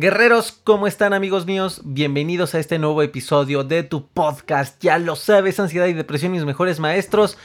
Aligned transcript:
Guerreros, 0.00 0.52
¿cómo 0.62 0.86
están 0.86 1.12
amigos 1.12 1.44
míos? 1.44 1.80
Bienvenidos 1.84 2.54
a 2.54 2.60
este 2.60 2.78
nuevo 2.78 3.02
episodio 3.02 3.64
de 3.64 3.82
tu 3.82 4.06
podcast. 4.06 4.80
Ya 4.80 4.96
lo 4.96 5.16
sabes, 5.16 5.58
ansiedad 5.58 5.88
y 5.88 5.92
depresión, 5.92 6.30
mis 6.30 6.44
mejores 6.44 6.78
maestros. 6.78 7.36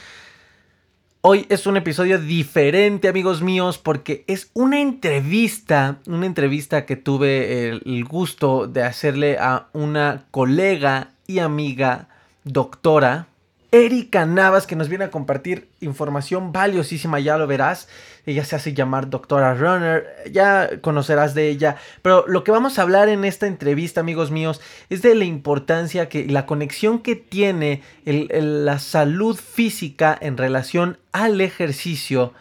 Hoy 1.20 1.46
es 1.48 1.66
un 1.66 1.76
episodio 1.76 2.20
diferente, 2.20 3.08
amigos 3.08 3.42
míos, 3.42 3.78
porque 3.78 4.22
es 4.28 4.52
una 4.54 4.80
entrevista, 4.80 5.98
una 6.06 6.26
entrevista 6.26 6.86
que 6.86 6.94
tuve 6.94 7.70
el 7.70 8.04
gusto 8.04 8.68
de 8.68 8.84
hacerle 8.84 9.36
a 9.36 9.66
una 9.72 10.26
colega 10.30 11.10
y 11.26 11.40
amiga 11.40 12.06
doctora, 12.44 13.26
Erika 13.74 14.24
Navas, 14.24 14.68
que 14.68 14.76
nos 14.76 14.88
viene 14.88 15.02
a 15.02 15.10
compartir 15.10 15.68
información 15.80 16.52
valiosísima, 16.52 17.18
ya 17.18 17.36
lo 17.36 17.48
verás. 17.48 17.88
Ella 18.24 18.44
se 18.44 18.54
hace 18.54 18.72
llamar 18.72 19.10
Doctora 19.10 19.52
Runner, 19.54 20.06
ya 20.30 20.80
conocerás 20.80 21.34
de 21.34 21.48
ella. 21.48 21.74
Pero 22.00 22.24
lo 22.28 22.44
que 22.44 22.52
vamos 22.52 22.78
a 22.78 22.82
hablar 22.82 23.08
en 23.08 23.24
esta 23.24 23.48
entrevista, 23.48 24.00
amigos 24.00 24.30
míos, 24.30 24.60
es 24.90 25.02
de 25.02 25.16
la 25.16 25.24
importancia 25.24 26.08
que 26.08 26.24
la 26.26 26.46
conexión 26.46 27.00
que 27.00 27.16
tiene 27.16 27.82
la 28.04 28.78
salud 28.78 29.36
física 29.36 30.16
en 30.20 30.36
relación 30.36 30.98
al 31.10 31.40
ejercicio 31.40 32.32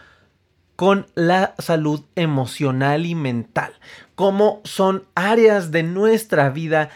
con 0.76 1.08
la 1.16 1.56
salud 1.58 2.04
emocional 2.16 3.08
y 3.08 3.16
mental. 3.16 3.74
Cómo 4.14 4.62
son 4.66 5.06
áreas 5.16 5.72
de 5.72 5.82
nuestra 5.82 6.52
vida 6.52 6.92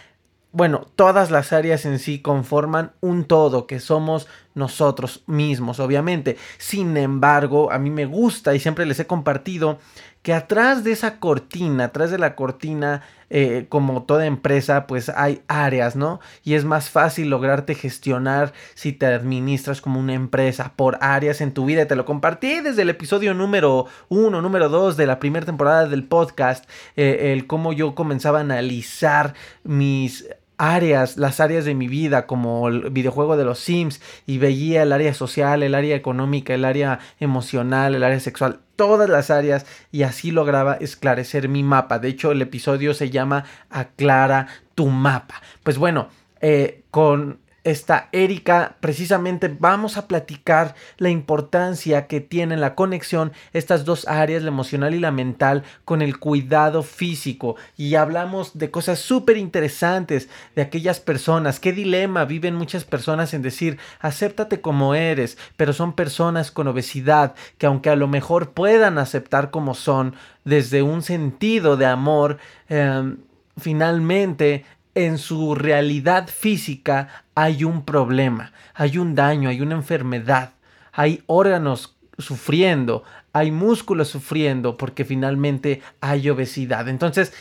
bueno, 0.57 0.87
todas 0.95 1.29
las 1.29 1.53
áreas 1.53 1.85
en 1.85 1.99
sí 1.99 2.17
conforman 2.17 2.91
un 2.99 3.25
todo 3.25 3.67
que 3.67 3.79
somos 3.79 4.27
nosotros 4.55 5.21
mismos, 5.27 5.79
obviamente. 5.79 6.35
Sin 6.57 6.97
embargo, 6.97 7.71
a 7.71 7.77
mí 7.77 7.91
me 7.91 8.07
gusta 8.07 8.55
y 8.55 8.59
siempre 8.59 8.87
les 8.87 8.99
he 8.99 9.05
compartido 9.05 9.77
que 10.23 10.33
atrás 10.33 10.83
de 10.83 10.93
esa 10.93 11.19
cortina, 11.19 11.85
atrás 11.85 12.09
de 12.09 12.17
la 12.17 12.35
cortina, 12.35 13.03
eh, 13.29 13.67
como 13.69 14.01
toda 14.01 14.25
empresa, 14.25 14.87
pues 14.87 15.09
hay 15.09 15.43
áreas, 15.47 15.95
¿no? 15.95 16.19
Y 16.43 16.55
es 16.55 16.65
más 16.65 16.89
fácil 16.89 17.29
lograrte 17.29 17.75
gestionar 17.75 18.51
si 18.73 18.93
te 18.93 19.05
administras 19.05 19.79
como 19.79 19.99
una 19.99 20.15
empresa 20.15 20.73
por 20.75 20.97
áreas 21.01 21.39
en 21.39 21.53
tu 21.53 21.65
vida. 21.65 21.85
Te 21.85 21.95
lo 21.95 22.03
compartí 22.03 22.61
desde 22.61 22.81
el 22.81 22.89
episodio 22.89 23.35
número 23.35 23.85
uno, 24.09 24.41
número 24.41 24.69
dos 24.69 24.97
de 24.97 25.05
la 25.05 25.19
primera 25.19 25.45
temporada 25.45 25.87
del 25.87 26.03
podcast, 26.03 26.67
eh, 26.95 27.31
el 27.31 27.45
cómo 27.45 27.73
yo 27.73 27.93
comenzaba 27.93 28.39
a 28.39 28.41
analizar 28.41 29.35
mis 29.63 30.27
áreas, 30.57 31.17
las 31.17 31.39
áreas 31.39 31.65
de 31.65 31.75
mi 31.75 31.87
vida, 31.87 32.25
como 32.25 32.67
el 32.67 32.89
videojuego 32.89 33.37
de 33.37 33.45
los 33.45 33.59
Sims, 33.59 34.01
y 34.25 34.37
veía 34.37 34.83
el 34.83 34.91
área 34.91 35.13
social, 35.13 35.63
el 35.63 35.75
área 35.75 35.95
económica, 35.95 36.53
el 36.53 36.65
área 36.65 36.99
emocional, 37.19 37.95
el 37.95 38.03
área 38.03 38.19
sexual, 38.19 38.59
todas 38.75 39.09
las 39.09 39.29
áreas, 39.29 39.65
y 39.91 40.03
así 40.03 40.31
lograba 40.31 40.75
esclarecer 40.75 41.49
mi 41.49 41.63
mapa. 41.63 41.99
De 41.99 42.09
hecho, 42.09 42.31
el 42.31 42.41
episodio 42.41 42.93
se 42.93 43.09
llama 43.09 43.45
Aclara 43.69 44.47
tu 44.75 44.87
mapa. 44.87 45.41
Pues 45.63 45.77
bueno, 45.77 46.09
eh, 46.41 46.83
con 46.91 47.39
esta 47.67 48.07
Erika, 48.13 48.77
precisamente 48.79 49.53
vamos 49.59 49.97
a 49.97 50.07
platicar 50.07 50.73
la 50.97 51.09
importancia 51.09 52.07
que 52.07 52.21
tiene 52.21 52.55
la 52.55 52.75
conexión 52.75 53.33
estas 53.51 53.83
dos 53.83 54.07
áreas, 54.07 54.43
la 54.43 54.47
emocional 54.47 54.95
y 54.95 54.99
la 54.99 55.11
mental, 55.11 55.63
con 55.83 56.01
el 56.01 56.17
cuidado 56.17 56.81
físico. 56.81 57.57
Y 57.75 57.95
hablamos 57.95 58.57
de 58.57 58.71
cosas 58.71 58.99
súper 58.99 59.35
interesantes 59.35 60.29
de 60.55 60.61
aquellas 60.61 61.01
personas. 61.01 61.59
¿Qué 61.59 61.73
dilema 61.73 62.23
viven 62.23 62.55
muchas 62.55 62.85
personas 62.85 63.33
en 63.33 63.41
decir, 63.41 63.77
acéptate 63.99 64.61
como 64.61 64.95
eres? 64.95 65.37
Pero 65.57 65.73
son 65.73 65.93
personas 65.93 66.51
con 66.51 66.67
obesidad 66.67 67.35
que 67.57 67.65
aunque 67.65 67.89
a 67.89 67.97
lo 67.97 68.07
mejor 68.07 68.51
puedan 68.51 68.97
aceptar 68.97 69.51
como 69.51 69.73
son, 69.73 70.15
desde 70.45 70.81
un 70.81 71.01
sentido 71.01 71.75
de 71.75 71.85
amor, 71.85 72.37
em, 72.69 73.17
finalmente 73.57 74.63
en 75.05 75.17
su 75.17 75.55
realidad 75.55 76.27
física 76.27 77.23
hay 77.35 77.63
un 77.63 77.85
problema, 77.85 78.51
hay 78.73 78.97
un 78.97 79.15
daño, 79.15 79.49
hay 79.49 79.61
una 79.61 79.75
enfermedad, 79.75 80.53
hay 80.91 81.23
órganos 81.27 81.95
sufriendo, 82.17 83.03
hay 83.31 83.51
músculos 83.51 84.07
sufriendo 84.07 84.75
porque 84.77 85.05
finalmente 85.05 85.81
hay 86.01 86.29
obesidad. 86.29 86.87
Entonces, 86.89 87.33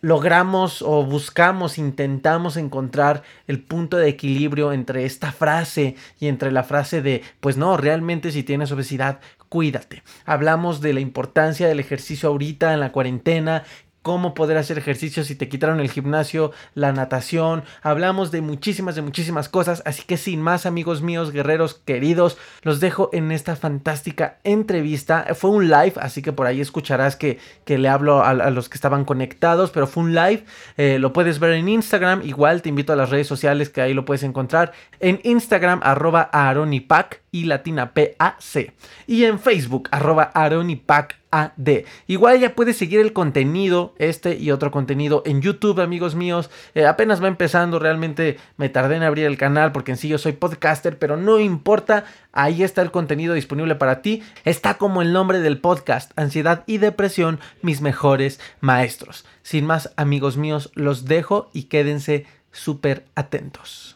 logramos 0.00 0.82
o 0.82 1.04
buscamos, 1.04 1.78
intentamos 1.78 2.56
encontrar 2.56 3.22
el 3.46 3.60
punto 3.62 3.96
de 3.96 4.08
equilibrio 4.08 4.72
entre 4.72 5.04
esta 5.04 5.32
frase 5.32 5.96
y 6.20 6.28
entre 6.28 6.52
la 6.52 6.64
frase 6.64 7.02
de, 7.02 7.22
pues 7.40 7.56
no, 7.56 7.76
realmente 7.76 8.30
si 8.32 8.42
tienes 8.42 8.72
obesidad, 8.72 9.20
cuídate. 9.48 10.02
Hablamos 10.24 10.80
de 10.80 10.92
la 10.92 11.00
importancia 11.00 11.68
del 11.68 11.80
ejercicio 11.80 12.28
ahorita 12.28 12.72
en 12.72 12.80
la 12.80 12.92
cuarentena, 12.92 13.64
cómo 14.06 14.34
poder 14.34 14.56
hacer 14.56 14.78
ejercicio 14.78 15.24
si 15.24 15.34
te 15.34 15.48
quitaron 15.48 15.80
el 15.80 15.90
gimnasio, 15.90 16.52
la 16.74 16.92
natación, 16.92 17.64
hablamos 17.82 18.30
de 18.30 18.40
muchísimas, 18.40 18.94
de 18.94 19.02
muchísimas 19.02 19.48
cosas, 19.48 19.82
así 19.84 20.04
que 20.04 20.16
sin 20.16 20.40
más 20.40 20.64
amigos 20.64 21.02
míos, 21.02 21.32
guerreros 21.32 21.82
queridos, 21.84 22.38
los 22.62 22.78
dejo 22.78 23.10
en 23.12 23.32
esta 23.32 23.56
fantástica 23.56 24.38
entrevista. 24.44 25.26
Fue 25.34 25.50
un 25.50 25.68
live, 25.68 25.94
así 25.96 26.22
que 26.22 26.32
por 26.32 26.46
ahí 26.46 26.60
escucharás 26.60 27.16
que, 27.16 27.40
que 27.64 27.78
le 27.78 27.88
hablo 27.88 28.22
a, 28.22 28.32
los 28.32 28.68
que 28.68 28.76
estaban 28.76 29.04
conectados, 29.04 29.72
pero 29.72 29.88
fue 29.88 30.04
un 30.04 30.14
live, 30.14 30.44
eh, 30.76 31.00
lo 31.00 31.12
puedes 31.12 31.40
ver 31.40 31.54
en 31.54 31.68
Instagram, 31.68 32.22
igual 32.22 32.62
te 32.62 32.68
invito 32.68 32.92
a 32.92 32.96
las 32.96 33.10
redes 33.10 33.26
sociales 33.26 33.70
que 33.70 33.80
ahí 33.80 33.92
lo 33.92 34.04
puedes 34.04 34.22
encontrar, 34.22 34.70
en 35.00 35.18
Instagram 35.24 35.80
arroba 35.82 36.30
aronipac 36.32 37.22
y 37.32 37.46
latina 37.46 37.90
P-A-C, 37.92 38.72
y 39.08 39.24
en 39.24 39.40
Facebook 39.40 39.88
arroba 39.90 40.30
aronipac 40.32 41.16
AD. 41.30 41.84
Igual 42.06 42.40
ya 42.40 42.54
puedes 42.54 42.76
seguir 42.76 43.00
el 43.00 43.12
contenido, 43.12 43.94
este 43.98 44.36
y 44.36 44.50
otro 44.50 44.70
contenido 44.70 45.22
en 45.26 45.42
YouTube, 45.42 45.80
amigos 45.80 46.14
míos. 46.14 46.50
Eh, 46.74 46.86
apenas 46.86 47.22
va 47.22 47.28
empezando, 47.28 47.78
realmente 47.78 48.38
me 48.56 48.68
tardé 48.68 48.96
en 48.96 49.02
abrir 49.02 49.26
el 49.26 49.36
canal 49.36 49.72
porque 49.72 49.92
en 49.92 49.98
sí 49.98 50.08
yo 50.08 50.18
soy 50.18 50.32
podcaster, 50.32 50.98
pero 50.98 51.16
no 51.16 51.38
importa, 51.38 52.04
ahí 52.32 52.62
está 52.62 52.82
el 52.82 52.90
contenido 52.90 53.34
disponible 53.34 53.74
para 53.74 54.02
ti. 54.02 54.22
Está 54.44 54.74
como 54.74 55.02
el 55.02 55.12
nombre 55.12 55.40
del 55.40 55.60
podcast, 55.60 56.12
Ansiedad 56.16 56.64
y 56.66 56.78
Depresión, 56.78 57.40
mis 57.62 57.80
mejores 57.80 58.40
maestros. 58.60 59.24
Sin 59.42 59.66
más, 59.66 59.92
amigos 59.96 60.36
míos, 60.36 60.70
los 60.74 61.04
dejo 61.04 61.50
y 61.52 61.64
quédense 61.64 62.26
súper 62.52 63.04
atentos. 63.14 63.95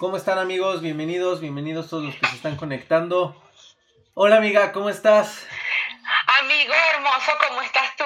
¿Cómo 0.00 0.16
están 0.16 0.38
amigos? 0.38 0.80
Bienvenidos, 0.80 1.42
bienvenidos 1.42 1.90
todos 1.90 2.04
los 2.04 2.14
que 2.16 2.26
se 2.26 2.36
están 2.36 2.56
conectando. 2.56 3.36
Hola 4.14 4.38
amiga, 4.38 4.72
¿cómo 4.72 4.88
estás? 4.88 5.46
Amigo 6.40 6.72
hermoso, 6.94 7.32
¿cómo 7.46 7.60
estás 7.60 7.96
tú? 7.96 8.04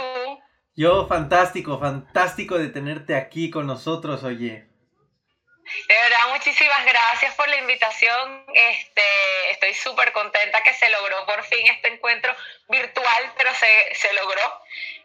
Yo 0.75 1.07
fantástico, 1.07 1.79
fantástico 1.79 2.59
de 2.59 2.67
tenerte 2.67 3.15
aquí 3.15 3.49
con 3.49 3.69
nosotros, 3.69 4.25
oye. 4.25 4.67
De 5.89 5.95
verdad, 5.95 6.35
muchísimas 6.35 6.85
gracias 6.85 7.33
por 7.37 7.49
la 7.49 7.59
invitación. 7.59 8.45
Este, 8.53 9.03
estoy 9.53 9.73
súper 9.75 10.13
contenta 10.13 10.65
que 10.65 10.75
se 10.75 10.91
logró 10.91 11.25
por 11.27 11.45
fin 11.45 11.65
este 11.69 11.95
encuentro 11.95 12.35
virtual, 12.71 13.33
pero 13.39 13.51
se, 13.55 13.95
se 13.95 14.13
logró. 14.15 14.43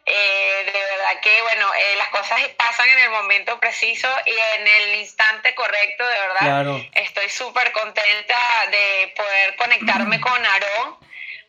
Eh, 0.06 0.64
de 0.66 0.72
verdad 0.72 1.20
que, 1.22 1.42
bueno, 1.42 1.72
eh, 1.74 1.96
las 1.98 2.10
cosas 2.10 2.40
pasan 2.58 2.90
en 2.90 3.00
el 3.00 3.10
momento 3.12 3.60
preciso 3.60 4.08
y 4.26 4.32
en 4.58 4.68
el 4.68 4.96
instante 4.96 5.54
correcto, 5.54 6.08
de 6.08 6.20
verdad. 6.20 6.82
Estoy 6.94 7.30
súper 7.30 7.72
contenta 7.72 8.38
de 8.72 9.14
poder 9.16 9.56
conectarme 9.56 10.20
con 10.22 10.46
Aarón 10.46 10.98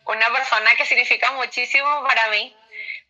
una 0.06 0.30
persona 0.32 0.70
que 0.76 0.84
significa 0.86 1.30
muchísimo 1.32 2.04
para 2.04 2.28
mí, 2.28 2.54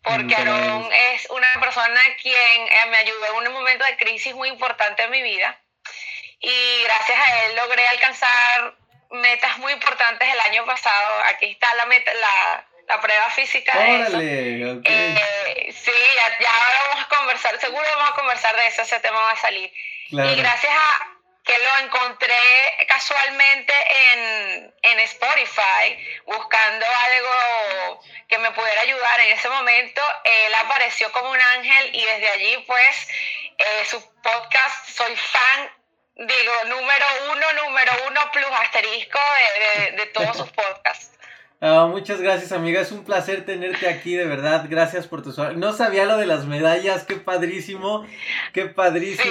porque 0.02 0.34
Aaron 0.34 0.90
es 0.92 1.28
una 1.30 1.48
persona 1.60 2.00
quien 2.20 2.68
eh, 2.68 2.86
me 2.88 2.98
ayudó 2.98 3.40
en 3.40 3.48
un 3.48 3.54
momento 3.54 3.84
de 3.84 3.96
crisis 3.96 4.34
muy 4.34 4.48
importante 4.48 5.04
en 5.04 5.10
mi 5.10 5.22
vida 5.22 5.58
y 6.40 6.82
gracias 6.84 7.18
a 7.18 7.44
él 7.44 7.56
logré 7.56 7.86
alcanzar 7.88 8.74
metas 9.10 9.58
muy 9.58 9.72
importantes 9.72 10.28
el 10.28 10.40
año 10.40 10.64
pasado. 10.64 11.22
Aquí 11.24 11.46
está 11.50 11.74
la 11.74 11.86
meta, 11.86 12.12
la, 12.14 12.66
la 12.90 13.00
prueba 13.00 13.30
física 13.30 13.78
de 13.78 14.02
eso. 14.02 14.20
Eh, 14.84 15.72
sí, 15.72 15.92
ya, 16.40 16.50
vamos 16.88 17.04
a 17.04 17.08
conversar, 17.08 17.60
seguro 17.60 17.84
vamos 17.96 18.10
a 18.10 18.14
conversar 18.14 18.56
de 18.56 18.66
eso, 18.66 18.82
ese 18.82 18.98
tema 19.00 19.20
va 19.20 19.30
a 19.30 19.36
salir. 19.36 19.72
Y 20.10 20.34
gracias 20.34 20.72
a 20.72 21.06
que 21.44 21.56
lo 21.58 21.86
encontré 21.86 22.34
casualmente 22.88 23.72
en, 24.12 24.74
en, 24.82 24.98
Spotify, 25.00 25.96
buscando 26.26 26.86
algo 26.86 28.02
que 28.28 28.38
me 28.38 28.50
pudiera 28.50 28.80
ayudar 28.82 29.20
en 29.20 29.38
ese 29.38 29.48
momento, 29.48 30.02
él 30.24 30.54
apareció 30.54 31.10
como 31.12 31.30
un 31.30 31.40
ángel 31.40 31.94
y 31.94 32.04
desde 32.04 32.28
allí 32.28 32.64
pues 32.66 33.08
eh, 33.58 33.84
su 33.86 34.00
podcast, 34.22 34.88
soy 34.88 35.16
fan 35.16 35.70
digo, 36.16 36.52
número 36.66 37.06
uno, 37.32 37.52
número 37.64 37.92
uno 38.08 38.30
plus 38.32 38.52
asterisco 38.60 39.18
de, 39.58 39.92
de, 39.92 40.06
todos 40.06 40.36
sus 40.36 40.50
podcasts. 40.50 41.19
Ah, 41.62 41.86
muchas 41.90 42.22
gracias 42.22 42.52
amiga, 42.52 42.80
es 42.80 42.90
un 42.90 43.04
placer 43.04 43.44
tenerte 43.44 43.86
aquí, 43.86 44.14
de 44.14 44.24
verdad, 44.24 44.66
gracias 44.70 45.06
por 45.06 45.22
tu... 45.22 45.34
No 45.56 45.74
sabía 45.74 46.06
lo 46.06 46.16
de 46.16 46.24
las 46.24 46.46
medallas, 46.46 47.04
qué 47.04 47.16
padrísimo, 47.16 48.06
qué 48.54 48.64
padrísimo. 48.64 49.30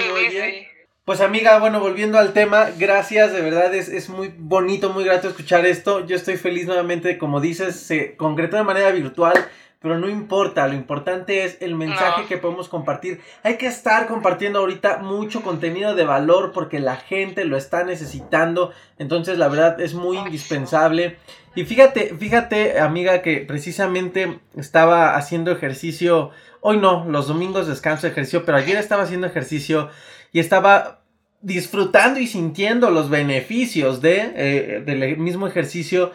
Pues 1.04 1.20
amiga, 1.22 1.58
bueno, 1.58 1.80
volviendo 1.80 2.20
al 2.20 2.32
tema, 2.32 2.68
gracias, 2.78 3.32
de 3.32 3.40
verdad 3.40 3.74
es, 3.74 3.88
es, 3.88 4.08
muy 4.08 4.32
bonito, 4.38 4.90
muy 4.90 5.02
grato 5.02 5.28
escuchar 5.28 5.66
esto. 5.66 6.06
Yo 6.06 6.14
estoy 6.14 6.36
feliz 6.36 6.68
nuevamente, 6.68 7.18
como 7.18 7.40
dices, 7.40 7.74
se 7.74 8.14
concretó 8.14 8.56
de 8.56 8.62
manera 8.62 8.92
virtual 8.92 9.34
pero 9.80 9.98
no 9.98 10.10
importa, 10.10 10.68
lo 10.68 10.74
importante 10.74 11.44
es 11.44 11.56
el 11.60 11.74
mensaje 11.74 12.26
que 12.26 12.36
podemos 12.36 12.68
compartir. 12.68 13.20
Hay 13.42 13.56
que 13.56 13.66
estar 13.66 14.06
compartiendo 14.08 14.58
ahorita 14.58 14.98
mucho 14.98 15.40
contenido 15.42 15.94
de 15.94 16.04
valor 16.04 16.52
porque 16.52 16.80
la 16.80 16.96
gente 16.96 17.46
lo 17.46 17.56
está 17.56 17.82
necesitando, 17.82 18.72
entonces 18.98 19.38
la 19.38 19.48
verdad 19.48 19.80
es 19.80 19.94
muy 19.94 20.18
indispensable. 20.18 21.16
Y 21.54 21.64
fíjate, 21.64 22.14
fíjate 22.14 22.78
amiga 22.78 23.22
que 23.22 23.38
precisamente 23.38 24.40
estaba 24.54 25.16
haciendo 25.16 25.50
ejercicio, 25.50 26.30
hoy 26.60 26.76
no, 26.76 27.06
los 27.08 27.28
domingos 27.28 27.66
descanso 27.66 28.06
de 28.06 28.12
ejercicio, 28.12 28.44
pero 28.44 28.58
ayer 28.58 28.76
estaba 28.76 29.04
haciendo 29.04 29.28
ejercicio 29.28 29.88
y 30.30 30.40
estaba 30.40 31.00
disfrutando 31.40 32.20
y 32.20 32.26
sintiendo 32.26 32.90
los 32.90 33.08
beneficios 33.08 34.02
de, 34.02 34.32
eh, 34.36 34.82
del 34.84 35.16
mismo 35.16 35.46
ejercicio 35.46 36.12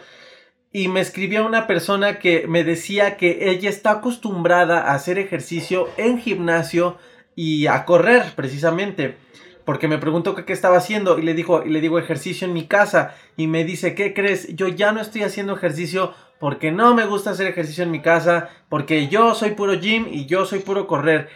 y 0.72 0.88
me 0.88 1.00
escribió 1.00 1.46
una 1.46 1.66
persona 1.66 2.18
que 2.18 2.46
me 2.46 2.64
decía 2.64 3.16
que 3.16 3.50
ella 3.50 3.70
está 3.70 3.92
acostumbrada 3.92 4.80
a 4.80 4.94
hacer 4.94 5.18
ejercicio 5.18 5.88
en 5.96 6.18
gimnasio 6.18 6.98
y 7.34 7.66
a 7.66 7.84
correr 7.84 8.22
precisamente. 8.34 9.16
Porque 9.64 9.88
me 9.88 9.98
preguntó 9.98 10.34
qué 10.34 10.52
estaba 10.52 10.76
haciendo 10.76 11.18
y 11.18 11.22
le, 11.22 11.34
dijo, 11.34 11.64
y 11.64 11.70
le 11.70 11.80
digo 11.80 11.98
ejercicio 11.98 12.46
en 12.46 12.52
mi 12.52 12.66
casa 12.66 13.14
y 13.36 13.46
me 13.46 13.64
dice, 13.64 13.94
¿qué 13.94 14.14
crees? 14.14 14.54
Yo 14.54 14.68
ya 14.68 14.92
no 14.92 15.00
estoy 15.00 15.22
haciendo 15.22 15.56
ejercicio 15.56 16.14
porque 16.38 16.70
no 16.70 16.94
me 16.94 17.06
gusta 17.06 17.30
hacer 17.30 17.46
ejercicio 17.46 17.82
en 17.82 17.90
mi 17.90 18.00
casa, 18.00 18.50
porque 18.68 19.08
yo 19.08 19.34
soy 19.34 19.52
puro 19.52 19.80
gym 19.80 20.06
y 20.10 20.26
yo 20.26 20.44
soy 20.44 20.60
puro 20.60 20.86
correr. 20.86 21.28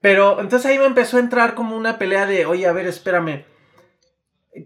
Pero 0.00 0.40
entonces 0.40 0.70
ahí 0.70 0.78
me 0.78 0.84
empezó 0.84 1.16
a 1.16 1.20
entrar 1.20 1.54
como 1.54 1.76
una 1.76 1.98
pelea 1.98 2.26
de, 2.26 2.46
oye, 2.46 2.66
a 2.66 2.72
ver, 2.72 2.86
espérame, 2.86 3.44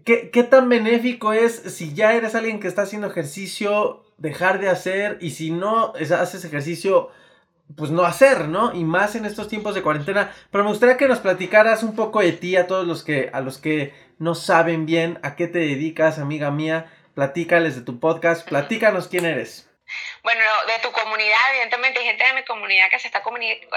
¿Qué, 0.05 0.47
tan 0.49 0.69
benéfico 0.69 1.33
es 1.33 1.55
si 1.75 1.93
ya 1.93 2.13
eres 2.13 2.35
alguien 2.35 2.59
que 2.59 2.67
está 2.67 2.83
haciendo 2.83 3.07
ejercicio, 3.07 4.05
dejar 4.17 4.59
de 4.59 4.69
hacer 4.69 5.17
y 5.21 5.31
si 5.31 5.51
no 5.51 5.93
haces 5.95 6.45
ejercicio, 6.45 7.11
pues 7.75 7.91
no 7.91 8.03
hacer, 8.03 8.47
¿no? 8.47 8.73
Y 8.73 8.83
más 8.83 9.15
en 9.15 9.25
estos 9.25 9.47
tiempos 9.47 9.75
de 9.75 9.81
cuarentena. 9.81 10.33
Pero 10.51 10.63
me 10.63 10.69
gustaría 10.69 10.97
que 10.97 11.07
nos 11.07 11.19
platicaras 11.19 11.83
un 11.83 11.95
poco 11.95 12.21
de 12.21 12.31
ti 12.31 12.55
a 12.55 12.67
todos 12.67 12.87
los 12.87 13.03
que, 13.03 13.29
a 13.33 13.41
los 13.41 13.57
que 13.57 13.93
no 14.19 14.35
saben 14.35 14.85
bien 14.85 15.19
a 15.23 15.35
qué 15.35 15.47
te 15.47 15.59
dedicas, 15.59 16.19
amiga 16.19 16.51
mía. 16.51 16.91
Platícales 17.13 17.75
de 17.75 17.81
tu 17.81 17.99
podcast, 17.99 18.47
platícanos 18.47 19.07
quién 19.07 19.25
eres. 19.25 19.69
Bueno, 20.23 20.41
de 20.67 20.79
tu 20.81 20.91
comunidad, 20.91 21.37
evidentemente 21.51 21.99
hay 21.99 22.05
gente 22.05 22.23
de 22.25 22.33
mi 22.33 22.43
comunidad 22.45 22.89
que 22.89 22.97
se 22.97 23.07
está, 23.07 23.21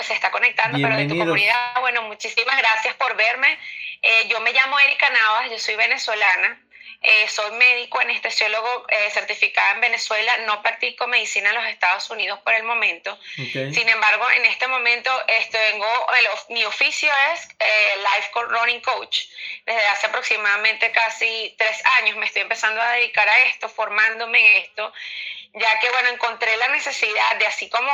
se 0.00 0.14
está 0.14 0.30
conectando, 0.30 0.78
pero 0.80 0.96
de 0.96 1.06
tu 1.06 1.18
comunidad, 1.18 1.80
bueno, 1.80 2.02
muchísimas 2.02 2.56
gracias 2.56 2.94
por 2.94 3.16
verme. 3.16 3.58
Eh, 4.08 4.28
yo 4.28 4.40
me 4.40 4.52
llamo 4.52 4.78
Erika 4.78 5.10
Navas, 5.10 5.50
yo 5.50 5.58
soy 5.58 5.74
venezolana. 5.74 6.62
Eh, 7.02 7.28
soy 7.28 7.50
médico 7.52 8.00
anestesiólogo 8.00 8.86
eh, 8.88 9.10
certificada 9.10 9.72
en 9.72 9.80
Venezuela, 9.80 10.38
no 10.38 10.62
practico 10.62 11.06
medicina 11.06 11.50
en 11.50 11.56
los 11.56 11.66
Estados 11.66 12.08
Unidos 12.10 12.40
por 12.40 12.54
el 12.54 12.62
momento. 12.62 13.18
Sin 13.36 13.88
embargo, 13.88 14.28
en 14.30 14.44
este 14.46 14.66
momento 14.66 15.10
este, 15.28 15.58
tengo, 15.70 15.86
mi 16.48 16.64
oficio 16.64 17.10
es 17.32 17.48
Life 17.58 18.30
Running 18.32 18.80
Coach. 18.80 19.26
Desde 19.66 19.86
hace 19.88 20.06
aproximadamente 20.06 20.90
casi 20.90 21.54
tres 21.58 21.84
años 21.98 22.16
me 22.16 22.26
estoy 22.26 22.42
empezando 22.42 22.80
a 22.80 22.92
dedicar 22.92 23.28
a 23.28 23.38
esto, 23.42 23.68
formándome 23.68 24.38
en 24.38 24.62
esto 24.62 24.92
ya 25.56 25.78
que, 25.80 25.90
bueno, 25.90 26.10
encontré 26.10 26.56
la 26.58 26.68
necesidad 26.68 27.36
de, 27.38 27.46
así 27.46 27.68
como 27.68 27.90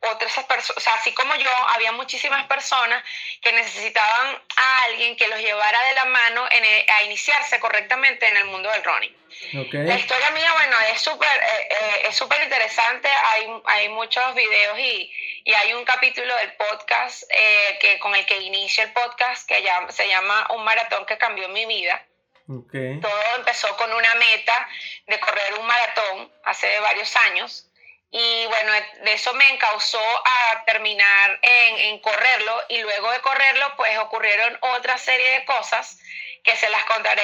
otras 0.00 0.32
personas, 0.44 0.70
o 0.76 0.80
sea, 0.80 0.94
así 0.94 1.12
como 1.12 1.34
yo, 1.34 1.50
había 1.74 1.92
muchísimas 1.92 2.46
personas 2.46 3.02
que 3.42 3.52
necesitaban 3.52 4.40
a 4.56 4.82
alguien 4.84 5.16
que 5.16 5.26
los 5.28 5.40
llevara 5.40 5.82
de 5.84 5.94
la 5.94 6.04
mano 6.04 6.46
en 6.50 6.64
a 6.64 7.02
iniciarse 7.02 7.58
correctamente 7.58 8.28
en 8.28 8.36
el 8.36 8.44
mundo 8.46 8.70
del 8.70 8.84
running. 8.84 9.16
La 9.52 9.96
historia 9.96 10.30
mía, 10.30 10.52
bueno, 10.52 10.76
es 10.92 11.00
súper 11.00 11.28
eh, 11.28 11.68
eh, 11.70 12.02
es 12.08 12.16
súper 12.16 12.42
interesante, 12.42 13.08
hay, 13.08 13.46
hay 13.66 13.88
muchos 13.90 14.34
videos 14.34 14.78
y, 14.78 15.12
y, 15.44 15.52
hay 15.52 15.74
un 15.74 15.84
capítulo 15.84 16.34
del 16.36 16.52
podcast 16.54 17.24
eh, 17.30 17.78
que, 17.80 17.98
con 17.98 18.14
el 18.14 18.24
que 18.24 18.38
inicio 18.40 18.84
el 18.84 18.92
podcast 18.92 19.48
que 19.48 19.62
se 19.90 20.08
llama 20.08 20.46
Un 20.50 20.64
maratón 20.64 21.04
que 21.06 21.18
cambió 21.18 21.48
mi 21.48 21.66
vida. 21.66 22.04
Todo 22.46 23.36
empezó 23.36 23.76
con 23.76 23.92
una 23.92 24.14
meta 24.14 24.68
de 25.06 25.20
correr 25.20 25.54
un 25.58 25.66
maratón 25.66 26.32
hace 26.44 26.80
varios 26.80 27.14
años 27.16 27.67
y 28.10 28.46
bueno, 28.46 28.72
de 29.02 29.12
eso 29.12 29.34
me 29.34 29.46
encausó 29.50 30.00
a 30.00 30.64
terminar 30.64 31.38
en, 31.42 31.98
correrlo 32.00 32.64
y 32.68 32.78
luego 32.78 33.10
de 33.10 33.20
correrlo 33.20 33.74
pues 33.76 33.98
ocurrieron 33.98 34.56
otra 34.76 34.96
serie 34.96 35.30
de 35.32 35.44
cosas 35.44 35.98
que 36.42 36.56
se 36.56 36.70
las 36.70 36.84
contaré 36.86 37.22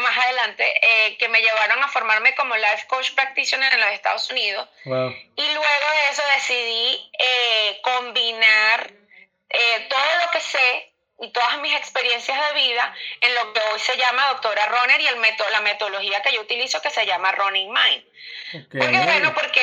más 0.00 0.18
adelante, 0.18 0.74
eh, 0.82 1.16
que 1.18 1.28
me 1.28 1.40
llevaron 1.40 1.80
a 1.84 1.88
formarme 1.88 2.34
como 2.34 2.56
Life 2.56 2.86
Coach 2.88 3.12
Practitioner 3.14 3.72
en 3.74 3.80
los 3.80 3.90
Estados 3.90 4.28
Unidos. 4.30 4.68
Y 4.84 4.88
luego 5.54 5.90
de 5.92 6.08
eso 6.10 6.22
decidí 6.34 7.12
eh, 7.16 7.80
combinar 7.82 8.90
eh, 9.50 9.86
todo 9.88 10.24
lo 10.24 10.30
que 10.32 10.40
sé 10.40 10.94
y 11.20 11.30
todas 11.30 11.58
mis 11.60 11.76
experiencias 11.76 12.36
de 12.48 12.60
vida 12.60 12.92
en 13.20 13.34
lo 13.34 13.52
que 13.52 13.60
hoy 13.60 13.78
se 13.78 13.96
llama 13.96 14.28
doctora 14.30 14.66
Runner 14.66 15.00
y 15.00 15.06
el 15.06 15.16
método, 15.16 15.48
la 15.50 15.60
metodología 15.60 16.22
que 16.22 16.32
yo 16.32 16.40
utilizo 16.40 16.82
que 16.82 16.90
se 16.90 17.06
llama 17.06 17.30
Running 17.30 17.72
Mind. 17.72 18.04
Porque 18.52 18.98
bueno, 19.04 19.34
porque 19.34 19.60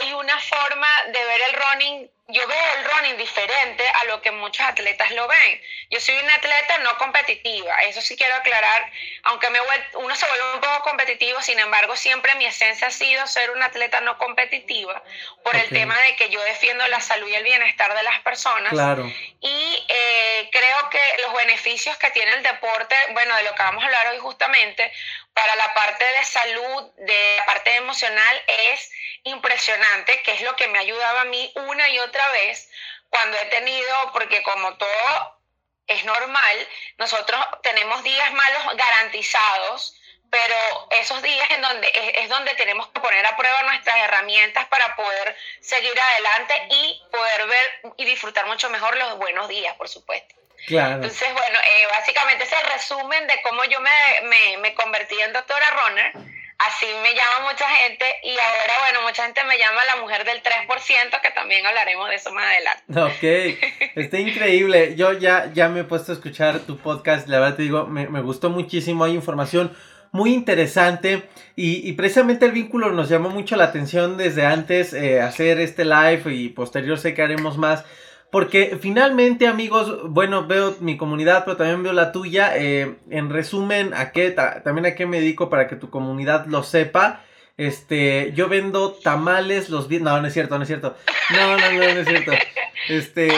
hay 0.00 0.12
una 0.12 0.38
forma 0.40 0.88
de 1.06 1.24
ver 1.24 1.40
el 1.48 1.52
running 1.54 2.10
yo 2.28 2.46
veo 2.48 2.74
el 2.78 2.84
running 2.90 3.18
diferente 3.18 3.84
a 3.86 4.04
lo 4.04 4.22
que 4.22 4.30
muchos 4.30 4.66
atletas 4.66 5.10
lo 5.10 5.28
ven. 5.28 5.60
Yo 5.90 6.00
soy 6.00 6.16
una 6.16 6.34
atleta 6.34 6.78
no 6.78 6.96
competitiva, 6.96 7.78
eso 7.82 8.00
sí 8.00 8.16
quiero 8.16 8.34
aclarar, 8.36 8.90
aunque 9.24 9.50
me 9.50 9.58
uno 9.94 10.16
se 10.16 10.26
vuelve 10.26 10.54
un 10.54 10.60
poco 10.60 10.84
competitivo, 10.84 11.42
sin 11.42 11.58
embargo 11.58 11.94
siempre 11.96 12.34
mi 12.36 12.46
esencia 12.46 12.88
ha 12.88 12.90
sido 12.90 13.26
ser 13.26 13.50
una 13.50 13.66
atleta 13.66 14.00
no 14.00 14.16
competitiva 14.16 15.02
por 15.42 15.54
el 15.54 15.68
tema 15.68 16.00
de 16.00 16.16
que 16.16 16.30
yo 16.30 16.42
defiendo 16.44 16.86
la 16.88 17.00
salud 17.00 17.28
y 17.28 17.34
el 17.34 17.44
bienestar 17.44 17.94
de 17.94 18.02
las 18.02 18.20
personas. 18.20 18.72
Claro. 18.72 19.04
Y 19.40 19.86
eh, 19.88 20.48
creo 20.50 20.88
que 20.88 21.00
los 21.26 21.34
beneficios 21.34 21.94
que 21.98 22.10
tiene 22.10 22.32
el 22.32 22.42
deporte, 22.42 22.96
bueno, 23.12 23.36
de 23.36 23.42
lo 23.42 23.54
que 23.54 23.62
vamos 23.62 23.82
a 23.82 23.86
hablar 23.86 24.06
hoy 24.08 24.18
justamente, 24.18 24.90
para 25.34 25.56
la 25.56 25.74
parte 25.74 26.04
de 26.04 26.24
salud, 26.24 26.90
de 26.96 27.36
la 27.38 27.44
parte 27.44 27.63
emocional, 27.64 28.44
es 28.46 28.90
impresionante, 29.24 30.20
que 30.22 30.32
es 30.32 30.42
lo 30.42 30.54
que 30.56 30.68
me 30.68 30.78
ha 30.78 30.82
ayudado 30.82 31.20
a 31.20 31.24
mí 31.24 31.52
una 31.56 31.88
y 31.88 31.98
otra 31.98 32.28
vez 32.32 32.70
cuando 33.10 33.36
he 33.38 33.46
tenido, 33.46 34.12
porque 34.12 34.42
como 34.42 34.76
todo 34.76 35.40
es 35.86 36.04
normal, 36.04 36.68
nosotros 36.98 37.40
tenemos 37.62 38.02
días 38.02 38.32
malos 38.32 38.76
garantizados, 38.76 39.94
pero 40.30 40.56
esos 40.90 41.22
días 41.22 41.48
en 41.50 41.62
donde 41.62 41.88
es, 42.16 42.28
donde 42.28 42.54
tenemos 42.54 42.88
que 42.88 43.00
poner 43.00 43.24
a 43.24 43.36
prueba 43.36 43.62
nuestras 43.62 43.96
herramientas 43.98 44.66
para 44.66 44.96
poder 44.96 45.36
seguir 45.60 45.92
adelante 46.00 46.66
y 46.70 47.02
poder 47.12 47.46
ver 47.46 47.80
y 47.98 48.04
disfrutar 48.04 48.46
mucho 48.46 48.68
mejor 48.70 48.96
los 48.96 49.16
buenos 49.16 49.48
días, 49.48 49.76
por 49.76 49.88
supuesto. 49.88 50.34
Entonces, 50.66 51.32
bueno, 51.34 51.58
eh, 51.60 51.86
básicamente 51.90 52.44
ese 52.44 52.60
resumen 52.64 53.26
de 53.26 53.40
cómo 53.42 53.64
yo 53.64 53.80
me, 53.80 54.20
me, 54.22 54.56
me 54.58 54.74
convertí 54.74 55.20
en 55.20 55.32
doctora 55.32 55.70
runner 55.70 56.12
Así 56.66 56.86
me 57.02 57.14
llama 57.14 57.50
mucha 57.50 57.68
gente 57.68 58.04
y 58.22 58.30
ahora, 58.30 58.74
bueno, 58.80 59.06
mucha 59.06 59.24
gente 59.24 59.44
me 59.44 59.58
llama 59.58 59.84
la 59.84 60.00
mujer 60.00 60.24
del 60.24 60.42
3%, 60.42 61.20
que 61.20 61.30
también 61.32 61.66
hablaremos 61.66 62.08
de 62.08 62.14
eso 62.14 62.32
más 62.32 62.46
adelante. 62.46 62.82
Ok, 63.00 63.92
está 63.96 64.18
increíble. 64.18 64.94
Yo 64.96 65.12
ya, 65.12 65.50
ya 65.52 65.68
me 65.68 65.80
he 65.80 65.84
puesto 65.84 66.12
a 66.12 66.14
escuchar 66.14 66.60
tu 66.60 66.78
podcast, 66.78 67.28
la 67.28 67.40
verdad 67.40 67.56
te 67.56 67.62
digo, 67.62 67.86
me, 67.86 68.08
me 68.08 68.20
gustó 68.20 68.50
muchísimo, 68.50 69.04
hay 69.04 69.12
información 69.12 69.76
muy 70.14 70.32
interesante 70.32 71.24
y, 71.56 71.92
precisamente 71.94 72.46
el 72.46 72.52
vínculo 72.52 72.92
nos 72.92 73.08
llamó 73.08 73.30
mucho 73.30 73.56
la 73.56 73.64
atención 73.64 74.16
desde 74.16 74.46
antes 74.46 74.92
eh, 74.92 75.20
hacer 75.20 75.58
este 75.58 75.84
live 75.84 76.32
y 76.32 76.50
posterior 76.50 76.96
sé 76.98 77.14
que 77.14 77.22
haremos 77.22 77.58
más. 77.58 77.84
Porque 78.34 78.76
finalmente, 78.80 79.46
amigos, 79.46 80.10
bueno, 80.10 80.44
veo 80.48 80.74
mi 80.80 80.96
comunidad, 80.96 81.44
pero 81.44 81.56
también 81.56 81.84
veo 81.84 81.92
la 81.92 82.10
tuya. 82.10 82.56
Eh, 82.56 82.96
en 83.08 83.30
resumen, 83.30 83.94
¿a 83.94 84.10
qué 84.10 84.32
también 84.32 84.86
a 84.86 84.96
qué 84.96 85.06
me 85.06 85.20
dedico 85.20 85.48
para 85.48 85.68
que 85.68 85.76
tu 85.76 85.88
comunidad 85.88 86.46
lo 86.46 86.64
sepa? 86.64 87.20
Este, 87.56 88.32
yo 88.34 88.48
vendo 88.48 88.90
tamales 88.90 89.70
los. 89.70 89.88
No, 89.88 90.20
no 90.20 90.26
es 90.26 90.32
cierto, 90.32 90.56
no 90.56 90.62
es 90.62 90.66
cierto. 90.66 90.96
No, 91.30 91.56
no, 91.56 91.72
no, 91.74 91.78
no 91.78 92.00
es 92.00 92.08
cierto. 92.08 92.32
Este, 92.88 93.28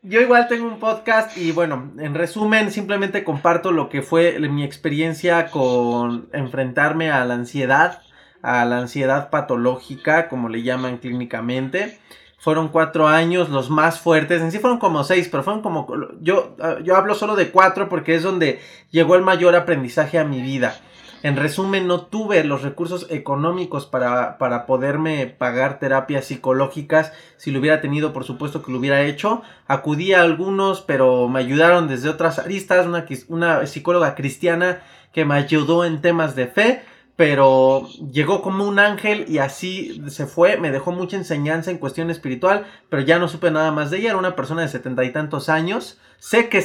yo 0.00 0.22
igual 0.22 0.48
tengo 0.48 0.66
un 0.66 0.80
podcast 0.80 1.36
y 1.36 1.52
bueno, 1.52 1.92
en 1.98 2.14
resumen, 2.14 2.72
simplemente 2.72 3.24
comparto 3.24 3.72
lo 3.72 3.90
que 3.90 4.00
fue 4.00 4.40
mi 4.40 4.64
experiencia 4.64 5.50
con 5.50 6.30
enfrentarme 6.32 7.10
a 7.10 7.26
la 7.26 7.34
ansiedad, 7.34 8.00
a 8.40 8.64
la 8.64 8.78
ansiedad 8.78 9.28
patológica, 9.28 10.30
como 10.30 10.48
le 10.48 10.62
llaman 10.62 10.96
clínicamente. 10.96 11.98
Fueron 12.38 12.68
cuatro 12.68 13.08
años 13.08 13.48
los 13.50 13.68
más 13.68 14.00
fuertes, 14.00 14.40
en 14.40 14.52
sí 14.52 14.58
fueron 14.60 14.78
como 14.78 15.02
seis, 15.02 15.28
pero 15.28 15.42
fueron 15.42 15.60
como, 15.60 15.88
yo, 16.20 16.56
yo 16.84 16.96
hablo 16.96 17.14
solo 17.14 17.34
de 17.34 17.50
cuatro 17.50 17.88
porque 17.88 18.14
es 18.14 18.22
donde 18.22 18.60
llegó 18.90 19.16
el 19.16 19.22
mayor 19.22 19.56
aprendizaje 19.56 20.18
a 20.18 20.24
mi 20.24 20.40
vida. 20.40 20.80
En 21.24 21.36
resumen, 21.36 21.88
no 21.88 22.02
tuve 22.02 22.44
los 22.44 22.62
recursos 22.62 23.08
económicos 23.10 23.86
para, 23.86 24.38
para, 24.38 24.66
poderme 24.66 25.26
pagar 25.26 25.80
terapias 25.80 26.26
psicológicas. 26.26 27.12
Si 27.38 27.50
lo 27.50 27.58
hubiera 27.58 27.80
tenido, 27.80 28.12
por 28.12 28.22
supuesto 28.22 28.62
que 28.62 28.70
lo 28.70 28.78
hubiera 28.78 29.02
hecho. 29.02 29.42
Acudí 29.66 30.12
a 30.12 30.22
algunos, 30.22 30.80
pero 30.80 31.28
me 31.28 31.40
ayudaron 31.40 31.88
desde 31.88 32.08
otras 32.08 32.38
aristas. 32.38 32.86
Una, 32.86 33.04
una 33.26 33.66
psicóloga 33.66 34.14
cristiana 34.14 34.80
que 35.12 35.24
me 35.24 35.34
ayudó 35.34 35.84
en 35.84 36.00
temas 36.00 36.36
de 36.36 36.46
fe 36.46 36.82
pero 37.18 37.88
llegó 38.12 38.42
como 38.42 38.64
un 38.64 38.78
ángel 38.78 39.24
y 39.26 39.38
así 39.38 40.00
se 40.06 40.26
fue, 40.26 40.56
me 40.56 40.70
dejó 40.70 40.92
mucha 40.92 41.16
enseñanza 41.16 41.72
en 41.72 41.78
cuestión 41.78 42.10
espiritual, 42.10 42.64
pero 42.88 43.02
ya 43.02 43.18
no 43.18 43.26
supe 43.26 43.50
nada 43.50 43.72
más 43.72 43.90
de 43.90 43.98
ella, 43.98 44.10
era 44.10 44.18
una 44.18 44.36
persona 44.36 44.62
de 44.62 44.68
setenta 44.68 45.02
y 45.02 45.10
tantos 45.10 45.48
años, 45.48 45.98
sé 46.20 46.48
que, 46.48 46.62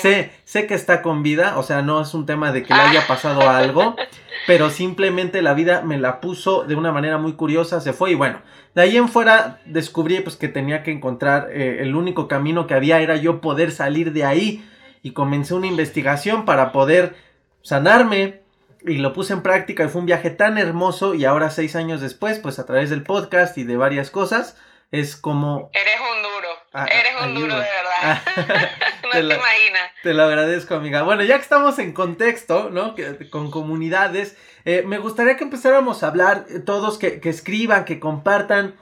sé, 0.00 0.32
sé 0.46 0.66
que 0.66 0.72
está 0.72 1.02
con 1.02 1.22
vida, 1.22 1.58
o 1.58 1.62
sea, 1.62 1.82
no 1.82 2.00
es 2.00 2.14
un 2.14 2.24
tema 2.24 2.52
de 2.52 2.62
que 2.62 2.72
le 2.72 2.80
haya 2.80 3.06
pasado 3.06 3.50
algo, 3.50 3.94
pero 4.46 4.70
simplemente 4.70 5.42
la 5.42 5.52
vida 5.52 5.82
me 5.82 5.98
la 5.98 6.22
puso 6.22 6.64
de 6.64 6.74
una 6.74 6.90
manera 6.90 7.18
muy 7.18 7.34
curiosa, 7.34 7.82
se 7.82 7.92
fue 7.92 8.12
y 8.12 8.14
bueno, 8.14 8.40
de 8.74 8.80
ahí 8.80 8.96
en 8.96 9.10
fuera 9.10 9.60
descubrí 9.66 10.20
pues 10.20 10.36
que 10.36 10.48
tenía 10.48 10.82
que 10.84 10.92
encontrar, 10.92 11.50
eh, 11.52 11.80
el 11.80 11.96
único 11.96 12.28
camino 12.28 12.66
que 12.66 12.72
había 12.72 13.02
era 13.02 13.16
yo 13.16 13.42
poder 13.42 13.70
salir 13.70 14.14
de 14.14 14.24
ahí 14.24 14.66
y 15.02 15.10
comencé 15.10 15.52
una 15.52 15.66
investigación 15.66 16.46
para 16.46 16.72
poder 16.72 17.14
sanarme, 17.60 18.41
y 18.86 18.98
lo 18.98 19.12
puse 19.12 19.32
en 19.32 19.42
práctica 19.42 19.84
y 19.84 19.88
fue 19.88 20.00
un 20.00 20.06
viaje 20.06 20.30
tan 20.30 20.58
hermoso 20.58 21.14
y 21.14 21.24
ahora 21.24 21.50
seis 21.50 21.76
años 21.76 22.00
después, 22.00 22.38
pues 22.38 22.58
a 22.58 22.66
través 22.66 22.90
del 22.90 23.02
podcast 23.02 23.56
y 23.58 23.64
de 23.64 23.76
varias 23.76 24.10
cosas, 24.10 24.56
es 24.90 25.16
como... 25.16 25.70
Eres 25.72 25.94
un 26.00 26.22
duro, 26.22 26.48
ah, 26.74 26.86
eres 26.86 27.12
un 27.22 27.34
duro 27.34 27.54
de 27.54 27.60
verdad. 27.60 28.22
no 29.04 29.10
te, 29.10 29.20
imaginas. 29.20 29.90
Te 30.02 30.14
lo 30.14 30.24
agradezco, 30.24 30.74
amiga. 30.74 31.02
Bueno, 31.02 31.22
ya 31.22 31.36
que 31.36 31.42
estamos 31.42 31.78
en 31.78 31.92
contexto, 31.92 32.70
¿no? 32.70 32.94
con 33.30 33.50
comunidades, 33.50 34.36
eh, 34.64 34.82
me 34.86 34.98
gustaría 34.98 35.36
que 35.36 35.44
empezáramos 35.44 36.02
a 36.02 36.08
hablar, 36.08 36.44
eh, 36.50 36.58
todos 36.58 36.98
que, 36.98 37.20
que 37.20 37.30
escriban, 37.30 37.84
que 37.84 37.98
compartan. 37.98 38.74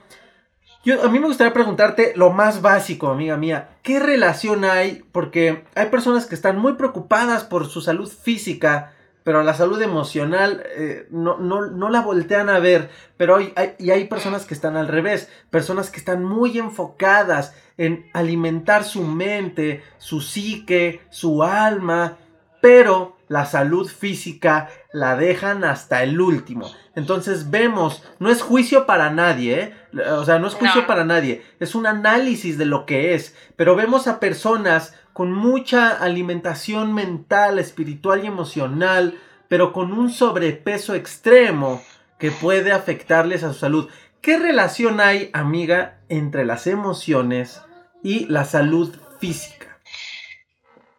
Yo, 0.82 1.02
a 1.04 1.08
mí 1.08 1.18
me 1.18 1.26
gustaría 1.26 1.52
preguntarte 1.52 2.12
lo 2.16 2.30
más 2.30 2.62
básico, 2.62 3.08
amiga 3.08 3.36
mía. 3.36 3.68
¿Qué 3.82 4.00
relación 4.00 4.64
hay? 4.64 5.04
Porque 5.12 5.64
hay 5.74 5.86
personas 5.86 6.26
que 6.26 6.34
están 6.34 6.58
muy 6.58 6.72
preocupadas 6.72 7.44
por 7.44 7.68
su 7.68 7.82
salud 7.82 8.10
física, 8.10 8.94
pero 9.30 9.44
la 9.44 9.54
salud 9.54 9.80
emocional 9.80 10.64
eh, 10.74 11.06
no, 11.12 11.38
no, 11.38 11.88
la 11.88 12.00
voltean 12.00 12.48
a 12.48 12.58
ver, 12.58 12.90
pero 13.16 13.36
hay, 13.36 13.54
y 13.78 13.92
hay 13.92 14.08
personas 14.08 14.44
que 14.44 14.54
están 14.54 14.76
al 14.76 14.88
revés, 14.88 15.28
personas 15.50 15.88
que 15.88 15.98
están 16.00 16.24
muy 16.24 16.58
enfocadas 16.58 17.54
en 17.78 18.10
alimentar 18.12 18.82
su 18.82 19.04
mente, 19.04 19.84
su 19.98 20.20
psique, 20.20 21.02
su 21.10 21.44
alma, 21.44 22.16
pero 22.60 23.18
la 23.28 23.46
salud 23.46 23.88
física 23.88 24.68
la 24.92 25.14
dejan 25.14 25.62
hasta 25.62 26.02
el 26.02 26.20
último. 26.20 26.68
Entonces 26.96 27.52
vemos, 27.52 28.02
no 28.18 28.30
es 28.30 28.42
juicio 28.42 28.84
para 28.84 29.10
nadie, 29.10 29.60
¿eh? 29.60 29.74
O 29.92 30.24
sea, 30.24 30.38
no 30.38 30.48
es 30.48 30.54
juicio 30.54 30.86
para 30.86 31.04
nadie, 31.04 31.42
es 31.58 31.74
un 31.74 31.86
análisis 31.86 32.58
de 32.58 32.66
lo 32.66 32.86
que 32.86 33.14
es, 33.14 33.36
pero 33.56 33.76
vemos 33.76 34.06
a 34.06 34.20
personas 34.20 34.94
con 35.12 35.32
mucha 35.32 35.90
alimentación 35.90 36.94
mental, 36.94 37.58
espiritual 37.58 38.24
y 38.24 38.28
emocional, 38.28 39.18
pero 39.48 39.72
con 39.72 39.92
un 39.92 40.10
sobrepeso 40.10 40.94
extremo 40.94 41.82
que 42.18 42.30
puede 42.30 42.72
afectarles 42.72 43.42
a 43.42 43.52
su 43.52 43.58
salud. 43.58 43.90
¿Qué 44.20 44.38
relación 44.38 45.00
hay, 45.00 45.30
amiga, 45.32 45.98
entre 46.08 46.44
las 46.44 46.66
emociones 46.66 47.62
y 48.02 48.26
la 48.26 48.44
salud 48.44 48.94
física? 49.18 49.78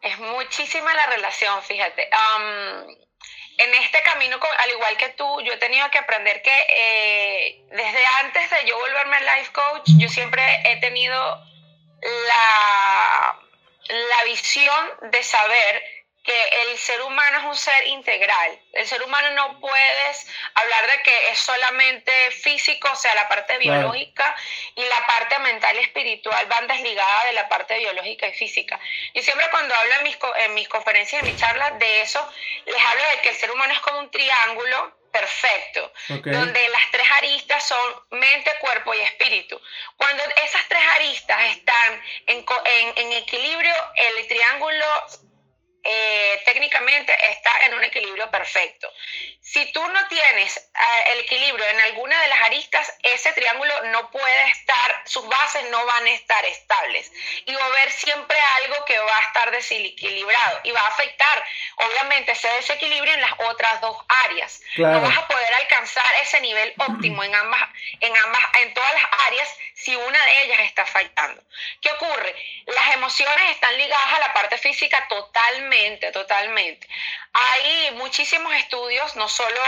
Es 0.01 0.19
muchísima 0.19 0.93
la 0.95 1.15
relación, 1.15 1.61
fíjate. 1.61 2.09
En 3.63 3.73
este 3.75 4.01
camino, 4.03 4.39
al 4.57 4.69
igual 4.71 4.97
que 4.97 5.09
tú, 5.09 5.41
yo 5.41 5.53
he 5.53 5.57
tenido 5.57 5.89
que 5.91 5.99
aprender 5.99 6.41
que 6.41 6.67
eh, 6.75 7.65
desde 7.71 8.05
antes 8.23 8.49
de 8.49 8.65
yo 8.65 8.77
volverme 8.77 9.19
life 9.21 9.51
coach, 9.51 9.89
yo 9.97 10.09
siempre 10.09 10.43
he 10.65 10.77
tenido 10.77 11.43
la 12.01 13.37
la 13.91 14.23
visión 14.23 15.11
de 15.11 15.23
saber 15.23 15.83
que 16.23 16.49
el 16.63 16.77
ser 16.77 17.01
humano 17.01 17.39
es 17.39 17.45
un 17.45 17.55
ser 17.55 17.87
integral. 17.87 18.59
El 18.73 18.85
ser 18.85 19.01
humano 19.01 19.31
no 19.31 19.59
puedes 19.59 20.27
hablar 20.53 20.91
de 20.91 21.03
que 21.03 21.29
es 21.29 21.39
solamente 21.39 22.11
físico, 22.31 22.89
o 22.91 22.95
sea, 22.95 23.15
la 23.15 23.27
parte 23.27 23.57
biológica 23.57 24.35
y 24.75 24.83
la 24.85 25.05
parte 25.07 25.39
mental 25.39 25.75
y 25.77 25.79
espiritual 25.79 26.45
van 26.45 26.67
desligadas 26.67 27.25
de 27.25 27.33
la 27.33 27.49
parte 27.49 27.77
biológica 27.79 28.27
y 28.27 28.33
física. 28.33 28.79
Y 29.13 29.21
siempre 29.23 29.49
cuando 29.49 29.73
hablo 29.73 29.95
en 29.95 30.03
mis, 30.03 30.17
en 30.37 30.53
mis 30.53 30.67
conferencias, 30.67 31.23
en 31.23 31.31
mis 31.31 31.39
charlas 31.39 31.79
de 31.79 32.01
eso, 32.01 32.31
les 32.65 32.81
hablo 32.81 33.03
de 33.15 33.21
que 33.21 33.29
el 33.29 33.35
ser 33.35 33.51
humano 33.51 33.73
es 33.73 33.79
como 33.79 33.99
un 33.99 34.11
triángulo 34.11 35.01
perfecto, 35.11 35.91
donde 36.07 36.69
las 36.69 36.91
tres 36.91 37.05
aristas 37.17 37.67
son 37.67 37.95
mente, 38.11 38.49
cuerpo 38.61 38.93
y 38.93 39.01
espíritu. 39.01 39.59
Cuando 39.97 40.23
esas 40.41 40.65
tres 40.69 40.81
aristas 40.95 41.57
están 41.57 42.01
en, 42.27 42.45
en, 42.65 42.93
en 42.95 43.11
equilibrio, 43.13 43.75
el 43.95 44.27
triángulo 44.27 44.85
eh, 45.83 46.41
técnicamente 46.45 47.15
está 47.31 47.51
en 47.65 47.73
un 47.73 47.83
equilibrio 47.83 48.29
perfecto. 48.29 48.91
Si 49.41 49.71
tú 49.71 49.85
no 49.85 50.07
tienes 50.07 50.57
eh, 50.57 51.11
el 51.13 51.19
equilibrio 51.21 51.65
en 51.65 51.79
alguna 51.81 52.21
de 52.21 52.27
las 52.27 52.41
aristas, 52.41 52.93
ese 53.01 53.33
triángulo 53.33 53.73
no 53.85 54.11
puede 54.11 54.49
estar, 54.49 55.01
sus 55.05 55.27
bases 55.27 55.69
no 55.71 55.85
van 55.85 56.05
a 56.05 56.11
estar 56.11 56.45
estables 56.45 57.11
y 57.45 57.53
va 57.55 57.63
a 57.63 57.67
haber 57.67 57.91
siempre 57.91 58.37
algo 58.57 58.85
que 58.85 58.97
va 58.99 59.17
a 59.17 59.21
estar 59.21 59.51
desequilibrado 59.51 60.59
y 60.63 60.71
va 60.71 60.81
a 60.81 60.87
afectar, 60.87 61.45
obviamente, 61.77 62.33
ese 62.33 62.47
desequilibrio 62.49 63.13
en 63.13 63.21
las 63.21 63.33
otras 63.39 63.81
dos 63.81 63.97
áreas. 64.25 64.61
No 64.77 65.01
vas 65.01 65.17
a 65.17 65.27
poder 65.27 65.53
alcanzar 65.55 66.05
ese 66.21 66.39
nivel 66.41 66.73
óptimo 66.77 67.23
en 67.23 67.33
ambas, 67.33 67.61
en 67.99 68.15
ambas, 68.15 68.41
en 68.61 68.73
todas 68.73 68.93
las 68.93 69.05
áreas 69.27 69.57
si 69.83 69.95
una 69.95 70.25
de 70.25 70.43
ellas 70.43 70.59
está 70.61 70.85
fallando. 70.85 71.41
¿Qué 71.81 71.89
ocurre? 71.91 72.35
Las 72.67 72.95
emociones 72.95 73.51
están 73.51 73.75
ligadas 73.77 74.13
a 74.13 74.19
la 74.19 74.33
parte 74.33 74.57
física 74.57 75.07
totalmente 75.07 76.11
Totalmente. 76.11 76.87
Hay 77.33 77.91
muchísimos 77.95 78.53
estudios, 78.55 79.15
no 79.15 79.27
solo 79.27 79.59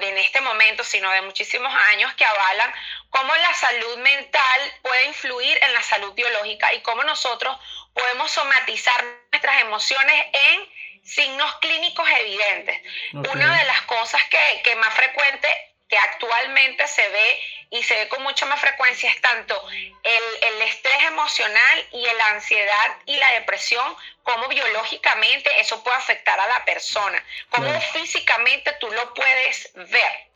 en 0.00 0.16
este 0.18 0.40
momento, 0.40 0.84
sino 0.84 1.10
de 1.10 1.22
muchísimos 1.22 1.72
años, 1.92 2.14
que 2.14 2.24
avalan 2.24 2.72
cómo 3.10 3.34
la 3.34 3.54
salud 3.54 3.98
mental 3.98 4.72
puede 4.82 5.04
influir 5.06 5.58
en 5.62 5.72
la 5.74 5.82
salud 5.82 6.12
biológica 6.14 6.72
y 6.74 6.80
cómo 6.80 7.02
nosotros 7.04 7.56
podemos 7.92 8.30
somatizar 8.30 9.04
nuestras 9.30 9.60
emociones 9.60 10.26
en 10.32 11.04
signos 11.04 11.54
clínicos 11.56 12.08
evidentes. 12.20 12.80
Una 13.12 13.58
de 13.58 13.64
las 13.64 13.82
cosas 13.82 14.22
que, 14.24 14.62
que 14.62 14.76
más 14.76 14.94
frecuente 14.94 15.71
que 15.92 15.98
actualmente 15.98 16.88
se 16.88 17.06
ve 17.06 17.40
y 17.68 17.82
se 17.82 17.94
ve 17.94 18.08
con 18.08 18.22
mucha 18.22 18.46
más 18.46 18.58
frecuencia 18.58 19.10
es 19.10 19.20
tanto 19.20 19.62
el, 19.70 20.22
el, 20.40 20.62
estrés 20.62 21.02
emocional 21.02 21.86
y 21.92 22.02
la 22.02 22.28
ansiedad 22.28 22.96
y 23.04 23.14
la 23.18 23.30
depresión, 23.32 23.94
como 24.22 24.48
biológicamente 24.48 25.50
eso 25.60 25.84
puede 25.84 25.98
afectar 25.98 26.40
a 26.40 26.48
la 26.48 26.64
persona, 26.64 27.22
como 27.50 27.78
físicamente 27.92 28.72
tú 28.80 28.90
lo 28.90 29.12
puedes 29.12 29.70
ver. 29.74 30.32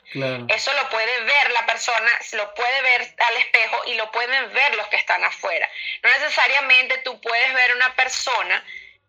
Eso 0.54 0.72
lo 0.74 0.90
puede 0.90 1.20
ver 1.22 1.50
la 1.52 1.64
persona, 1.64 2.18
lo 2.32 2.54
puede 2.54 2.82
ver 2.82 3.14
al 3.18 3.36
espejo 3.38 3.82
y 3.86 3.94
lo 3.94 4.10
pueden 4.12 4.52
ver 4.52 4.74
los 4.74 4.86
que 4.88 4.96
están 4.96 5.24
afuera. 5.24 5.70
No 6.02 6.10
necesariamente 6.10 6.98
tú 6.98 7.18
puedes 7.22 7.54
ver 7.54 7.74
una 7.74 7.94
persona 7.96 8.62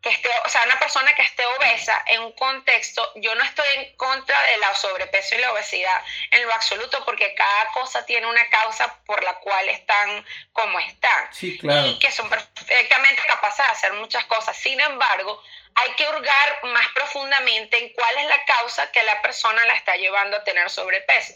que 0.07 0.13
esté, 0.13 0.29
o 0.45 0.49
sea, 0.49 0.63
una 0.63 0.79
persona 0.79 1.13
que 1.13 1.21
esté 1.21 1.45
obesa 1.45 2.03
en 2.07 2.21
un 2.21 2.31
contexto, 2.33 3.11
yo 3.15 3.35
no 3.35 3.43
estoy 3.43 3.65
en 3.75 3.95
contra 3.97 4.41
de 4.43 4.57
la 4.57 4.73
sobrepeso 4.73 5.35
y 5.35 5.39
la 5.39 5.51
obesidad 5.51 6.01
en 6.31 6.45
lo 6.45 6.53
absoluto, 6.53 7.03
porque 7.03 7.33
cada 7.35 7.71
cosa 7.71 8.05
tiene 8.05 8.27
una 8.27 8.49
causa 8.49 9.03
por 9.05 9.21
la 9.23 9.33
cual 9.39 9.67
están 9.69 10.25
como 10.53 10.79
están. 10.79 11.33
Sí, 11.33 11.57
claro. 11.57 11.87
Y 11.87 11.99
que 11.99 12.11
son 12.11 12.29
perfectamente 12.29 13.21
capaces 13.27 13.65
de 13.65 13.71
hacer 13.71 13.93
muchas 13.93 14.23
cosas. 14.25 14.55
Sin 14.55 14.79
embargo, 14.79 15.43
hay 15.75 15.91
que 15.93 16.07
hurgar 16.07 16.63
más 16.63 16.87
profundamente 16.89 17.77
en 17.77 17.93
cuál 17.93 18.17
es 18.17 18.25
la 18.27 18.45
causa 18.45 18.91
que 18.91 19.03
la 19.03 19.21
persona 19.21 19.65
la 19.65 19.73
está 19.73 19.95
llevando 19.95 20.37
a 20.37 20.43
tener 20.43 20.69
sobrepeso. 20.69 21.33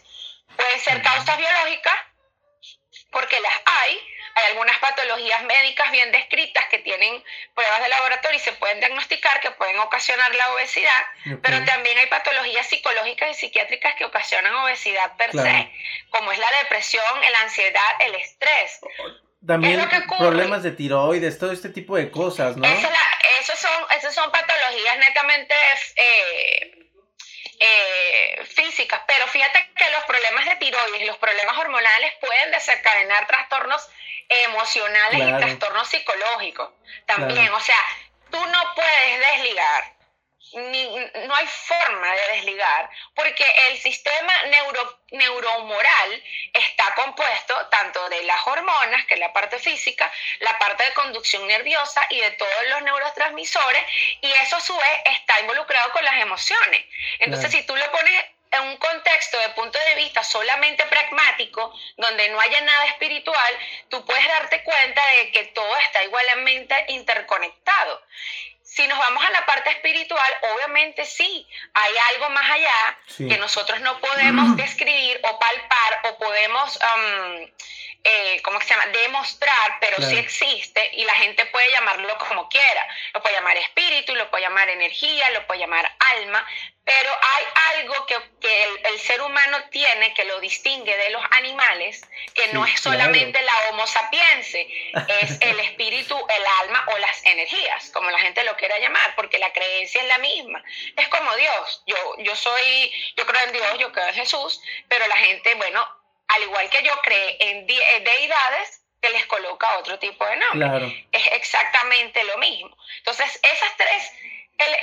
Pueden 0.56 0.80
ser 0.80 1.02
causas 1.02 1.38
biológicas, 1.38 1.96
porque 3.12 3.40
las 3.40 3.54
hay, 3.66 4.02
hay 4.36 4.52
algunas 4.52 4.78
patologías 4.80 5.44
médicas 5.44 5.92
bien 5.92 6.12
descritas 6.12 6.66
que 6.70 6.80
tienen 6.80 7.24
pruebas 7.54 7.82
de 7.82 7.90
laboratorio 7.90 8.38
y 8.38 8.42
se 8.42 8.54
pueden 8.54 8.80
diagnosticar 8.80 9.40
que 9.42 9.52
pueden 9.52 9.78
ocasionar 9.80 10.34
la 10.36 10.54
obesidad, 10.54 11.04
pero 11.42 11.64
también 11.66 11.98
hay 11.98 12.08
patologías 12.08 12.68
psicológicas 12.68 13.32
y 13.32 13.34
psiquiátricas 13.34 13.96
que 13.96 14.06
ocasionan 14.06 14.54
obesidad 14.56 15.16
per 15.18 15.32
se, 15.32 15.72
como 16.10 16.32
es 16.32 16.40
la 16.40 16.50
depresión, 16.64 17.04
la 17.32 17.42
ansiedad, 17.42 17.92
el 18.02 18.16
estrés. 18.16 18.80
También 19.46 19.90
problemas 20.20 20.62
de 20.62 20.72
tiroides, 20.72 21.40
todo 21.40 21.52
este 21.52 21.70
tipo 21.70 21.96
de 21.96 22.12
cosas, 22.12 22.58
¿no? 22.58 22.68
Esas 22.68 23.60
son, 23.60 24.14
son 24.14 24.32
patologías 24.32 24.98
netamente 25.00 25.56
eh, 25.96 26.81
eh, 27.64 28.44
físicas, 28.56 29.02
pero 29.06 29.28
fíjate 29.28 29.70
que 29.76 29.90
los 29.92 30.04
problemas 30.06 30.46
de 30.46 30.56
tiroides 30.56 31.02
y 31.02 31.06
los 31.06 31.18
problemas 31.18 31.56
hormonales 31.60 32.14
pueden 32.20 32.52
desencadenar 32.52 33.28
trastornos 33.28 33.88
emocionales 34.48 35.22
y 35.22 35.38
trastornos 35.38 35.88
psicológicos 35.88 36.72
también. 37.06 37.54
O 37.54 37.60
sea, 37.60 37.78
tú 38.32 38.44
no 38.44 38.60
puedes 38.76 39.20
desligar 39.20 40.01
no 40.54 41.36
hay 41.36 41.48
forma 41.48 42.14
de 42.14 42.36
desligar, 42.36 42.90
porque 43.16 43.46
el 43.70 43.78
sistema 43.80 44.44
neuro, 44.44 45.00
neuromoral 45.12 46.24
está 46.54 46.94
compuesto 46.96 47.68
tanto 47.68 48.10
de 48.10 48.24
las 48.24 48.46
hormonas, 48.48 49.06
que 49.06 49.14
es 49.16 49.20
la 49.20 49.34
parte 49.34 49.60
física, 49.60 50.12
la 50.40 50.58
parte 50.60 50.84
de 50.84 50.94
conducción 50.94 51.48
nerviosa 51.48 52.06
y 52.10 52.20
de 52.20 52.32
todos 52.32 52.68
los 52.70 52.82
neurotransmisores, 52.82 53.84
y 54.22 54.32
eso 54.32 54.58
a 54.58 54.62
su 54.62 54.76
vez 54.76 55.02
está 55.06 55.40
involucrado 55.40 55.92
con 55.92 56.04
las 56.04 56.22
emociones. 56.22 56.86
Entonces, 57.20 57.52
si 57.52 57.64
tú 57.64 57.76
lo 57.76 57.92
pones 57.92 58.26
en 58.52 58.64
un 58.64 58.78
contexto 58.78 59.40
de 59.40 59.50
punto 59.50 59.80
de 59.80 59.96
vista 59.96 60.24
solamente 60.24 60.86
pragmático, 60.86 61.74
donde 61.96 62.28
no 62.30 62.40
haya 62.40 62.62
nada 62.62 62.86
espiritual, 62.86 63.58
tú 63.90 64.06
puedes 64.06 64.28
darte 64.28 64.64
cuenta 64.64 65.06
de 65.08 65.32
que 65.32 65.46
todo 65.46 65.78
está 65.78 66.04
igualmente 66.04 66.86
interconectado. 66.90 68.04
Si 68.74 68.88
nos 68.88 68.98
vamos 68.98 69.22
a 69.22 69.32
la 69.32 69.46
parte 69.46 69.70
espiritual, 69.70 70.34
obviamente 70.54 71.04
sí, 71.04 71.46
hay 71.74 71.94
algo 72.14 72.30
más 72.30 72.50
allá 72.52 73.00
que 73.18 73.38
nosotros 73.38 73.82
no 73.82 74.00
podemos 74.00 74.56
describir 74.56 75.20
o 75.24 75.38
palpar 75.38 76.02
o 76.06 76.18
podemos, 76.18 76.78
um, 76.78 77.48
eh, 78.04 78.42
¿cómo 78.44 78.60
se 78.62 78.68
llama?, 78.68 78.86
demostrar, 78.88 79.78
pero 79.80 80.02
sí 80.02 80.18
existe 80.18 80.90
y 80.94 81.04
la 81.04 81.14
gente 81.16 81.46
puede 81.48 81.70
llamarlo 81.72 82.18
como 82.18 82.50
quiera. 82.50 82.88
Lo 83.14 83.22
puede 83.22 83.36
llamar 83.36 83.58
espíritu, 83.58 84.16
lo 84.16 84.30
puede 84.30 84.44
llamar 84.44 84.70
energía, 84.70 85.30
lo 85.32 85.46
puede 85.46 85.62
llamar 85.62 85.90
alma, 86.18 86.46
pero 86.84 87.12
hay 87.12 87.80
algo 87.80 88.06
que, 88.08 88.16
que 88.40 88.64
el, 88.86 89.00
ser 89.00 89.22
humano 89.22 89.58
tiene 89.70 90.14
que 90.16 90.26
lo 90.26 90.40
distingue 90.40 90.98
de 90.98 91.12
los 91.12 91.24
animales, 91.32 92.02
que 92.34 92.48
no 92.54 92.66
es 92.66 92.80
solamente 92.80 93.40
la 93.42 93.70
homo 93.70 93.86
sapiense, 93.86 94.68
es 95.22 95.40
el 95.42 95.60
espíritu, 95.60 96.16
el 96.16 96.46
alma 96.62 96.86
o 96.94 96.98
las 96.98 97.24
energías, 97.26 97.92
como 97.92 98.10
la 98.10 98.20
gente 98.20 98.44
lo 98.44 98.58
quiera 98.58 98.80
llamar, 98.80 99.14
porque 99.16 99.38
la 99.38 99.54
creencia 99.54 100.02
es 100.02 100.08
la 100.08 100.18
misma. 100.18 100.64
Es 100.96 101.08
como 101.10 101.36
Dios. 101.36 101.84
Yo, 101.86 101.96
yo 102.20 102.36
soy, 102.36 102.92
yo 103.16 103.26
creo 103.28 103.44
en 103.44 103.54
Dios, 103.54 103.78
yo 103.78 103.92
creo 103.92 104.08
en 104.08 104.16
Jesús, 104.16 104.60
pero 104.90 105.08
la 105.08 105.18
gente, 105.18 105.54
bueno, 105.56 105.88
al 106.36 106.44
igual 106.44 106.70
que 106.70 106.84
yo 106.84 106.94
cree 107.02 107.38
en 107.40 107.68
deidades, 107.68 108.82
que 109.02 109.10
les 109.10 109.26
coloca 109.26 109.78
otro 109.80 109.98
tipo 110.00 110.26
de 110.26 110.36
nombre. 110.38 111.08
Es 111.12 111.28
exactamente 111.34 112.24
lo 112.24 112.38
mismo. 112.38 112.76
Entonces, 112.98 113.40
esas 113.42 113.78
tres, 113.78 114.14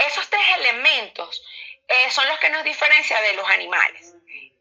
esos 0.06 0.28
tres 0.28 0.42
elementos 0.58 1.42
eh, 1.86 2.10
son 2.10 2.26
los 2.28 2.38
que 2.38 2.50
nos 2.50 2.64
diferencian 2.64 3.22
de 3.22 3.34
los 3.34 3.48
animales. 3.48 4.14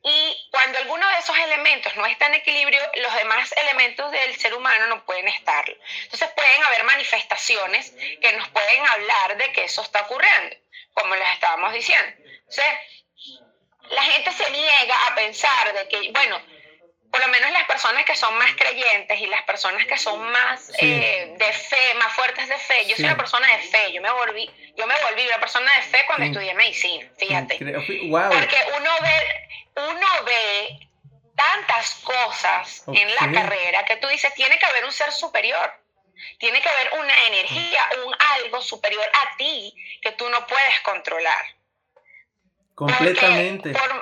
Y 0.03 0.49
cuando 0.51 0.77
alguno 0.77 1.09
de 1.09 1.17
esos 1.17 1.37
elementos 1.37 1.95
no 1.95 2.05
está 2.05 2.27
en 2.27 2.35
equilibrio, 2.35 2.79
los 2.95 3.13
demás 3.15 3.53
elementos 3.57 4.09
del 4.11 4.35
ser 4.37 4.53
humano 4.53 4.87
no 4.87 5.03
pueden 5.03 5.27
estarlo. 5.27 5.75
Entonces 6.03 6.29
pueden 6.35 6.63
haber 6.63 6.83
manifestaciones 6.83 7.91
que 8.21 8.31
nos 8.33 8.47
pueden 8.49 8.85
hablar 8.85 9.37
de 9.37 9.51
que 9.51 9.63
eso 9.65 9.81
está 9.81 10.03
ocurriendo, 10.03 10.55
como 10.93 11.15
les 11.15 11.29
estábamos 11.31 11.73
diciendo. 11.73 12.13
Entonces, 12.15 12.65
la 13.89 14.03
gente 14.03 14.31
se 14.31 14.49
niega 14.51 15.07
a 15.07 15.15
pensar 15.15 15.73
de 15.73 15.87
que, 15.89 16.11
bueno, 16.11 16.39
por 17.11 17.21
lo 17.21 17.27
menos 17.29 17.51
las 17.51 17.65
personas 17.65 18.05
que 18.05 18.15
son 18.15 18.37
más 18.37 18.53
creyentes 18.55 19.19
y 19.19 19.27
las 19.27 19.43
personas 19.43 19.85
que 19.85 19.97
son 19.97 20.19
más 20.31 20.71
eh, 20.79 21.33
de 21.37 21.53
fe, 21.53 21.93
más 21.95 22.13
fuertes 22.13 22.47
de 22.49 22.57
fe. 22.57 22.85
Yo 22.87 22.95
soy 22.95 23.05
una 23.05 23.17
persona 23.17 23.47
de 23.47 23.63
fe, 23.63 23.91
yo 23.93 24.01
me 24.01 24.11
volví, 24.11 24.49
yo 24.75 24.85
me 24.87 24.95
volví 25.03 25.25
una 25.25 25.39
persona 25.39 25.71
de 25.75 25.81
fe 25.83 26.03
cuando 26.05 26.25
estudié 26.25 26.53
medicina, 26.53 27.09
fíjate. 27.17 27.57
Porque 27.57 28.57
uno 28.77 28.91
ve, 29.01 29.49
uno 29.75 30.07
ve 30.25 30.87
tantas 31.35 31.95
cosas 32.03 32.83
en 32.87 33.15
la 33.15 33.31
carrera 33.31 33.85
que 33.85 33.97
tú 33.97 34.07
dices, 34.07 34.33
tiene 34.33 34.57
que 34.59 34.65
haber 34.65 34.85
un 34.85 34.91
ser 34.91 35.11
superior. 35.11 35.71
Tiene 36.39 36.59
que 36.61 36.69
haber 36.69 36.89
una 36.99 37.27
energía, 37.27 37.89
un 38.05 38.15
algo 38.43 38.59
superior 38.61 39.05
a 39.13 39.37
ti 39.37 39.73
que 40.01 40.11
tú 40.13 40.27
no 40.29 40.47
puedes 40.47 40.79
controlar. 40.81 41.45
Completamente. 42.73 43.71
porque 43.71 43.95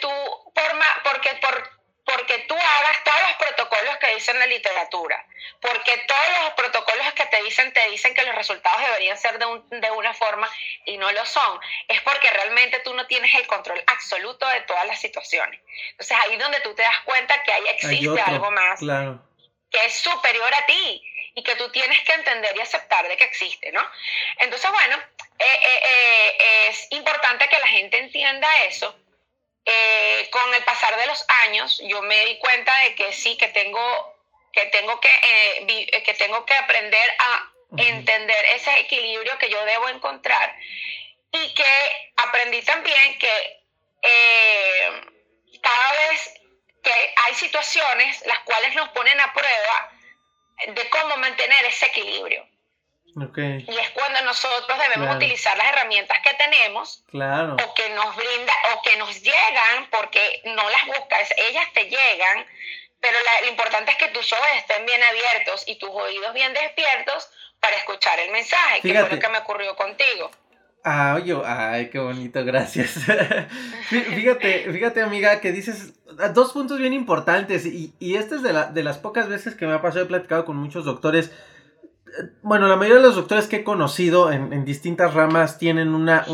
tú, 0.00 0.10
por, 0.54 1.02
porque 1.02 1.34
por 1.40 1.78
porque 2.08 2.38
tú 2.48 2.54
hagas 2.54 3.04
todos 3.04 3.20
los 3.20 3.36
protocolos 3.36 3.98
que 3.98 4.14
dicen 4.14 4.38
la 4.38 4.46
literatura, 4.46 5.26
porque 5.60 5.94
todos 6.06 6.42
los 6.42 6.52
protocolos 6.54 7.12
que 7.12 7.26
te 7.26 7.42
dicen 7.42 7.70
te 7.74 7.86
dicen 7.90 8.14
que 8.14 8.24
los 8.24 8.34
resultados 8.34 8.80
deberían 8.80 9.18
ser 9.18 9.38
de, 9.38 9.46
de, 9.78 9.90
una 9.90 10.14
forma 10.14 10.48
y 10.86 10.96
no 10.96 11.12
lo 11.12 11.26
son, 11.26 11.60
es 11.86 12.00
porque 12.00 12.30
realmente 12.30 12.80
tú 12.80 12.94
no 12.94 13.06
tienes 13.06 13.34
el 13.34 13.46
control 13.46 13.82
absoluto 13.86 14.48
de 14.48 14.62
todas 14.62 14.86
las 14.86 14.98
situaciones. 14.98 15.60
Entonces 15.90 16.16
ahí 16.22 16.32
es 16.32 16.38
donde 16.38 16.60
tú 16.60 16.74
te 16.74 16.82
das 16.82 16.98
cuenta 17.04 17.42
que 17.42 17.52
ahí 17.52 17.64
existe 17.68 18.20
algo 18.22 18.50
más 18.52 18.80
que 19.70 19.84
es 19.84 19.94
superior 19.94 20.54
a 20.54 20.64
ti 20.64 21.02
y 21.34 21.42
que 21.42 21.56
tú 21.56 21.70
tienes 21.70 22.02
que 22.04 22.12
entender 22.12 22.56
y 22.56 22.60
aceptar 22.60 23.06
de 23.06 23.16
que 23.18 23.24
existe, 23.24 23.70
¿no? 23.70 23.86
Entonces, 24.38 24.70
bueno, 24.70 24.96
eh, 25.38 25.44
eh, 25.44 25.80
eh, 25.84 26.68
es 26.68 26.88
importante 26.90 27.46
que 27.48 27.58
la 27.58 27.68
gente 27.68 27.98
entienda 27.98 28.64
eso 28.64 28.97
eh, 29.70 30.30
con 30.30 30.54
el 30.54 30.64
pasar 30.64 30.96
de 30.96 31.06
los 31.06 31.22
años, 31.44 31.78
yo 31.84 32.00
me 32.00 32.24
di 32.24 32.38
cuenta 32.38 32.74
de 32.84 32.94
que 32.94 33.12
sí, 33.12 33.36
que 33.36 33.48
tengo 33.48 34.16
que, 34.50 34.64
tengo 34.66 34.98
que, 34.98 35.10
eh, 35.10 36.02
que, 36.02 36.14
tengo 36.14 36.46
que 36.46 36.54
aprender 36.54 37.16
a 37.18 37.52
entender 37.76 38.44
ese 38.54 38.78
equilibrio 38.80 39.36
que 39.36 39.50
yo 39.50 39.62
debo 39.66 39.90
encontrar 39.90 40.56
y 41.32 41.54
que 41.54 42.12
aprendí 42.16 42.62
también 42.62 43.18
que 43.18 43.60
eh, 44.00 45.02
cada 45.60 45.92
vez 45.92 46.40
que 46.82 47.14
hay 47.26 47.34
situaciones 47.34 48.24
las 48.24 48.38
cuales 48.40 48.74
nos 48.74 48.88
ponen 48.90 49.20
a 49.20 49.34
prueba 49.34 49.92
de 50.66 50.88
cómo 50.88 51.18
mantener 51.18 51.62
ese 51.66 51.86
equilibrio. 51.86 52.48
Y 53.68 53.78
es 53.78 53.90
cuando 53.90 54.20
nosotros 54.22 54.78
debemos 54.78 55.16
utilizar 55.16 55.56
las 55.56 55.68
herramientas 55.72 56.18
que 56.22 56.34
tenemos 56.34 57.02
claro. 57.10 57.54
o 57.54 57.74
que 57.74 57.88
nos 57.90 58.14
brinda 58.16 58.52
o 58.74 58.82
que 58.82 58.96
nos 58.96 59.22
llegan 59.22 59.88
porque 59.90 60.42
no 60.44 60.68
las 60.68 60.86
buscas, 60.86 61.28
ellas 61.36 61.66
te 61.74 61.84
llegan, 61.84 62.46
pero 63.00 63.18
lo 63.42 63.48
importante 63.48 63.92
es 63.92 63.98
que 63.98 64.08
tus 64.08 64.32
ojos 64.32 64.46
estén 64.56 64.84
bien 64.86 65.00
abiertos 65.02 65.64
y 65.66 65.78
tus 65.78 65.90
oídos 65.90 66.32
bien 66.34 66.52
despiertos 66.52 67.30
para 67.60 67.76
escuchar 67.76 68.18
el 68.20 68.30
mensaje, 68.30 68.80
que 68.82 68.94
fue 68.94 69.08
lo 69.08 69.18
que 69.18 69.28
me 69.28 69.38
ocurrió 69.38 69.74
contigo. 69.76 70.30
Ah, 70.84 71.14
oye, 71.16 71.36
ay, 71.44 71.90
qué 71.90 71.98
bonito, 71.98 72.44
gracias. 72.44 72.90
fíjate, 73.88 74.68
fíjate, 74.72 75.02
amiga, 75.02 75.40
que 75.40 75.52
dices 75.52 75.94
dos 76.34 76.52
puntos 76.52 76.78
bien 76.78 76.92
importantes 76.92 77.66
y, 77.66 77.94
y 77.98 78.14
esta 78.14 78.36
es 78.36 78.42
de, 78.42 78.52
la, 78.52 78.66
de 78.66 78.82
las 78.82 78.98
pocas 78.98 79.28
veces 79.28 79.54
que 79.54 79.66
me 79.66 79.74
ha 79.74 79.82
pasado, 79.82 80.04
he 80.04 80.08
platicado 80.08 80.44
con 80.44 80.56
muchos 80.56 80.84
doctores 80.84 81.32
bueno, 82.42 82.68
la 82.68 82.76
mayoría 82.76 83.00
de 83.00 83.06
los 83.06 83.16
doctores 83.16 83.46
que 83.46 83.56
he 83.56 83.64
conocido 83.64 84.32
en, 84.32 84.64
distintas 84.64 85.14
ramas 85.14 85.58
tienen 85.58 85.94
una, 85.94 86.24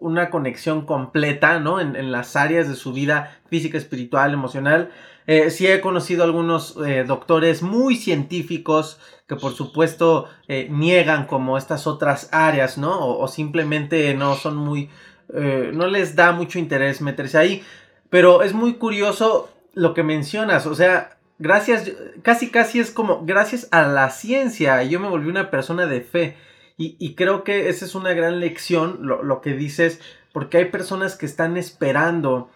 una, 0.00 0.30
conexión 0.30 0.86
completa, 0.86 1.58
¿no? 1.60 1.80
En, 1.80 2.12
las 2.12 2.36
áreas 2.36 2.68
de 2.68 2.74
su 2.74 2.92
vida 2.92 3.38
física, 3.48 3.78
espiritual, 3.78 4.32
emocional. 4.32 4.90
Eh, 5.26 5.50
sí 5.50 5.66
he 5.66 5.80
conocido 5.80 6.22
algunos 6.22 6.76
eh, 6.86 7.04
doctores 7.04 7.62
muy 7.62 7.96
científicos 7.96 9.00
que 9.26 9.34
por 9.34 9.52
supuesto 9.54 10.28
eh, 10.46 10.68
niegan 10.70 11.26
como 11.26 11.58
estas 11.58 11.88
otras 11.88 12.28
áreas, 12.32 12.78
¿no? 12.78 13.18
O, 13.18 13.26
simplemente 13.26 14.14
no 14.14 14.36
son 14.36 14.56
muy, 14.56 14.88
no 15.28 15.88
les 15.88 16.14
da 16.14 16.30
mucho 16.30 16.58
interés 16.58 17.00
meterse 17.00 17.38
ahí. 17.38 17.62
Pero 18.08 18.42
es 18.42 18.52
muy 18.52 18.74
curioso 18.74 19.50
lo 19.74 19.94
que 19.94 20.04
mencionas, 20.04 20.66
o 20.66 20.74
sea, 20.74 21.15
gracias, 21.38 21.92
casi 22.22 22.50
casi 22.50 22.80
es 22.80 22.90
como 22.90 23.24
gracias 23.24 23.68
a 23.70 23.86
la 23.86 24.10
ciencia, 24.10 24.82
yo 24.82 25.00
me 25.00 25.08
volví 25.08 25.28
una 25.28 25.50
persona 25.50 25.86
de 25.86 26.00
fe. 26.00 26.36
Y, 26.78 27.14
creo 27.14 27.42
que 27.42 27.70
esa 27.70 27.86
es 27.86 27.94
una 27.94 28.12
gran 28.12 28.38
lección, 28.38 28.98
lo, 29.00 29.22
lo, 29.22 29.40
que 29.40 29.54
dices, 29.54 29.98
porque 30.34 30.58
hay 30.58 30.66
personas 30.66 31.16
que 31.16 31.24
están 31.24 31.56
esperando 31.56 32.50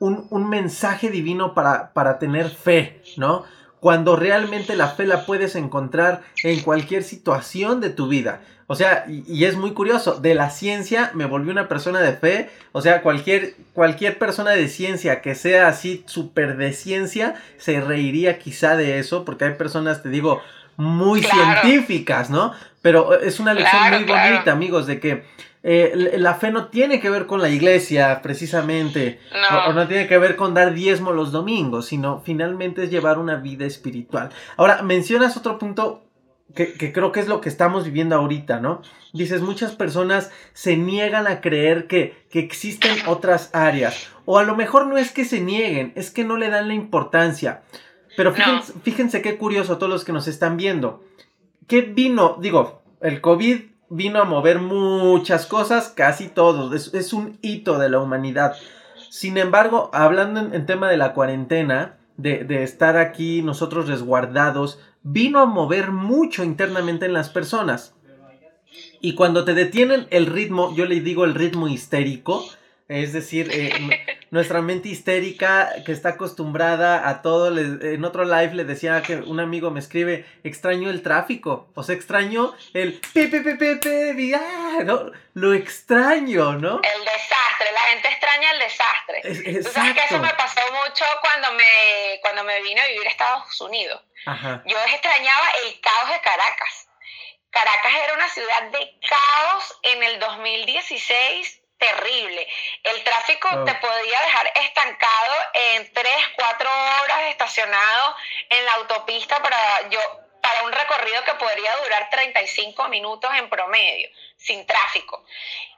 un, 0.00 0.26
un 0.30 0.48
mensaje 0.48 1.08
divino 1.08 1.54
para, 1.54 1.92
para 1.92 2.18
tener 2.18 2.50
fe, 2.50 3.00
¿no? 3.16 3.44
Cuando 3.80 4.16
realmente 4.16 4.76
la 4.76 4.88
fe 4.88 5.06
la 5.06 5.26
puedes 5.26 5.56
encontrar 5.56 6.22
en 6.44 6.60
cualquier 6.60 7.02
situación 7.02 7.80
de 7.80 7.90
tu 7.90 8.08
vida. 8.08 8.40
O 8.66 8.76
sea, 8.76 9.04
y, 9.08 9.44
es 9.44 9.56
muy 9.56 9.72
curioso, 9.72 10.20
de 10.20 10.36
la 10.36 10.48
ciencia 10.48 11.10
me 11.14 11.24
volví 11.24 11.50
una 11.50 11.66
persona 11.66 12.00
de 12.00 12.12
fe, 12.12 12.50
o 12.70 12.80
sea, 12.80 13.02
cualquier, 13.02 13.56
cualquier 13.72 14.16
persona 14.16 14.52
de 14.52 14.68
ciencia 14.68 15.22
que 15.22 15.34
sea 15.34 15.66
así 15.66 16.04
súper 16.06 16.56
de 16.56 16.72
ciencia, 16.72 17.34
se 17.56 17.80
reiría 17.80 18.38
quizá 18.38 18.76
de 18.76 19.00
eso, 19.00 19.24
porque 19.24 19.46
hay 19.46 19.54
personas, 19.54 20.04
te 20.04 20.08
digo, 20.08 20.40
muy 20.76 21.20
científicas, 21.20 22.30
¿no? 22.30 22.52
Pero 22.80 23.18
es 23.18 23.40
una 23.40 23.54
lección 23.54 23.90
muy 23.90 24.04
bonita, 24.04 24.52
amigos, 24.52 24.86
de 24.86 25.00
que 25.00 25.24
eh, 25.62 26.16
la 26.16 26.34
fe 26.34 26.50
no 26.50 26.68
tiene 26.68 27.00
que 27.00 27.10
ver 27.10 27.26
con 27.26 27.42
la 27.42 27.50
iglesia, 27.50 28.20
precisamente, 28.22 29.20
O, 29.66 29.72
no 29.72 29.86
tiene 29.86 30.06
que 30.06 30.16
ver 30.18 30.36
con 30.36 30.54
dar 30.54 30.72
diezmo 30.72 31.12
los 31.12 31.32
domingos, 31.32 31.86
sino 31.86 32.22
finalmente 32.24 32.84
es 32.84 32.90
llevar 32.90 33.18
una 33.18 33.36
vida 33.36 33.66
espiritual. 33.66 34.30
Ahora, 34.56 34.82
mencionas 34.82 35.36
otro 35.36 35.58
punto 35.58 36.04
que, 36.54 36.92
creo 36.92 37.12
que 37.12 37.20
es 37.20 37.28
lo 37.28 37.40
que 37.40 37.50
estamos 37.50 37.84
viviendo 37.84 38.16
ahorita, 38.16 38.58
¿no? 38.58 38.80
Dices, 39.12 39.42
muchas 39.42 39.72
personas 39.72 40.30
se 40.54 40.76
niegan 40.76 41.26
a 41.26 41.40
creer 41.40 41.86
que, 41.86 42.24
que, 42.30 42.40
existen 42.40 42.96
otras 43.06 43.50
áreas. 43.52 44.08
O 44.24 44.38
a 44.38 44.44
lo 44.44 44.56
mejor 44.56 44.86
no 44.86 44.96
es 44.96 45.12
que 45.12 45.24
se 45.24 45.40
nieguen, 45.40 45.92
es 45.94 46.10
que 46.10 46.24
no 46.24 46.38
le 46.38 46.48
dan 46.48 46.68
la 46.68 46.74
importancia. 46.74 47.62
Pero 48.16 48.32
fíjense, 48.32 48.72
fíjense 48.82 49.22
qué 49.22 49.36
curioso 49.36 49.76
todos 49.76 49.92
los 49.92 50.04
que 50.04 50.12
nos 50.12 50.26
están 50.26 50.56
viendo. 50.56 51.04
¿Qué 51.68 51.82
vino? 51.82 52.36
Digo, 52.40 52.82
el 53.00 53.20
COVID 53.20 53.69
vino 53.90 54.20
a 54.20 54.24
mover 54.24 54.60
muchas 54.60 55.46
cosas, 55.46 55.88
casi 55.88 56.28
todos. 56.28 56.94
Es, 56.94 57.12
un 57.12 57.38
hito 57.42 57.78
de 57.78 57.90
la 57.90 57.98
humanidad. 57.98 58.54
Sin 59.10 59.36
embargo, 59.36 59.90
hablando 59.92 60.40
en, 60.40 60.64
tema 60.64 60.88
de 60.88 60.96
la 60.96 61.12
cuarentena, 61.12 61.98
de, 62.16 62.44
de 62.44 62.62
estar 62.62 62.96
aquí 62.96 63.42
nosotros 63.42 63.88
resguardados, 63.88 64.78
vino 65.02 65.40
a 65.40 65.46
mover 65.46 65.90
mucho 65.90 66.44
internamente 66.44 67.06
en 67.06 67.12
las 67.12 67.28
personas. 67.28 67.94
Y 69.00 69.14
cuando 69.14 69.44
te 69.44 69.54
detienen 69.54 70.06
el 70.10 70.26
ritmo, 70.26 70.74
yo 70.74 70.84
le 70.84 71.00
digo 71.00 71.24
el 71.24 71.34
ritmo 71.34 71.68
histérico, 71.68 72.44
es 72.88 73.12
decir, 73.12 73.48
eh, 73.52 73.72
nuestra 74.30 74.62
mente 74.62 74.88
histérica 74.88 75.70
que 75.84 75.92
está 75.92 76.10
acostumbrada 76.10 77.08
a 77.08 77.22
todo, 77.22 77.56
en 77.58 78.04
otro 78.04 78.24
live 78.24 78.54
le 78.54 78.64
decía 78.64 79.02
que 79.02 79.16
un 79.16 79.40
amigo 79.40 79.70
me 79.70 79.80
escribe, 79.80 80.24
extraño 80.44 80.88
el 80.90 81.02
tráfico, 81.02 81.68
o 81.74 81.82
sea, 81.82 81.94
extraño 81.94 82.54
el 82.74 83.00
pi, 83.00 83.26
pi, 83.26 83.40
pi, 83.40 84.34
ah, 84.34 84.78
¿no? 84.84 85.10
Lo 85.34 85.52
extraño, 85.52 86.52
¿no? 86.52 86.80
El 86.82 87.04
desastre, 87.04 87.72
la 87.72 87.80
gente 87.80 88.08
extraña 88.08 88.50
el 88.52 88.58
desastre. 88.60 89.62
Tú 89.62 89.70
sabes 89.70 89.94
que 89.94 90.04
eso 90.04 90.18
me 90.18 90.32
pasó 90.34 90.60
mucho 90.72 91.04
cuando 91.20 91.52
me, 91.52 92.20
cuando 92.22 92.44
me 92.44 92.62
vine 92.62 92.80
a 92.80 92.86
vivir 92.86 93.06
a 93.06 93.10
Estados 93.10 93.60
Unidos. 93.60 94.00
Yo 94.64 94.76
extrañaba 94.92 95.46
el 95.64 95.80
caos 95.80 96.08
de 96.10 96.20
Caracas. 96.20 96.86
Caracas 97.50 97.92
era 98.04 98.14
una 98.14 98.28
ciudad 98.28 98.62
de 98.70 99.00
caos 99.08 99.78
en 99.82 100.02
el 100.04 100.20
2016 100.20 101.59
terrible. 101.80 102.46
El 102.84 103.02
tráfico 103.02 103.48
oh. 103.52 103.64
te 103.64 103.74
podía 103.74 104.20
dejar 104.20 104.52
estancado 104.54 105.34
en 105.54 105.92
3, 105.92 106.14
4 106.36 106.70
horas 107.02 107.20
estacionado 107.30 108.16
en 108.50 108.64
la 108.64 108.72
autopista 108.74 109.42
para 109.42 109.88
yo 109.88 110.00
para 110.42 110.62
un 110.62 110.72
recorrido 110.72 111.22
que 111.24 111.34
podría 111.34 111.76
durar 111.76 112.08
35 112.08 112.88
minutos 112.88 113.30
en 113.34 113.50
promedio, 113.50 114.08
sin 114.36 114.66
tráfico. 114.66 115.24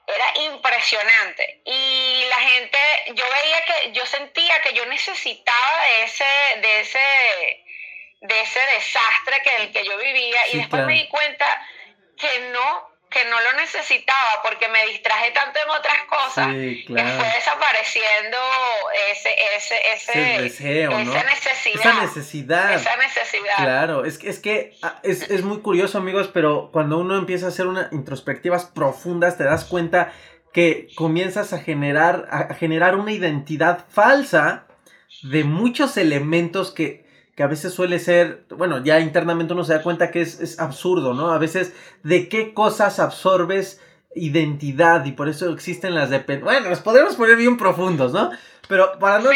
Era 0.06 0.52
impresionante. 0.52 1.62
Y 1.64 2.24
la 2.28 2.36
gente, 2.36 2.78
yo 3.14 3.24
veía 3.28 3.64
que, 3.64 3.92
yo 3.92 4.06
sentía 4.06 4.60
que 4.62 4.74
yo 4.74 4.86
necesitaba 4.86 5.82
de 5.82 6.02
ese, 6.04 6.24
de 6.58 6.80
ese, 6.80 7.64
de 8.20 8.40
ese 8.40 8.60
desastre 8.74 9.42
que 9.42 9.56
el 9.56 9.72
que 9.72 9.84
yo 9.84 9.96
vivía 9.98 10.48
y 10.52 10.58
después 10.58 10.84
me 10.84 10.94
di 10.94 11.08
cuenta 11.08 11.66
que 12.16 12.38
no 12.52 12.91
que 13.12 13.24
no 13.28 13.40
lo 13.40 13.52
necesitaba 13.60 14.40
porque 14.42 14.68
me 14.68 14.84
distraje 14.86 15.30
tanto 15.32 15.58
en 15.62 15.70
otras 15.70 15.98
cosas 16.08 16.48
que 16.48 16.84
fue 16.86 17.28
desapareciendo 17.34 18.38
ese, 19.10 19.28
ese, 19.56 19.92
ese, 19.94 20.42
deseo, 20.42 20.90
esa 20.98 21.24
necesidad. 21.24 21.80
Esa 21.80 22.00
necesidad. 22.00 22.74
Esa 22.74 22.96
necesidad. 22.96 23.56
Claro, 23.56 24.04
es 24.04 24.18
que, 24.18 24.30
es 24.30 24.38
que 24.38 24.76
ah, 24.82 24.98
es, 25.02 25.30
es 25.30 25.42
muy 25.44 25.60
curioso, 25.60 25.98
amigos, 25.98 26.30
pero 26.32 26.70
cuando 26.72 26.98
uno 26.98 27.16
empieza 27.16 27.46
a 27.46 27.48
hacer 27.50 27.66
unas 27.66 27.92
introspectivas 27.92 28.64
profundas, 28.64 29.36
te 29.36 29.44
das 29.44 29.64
cuenta 29.64 30.12
que 30.52 30.88
comienzas 30.96 31.52
a 31.52 31.58
generar, 31.58 32.28
a 32.30 32.54
generar 32.54 32.96
una 32.96 33.12
identidad 33.12 33.86
falsa 33.88 34.66
de 35.22 35.44
muchos 35.44 35.96
elementos 35.96 36.72
que 36.72 37.06
que 37.34 37.42
a 37.42 37.46
veces 37.46 37.72
suele 37.72 37.98
ser, 37.98 38.44
bueno, 38.50 38.84
ya 38.84 39.00
internamente 39.00 39.54
uno 39.54 39.64
se 39.64 39.74
da 39.74 39.82
cuenta 39.82 40.10
que 40.10 40.20
es, 40.20 40.58
absurdo, 40.58 41.14
¿no? 41.14 41.32
A 41.32 41.38
veces 41.38 41.72
de 42.02 42.28
qué 42.28 42.52
cosas 42.52 42.98
absorbes 42.98 43.80
identidad 44.14 45.04
y 45.06 45.12
por 45.12 45.28
eso 45.28 45.50
existen 45.50 45.94
las 45.94 46.10
dependencias. 46.10 46.60
Bueno, 46.60 46.68
nos 46.68 46.80
podemos 46.80 47.16
poner 47.16 47.36
bien 47.36 47.56
profundos, 47.56 48.12
¿no? 48.12 48.30
Pero 48.68 48.98
para 48.98 49.18
no, 49.18 49.30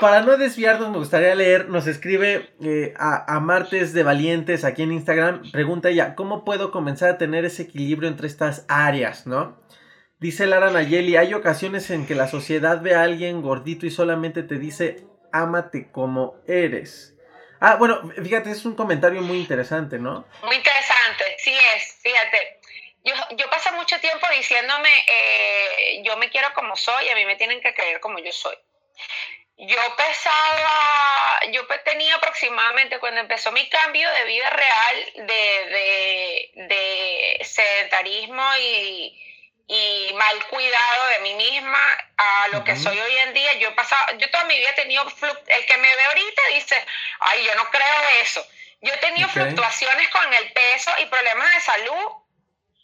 para 0.00 0.22
no 0.22 0.36
desviarnos, 0.36 0.90
me 0.90 0.98
gustaría 0.98 1.34
leer, 1.34 1.68
nos 1.68 1.86
escribe 1.86 2.50
eh, 2.60 2.92
a, 2.98 3.34
a, 3.34 3.40
Martes 3.40 3.92
de 3.92 4.02
Valientes 4.02 4.64
aquí 4.64 4.82
en 4.82 4.92
Instagram, 4.92 5.50
pregunta 5.52 5.88
ella, 5.88 6.14
¿cómo 6.14 6.44
puedo 6.44 6.70
comenzar 6.70 7.10
a 7.10 7.18
tener 7.18 7.44
ese 7.44 7.62
equilibrio 7.62 8.08
entre 8.08 8.26
estas 8.26 8.64
áreas, 8.68 9.26
¿no? 9.26 9.64
Dice 10.18 10.46
Lara 10.46 10.70
Nayeli, 10.70 11.16
hay 11.16 11.34
ocasiones 11.34 11.90
en 11.90 12.06
que 12.06 12.14
la 12.14 12.26
sociedad 12.26 12.80
ve 12.80 12.94
a 12.94 13.02
alguien 13.02 13.42
gordito 13.42 13.84
y 13.84 13.90
solamente 13.90 14.42
te 14.42 14.58
dice, 14.58 15.06
ámate 15.42 15.90
como 15.90 16.36
eres. 16.46 17.14
Ah, 17.60 17.76
bueno, 17.76 18.00
fíjate, 18.22 18.50
es 18.50 18.64
un 18.64 18.76
comentario 18.76 19.22
muy 19.22 19.38
interesante, 19.38 19.98
¿no? 19.98 20.26
Muy 20.42 20.56
interesante, 20.56 21.36
sí 21.38 21.56
es, 21.74 21.98
fíjate. 22.02 22.60
Yo, 23.04 23.14
yo 23.36 23.48
paso 23.48 23.72
mucho 23.72 23.98
tiempo 24.00 24.26
diciéndome, 24.36 24.90
eh, 25.06 26.02
yo 26.04 26.16
me 26.16 26.28
quiero 26.28 26.52
como 26.54 26.76
soy, 26.76 27.08
a 27.08 27.14
mí 27.14 27.24
me 27.24 27.36
tienen 27.36 27.60
que 27.60 27.72
creer 27.72 28.00
como 28.00 28.18
yo 28.18 28.32
soy. 28.32 28.56
Yo 29.58 29.78
pesaba, 29.96 31.40
yo 31.50 31.66
tenía 31.84 32.16
aproximadamente 32.16 32.98
cuando 32.98 33.20
empezó 33.20 33.52
mi 33.52 33.66
cambio 33.70 34.10
de 34.10 34.24
vida 34.24 34.50
real 34.50 35.26
de, 35.26 36.50
de 36.68 37.38
sedentarismo 37.42 38.42
y, 38.60 39.25
y 39.68 40.12
mal 40.14 40.46
cuidado 40.46 41.06
de 41.08 41.18
mí 41.20 41.34
misma 41.34 41.78
a 42.16 42.48
lo 42.48 42.62
que 42.62 42.76
soy 42.76 42.98
hoy 42.98 43.16
en 43.18 43.34
día. 43.34 43.54
Yo 43.54 43.68
he 43.68 43.72
pasado, 43.72 44.16
yo 44.18 44.30
toda 44.30 44.44
mi 44.44 44.56
vida 44.56 44.70
he 44.70 44.74
tenido, 44.74 45.02
el 45.02 45.66
que 45.66 45.76
me 45.78 45.96
ve 45.96 46.04
ahorita 46.04 46.42
dice, 46.54 46.86
ay, 47.20 47.44
yo 47.44 47.54
no 47.56 47.68
creo 47.70 48.08
eso. 48.22 48.46
Yo 48.80 48.92
he 48.92 48.98
tenido 48.98 49.28
fluctuaciones 49.28 50.08
con 50.10 50.32
el 50.32 50.52
peso 50.52 50.92
y 50.98 51.06
problemas 51.06 51.52
de 51.54 51.60
salud 51.60 52.12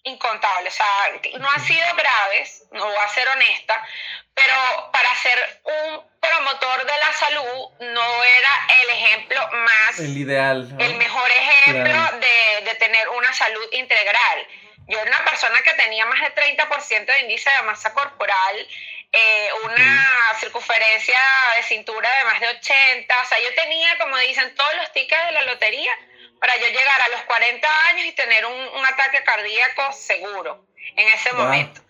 incontables. 0.05 0.75
O 0.75 0.77
sea, 0.77 1.39
no 1.39 1.51
han 1.51 1.65
sido 1.65 1.87
graves, 1.95 2.65
no 2.73 2.85
voy 2.85 2.97
a 2.97 3.09
ser 3.09 3.29
honesta, 3.29 3.87
pero 4.35 4.91
para 4.91 5.15
ser 5.17 5.61
un 5.65 6.05
promotor 6.21 6.85
de 6.85 6.99
la 6.99 7.13
salud 7.13 7.71
no 7.79 8.25
era 8.25 8.83
el 8.83 8.91
ejemplo 8.91 9.49
más... 9.53 9.99
El 10.01 10.17
ideal. 10.17 10.75
El 10.79 10.97
mejor 10.97 11.31
ejemplo 11.31 12.19
de, 12.19 12.65
de 12.65 12.75
tener 12.77 13.09
una 13.11 13.33
salud 13.33 13.69
integral. 13.73 14.49
Yo 14.93 15.01
era 15.01 15.09
una 15.09 15.25
persona 15.25 15.59
que 15.63 15.73
tenía 15.73 16.05
más 16.05 16.21
de 16.21 16.35
30% 16.35 17.07
de 17.07 17.21
índice 17.21 17.49
de 17.57 17.63
masa 17.63 17.95
corporal, 17.95 18.69
eh, 19.11 19.49
una 19.65 20.35
circunferencia 20.39 21.19
de 21.57 21.63
cintura 21.63 22.11
de 22.19 22.25
más 22.25 22.41
de 22.41 22.49
80, 22.49 23.23
o 23.23 23.25
sea, 23.25 23.39
yo 23.39 23.55
tenía, 23.55 23.97
como 23.97 24.19
dicen, 24.19 24.55
todos 24.55 24.75
los 24.75 24.93
tickets 24.93 25.27
de 25.27 25.33
la 25.33 25.43
lotería 25.45 25.93
para 26.39 26.55
yo 26.59 26.67
llegar 26.67 27.01
a 27.01 27.09
los 27.09 27.23
40 27.23 27.87
años 27.89 28.05
y 28.05 28.13
tener 28.13 28.45
un, 28.45 28.85
ataque 28.85 29.23
cardíaco 29.25 29.93
seguro 29.93 30.67
en 30.97 31.09
ese 31.09 31.33
momento. 31.33 31.81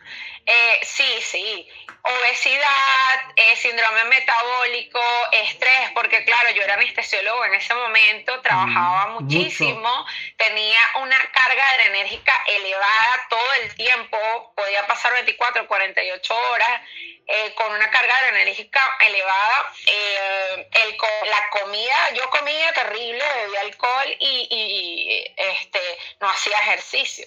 Eh, 0.44 0.80
sí, 0.82 1.20
sí. 1.20 1.68
Obesidad, 2.04 3.32
eh, 3.36 3.56
síndrome 3.56 4.04
metabólico, 4.06 5.00
estrés, 5.30 5.90
porque 5.94 6.24
claro, 6.24 6.50
yo 6.50 6.62
era 6.62 6.74
anestesiólogo 6.74 7.44
en 7.44 7.54
ese 7.54 7.72
momento, 7.74 8.40
trabajaba 8.40 9.06
mm, 9.06 9.12
muchísimo, 9.22 10.06
tenía 10.36 10.80
una 11.00 11.16
carga 11.30 11.70
adrenérgica 11.70 12.32
elevada 12.48 13.26
todo 13.30 13.52
el 13.62 13.74
tiempo, 13.76 14.18
podía 14.56 14.84
pasar 14.88 15.12
24, 15.12 15.68
48 15.68 16.34
horas 16.50 16.80
eh, 17.28 17.54
con 17.54 17.70
una 17.70 17.88
carga 17.88 18.12
adrenérgica 18.18 18.80
elevada. 19.06 19.72
el, 19.86 20.96
la 21.30 21.50
comida, 21.50 22.10
yo 22.14 22.28
comía 22.30 22.72
terrible, 22.72 23.24
bebía 23.44 23.60
alcohol 23.60 24.16
y, 24.18 25.32
este, 25.36 25.80
no 26.20 26.28
hacía 26.28 26.58
ejercicio. 26.58 27.26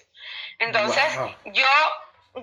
Entonces, 0.60 1.18
yo 1.46 1.68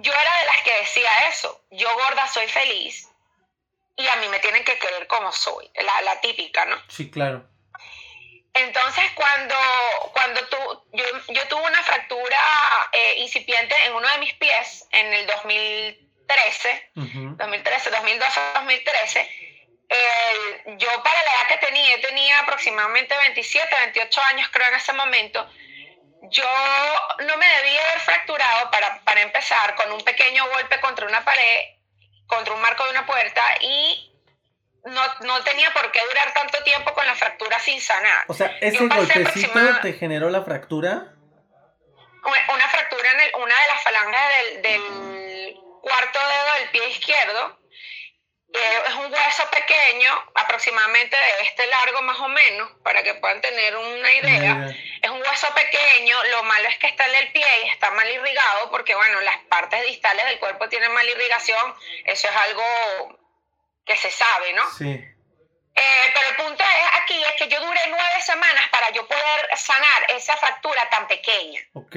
yo 0.01 0.13
era 0.13 0.39
de 0.39 0.47
las 0.47 0.63
que 0.63 0.75
decía 0.81 1.11
eso, 1.29 1.65
yo 1.71 1.93
gorda 1.95 2.27
soy 2.29 2.47
feliz 2.49 3.09
y 3.97 4.07
a 4.09 4.17
mí 4.17 4.29
me 4.29 4.39
tienen 4.41 4.65
que 4.65 4.79
querer 4.79 5.07
como 5.07 5.33
soy, 5.33 5.71
la, 5.75 6.03
la 6.03 6.21
típica, 6.21 6.65
¿no? 6.65 6.77
Sí, 6.89 7.11
claro. 7.11 7.47
Entonces, 8.55 9.05
cuando, 9.15 9.55
cuando 10.13 10.47
tú, 10.49 10.57
yo, 10.93 11.05
yo 11.29 11.49
tuve 11.49 11.63
una 11.63 11.83
fractura 11.83 12.39
eh, 12.93 13.15
incipiente 13.19 13.75
en 13.87 13.95
uno 13.95 14.07
de 14.09 14.19
mis 14.19 14.35
pies 14.35 14.87
en 14.93 15.13
el 15.13 15.27
2013, 15.27 16.91
2013, 16.95 17.91
2012, 17.91 18.41
2013, 18.55 19.31
yo 20.79 21.03
para 21.03 21.23
la 21.23 21.33
edad 21.33 21.49
que 21.49 21.67
tenía, 21.67 22.01
tenía 22.01 22.39
aproximadamente 22.41 23.17
27, 23.17 23.69
28 23.81 24.23
años 24.23 24.49
creo 24.53 24.69
en 24.69 24.75
ese 24.75 24.93
momento, 24.93 25.49
yo 26.31 26.45
no 27.27 27.37
me 27.37 27.47
debía 27.47 27.85
haber 27.89 28.01
fracturado 28.01 28.71
para, 28.71 29.01
para 29.01 29.23
empezar 29.23 29.75
con 29.75 29.93
un 29.93 30.01
pequeño 30.03 30.49
golpe 30.49 30.81
contra 30.81 31.07
una 31.07 31.25
pared, 31.25 31.61
contra 32.27 32.55
un 32.55 32.61
marco 32.61 32.85
de 32.85 32.91
una 32.91 33.07
puerta 33.07 33.43
y 33.61 34.09
no, 34.85 35.03
no, 35.21 35.43
tenía 35.45 35.73
por 35.73 35.91
qué 35.93 36.01
durar 36.05 36.33
tanto 36.35 36.63
tiempo 36.65 36.93
con 36.93 37.07
la 37.07 37.15
fractura 37.15 37.59
sin 37.61 37.81
sanar. 37.81 38.25
O 38.29 38.35
sea, 38.35 38.57
¿ese 38.61 38.87
golpecito 38.87 39.81
te 39.81 39.93
generó 39.95 40.31
la 40.31 40.43
fractura? 40.43 41.15
Una 42.25 42.69
fractura 42.69 43.11
en 43.11 43.41
una 43.43 43.55
de 43.55 43.67
las 43.69 43.83
falanges 43.83 44.21
del, 44.39 44.63
del 44.63 45.55
cuarto 45.83 46.19
dedo 46.19 46.55
del 46.61 46.71
pie 46.71 46.89
izquierdo. 46.89 47.62
Eh, 48.55 48.83
es 48.87 48.95
un 48.95 49.13
hueso 49.13 49.51
pequeño, 49.51 50.25
aproximadamente 50.35 51.17
de 51.17 51.43
este 51.45 51.67
largo 51.69 52.03
más 52.03 52.19
o 52.21 52.29
menos, 52.29 52.71
para 52.83 53.03
que 53.03 53.15
puedan 53.15 53.41
tener 53.41 53.75
una 53.77 54.13
idea. 54.13 54.77
Es 55.01 55.11
un 55.11 55.23
hueso 55.23 55.55
pequeño, 55.55 56.23
lo 56.25 56.43
malo 56.43 56.69
es 56.69 56.77
que 56.79 56.89
está 56.89 57.07
en 57.07 57.15
el 57.15 57.33
pie 57.33 57.47
y 57.65 57.69
está 57.71 57.91
mal 57.93 58.11
irrigado, 58.11 58.71
porque 58.71 58.95
bueno, 58.95 59.21
las 59.23 59.39
partes 59.49 59.83
distales 59.87 60.27
del 60.27 60.39
cuerpo 60.39 60.69
tienen 60.69 60.93
mal 60.93 61.09
irrigación, 61.09 61.75
eso 62.05 62.29
es 62.29 62.37
algo 62.37 63.19
que 63.87 63.97
se 63.97 64.11
sabe, 64.11 64.53
¿no? 64.53 64.71
Sí. 64.77 65.03
Eh, 65.75 66.11
pero 66.13 66.29
el 66.29 66.37
punto 66.37 66.63
es 66.63 67.03
aquí 67.03 67.25
es 67.25 67.33
que 67.39 67.49
yo 67.49 67.59
duré 67.59 67.81
nueve 67.89 68.21
semanas 68.21 68.69
para 68.71 68.91
yo 68.91 69.09
poder 69.09 69.49
sanar 69.57 70.07
esa 70.11 70.37
fractura 70.37 70.91
tan 70.91 71.09
pequeña. 71.09 71.63
Ok. 71.73 71.97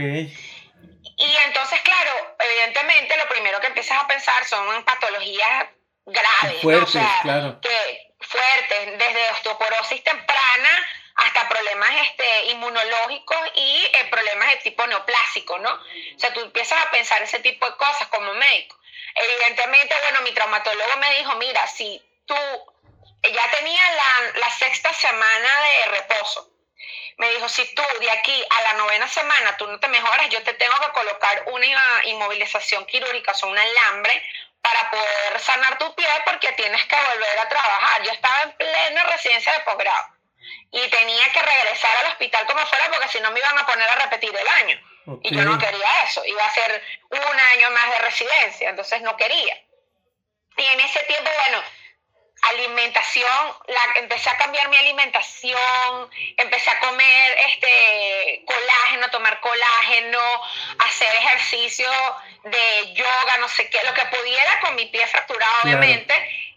Y 1.17 1.35
entonces, 1.45 1.81
claro, 1.81 2.35
evidentemente 2.39 3.17
lo 3.17 3.27
primero 3.27 3.59
que 3.59 3.67
empiezas 3.67 4.01
a 4.01 4.07
pensar 4.07 4.45
son 4.45 4.83
patologías 4.85 5.65
graves. 6.05 6.61
Fuertes, 6.61 7.07
claro. 7.21 7.59
Que, 7.61 8.13
fuertes, 8.19 8.97
desde 8.97 9.31
osteoporosis 9.31 10.03
temprana 10.03 10.87
hasta 11.15 11.47
problemas 11.47 11.89
este, 12.03 12.45
inmunológicos 12.47 13.37
y 13.55 13.85
eh, 13.85 14.07
problemas 14.11 14.49
de 14.49 14.57
tipo 14.57 14.85
neoplásico, 14.85 15.57
¿no? 15.59 15.71
O 15.71 16.19
sea, 16.19 16.33
tú 16.33 16.41
empiezas 16.41 16.85
a 16.85 16.91
pensar 16.91 17.21
ese 17.21 17.39
tipo 17.39 17.65
de 17.65 17.75
cosas 17.77 18.07
como 18.09 18.33
médico. 18.33 18.77
Evidentemente, 19.15 19.95
bueno, 20.03 20.21
mi 20.21 20.31
traumatólogo 20.33 20.97
me 20.97 21.17
dijo, 21.17 21.35
mira, 21.35 21.65
si 21.67 22.01
tú 22.25 22.35
ya 23.23 23.51
tenía 23.51 23.91
la, 23.91 24.39
la 24.39 24.49
sexta 24.51 24.93
semana 24.93 25.49
de 25.61 25.91
reposo, 25.91 26.51
me 27.17 27.29
dijo, 27.29 27.47
si 27.47 27.73
tú 27.73 27.81
de 28.01 28.11
aquí 28.11 28.45
a 28.49 28.61
la 28.63 28.73
novena 28.73 29.07
semana 29.07 29.55
tú 29.55 29.67
no 29.67 29.79
te 29.79 29.87
mejoras, 29.87 30.29
yo 30.29 30.43
te 30.43 30.53
tengo 30.53 30.75
que 30.81 30.91
colocar 30.91 31.45
una 31.47 32.05
inmovilización 32.05 32.85
quirúrgica, 32.85 33.31
o 33.31 33.35
sea, 33.35 33.49
un 33.49 33.57
alambre 33.57 34.21
para 34.65 34.89
poder 34.89 35.39
sanar 35.39 35.77
tu 35.77 35.93
pie 35.93 36.07
porque 36.25 36.51
tienes 36.53 36.83
que 36.85 36.95
volver 36.95 37.39
a 37.39 37.47
trabajar. 37.47 38.01
Yo 38.01 38.11
estaba 38.11 38.41
en 38.43 38.51
plena 38.53 39.03
residencia 39.03 39.53
de 39.53 39.59
posgrado 39.59 40.07
y 40.71 40.89
tenía 40.89 41.25
que 41.31 41.41
regresar 41.41 41.95
al 41.97 42.11
hospital 42.11 42.47
como 42.47 42.65
fuera 42.65 42.89
porque 42.89 43.07
si 43.09 43.19
no 43.19 43.29
me 43.31 43.39
iban 43.39 43.59
a 43.59 43.65
poner 43.67 43.87
a 43.87 43.95
repetir 43.95 44.35
el 44.35 44.47
año. 44.47 44.81
Y 45.21 45.35
yo 45.35 45.43
no 45.43 45.59
quería 45.59 46.03
eso, 46.03 46.25
iba 46.25 46.43
a 46.43 46.49
ser 46.49 46.83
un 47.11 47.39
año 47.39 47.69
más 47.69 47.91
de 47.91 47.99
residencia, 47.99 48.69
entonces 48.69 49.01
no 49.03 49.15
quería. 49.15 49.55
Y 50.57 50.65
en 50.65 50.79
ese 50.79 51.03
tiempo, 51.03 51.29
bueno, 51.41 51.63
alimentación, 52.49 53.55
la, 53.67 53.99
empecé 53.99 54.29
a 54.29 54.37
cambiar 54.37 54.69
mi 54.69 54.77
alimentación, 54.77 56.09
empecé 56.37 56.69
a 56.69 56.79
comer 56.79 57.37
este 57.49 58.43
colágeno, 58.45 59.09
tomar 59.09 59.39
colágeno, 59.39 60.19
hacer 60.79 61.13
ejercicio 61.15 61.89
de 62.43 62.93
yoga, 62.93 63.37
no 63.39 63.47
sé 63.49 63.69
qué, 63.69 63.79
lo 63.83 63.93
que 63.93 64.05
pudiera 64.05 64.59
con 64.61 64.75
mi 64.75 64.85
pie 64.85 65.05
fracturado, 65.07 65.53
obviamente. 65.63 66.13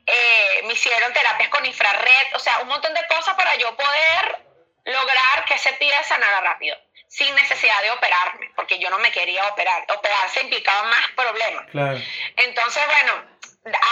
Eh, 0.06 0.62
me 0.64 0.72
hicieron 0.72 1.12
terapias 1.12 1.50
con 1.50 1.64
infrared, 1.66 2.34
o 2.34 2.38
sea, 2.38 2.60
un 2.60 2.68
montón 2.68 2.94
de 2.94 3.06
cosas 3.08 3.34
para 3.34 3.56
yo 3.56 3.76
poder 3.76 4.38
lograr 4.84 5.44
que 5.46 5.54
ese 5.54 5.72
pie 5.74 5.92
sanara 6.04 6.40
rápido, 6.40 6.76
sin 7.08 7.34
necesidad 7.34 7.82
de 7.82 7.90
operarme, 7.90 8.50
porque 8.56 8.78
yo 8.78 8.88
no 8.90 8.98
me 8.98 9.12
quería 9.12 9.46
operar. 9.48 9.84
Operarse 9.94 10.40
implicaba 10.40 10.82
más 10.84 11.10
problemas. 11.14 11.66
Entonces, 12.36 12.82
bueno, 12.86 13.37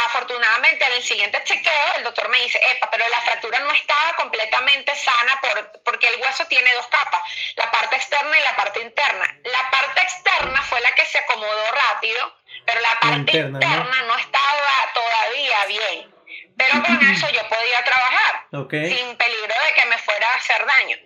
afortunadamente 0.07 0.85
en 0.85 0.93
el 0.93 1.03
siguiente 1.03 1.43
chequeo 1.45 1.95
el 1.97 2.05
doctor 2.05 2.29
me 2.29 2.39
dice, 2.39 2.61
epa, 2.73 2.91
pero 2.91 3.09
la 3.09 3.21
fractura 3.21 3.59
no 3.61 3.71
estaba 3.73 4.15
completamente 4.17 4.95
sana 4.95 5.41
por, 5.41 5.83
porque 5.83 6.09
el 6.09 6.21
hueso 6.21 6.45
tiene 6.47 6.73
dos 6.75 6.87
capas, 6.89 7.23
la 7.57 7.71
parte 7.71 7.97
externa 7.97 8.39
y 8.39 8.43
la 8.43 8.57
parte 8.57 8.81
interna. 8.81 9.37
La 9.45 9.71
parte 9.71 10.01
externa 10.03 10.63
fue 10.63 10.81
la 10.81 10.93
que 10.93 11.05
se 11.07 11.19
acomodó 11.19 11.73
rápido, 11.73 12.37
pero 12.65 12.81
la 12.81 13.01
parte 13.01 13.37
interna, 13.37 14.03
¿no? 14.03 14.17
estaba 14.17 14.93
todavía 14.95 15.65
bien. 15.67 16.15
Pero 16.57 16.83
con 16.83 17.11
eso 17.11 17.29
yo 17.31 17.49
podía 17.49 17.85
trabajar 17.85 18.47
sin 18.51 19.17
peligro 19.17 19.55
de 19.67 19.75
que 19.75 19.87
me 19.87 19.99
fuera 19.99 20.29
a 20.29 20.37
hacer 20.37 20.67
daño. 20.67 20.97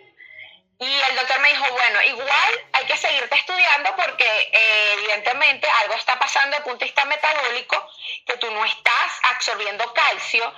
Y 0.80 1.00
el 1.10 1.14
doctor 1.14 1.38
me 1.40 1.50
dijo, 1.50 1.70
bueno, 1.72 2.02
igual 2.04 2.64
hay 2.72 2.86
que 2.86 2.96
seguirte 2.96 3.34
estudiando 3.34 3.94
porque 3.96 4.24
eh, 4.24 4.94
evidentemente 4.94 5.68
algo 5.82 5.92
está 5.92 6.18
pasando 6.18 6.56
el 6.56 6.62
punto 6.62 6.78
de 6.78 6.86
vista 6.86 7.04
metabólico, 7.04 7.89
que 8.26 8.36
tú 8.38 8.50
no 8.50 8.64
estás 8.64 9.20
absorbiendo 9.34 9.92
calcio, 9.92 10.52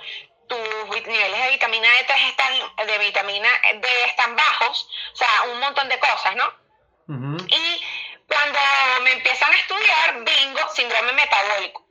tus 0.47 1.07
niveles 1.07 1.43
de 1.43 1.49
vitamina 1.51 1.87
D3 1.87 2.29
están, 2.29 2.87
de 2.87 2.97
vitamina 2.99 3.49
D 3.75 3.87
están 4.05 4.35
bajos, 4.35 4.89
o 5.13 5.15
sea, 5.15 5.43
un 5.51 5.59
montón 5.59 5.89
de 5.89 5.99
cosas, 5.99 6.35
¿no? 6.35 6.53
Y 7.47 7.83
cuando 8.27 8.59
me 9.03 9.13
empiezan 9.13 9.51
a 9.51 9.57
estudiar, 9.57 10.23
bingo, 10.23 10.69
síndrome 10.73 11.13
metabólico 11.13 11.83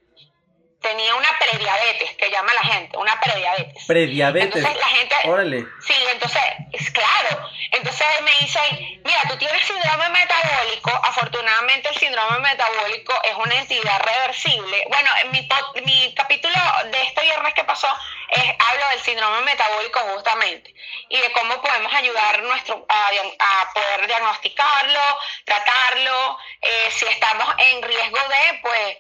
tenía 0.83 1.15
una 1.15 1.29
prediabetes, 1.39 2.17
que 2.17 2.31
llama 2.31 2.53
la 2.55 2.63
gente, 2.63 2.97
una 2.99 3.19
prediabetes. 3.21 3.85
Prediabetes. 3.87 4.57
Entonces 4.57 4.81
la 4.81 4.87
gente... 4.87 5.15
Órale. 5.25 5.67
Sí, 5.81 5.95
entonces, 6.11 6.43
es 6.73 6.91
claro. 6.91 7.49
Entonces 7.71 8.07
me 8.23 8.31
dicen, 8.41 9.01
mira, 9.05 9.23
tú 9.29 9.37
tienes 9.39 9.65
síndrome 9.67 10.09
metabólico, 10.11 10.91
afortunadamente 11.05 11.89
el 11.89 11.97
síndrome 11.97 12.41
metabólico 12.41 13.15
es 13.23 13.35
una 13.37 13.55
entidad 13.55 14.03
reversible. 14.03 14.85
Bueno, 14.89 15.11
en 15.23 15.31
mi, 15.31 15.49
mi 15.85 16.15
capítulo 16.15 16.59
de 16.91 17.03
este 17.03 17.23
viernes 17.23 17.55
que 17.55 17.65
pasó, 17.65 17.89
es, 18.31 18.43
hablo 18.59 18.89
del 18.91 19.01
síndrome 19.01 19.41
metabólico 19.43 20.01
justamente 20.15 20.75
y 21.09 21.21
de 21.21 21.33
cómo 21.33 21.61
podemos 21.63 21.93
ayudar 21.93 22.43
nuestro, 22.43 22.85
a, 22.89 23.07
a 23.07 23.73
poder 23.73 24.07
diagnosticarlo, 24.07 25.01
tratarlo, 25.45 26.39
eh, 26.61 26.89
si 26.91 27.07
estamos 27.07 27.55
en 27.59 27.83
riesgo 27.83 28.19
de, 28.19 28.59
pues 28.63 28.97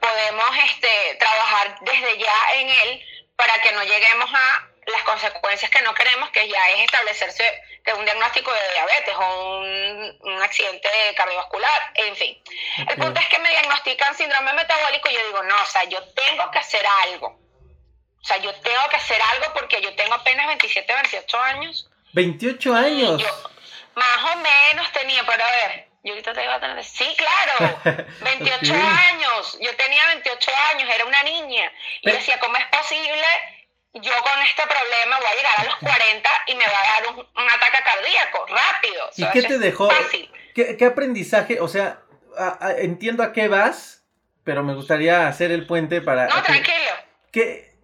podemos 0.00 0.50
este, 0.64 1.16
trabajar 1.18 1.78
desde 1.82 2.18
ya 2.18 2.34
en 2.54 2.68
él 2.68 3.06
para 3.36 3.54
que 3.62 3.72
no 3.72 3.82
lleguemos 3.84 4.30
a 4.32 4.68
las 4.86 5.02
consecuencias 5.02 5.70
que 5.70 5.82
no 5.82 5.94
queremos, 5.94 6.30
que 6.30 6.48
ya 6.48 6.68
es 6.70 6.80
establecerse 6.80 7.62
un 7.96 8.04
diagnóstico 8.04 8.52
de 8.52 8.72
diabetes 8.74 9.14
o 9.16 9.58
un, 9.60 10.42
accidente 10.42 10.88
cardiovascular, 11.16 11.92
en 11.94 12.16
fin. 12.16 12.42
El 12.76 12.96
punto 12.96 13.20
es 13.20 13.28
que 13.28 13.38
me 13.38 13.50
diagnostican 13.50 14.14
síndrome 14.16 14.52
metabólico 14.52 15.08
y 15.10 15.14
yo 15.14 15.26
digo, 15.26 15.42
no, 15.42 15.54
o 15.54 15.66
sea, 15.66 15.84
yo 15.84 16.02
tengo 16.12 16.50
que 16.50 16.58
hacer 16.58 16.84
algo. 17.04 17.38
O 18.20 18.24
sea, 18.24 18.36
yo 18.38 18.54
tengo 18.60 18.82
que 18.90 18.96
hacer 18.96 19.20
algo 19.20 19.52
porque 19.54 19.80
yo 19.80 19.94
tengo 19.94 20.14
apenas 20.14 20.46
27, 20.46 20.92
28 20.92 21.40
años. 21.40 21.90
¿28 22.14 22.74
años? 22.74 23.22
más 23.94 24.32
o 24.32 24.36
menos 24.36 24.92
tenía, 24.92 25.24
pero 25.26 25.44
a 25.44 25.50
ver, 25.50 25.89
yo 26.02 26.12
ahorita 26.12 26.32
te 26.32 26.44
iba 26.44 26.54
a 26.54 26.60
tener. 26.60 26.84
Sí, 26.84 27.06
claro. 27.16 27.80
28 28.24 28.74
años. 28.74 29.58
Yo 29.60 29.74
tenía 29.76 30.06
28 30.06 30.50
años, 30.72 30.88
era 30.94 31.04
una 31.04 31.22
niña. 31.22 31.70
Y 32.02 32.10
decía, 32.10 32.38
¿cómo 32.40 32.56
es 32.56 32.66
posible? 32.66 33.24
Yo 33.94 34.12
con 34.22 34.42
este 34.42 34.62
problema 34.62 35.18
voy 35.18 35.26
a 35.26 35.34
llegar 35.34 35.60
a 35.60 35.64
los 35.64 35.76
40 35.76 36.30
y 36.46 36.54
me 36.54 36.64
va 36.64 36.78
a 36.78 37.02
dar 37.02 37.14
un, 37.14 37.50
ataque 37.50 37.82
cardíaco 37.84 38.46
rápido. 38.46 39.10
¿Y 39.16 39.26
qué 39.32 39.42
te 39.42 39.58
dejó? 39.58 39.88
¿Qué, 40.54 40.84
aprendizaje? 40.84 41.60
O 41.60 41.68
sea, 41.68 42.00
entiendo 42.78 43.24
a 43.24 43.32
qué 43.32 43.48
vas, 43.48 44.04
pero 44.44 44.62
me 44.62 44.74
gustaría 44.74 45.26
hacer 45.26 45.50
el 45.50 45.66
puente 45.66 46.00
para. 46.00 46.28
No, 46.28 46.42
tranquilo. 46.42 46.92
¿Qué, 47.32 47.74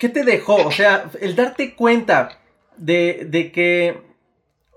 ¿Qué 0.00 0.08
te 0.08 0.24
dejó? 0.24 0.56
O 0.66 0.72
sea, 0.72 1.04
el 1.20 1.36
darte 1.36 1.74
cuenta 1.74 2.40
de, 2.76 3.20
de 3.26 3.52
que 3.52 4.11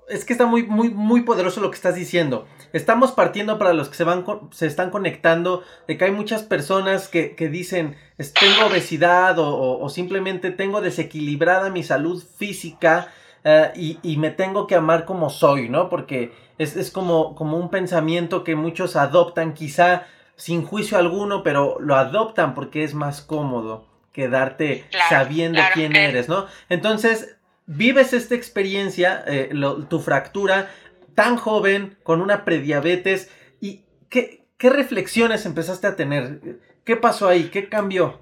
es 0.08 0.26
que 0.26 0.34
está 0.34 0.46
muy, 0.46 0.64
muy, 0.64 0.90
muy 0.90 1.22
poderoso 1.22 1.62
lo 1.62 1.70
que 1.70 1.76
estás 1.76 1.96
diciendo. 1.96 2.48
Estamos 2.74 3.12
partiendo 3.12 3.58
para 3.58 3.74
los 3.74 3.90
que 3.90 3.96
se 3.96 4.04
van, 4.04 4.26
se 4.52 4.68
están 4.68 4.92
conectando, 4.92 5.64
de 5.88 5.98
que 5.98 6.06
hay 6.06 6.12
muchas 6.12 6.44
personas 6.44 7.08
que, 7.08 7.36
dicen, 7.52 7.96
tengo 8.40 8.68
obesidad 8.68 9.36
o, 9.40 9.88
simplemente 9.90 10.52
tengo 10.52 10.82
desequilibrada 10.82 11.70
mi 11.70 11.84
salud 11.84 12.24
física 12.38 13.08
eh, 13.44 14.00
y, 14.04 14.18
me 14.18 14.32
tengo 14.32 14.68
que 14.68 14.76
amar 14.76 15.06
como 15.06 15.30
soy, 15.30 15.70
¿no? 15.70 15.90
Porque 15.90 16.34
es, 16.58 16.92
como, 16.92 17.36
como 17.36 17.58
un 17.58 17.70
pensamiento 17.70 18.44
que 18.44 18.56
muchos 18.56 18.96
adoptan, 18.96 19.54
quizá 19.54 20.06
sin 20.36 20.64
juicio 20.64 20.98
alguno, 20.98 21.44
pero 21.44 21.78
lo 21.80 21.96
adoptan 21.96 22.54
porque 22.56 22.84
es 22.84 22.94
más 22.94 23.22
cómodo 23.22 23.86
quedarte 24.12 24.86
sabiendo 25.10 25.62
quién 25.74 25.96
eres, 25.96 26.30
¿no? 26.30 26.46
Entonces, 26.70 27.36
vives 27.66 28.14
esta 28.14 28.36
experiencia, 28.36 29.24
eh, 29.28 29.50
tu 29.90 30.00
fractura, 30.00 30.74
tan 31.16 31.38
joven, 31.38 31.98
con 32.04 32.22
una 32.22 32.46
prediabetes, 32.46 33.30
y 33.62 33.86
¿qué, 34.10 34.46
¿qué 34.58 34.70
reflexiones 34.70 35.46
empezaste 35.46 35.88
a 35.88 35.96
tener? 35.96 36.40
¿Qué 36.86 36.96
pasó 36.96 37.28
ahí? 37.28 37.50
¿Qué 37.50 37.70
cambió? 37.70 38.22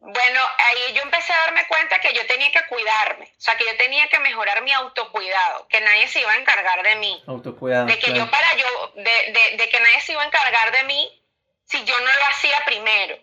Bueno, 0.00 0.40
ahí 0.58 0.94
yo 0.94 1.02
empecé 1.02 1.32
a 1.32 1.40
darme 1.46 1.60
cuenta 1.68 1.98
que 2.00 2.12
yo 2.14 2.26
tenía 2.26 2.50
que 2.50 2.66
cuidarme, 2.68 3.26
o 3.26 3.40
sea, 3.40 3.56
que 3.56 3.64
yo 3.64 3.76
tenía 3.76 4.08
que 4.08 4.18
mejorar 4.18 4.62
mi 4.62 4.72
autocuidado, 4.72 5.68
que 5.68 5.80
nadie 5.80 6.08
se 6.08 6.20
iba 6.20 6.32
a 6.32 6.38
encargar 6.38 6.82
de 6.82 6.96
mí. 6.96 7.22
Autocuidado. 7.26 7.86
De 7.86 7.98
que 7.98 8.12
yo 8.14 8.28
para 8.30 8.56
yo, 8.56 8.92
de, 8.96 9.56
de, 9.56 9.68
que 9.68 9.80
nadie 9.80 10.00
se 10.00 10.12
iba 10.12 10.22
a 10.22 10.26
encargar 10.26 10.72
de 10.72 10.84
mí 10.84 11.22
si 11.64 11.84
yo 11.84 11.94
no 12.00 12.06
lo 12.06 12.26
hacía 12.28 12.56
primero. 12.64 13.18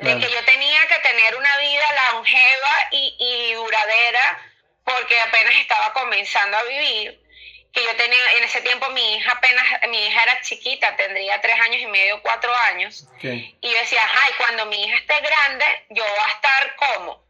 De 0.00 0.18
que 0.18 0.32
yo 0.32 0.44
tenía 0.44 0.86
que 0.86 0.98
tener 1.00 1.36
una 1.36 1.56
vida 1.58 2.12
longeva 2.12 2.76
y, 2.92 3.16
y 3.18 3.52
duradera 3.54 4.42
porque 4.84 5.20
apenas 5.20 5.54
estaba 5.56 5.92
comenzando 5.92 6.56
a 6.56 6.62
vivir 6.64 7.20
que 7.72 7.84
yo 7.84 7.96
tenía, 7.96 8.32
en 8.38 8.44
ese 8.44 8.60
tiempo 8.62 8.88
mi 8.90 9.14
hija 9.14 9.32
apenas, 9.32 9.64
mi 9.88 10.06
hija 10.06 10.22
era 10.22 10.40
chiquita, 10.40 10.96
tendría 10.96 11.40
tres 11.40 11.58
años 11.60 11.80
y 11.80 11.86
medio, 11.86 12.20
cuatro 12.22 12.52
años. 12.54 13.06
Y 13.22 13.70
yo 13.70 13.78
decía, 13.78 14.00
ay, 14.02 14.32
cuando 14.38 14.66
mi 14.66 14.84
hija 14.84 14.96
esté 14.96 15.20
grande, 15.20 15.64
yo 15.90 16.02
voy 16.02 16.18
a 16.24 16.32
estar 16.32 16.76
como. 16.76 17.24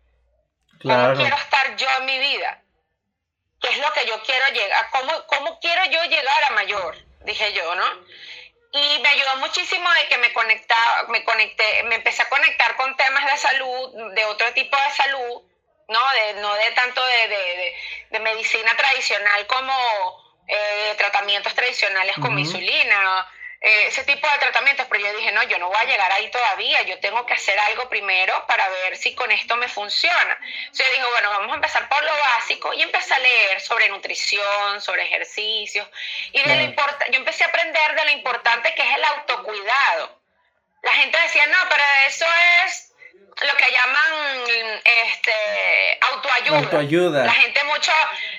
¿Cómo 0.83 1.15
quiero 1.15 1.37
estar 1.37 1.77
yo 1.77 1.89
en 1.99 2.05
mi 2.07 2.19
vida? 2.19 2.63
¿Qué 3.61 3.69
es 3.69 3.79
lo 3.79 3.93
que 3.93 4.07
yo 4.07 4.23
quiero 4.23 4.47
llegar? 4.49 4.89
¿Cómo, 4.91 5.27
cómo 5.27 5.61
quiero 5.61 5.85
yo 5.87 6.03
llegar 6.05 6.45
a 6.45 6.51
mayor? 6.51 6.97
Dije 7.25 7.53
yo, 7.53 7.75
¿no? 7.75 8.07
Y 8.73 8.99
me 9.01 9.09
ayudó 9.09 9.37
muchísimo 9.37 9.89
de 9.95 10.09
que 10.09 10.19
me 10.19 10.33
conectaba, 10.33 11.05
me 11.09 11.25
conecté, 11.25 11.83
me 11.85 11.97
empecé 11.97 12.23
a 12.23 12.29
conectar 12.29 12.77
con 12.77 12.97
temas 12.97 13.27
de 13.27 13.37
salud, 13.37 14.15
de 14.15 14.25
otro 14.27 14.53
tipo 14.53 14.77
de 14.77 14.91
salud, 14.95 15.43
¿no? 15.89 16.13
De, 16.13 16.41
no 16.41 16.55
de 16.55 16.71
tanto 16.71 17.05
de, 17.05 17.29
de, 17.29 17.77
de 18.11 18.21
medicina 18.21 18.77
tradicional 18.77 19.47
como 19.49 19.73
eh, 20.47 20.95
tratamientos 20.99 21.55
tradicionales 21.55 22.17
como 22.21 22.39
insulina, 22.39 23.27
eh, 23.63 23.89
ese 23.89 24.05
tipo 24.05 24.27
de 24.27 24.39
tratamientos, 24.39 24.87
pero 24.89 25.05
yo 25.05 25.17
dije, 25.17 25.33
no, 25.33 25.43
yo 25.43 25.59
no 25.59 25.69
voy 25.69 25.77
a 25.77 25.85
llegar 25.85 26.11
ahí 26.13 26.31
todavía, 26.31 26.81
yo 26.83 26.99
tengo 26.99 27.27
que 27.27 27.35
hacer 27.35 27.59
algo 27.59 27.91
primero 27.91 28.47
para 28.47 28.67
ver 28.71 28.97
si 28.97 29.15
con 29.15 29.31
esto 29.31 29.55
me 29.57 29.69
funciona. 29.69 30.39
Entonces 30.41 30.87
yo 30.87 30.93
digo, 30.95 31.11
bueno, 31.11 31.29
vamos 31.31 31.53
a 31.53 31.57
empezar 31.57 31.89
por 31.89 32.03
lo 32.03 32.17
básico 32.17 32.73
y 32.73 32.81
empecé 32.83 33.13
a 33.13 33.19
leer 33.19 33.61
sobre 33.61 33.91
nutrición, 33.91 34.81
sobre 34.81 35.03
ejercicios, 35.03 35.87
y 36.33 36.43
de 36.43 36.57
lo 36.57 36.71
yo 37.11 37.19
empecé 37.19 37.45
a 37.45 37.49
aprender 37.49 37.95
de 37.97 38.05
lo 38.07 38.11
importante 38.13 38.75
que 38.75 38.83
es 38.83 38.97
el 38.97 39.05
autocuidado. 39.05 40.21
La 40.83 40.95
gente 40.95 41.19
decía, 41.21 41.47
no, 41.47 41.59
pero 41.69 41.83
eso 42.07 42.25
es 42.65 42.90
lo 43.41 43.57
que 43.57 43.65
llaman 43.73 44.13
este 44.85 45.33
autoayuda. 46.13 46.59
Autoayuda. 46.59 47.25
La 47.25 47.33
gente 47.33 47.61
mucho 47.65 47.93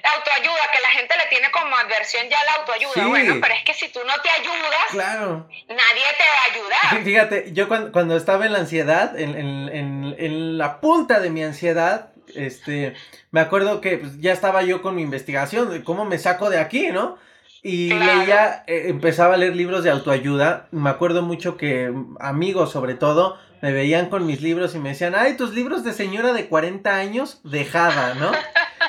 autoayuda, 0.04 0.72
que 0.72 0.82
la 0.82 0.90
gente 0.90 1.16
le 1.18 1.30
tiene 1.30 1.52
como 1.52 1.76
adversión 1.76 2.28
ya 2.30 2.38
la 2.46 2.62
autoayuda. 2.62 3.08
Bueno, 3.08 3.36
pero 3.42 3.54
es 3.54 3.64
que 3.64 3.74
si 3.74 3.90
tú 3.90 4.00
no 4.06 4.14
te 4.22 4.30
ayudas, 4.30 4.86
claro. 4.90 5.48
nadie 5.68 6.04
te 6.18 6.24
va 6.24 6.40
a 6.42 6.54
ayudar. 6.54 7.04
Fíjate, 7.04 7.54
yo 7.54 7.68
cuando, 7.68 8.16
estaba 8.16 8.46
en 8.46 8.54
la 8.54 8.60
ansiedad, 8.60 9.20
en, 9.20 9.36
en, 9.36 10.16
en, 10.18 10.58
la 10.58 10.80
punta 10.80 11.20
de 11.20 11.30
mi 11.30 11.44
ansiedad, 11.44 12.10
este, 12.36 12.94
me 13.32 13.42
acuerdo 13.42 13.82
que 13.82 13.98
pues, 13.98 14.20
ya 14.20 14.32
estaba 14.32 14.64
yo 14.64 14.82
con 14.82 14.96
mi 14.96 15.02
investigación 15.02 15.72
de 15.72 15.84
cómo 15.84 16.06
me 16.06 16.20
saco 16.20 16.50
de 16.50 16.60
aquí, 16.60 16.88
¿no? 16.88 17.18
Y 17.64 17.94
leía, 17.94 18.64
eh, 18.66 18.86
empezaba 18.88 19.36
a 19.36 19.38
leer 19.38 19.56
libros 19.56 19.84
de 19.84 19.92
autoayuda. 19.92 20.68
Me 20.72 20.90
acuerdo 20.90 21.22
mucho 21.22 21.58
que 21.58 21.94
amigos, 22.20 22.72
sobre 22.72 22.96
todo, 22.96 23.38
me 23.62 23.72
veían 23.72 24.10
con 24.10 24.26
mis 24.26 24.42
libros 24.42 24.76
y 24.76 24.80
me 24.80 24.90
decían, 24.90 25.14
ay, 25.16 25.38
tus 25.38 25.54
libros 25.54 25.84
de 25.84 25.94
señora 25.94 26.34
de 26.34 26.48
40 26.48 26.96
años, 26.96 27.42
dejada, 27.44 28.16
¿no? 28.16 28.32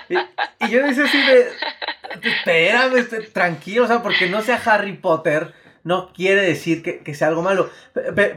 Y, 0.08 0.70
yo 0.70 0.82
decía 0.82 1.04
así 1.04 1.18
de, 1.18 1.48
espérame, 2.22 2.96
este, 2.96 3.20
tranquilo, 3.20 3.84
o 3.84 3.86
sea, 3.86 4.02
porque 4.02 4.28
no 4.28 4.42
sea 4.42 4.60
Harry 4.64 4.94
Potter, 4.94 5.54
no 5.84 6.12
quiere 6.12 6.42
decir 6.42 6.82
que, 6.82 7.14
sea 7.14 7.28
algo 7.28 7.42
malo. 7.42 7.70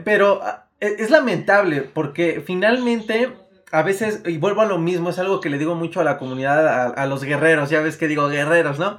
Pero 0.04 0.40
ah, 0.42 0.66
e, 0.80 0.96
es 0.98 1.10
lamentable, 1.10 1.82
porque 1.82 2.42
finalmente 2.44 3.32
a 3.72 3.82
veces, 3.82 4.22
y 4.26 4.38
vuelvo 4.38 4.62
a 4.62 4.66
lo 4.66 4.78
mismo, 4.78 5.10
es 5.10 5.18
algo 5.18 5.40
que 5.40 5.50
le 5.50 5.58
digo 5.58 5.74
mucho 5.74 6.00
a 6.00 6.04
la 6.04 6.18
comunidad, 6.18 6.94
a, 6.98 7.06
los 7.06 7.24
guerreros, 7.24 7.70
ya 7.70 7.80
ves 7.80 7.96
que 7.96 8.08
digo 8.08 8.28
guerreros, 8.28 8.78
¿no? 8.78 8.98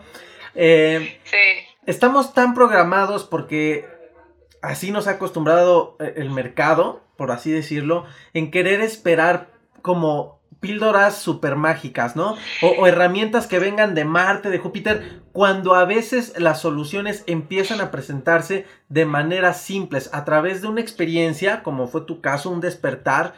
Eh, 0.56 1.20
sí. 1.24 1.38
Estamos 1.86 2.34
tan 2.34 2.54
programados 2.54 3.24
porque 3.24 3.88
así 4.62 4.92
nos 4.92 5.08
ha 5.08 5.12
acostumbrado 5.12 5.96
eh, 6.00 6.16
el 6.18 6.30
mercado, 6.30 7.02
por 7.18 7.32
así 7.32 7.52
decirlo, 7.52 8.06
en 8.34 8.52
querer 8.52 8.82
esperar 8.82 9.50
como 9.82 10.38
píldoras 10.60 11.18
super 11.18 11.56
mágicas, 11.56 12.16
¿no? 12.16 12.36
O, 12.62 12.88
herramientas 12.88 13.48
que 13.48 13.60
vengan 13.60 13.94
de 13.96 14.06
Marte, 14.06 14.50
de 14.50 14.60
Júpiter, 14.60 15.22
cuando 15.32 15.76
a 15.76 15.86
veces 15.86 16.34
las 16.38 16.62
soluciones 16.62 17.24
empiezan 17.28 17.80
a 17.82 17.92
presentarse 17.92 18.66
de 18.90 19.06
manera 19.06 19.54
simples, 19.54 20.10
a 20.14 20.26
través 20.26 20.62
de 20.62 20.68
una 20.68 20.82
experiencia, 20.82 21.62
como 21.64 21.88
fue 21.88 22.02
tu 22.02 22.22
caso, 22.22 22.50
un 22.50 22.62
despertar, 22.62 23.36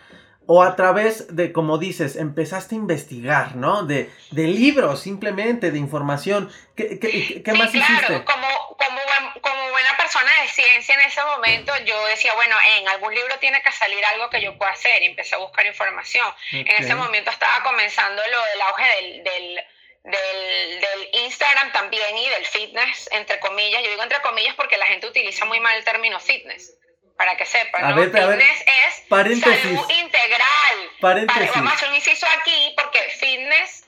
o 0.51 0.63
a 0.63 0.75
través 0.75 1.35
de, 1.35 1.51
como 1.51 1.77
dices, 1.77 2.15
empezaste 2.15 2.73
a 2.73 2.79
investigar, 2.79 3.55
¿no? 3.55 3.83
De, 3.83 4.09
de 4.31 4.47
libros, 4.47 4.99
simplemente, 5.01 5.69
de 5.69 5.77
información. 5.77 6.49
¿Qué, 6.75 6.97
qué, 6.97 7.43
qué 7.43 7.53
más 7.53 7.75
hiciste? 7.75 8.23
Como, 8.25 8.25
como, 8.25 8.47
como, 8.77 8.97
buena 8.97 9.28
persona 10.09 10.41
de 10.41 10.47
ciencia 10.47 10.95
en 10.95 11.01
ese 11.01 11.23
momento, 11.23 11.71
yo 11.85 12.07
decía, 12.07 12.33
bueno, 12.33 12.55
en 12.77 12.87
algún 12.87 13.13
libro 13.13 13.37
tiene 13.37 13.61
que 13.61 13.71
salir 13.71 14.03
algo 14.05 14.27
que 14.29 14.41
yo 14.41 14.57
pueda 14.57 14.71
hacer 14.71 15.03
y 15.03 15.05
empecé 15.05 15.35
a 15.35 15.37
buscar 15.37 15.65
información. 15.67 16.27
En 16.51 16.83
ese 16.83 16.95
momento 16.95 17.29
estaba 17.29 17.61
comenzando 17.63 18.19
lo 18.19 18.45
del 18.45 18.61
auge 18.61 18.95
del, 18.95 19.23
del 19.23 19.65
del, 20.01 20.79
del, 20.79 21.23
Instagram 21.25 21.71
también 21.73 22.17
y 22.17 22.29
del 22.29 22.45
fitness, 22.45 23.09
entre 23.11 23.37
comillas. 23.39 23.83
Yo 23.83 23.91
digo 23.91 24.01
entre 24.01 24.19
comillas 24.21 24.55
porque 24.55 24.77
la 24.77 24.87
gente 24.87 25.05
utiliza 25.05 25.45
muy 25.45 25.59
mal 25.59 25.77
el 25.77 25.83
término 25.83 26.19
fitness 26.19 26.73
para 27.17 27.35
que 27.35 27.45
sepan. 27.45 27.95
¿no? 27.95 28.01
fitness 28.01 28.65
es 28.87 29.41
salud 29.41 29.89
integral. 29.89 30.89
Paréntesis. 31.01 31.51
vamos 31.53 31.73
a 31.73 31.75
hacer 31.75 31.89
un 31.89 31.95
inciso 31.95 32.25
aquí 32.39 32.73
porque 32.77 32.99
fitness, 33.19 33.85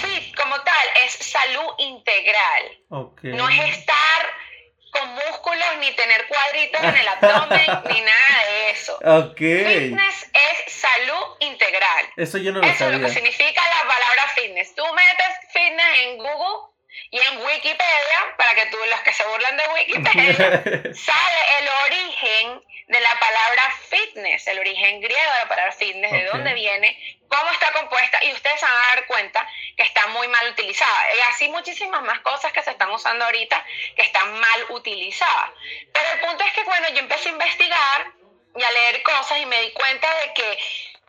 fit 0.00 0.34
como 0.36 0.58
tal, 0.62 0.88
es 1.04 1.12
salud 1.12 1.74
integral. 1.78 2.78
No 2.88 3.48
es 3.48 3.76
estar 3.76 4.47
con 4.90 5.08
músculos 5.14 5.76
ni 5.80 5.90
tener 5.92 6.26
cuadritos 6.26 6.82
en 6.82 6.96
el 6.96 7.08
abdomen 7.08 7.82
ni 7.92 8.00
nada 8.00 8.44
de 8.48 8.70
eso. 8.70 8.98
Fitness 9.36 10.30
es 10.32 10.72
salud 10.72 11.36
integral. 11.40 12.06
Eso 12.16 12.38
yo 12.38 12.52
no 12.52 12.60
lo 12.60 12.64
sabía. 12.64 12.74
Eso 12.74 12.84
es 12.86 13.00
lo 13.00 13.06
que 13.06 13.14
significa 13.14 13.62
la 13.62 13.88
palabra 13.88 14.28
fitness. 14.34 14.74
Tú 14.74 14.84
metes 14.94 15.52
fitness 15.52 15.98
en 16.00 16.18
Google 16.18 16.68
y 17.10 17.18
en 17.18 17.38
Wikipedia, 17.38 18.34
para 18.36 18.54
que 18.54 18.66
tú, 18.66 18.76
los 18.90 19.00
que 19.00 19.12
se 19.12 19.24
burlan 19.24 19.56
de 19.56 19.64
Wikipedia, 19.74 20.34
sale 20.94 21.40
el 21.58 21.68
origen 21.86 22.62
de 22.88 23.00
la 23.00 23.20
palabra 23.20 23.70
fitness, 23.90 24.46
el 24.46 24.58
origen 24.58 25.00
griego 25.00 25.32
de 25.32 25.38
la 25.38 25.48
palabra 25.48 25.72
fitness, 25.72 26.10
de 26.10 26.24
dónde 26.24 26.54
viene, 26.54 26.98
cómo 27.28 27.50
está 27.50 27.70
compuesta, 27.72 28.24
y 28.24 28.32
ustedes 28.32 28.58
se 28.58 28.66
van 28.66 28.74
a 28.74 28.88
dar 28.94 29.06
cuenta 29.06 29.46
que 29.76 29.82
está 29.82 30.06
muy 30.08 30.26
mal 30.28 30.48
utilizada. 30.48 31.04
Y 31.16 31.20
así 31.28 31.48
muchísimas 31.48 32.02
más 32.02 32.20
cosas 32.20 32.50
que 32.52 32.62
se 32.62 32.70
están 32.70 32.90
usando 32.90 33.26
ahorita 33.26 33.64
que 33.94 34.02
están 34.02 34.32
mal 34.40 34.66
utilizadas. 34.70 35.50
Pero 35.92 36.12
el 36.14 36.20
punto 36.20 36.44
es 36.44 36.52
que 36.54 36.64
cuando 36.64 36.88
yo 36.88 36.98
empecé 37.00 37.28
a 37.28 37.32
investigar 37.32 38.12
y 38.56 38.62
a 38.62 38.70
leer 38.70 39.02
cosas 39.02 39.38
y 39.38 39.46
me 39.46 39.60
di 39.60 39.72
cuenta 39.72 40.08
de 40.20 40.32
que 40.32 40.58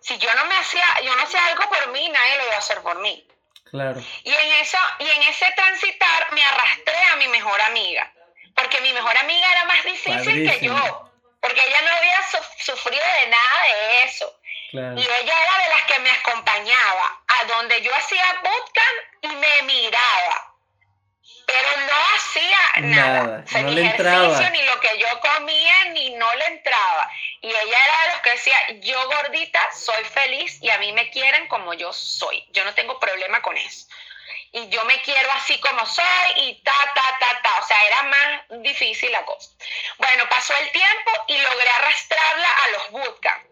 si 0.01 0.17
yo 0.17 0.33
no 0.33 0.45
me 0.45 0.55
hacía, 0.57 0.85
yo 1.03 1.15
no 1.15 1.23
hacía 1.23 1.45
algo 1.47 1.69
por 1.69 1.87
mí, 1.91 2.09
nadie 2.09 2.37
lo 2.37 2.43
iba 2.43 2.55
a 2.55 2.59
hacer 2.59 2.81
por 2.81 2.99
mí. 2.99 3.25
Claro. 3.69 4.01
Y 4.23 4.33
en 4.33 4.51
eso, 4.53 4.77
y 4.99 5.09
en 5.09 5.21
ese 5.23 5.45
transitar 5.55 6.33
me 6.33 6.43
arrastré 6.43 6.97
a 7.13 7.15
mi 7.17 7.27
mejor 7.29 7.61
amiga, 7.61 8.11
porque 8.55 8.81
mi 8.81 8.91
mejor 8.91 9.15
amiga 9.17 9.49
era 9.49 9.65
más 9.65 9.83
difícil 9.85 10.49
que 10.49 10.65
yo, 10.65 11.08
porque 11.39 11.61
ella 11.65 11.81
no 11.81 11.91
había 11.95 12.19
sufrido 12.57 13.03
de 13.21 13.27
nada 13.27 13.63
de 13.63 14.03
eso. 14.03 14.35
Y 14.71 14.77
ella 14.77 15.43
era 15.43 15.63
de 15.63 15.69
las 15.69 15.83
que 15.87 15.99
me 15.99 16.11
acompañaba 16.11 17.21
a 17.27 17.43
donde 17.45 17.81
yo 17.81 17.93
hacía 17.95 18.23
bootcamp 18.43 19.23
y 19.23 19.27
me 19.35 19.61
miraba 19.63 20.49
pero 21.49 21.69
no 21.87 21.93
hacía 22.15 22.57
nada. 22.81 23.43
no 23.51 23.69
le 23.71 23.81
entraba. 23.81 24.49
ni 24.51 24.61
lo 24.61 24.79
que 24.79 24.97
yo 24.99 25.07
comía, 25.19 25.85
ni 25.93 26.11
no 26.11 26.33
le 26.35 26.45
entraba. 26.45 27.11
Y 27.41 27.47
ella 27.47 27.85
era 27.85 28.03
de 28.03 28.13
los 28.13 28.21
que 28.21 28.29
decía, 28.31 28.55
yo 28.81 29.07
gordita 29.07 29.59
soy 29.73 30.03
feliz 30.05 30.59
y 30.61 30.69
a 30.69 30.77
mí 30.77 30.91
me 30.93 31.09
quieren 31.09 31.47
como 31.47 31.73
yo 31.73 31.91
soy. 31.91 32.45
Yo 32.51 32.63
no 32.65 32.73
tengo 32.75 32.99
problema 32.99 33.41
con 33.41 33.57
eso. 33.57 33.87
Y 34.51 34.67
yo 34.69 34.83
me 34.85 35.01
quiero 35.01 35.31
así 35.33 35.59
como 35.59 35.85
soy 35.85 36.05
y 36.37 36.63
ta, 36.63 36.73
ta, 36.95 37.17
ta, 37.19 37.41
ta. 37.41 37.59
O 37.59 37.67
sea, 37.67 37.85
era 37.85 38.03
más 38.03 38.63
difícil 38.63 39.11
la 39.11 39.23
cosa. 39.25 39.51
Bueno, 39.97 40.23
pasó 40.29 40.55
el 40.57 40.71
tiempo 40.71 41.11
y 41.27 41.37
logré 41.37 41.69
arrastrarla 41.69 42.51
a 42.51 42.67
los 42.69 42.91
bootcamp. 42.91 43.45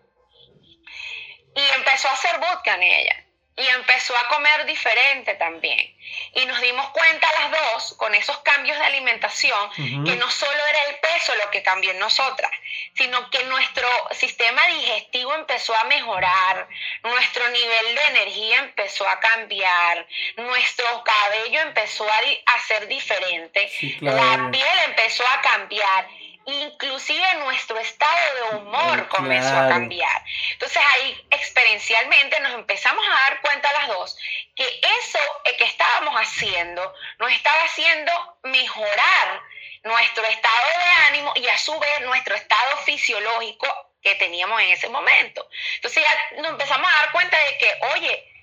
Y 1.55 1.61
empezó 1.75 2.07
a 2.07 2.13
hacer 2.13 2.39
bootcamp 2.39 2.81
ella. 2.81 3.26
Y 3.57 3.67
empezó 3.69 4.15
a 4.15 4.27
comer 4.27 4.65
diferente 4.65 5.33
también. 5.33 5.95
Y 6.35 6.45
nos 6.45 6.61
dimos 6.61 6.87
cuenta 6.89 7.27
las 7.41 7.51
dos, 7.51 7.95
con 7.97 8.13
esos 8.13 8.37
cambios 8.39 8.77
de 8.77 8.85
alimentación, 8.85 9.71
que 10.05 10.15
no 10.15 10.29
solo 10.29 10.65
era 10.69 10.83
el 10.83 10.99
peso 10.99 11.35
lo 11.35 11.49
que 11.49 11.63
cambió 11.63 11.89
en 11.91 11.99
nosotras, 11.99 12.51
sino 12.95 13.29
que 13.31 13.43
nuestro 13.45 13.89
sistema 14.11 14.65
digestivo 14.67 15.33
empezó 15.33 15.75
a 15.75 15.85
mejorar, 15.85 16.67
nuestro 17.03 17.49
nivel 17.49 17.95
de 17.95 18.01
energía 18.03 18.59
empezó 18.59 19.07
a 19.07 19.19
cambiar, 19.19 20.07
nuestro 20.35 21.03
cabello 21.03 21.59
empezó 21.61 22.07
a, 22.09 22.19
a 22.53 22.59
ser 22.59 22.87
diferente, 22.87 23.71
la 24.01 24.49
piel 24.51 24.79
empezó 24.85 25.27
a 25.27 25.41
cambiar 25.41 26.07
inclusive 26.47 27.35
nuestro 27.39 27.77
estado 27.77 28.35
de 28.35 28.57
humor 28.57 29.07
comenzó 29.09 29.55
a 29.55 29.67
cambiar. 29.67 30.23
Entonces 30.53 30.81
ahí 30.93 31.27
experiencialmente 31.29 32.39
nos 32.39 32.53
empezamos 32.53 33.05
a 33.05 33.29
dar 33.29 33.41
cuenta 33.41 33.71
las 33.73 33.87
dos 33.89 34.17
que 34.55 34.63
eso 34.99 35.19
que 35.57 35.65
estábamos 35.65 36.15
haciendo 36.15 36.93
nos 37.19 37.31
estaba 37.31 37.63
haciendo 37.63 38.11
mejorar 38.43 39.41
nuestro 39.83 40.23
estado 40.23 40.67
de 40.67 40.89
ánimo 41.07 41.33
y 41.35 41.47
a 41.47 41.57
su 41.57 41.77
vez 41.79 42.01
nuestro 42.01 42.35
estado 42.35 42.77
fisiológico 42.77 43.67
que 44.01 44.15
teníamos 44.15 44.61
en 44.61 44.69
ese 44.69 44.87
momento. 44.87 45.47
Entonces 45.75 46.03
ya 46.03 46.41
nos 46.41 46.51
empezamos 46.51 46.89
a 46.89 46.97
dar 47.01 47.11
cuenta 47.11 47.37
de 47.37 47.57
que, 47.57 47.79
oye, 47.93 48.33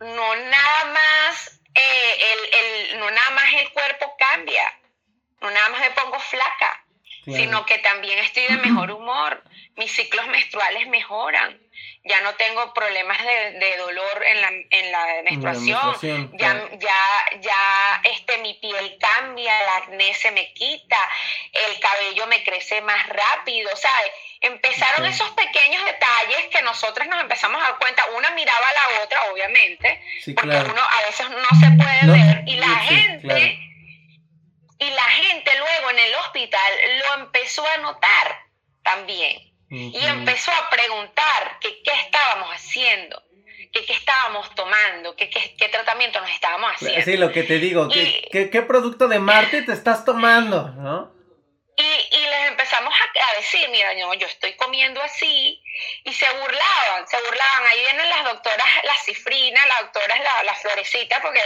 no 0.00 0.36
nada 0.36 0.84
más, 0.86 1.60
eh, 1.74 2.36
el, 2.90 2.98
no 2.98 3.10
nada 3.10 3.30
más 3.30 3.44
el 3.54 3.72
cuerpo 3.72 4.16
cambia, 4.18 4.80
no 5.40 5.50
nada 5.50 5.68
más 5.68 5.80
me 5.80 5.90
pongo 5.92 6.18
flaca, 6.18 6.81
sino 7.24 7.64
que 7.66 7.78
también 7.78 8.18
estoy 8.18 8.44
de 8.44 8.56
mejor 8.56 8.90
humor, 8.90 9.42
mis 9.76 9.92
ciclos 9.92 10.26
menstruales 10.26 10.86
mejoran, 10.88 11.58
ya 12.04 12.20
no 12.22 12.34
tengo 12.34 12.74
problemas 12.74 13.18
de, 13.22 13.76
dolor 13.76 14.24
en 14.24 14.40
la, 14.40 14.48
en 14.48 14.92
la 14.92 15.06
menstruación, 15.22 16.30
ya, 16.36 16.68
ya, 16.78 17.40
ya 17.40 18.00
este, 18.04 18.38
mi 18.38 18.54
piel 18.54 18.98
cambia, 19.00 19.52
el 19.62 19.68
acné 19.82 20.12
se 20.14 20.32
me 20.32 20.52
quita, 20.52 20.98
el 21.52 21.78
cabello 21.78 22.26
me 22.26 22.42
crece 22.42 22.82
más 22.82 23.08
rápido, 23.08 23.70
¿sabes? 23.76 24.12
Empezaron 24.40 25.06
esos 25.06 25.30
pequeños 25.30 25.84
detalles 25.84 26.46
que 26.50 26.62
nosotras 26.62 27.06
nos 27.06 27.20
empezamos 27.20 27.62
a 27.62 27.68
dar 27.68 27.78
cuenta, 27.78 28.04
una 28.16 28.30
miraba 28.32 28.66
a 28.68 28.92
la 28.92 29.04
otra, 29.04 29.20
obviamente, 29.32 30.02
porque 30.34 30.56
uno 30.56 30.82
a 30.82 31.06
veces 31.06 31.30
no 31.30 31.60
se 31.60 31.70
puede 31.76 32.18
ver, 32.18 32.42
y 32.46 32.56
la 32.56 32.76
gente 32.80 33.71
y 34.82 34.90
la 34.90 35.02
gente 35.02 35.50
luego 35.58 35.90
en 35.90 35.98
el 35.98 36.14
hospital 36.16 36.72
lo 36.98 37.22
empezó 37.22 37.66
a 37.66 37.76
notar 37.78 38.46
también. 38.82 39.50
Y 39.70 40.04
empezó 40.04 40.50
a 40.50 40.68
preguntar 40.68 41.58
que 41.58 41.82
qué 41.82 41.92
estábamos 42.04 42.50
haciendo, 42.50 43.22
que 43.72 43.86
qué 43.86 43.94
estábamos 43.94 44.54
tomando, 44.54 45.16
que 45.16 45.30
qué, 45.30 45.68
tratamiento 45.70 46.20
nos 46.20 46.28
estábamos 46.28 46.72
haciendo. 46.72 47.02
Sí, 47.02 47.16
lo 47.16 47.32
que 47.32 47.44
te 47.44 47.58
digo, 47.58 47.88
¿qué, 47.88 48.50
qué, 48.50 48.62
producto 48.62 49.08
de 49.08 49.18
Marte 49.18 49.62
te 49.62 49.72
estás 49.72 50.04
tomando? 50.04 50.68
¿no? 50.76 51.10
Y, 51.74 52.16
y, 52.16 52.20
les 52.20 52.48
empezamos 52.48 52.92
a, 52.92 53.36
decir, 53.36 53.66
mira, 53.70 53.94
yo, 53.94 54.12
yo 54.12 54.26
estoy 54.26 54.52
comiendo 54.56 55.00
así, 55.00 55.62
y 56.04 56.12
se 56.12 56.26
burlaban, 56.28 57.08
se 57.08 57.16
burlaban. 57.16 57.66
Ahí 57.66 57.80
vienen 57.80 58.08
las 58.10 58.24
doctoras, 58.24 58.66
la 58.84 58.96
cifrina, 58.96 59.64
las 59.66 59.80
doctoras, 59.80 60.20
la, 60.20 60.42
la 60.42 60.54
florecita, 60.54 61.22
porque 61.22 61.40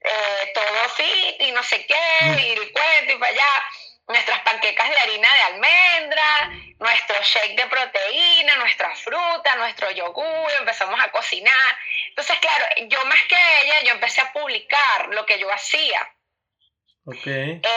eh, 0.00 0.52
todo 0.54 0.88
fit 0.90 1.40
y 1.40 1.52
no 1.52 1.62
sé 1.62 1.84
qué, 1.86 2.26
mm. 2.26 2.38
y 2.38 2.50
el 2.50 2.72
cuento 2.72 3.12
y 3.12 3.16
para 3.18 3.32
allá. 3.32 3.64
Nuestras 4.06 4.40
panquecas 4.40 4.88
de 4.88 4.98
harina 4.98 5.28
de 5.34 5.40
almendra, 5.54 6.50
nuestro 6.78 7.16
shake 7.22 7.56
de 7.60 7.66
proteína, 7.66 8.56
nuestra 8.56 8.94
fruta, 8.96 9.54
nuestro 9.56 9.90
yogur, 9.90 10.50
empezamos 10.58 10.98
a 10.98 11.10
cocinar. 11.10 11.78
Entonces, 12.08 12.38
claro, 12.38 12.64
yo 12.86 13.04
más 13.04 13.22
que 13.28 13.36
ella, 13.64 13.82
yo 13.82 13.92
empecé 13.92 14.22
a 14.22 14.32
publicar 14.32 15.08
lo 15.10 15.26
que 15.26 15.38
yo 15.38 15.52
hacía 15.52 16.10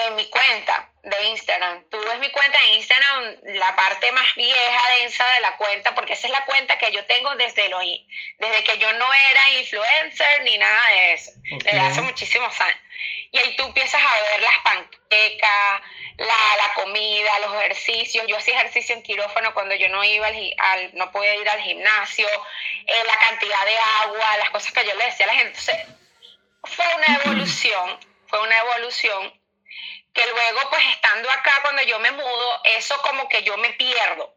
en 0.08 0.16
mi 0.16 0.26
cuenta 0.30 0.90
de 1.04 1.24
Instagram. 1.30 1.86
Tú 1.90 1.98
ves 2.00 2.20
mi 2.20 2.30
cuenta 2.32 2.60
de 2.60 2.76
Instagram, 2.76 3.36
la 3.44 3.76
parte 3.76 4.12
más 4.12 4.36
vieja, 4.36 4.82
densa 5.00 5.26
de 5.34 5.40
la 5.40 5.56
cuenta, 5.58 5.96
porque 5.96 6.14
esa 6.14 6.28
es 6.28 6.34
la 6.34 6.46
cuenta 6.46 6.78
que 6.78 6.92
yo 6.92 7.06
tengo 7.06 7.34
desde, 7.36 7.70
los, 7.70 7.82
desde 8.40 8.64
que 8.64 8.78
yo 8.78 8.92
no 8.94 9.14
era 9.14 9.50
influencer 9.60 10.44
ni 10.44 10.58
nada 10.58 10.82
de 10.90 11.14
eso, 11.14 11.32
desde 11.64 11.80
hace 11.80 12.02
muchísimos 12.02 12.60
años. 12.60 12.78
Y 13.32 13.38
ahí 13.38 13.56
tú 13.56 13.64
empiezas 13.64 14.02
a 14.04 14.22
ver 14.22 14.42
las 14.42 14.58
panquecas, 14.60 15.82
la, 16.18 16.58
la 16.58 16.74
comida, 16.76 17.40
los 17.40 17.56
ejercicios. 17.56 18.28
Yo 18.28 18.38
hacía 18.38 18.60
ejercicio 18.60 18.94
en 18.94 19.04
quirófano 19.04 19.54
cuando 19.54 19.74
yo 19.76 19.88
no 19.90 20.04
iba 20.04 20.28
al, 20.28 20.92
no 20.94 21.12
podía 21.12 21.36
ir 21.36 21.48
al 21.48 21.62
gimnasio, 21.62 22.28
eh, 22.28 23.04
la 23.08 23.18
cantidad 23.18 23.66
de 23.66 23.78
agua, 24.04 24.38
las 24.38 24.50
cosas 24.50 24.74
que 24.74 24.86
yo 24.86 24.94
le 24.96 25.06
decía 25.06 25.26
a 25.26 25.28
la 25.28 25.36
gente. 25.36 25.58
Entonces, 25.58 25.88
fue 26.64 26.86
una 26.98 27.16
evolución, 27.24 28.11
fue 28.32 28.42
una 28.42 28.58
evolución 28.58 29.40
que 30.14 30.26
luego 30.26 30.70
pues 30.70 30.84
estando 30.94 31.30
acá 31.30 31.60
cuando 31.62 31.84
yo 31.84 32.00
me 32.00 32.12
mudo, 32.12 32.62
eso 32.64 33.00
como 33.02 33.30
que 33.30 33.44
yo 33.44 33.58
me 33.58 33.72
pierdo. 33.74 34.34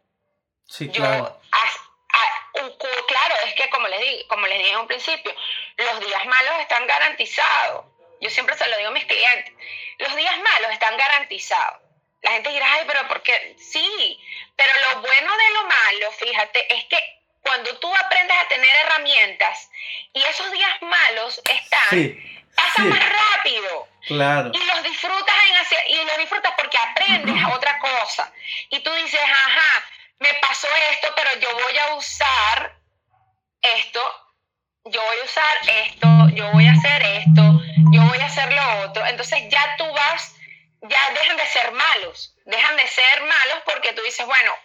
Sí, 0.67 0.89
claro. 0.89 1.39
claro, 3.07 3.35
es 3.45 3.53
que 3.55 3.69
como 3.69 3.87
les, 3.87 3.99
di, 3.99 4.25
como 4.27 4.47
les 4.47 4.57
dije 4.59 4.71
en 4.71 4.79
un 4.79 4.87
principio, 4.87 5.33
los 5.77 5.99
días 5.99 6.25
malos 6.25 6.59
están 6.59 6.85
garantizados. 6.87 7.85
Yo 8.21 8.29
siempre 8.29 8.57
se 8.57 8.67
lo 8.67 8.77
digo 8.77 8.89
a 8.89 8.93
mis 8.93 9.05
clientes, 9.05 9.53
los 9.99 10.15
días 10.15 10.37
malos 10.39 10.71
están 10.71 10.97
garantizados. 10.97 11.81
La 12.21 12.31
gente 12.31 12.49
dirá, 12.49 12.73
ay, 12.73 12.83
pero 12.87 13.07
¿por 13.07 13.21
qué? 13.21 13.55
Sí, 13.59 14.19
pero 14.55 14.71
lo 14.79 15.01
bueno 15.01 15.37
de 15.37 15.49
lo 15.51 15.63
malo, 15.65 16.11
fíjate, 16.13 16.73
es 16.73 16.85
que 16.85 16.97
cuando 17.41 17.77
tú 17.77 17.93
aprendes 17.95 18.35
a 18.37 18.47
tener 18.47 18.75
herramientas 18.77 19.69
y 20.13 20.23
esos 20.23 20.51
días 20.51 20.81
malos 20.81 21.39
están, 21.47 21.89
pasan 22.55 22.89
más 22.89 22.99
rápido. 22.99 23.87
Claro. 24.07 24.51
Y 24.53 24.63
los 24.65 24.83
disfrutas 24.83 25.35
en 25.49 25.55
y 25.87 26.05
los 26.05 26.17
disfrutas 26.17 26.53
porque 26.57 26.77
aprendes 26.77 27.43
a 27.43 27.49
otra 27.49 27.79
cosa. 27.79 28.31
Y 28.69 28.79
tú 28.79 28.91
dices, 28.93 29.21
ajá, 29.21 29.85
me 30.19 30.33
pasó 30.35 30.67
esto, 30.91 31.07
pero 31.15 31.39
yo 31.39 31.49
voy 31.53 31.77
a 31.77 31.95
usar 31.95 32.75
esto, 33.61 34.31
yo 34.85 35.01
voy 35.01 35.17
a 35.19 35.23
usar 35.23 35.57
esto, 35.85 36.07
yo 36.33 36.51
voy 36.51 36.67
a 36.67 36.71
hacer 36.71 37.03
esto, 37.03 37.61
yo 37.91 38.01
voy 38.03 38.19
a 38.19 38.25
hacer 38.25 38.53
lo 38.53 38.85
otro. 38.85 39.05
Entonces 39.05 39.43
ya 39.49 39.75
tú 39.77 39.91
vas, 39.91 40.35
ya 40.81 41.11
dejan 41.11 41.37
de 41.37 41.47
ser 41.47 41.71
malos, 41.71 42.35
dejan 42.45 42.75
de 42.77 42.87
ser 42.87 43.21
malos 43.21 43.63
porque 43.65 43.93
tú 43.93 44.01
dices, 44.03 44.25
bueno, 44.25 44.55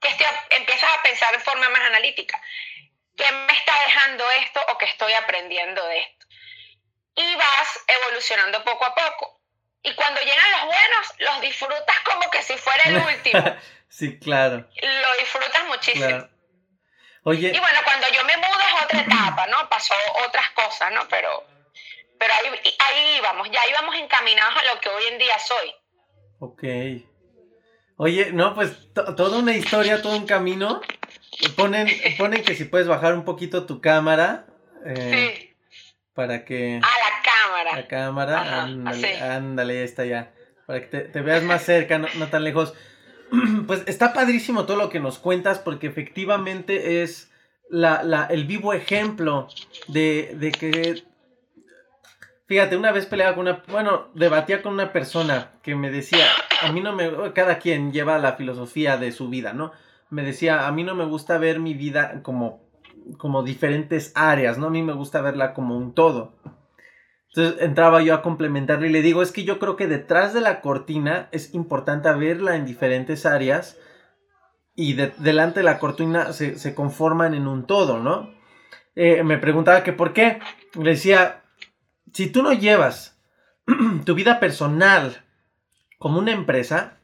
que 0.00 0.08
empiezas 0.56 0.90
a 0.92 1.02
pensar 1.02 1.32
de 1.32 1.40
forma 1.40 1.68
más 1.68 1.82
analítica. 1.82 2.40
¿Qué 3.16 3.30
me 3.32 3.52
está 3.52 3.72
dejando 3.86 4.30
esto 4.30 4.60
o 4.68 4.78
qué 4.78 4.86
estoy 4.86 5.12
aprendiendo 5.12 5.84
de 5.86 5.98
esto? 6.00 6.19
Y 7.20 7.36
vas 7.36 7.84
evolucionando 7.86 8.62
poco 8.64 8.84
a 8.84 8.94
poco. 8.94 9.40
Y 9.82 9.94
cuando 9.94 10.20
llegan 10.20 10.50
los 10.52 10.64
buenos, 10.66 11.14
los 11.18 11.40
disfrutas 11.40 12.00
como 12.04 12.30
que 12.30 12.42
si 12.42 12.56
fuera 12.56 12.82
el 12.84 12.96
último. 12.96 13.56
sí, 13.88 14.18
claro. 14.18 14.68
Lo 14.82 15.16
disfrutas 15.18 15.66
muchísimo. 15.66 16.28
Oye. 17.24 17.52
Y 17.54 17.58
bueno, 17.58 17.80
cuando 17.84 18.06
yo 18.14 18.24
me 18.24 18.36
mudo 18.36 18.60
es 18.60 18.84
otra 18.84 19.00
etapa, 19.00 19.46
¿no? 19.46 19.68
Pasó 19.68 19.94
otras 20.26 20.50
cosas, 20.50 20.92
¿no? 20.92 21.06
Pero, 21.08 21.44
pero 22.18 22.32
ahí, 22.34 22.74
ahí 22.78 23.16
íbamos, 23.18 23.50
ya 23.50 23.60
íbamos 23.68 23.94
encaminados 23.96 24.54
a 24.56 24.74
lo 24.74 24.80
que 24.80 24.88
hoy 24.88 25.04
en 25.04 25.18
día 25.18 25.38
soy. 25.38 25.74
Ok. 26.40 26.62
Oye, 27.96 28.32
no, 28.32 28.54
pues 28.54 28.72
toda 28.94 29.38
una 29.38 29.52
historia, 29.52 30.00
todo 30.00 30.16
un 30.16 30.26
camino. 30.26 30.80
Ponen, 31.56 31.88
ponen 32.18 32.42
que 32.42 32.54
si 32.54 32.64
puedes 32.64 32.88
bajar 32.88 33.14
un 33.14 33.24
poquito 33.24 33.66
tu 33.66 33.80
cámara. 33.80 34.46
Eh, 34.86 35.36
sí 35.38 35.49
para 36.20 36.44
que... 36.44 36.78
Ah, 36.82 36.86
la 36.86 37.22
cámara. 37.32 37.76
La 37.76 37.88
cámara, 37.88 38.62
ándale, 38.62 39.22
ándale, 39.22 39.74
ya 39.76 39.80
está 39.80 40.04
ya. 40.04 40.30
Para 40.66 40.82
que 40.82 40.98
te, 40.98 41.20
veas 41.22 41.42
más 41.42 41.62
cerca, 41.62 41.96
no, 41.96 42.26
tan 42.26 42.44
lejos. 42.44 42.74
Pues 43.66 43.84
está 43.86 44.12
padrísimo 44.12 44.66
todo 44.66 44.76
lo 44.76 44.90
que 44.90 45.00
nos 45.00 45.18
cuentas 45.18 45.60
porque 45.60 45.86
efectivamente 45.86 47.02
es 47.02 47.32
la, 47.70 48.26
el 48.28 48.44
vivo 48.44 48.74
ejemplo 48.74 49.48
de, 49.88 50.36
de 50.38 50.52
que... 50.52 51.04
Fíjate, 52.46 52.76
una 52.76 52.92
vez 52.92 53.06
peleaba 53.06 53.34
con 53.34 53.48
una... 53.48 53.62
Bueno, 53.68 54.08
debatía 54.12 54.60
con 54.60 54.74
una 54.74 54.92
persona 54.92 55.52
que 55.62 55.74
me 55.74 55.90
decía, 55.90 56.26
a 56.60 56.70
mí 56.70 56.82
no 56.82 56.92
me... 56.92 57.32
Cada 57.32 57.58
quien 57.58 57.92
lleva 57.92 58.18
la 58.18 58.34
filosofía 58.34 58.98
de 58.98 59.12
su 59.12 59.30
vida, 59.30 59.54
¿no? 59.54 59.72
Me 60.10 60.22
decía, 60.22 60.66
a 60.66 60.72
mí 60.72 60.84
no 60.84 60.94
me 60.94 61.06
gusta 61.06 61.38
ver 61.38 61.60
mi 61.60 61.72
vida 61.72 62.20
como 62.22 62.69
como 63.18 63.42
diferentes 63.42 64.12
áreas, 64.14 64.58
¿no? 64.58 64.66
A 64.66 64.70
mí 64.70 64.82
me 64.82 64.92
gusta 64.92 65.20
verla 65.20 65.54
como 65.54 65.76
un 65.76 65.94
todo. 65.94 66.34
Entonces 67.28 67.62
entraba 67.62 68.02
yo 68.02 68.14
a 68.14 68.22
complementarle 68.22 68.88
y 68.88 68.92
le 68.92 69.02
digo, 69.02 69.22
es 69.22 69.30
que 69.30 69.44
yo 69.44 69.58
creo 69.58 69.76
que 69.76 69.86
detrás 69.86 70.34
de 70.34 70.40
la 70.40 70.60
cortina 70.60 71.28
es 71.30 71.54
importante 71.54 72.12
verla 72.12 72.56
en 72.56 72.66
diferentes 72.66 73.24
áreas 73.24 73.78
y 74.74 74.94
delante 74.94 75.60
de 75.60 75.64
la 75.64 75.78
cortina 75.78 76.32
se, 76.32 76.74
conforman 76.74 77.34
en 77.34 77.46
un 77.46 77.66
todo, 77.66 77.98
¿no? 77.98 78.34
Eh, 78.96 79.22
me 79.22 79.38
preguntaba 79.38 79.84
que 79.84 79.92
por 79.92 80.12
qué. 80.12 80.40
Le 80.74 80.90
decía, 80.90 81.42
si 82.12 82.28
tú 82.28 82.42
no 82.42 82.52
llevas 82.52 83.20
tu 84.04 84.14
vida 84.14 84.40
personal 84.40 85.22
como 85.98 86.18
una 86.18 86.32
empresa, 86.32 86.98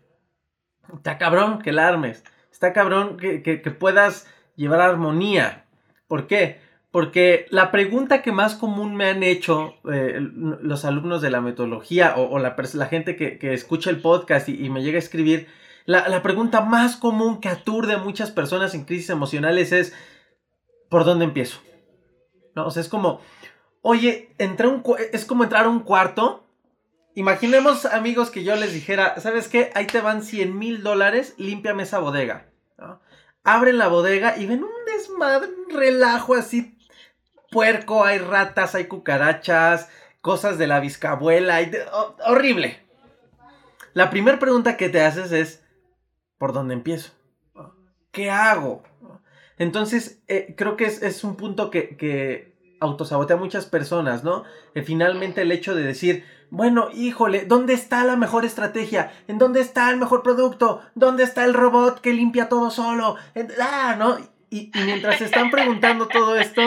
está 0.93 1.19
cabrón 1.19 1.61
que 1.61 1.73
la 1.73 1.87
armes, 1.87 2.25
está 2.51 2.73
cabrón 2.73 3.17
que, 3.19 3.43
que 3.43 3.71
puedas 3.71 4.27
llevar 4.57 4.81
armonía. 4.81 5.66
¿Por 6.09 6.27
qué? 6.27 6.61
porque 6.97 7.45
la 7.51 7.71
pregunta 7.71 8.23
que 8.23 8.33
más 8.33 8.55
común 8.55 8.97
me 8.97 9.11
han 9.11 9.23
hecho 9.23 9.75
eh, 9.93 10.19
los 10.19 10.87
alumnos 10.87 11.21
de 11.21 11.29
la 11.29 11.43
metodología 11.43 12.15
o, 12.17 12.39
la, 12.39 12.57
la, 12.73 12.87
gente 12.87 13.17
que, 13.17 13.53
escucha 13.53 13.91
el 13.91 14.01
podcast 14.01 14.49
y, 14.49 14.71
me 14.71 14.83
llega 14.83 14.97
a 14.97 15.01
escribir, 15.01 15.47
la, 15.85 16.23
pregunta 16.23 16.63
más 16.63 16.97
común 16.97 17.43
que 17.43 17.51
aturde 17.51 17.93
a 17.93 17.99
muchas 17.99 18.31
personas 18.31 18.75
en 18.75 18.87
crisis 18.87 19.11
emocionales 19.11 19.73
es, 19.73 19.93
¿por 20.89 21.05
dónde 21.05 21.27
empiezo? 21.27 21.61
¿No? 22.55 22.67
O 22.67 22.71
sea, 22.71 22.81
es 22.81 22.89
como, 22.89 23.21
oye, 23.83 24.35
entré 24.39 24.67
un, 24.67 24.83
es 25.13 25.27
como 25.27 25.45
entrar 25.45 25.67
a 25.67 25.69
un 25.69 25.81
cuarto. 25.81 26.47
Imaginemos, 27.15 27.85
amigos, 27.85 28.31
que 28.31 28.43
yo 28.43 28.57
les 28.57 28.73
dijera, 28.73 29.21
¿sabes 29.21 29.49
qué? 29.49 29.71
Ahí 29.75 29.87
te 29.87 30.01
van 30.01 30.23
100 30.23 30.59
mil 30.59 30.83
dólares, 30.83 31.35
límpiame 31.37 31.83
esa 31.83 31.99
bodega. 31.99 32.47
Abren 33.47 33.79
la 33.79 33.89
bodega 33.89 34.37
y 34.37 34.47
ven 34.47 34.65
un 34.65 34.85
desmadre, 34.87 35.49
un 35.49 35.75
relajo 35.75 36.35
así 36.35 36.77
puerco, 37.51 38.05
hay 38.05 38.19
ratas, 38.19 38.75
hay 38.75 38.87
cucarachas, 38.87 39.89
cosas 40.21 40.59
de 40.59 40.67
la 40.67 40.81
bisabuela, 40.81 41.61
horrible. 42.27 42.85
La 43.95 44.11
primera 44.11 44.39
pregunta 44.39 44.77
que 44.77 44.89
te 44.89 45.01
haces 45.01 45.33
es, 45.33 45.63
¿por 46.39 46.53
dónde 46.53 46.75
empiezo? 46.75 47.13
¿Qué 48.11 48.31
hago? 48.31 48.83
Entonces, 49.59 50.21
eh, 50.29 50.55
creo 50.57 50.77
que 50.77 50.87
es, 50.87 51.25
un 51.25 51.37
punto 51.37 51.71
que, 51.71 52.56
autosabotea 52.81 53.37
a 53.37 53.41
muchas 53.41 53.67
personas, 53.67 54.25
¿no? 54.25 54.45
Que 54.75 54.83
finalmente 54.83 55.43
el 55.43 55.53
hecho 55.53 55.75
de 55.75 55.83
decir, 55.83 56.25
bueno, 56.51 56.89
híjole, 56.95 57.45
¿dónde 57.45 57.75
está 57.75 58.05
la 58.05 58.17
mejor 58.17 58.45
estrategia? 58.45 59.13
¿En 59.27 59.39
dónde 59.39 59.61
está 59.61 59.91
el 59.91 59.97
mejor 59.97 60.23
producto? 60.23 60.81
¿Dónde 60.95 61.25
está 61.25 61.45
el 61.45 61.55
robot 61.55 62.01
que 62.01 62.13
limpia 62.13 62.49
todo 62.49 62.71
solo? 62.71 63.17
Ah, 63.61 63.97
¿no? 63.99 64.17
Y, 64.51 64.71
mientras 64.85 65.21
están 65.21 65.51
preguntando 65.51 66.07
todo 66.07 66.37
esto, 66.37 66.63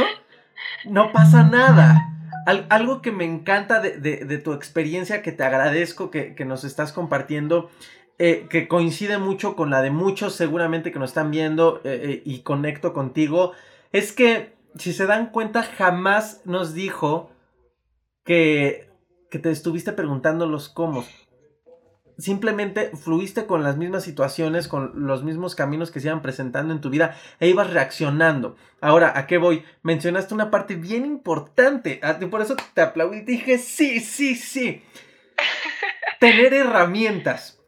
no 0.85 1.11
pasa 1.11 1.43
nada. 1.43 2.05
algo 2.45 3.01
que 3.01 3.11
me 3.11 3.25
encanta 3.25 3.79
de, 3.79 4.41
tu 4.43 4.53
experiencia, 4.53 5.21
que 5.21 5.31
te 5.31 5.43
agradezco 5.43 6.11
que, 6.11 6.35
nos 6.45 6.63
estás 6.65 6.91
compartiendo, 6.91 7.69
eh, 8.17 8.47
que 8.49 8.67
coincide 8.67 9.17
mucho 9.17 9.55
con 9.55 9.69
la 9.69 9.81
de 9.81 9.91
muchos 9.91 10.35
seguramente 10.35 10.91
que 10.91 10.99
nos 10.99 11.11
están 11.11 11.31
viendo 11.31 11.79
eh, 11.85 12.01
eh, 12.03 12.21
y 12.25 12.39
conecto 12.41 12.91
contigo, 12.91 13.53
es 13.93 14.11
que 14.11 14.58
si 14.77 14.93
se 14.93 15.05
dan 15.05 15.31
cuenta 15.31 15.63
jamás 15.63 16.41
nos 16.45 16.73
dijo 16.73 17.31
que, 18.23 18.89
que 19.29 19.39
te 19.39 19.51
estuviste 19.51 19.91
preguntando 19.91 20.45
los 20.45 20.69
cómo 20.69 21.03
simplemente 22.19 22.91
fluiste 22.95 23.45
con 23.45 23.63
las 23.63 23.77
mismas 23.77 24.03
situaciones, 24.03 24.67
con 24.67 25.07
los 25.07 25.23
mismos 25.23 25.55
caminos 25.55 25.89
que 25.89 25.99
se 25.99 26.07
iban 26.07 26.21
presentando 26.21 26.73
en 26.73 26.81
tu 26.81 26.89
vida 26.89 27.15
e 27.39 27.47
ibas 27.47 27.71
reaccionando. 27.71 28.57
Ahora, 28.81 29.17
¿a 29.17 29.25
qué 29.25 29.37
voy? 29.37 29.63
Mencionaste 29.81 30.33
una 30.33 30.51
parte 30.51 30.75
bien 30.75 31.05
importante. 31.05 31.99
Ah, 32.03 32.19
por 32.29 32.41
eso 32.41 32.55
te 32.73 32.81
aplaudí 32.81 33.19
y 33.19 33.21
dije, 33.21 33.57
sí, 33.57 33.99
sí, 34.01 34.35
sí. 34.35 34.83
Tener 36.19 36.53
herramientas. 36.53 37.59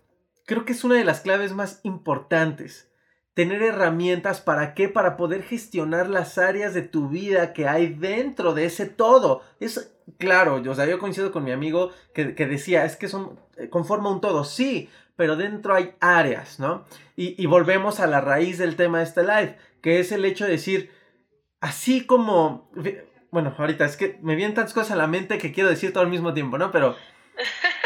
Creo 0.46 0.66
que 0.66 0.74
es 0.74 0.84
una 0.84 0.96
de 0.96 1.06
las 1.06 1.22
claves 1.22 1.54
más 1.54 1.80
importantes. 1.84 2.91
Tener 3.34 3.62
herramientas 3.62 4.42
para 4.42 4.74
qué? 4.74 4.90
Para 4.90 5.16
poder 5.16 5.44
gestionar 5.44 6.10
las 6.10 6.38
áreas 6.38 6.74
de 6.74 6.82
tu 6.82 7.08
vida 7.08 7.54
que 7.54 7.68
hay 7.68 7.88
dentro 7.88 8.54
de 8.54 8.66
ese 8.66 8.88
todo. 8.88 9.42
Es 9.60 9.92
claro, 10.18 10.62
yo, 10.62 10.72
o 10.72 10.86
yo 10.86 11.00
coincido 11.00 11.32
con 11.32 11.44
mi 11.44 11.52
amigo 11.52 11.92
que, 12.14 12.34
decía, 12.34 12.86
es 12.86 12.96
que 12.96 13.08
son, 13.08 13.40
eh, 13.58 13.70
conforma 13.70 14.10
un 14.10 14.22
todo, 14.22 14.44
sí, 14.44 14.90
pero 15.16 15.36
dentro 15.36 15.74
hay 15.74 15.94
áreas, 16.00 16.60
¿no? 16.60 16.86
Y, 17.16 17.46
volvemos 17.46 18.00
a 18.00 18.08
la 18.08 18.20
raíz 18.20 18.58
del 18.58 18.76
tema 18.76 18.98
de 18.98 19.04
este 19.04 19.22
live, 19.22 19.58
que 19.82 20.00
es 20.00 20.12
el 20.12 20.26
hecho 20.26 20.46
de 20.46 20.52
decir, 20.52 20.92
así 21.60 22.06
como, 22.06 22.72
bueno, 23.30 23.54
ahorita 23.58 23.86
es 23.86 23.96
que 23.96 24.18
me 24.24 24.36
vienen 24.36 24.56
tantas 24.56 24.74
cosas 24.74 24.92
a 24.92 24.96
la 24.96 25.06
mente 25.08 25.38
que 25.38 25.52
quiero 25.52 25.70
decir 25.70 25.94
todo 25.94 26.04
al 26.04 26.10
mismo 26.10 26.34
tiempo, 26.34 26.58
¿no? 26.58 26.72
Pero... 26.72 26.96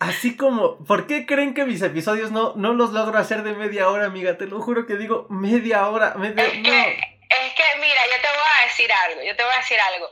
Así 0.00 0.36
como, 0.36 0.84
¿por 0.84 1.08
qué 1.08 1.26
creen 1.26 1.54
que 1.54 1.64
mis 1.64 1.82
episodios 1.82 2.30
no, 2.30 2.52
no 2.54 2.72
los 2.72 2.90
logro 2.90 3.18
hacer 3.18 3.42
de 3.42 3.52
media 3.52 3.88
hora, 3.88 4.06
amiga? 4.06 4.38
Te 4.38 4.46
lo 4.46 4.60
juro 4.60 4.86
que 4.86 4.94
digo 4.94 5.26
media 5.28 5.88
hora, 5.88 6.14
media 6.14 6.44
es 6.44 6.52
que, 6.52 6.58
no. 6.58 6.70
Es 6.70 7.54
que, 7.54 7.64
mira, 7.80 8.00
yo 8.14 8.22
te 8.22 8.28
voy 8.28 8.46
a 8.60 8.64
decir 8.64 8.92
algo, 8.92 9.22
yo 9.22 9.34
te 9.34 9.42
voy 9.42 9.52
a 9.52 9.58
decir 9.58 9.80
algo. 9.80 10.08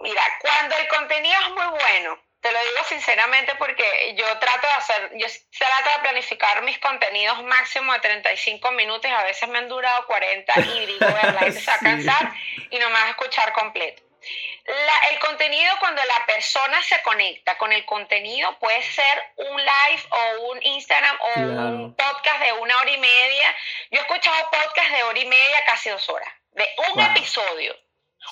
Mira, 0.00 0.22
cuando 0.40 0.76
el 0.76 0.88
contenido 0.88 1.36
es 1.40 1.50
muy 1.50 1.78
bueno, 1.78 2.18
te 2.40 2.50
lo 2.50 2.58
digo 2.58 2.84
sinceramente 2.88 3.54
porque 3.58 4.14
yo 4.16 4.26
trato 4.38 4.66
de 4.66 4.72
hacer, 4.72 5.10
yo 5.14 5.26
trato 5.56 5.90
de 5.96 6.02
planificar 6.02 6.62
mis 6.62 6.78
contenidos 6.78 7.42
máximo 7.44 7.92
de 7.92 8.00
35 8.00 8.72
minutos, 8.72 9.10
a 9.10 9.24
veces 9.24 9.48
me 9.48 9.58
han 9.58 9.68
durado 9.68 10.04
40 10.06 10.52
y 10.60 10.86
digo, 10.86 11.06
la 11.06 11.38
gente 11.40 11.60
se 11.60 11.70
va 11.70 11.76
a 11.76 11.80
cansar 11.80 12.32
y 12.70 12.78
no 12.78 12.88
me 12.88 12.94
va 12.94 13.04
a 13.04 13.10
escuchar 13.10 13.52
completo. 13.52 14.02
El 15.10 15.18
contenido 15.20 15.72
cuando 15.80 16.02
la 16.04 16.26
persona 16.26 16.82
se 16.82 17.00
conecta 17.02 17.56
con 17.58 17.72
el 17.72 17.84
contenido 17.84 18.58
puede 18.58 18.82
ser 18.82 19.32
un 19.36 19.56
live 19.56 20.02
o 20.10 20.40
un 20.52 20.62
Instagram 20.62 21.18
o 21.20 21.40
un 21.40 21.94
podcast 21.94 22.40
de 22.40 22.52
una 22.52 22.76
hora 22.78 22.90
y 22.90 22.98
media. 22.98 23.56
Yo 23.90 24.00
he 24.00 24.02
escuchado 24.02 24.50
podcasts 24.50 24.92
de 24.92 25.02
hora 25.02 25.18
y 25.18 25.26
media, 25.26 25.64
casi 25.66 25.90
dos 25.90 26.08
horas, 26.08 26.32
de 26.52 26.68
un 26.92 27.00
episodio 27.00 27.76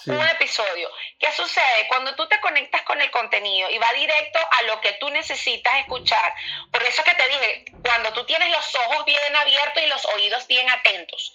un 0.06 0.28
episodio. 0.28 0.90
¿Qué 1.18 1.30
sucede? 1.32 1.88
Cuando 1.88 2.14
tú 2.14 2.26
te 2.28 2.40
conectas 2.40 2.82
con 2.82 3.00
el 3.00 3.10
contenido 3.10 3.70
y 3.70 3.78
va 3.78 3.92
directo 3.92 4.38
a 4.38 4.62
lo 4.62 4.80
que 4.80 4.92
tú 4.94 5.08
necesitas 5.10 5.78
escuchar, 5.80 6.34
por 6.70 6.82
eso 6.82 7.02
que 7.04 7.14
te 7.14 7.28
dije, 7.28 7.64
cuando 7.82 8.12
tú 8.12 8.24
tienes 8.24 8.50
los 8.50 8.74
ojos 8.74 9.04
bien 9.04 9.36
abiertos 9.36 9.82
y 9.82 9.86
los 9.86 10.04
oídos 10.06 10.46
bien 10.46 10.68
atentos, 10.70 11.32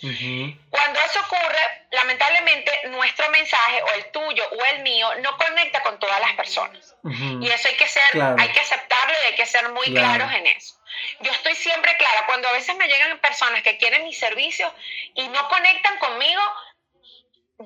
cuando 0.69 0.99
eso 0.99 1.19
ocurre, 1.21 1.87
lamentablemente 1.91 2.87
nuestro 2.87 3.29
mensaje 3.29 3.83
o 3.83 3.93
el 3.93 4.11
tuyo 4.11 4.47
o 4.51 4.65
el 4.65 4.79
mío 4.83 5.09
no 5.21 5.37
conecta 5.37 5.81
con 5.83 5.99
todas 5.99 6.19
las 6.19 6.33
personas. 6.33 6.95
Y 7.03 7.49
eso 7.49 7.67
hay 7.67 7.75
que 7.75 7.87
ser, 7.87 8.03
hay 8.37 8.49
que 8.49 8.59
aceptarlo 8.59 9.13
y 9.23 9.25
hay 9.27 9.35
que 9.35 9.45
ser 9.45 9.69
muy 9.69 9.93
claros 9.93 10.31
en 10.33 10.47
eso. 10.47 10.75
Yo 11.21 11.31
estoy 11.31 11.55
siempre 11.55 11.95
clara, 11.97 12.25
cuando 12.25 12.47
a 12.49 12.51
veces 12.51 12.75
me 12.75 12.87
llegan 12.87 13.17
personas 13.19 13.63
que 13.63 13.77
quieren 13.77 14.03
mis 14.03 14.19
servicios 14.19 14.71
y 15.15 15.27
no 15.29 15.47
conectan 15.49 15.97
conmigo, 15.99 16.41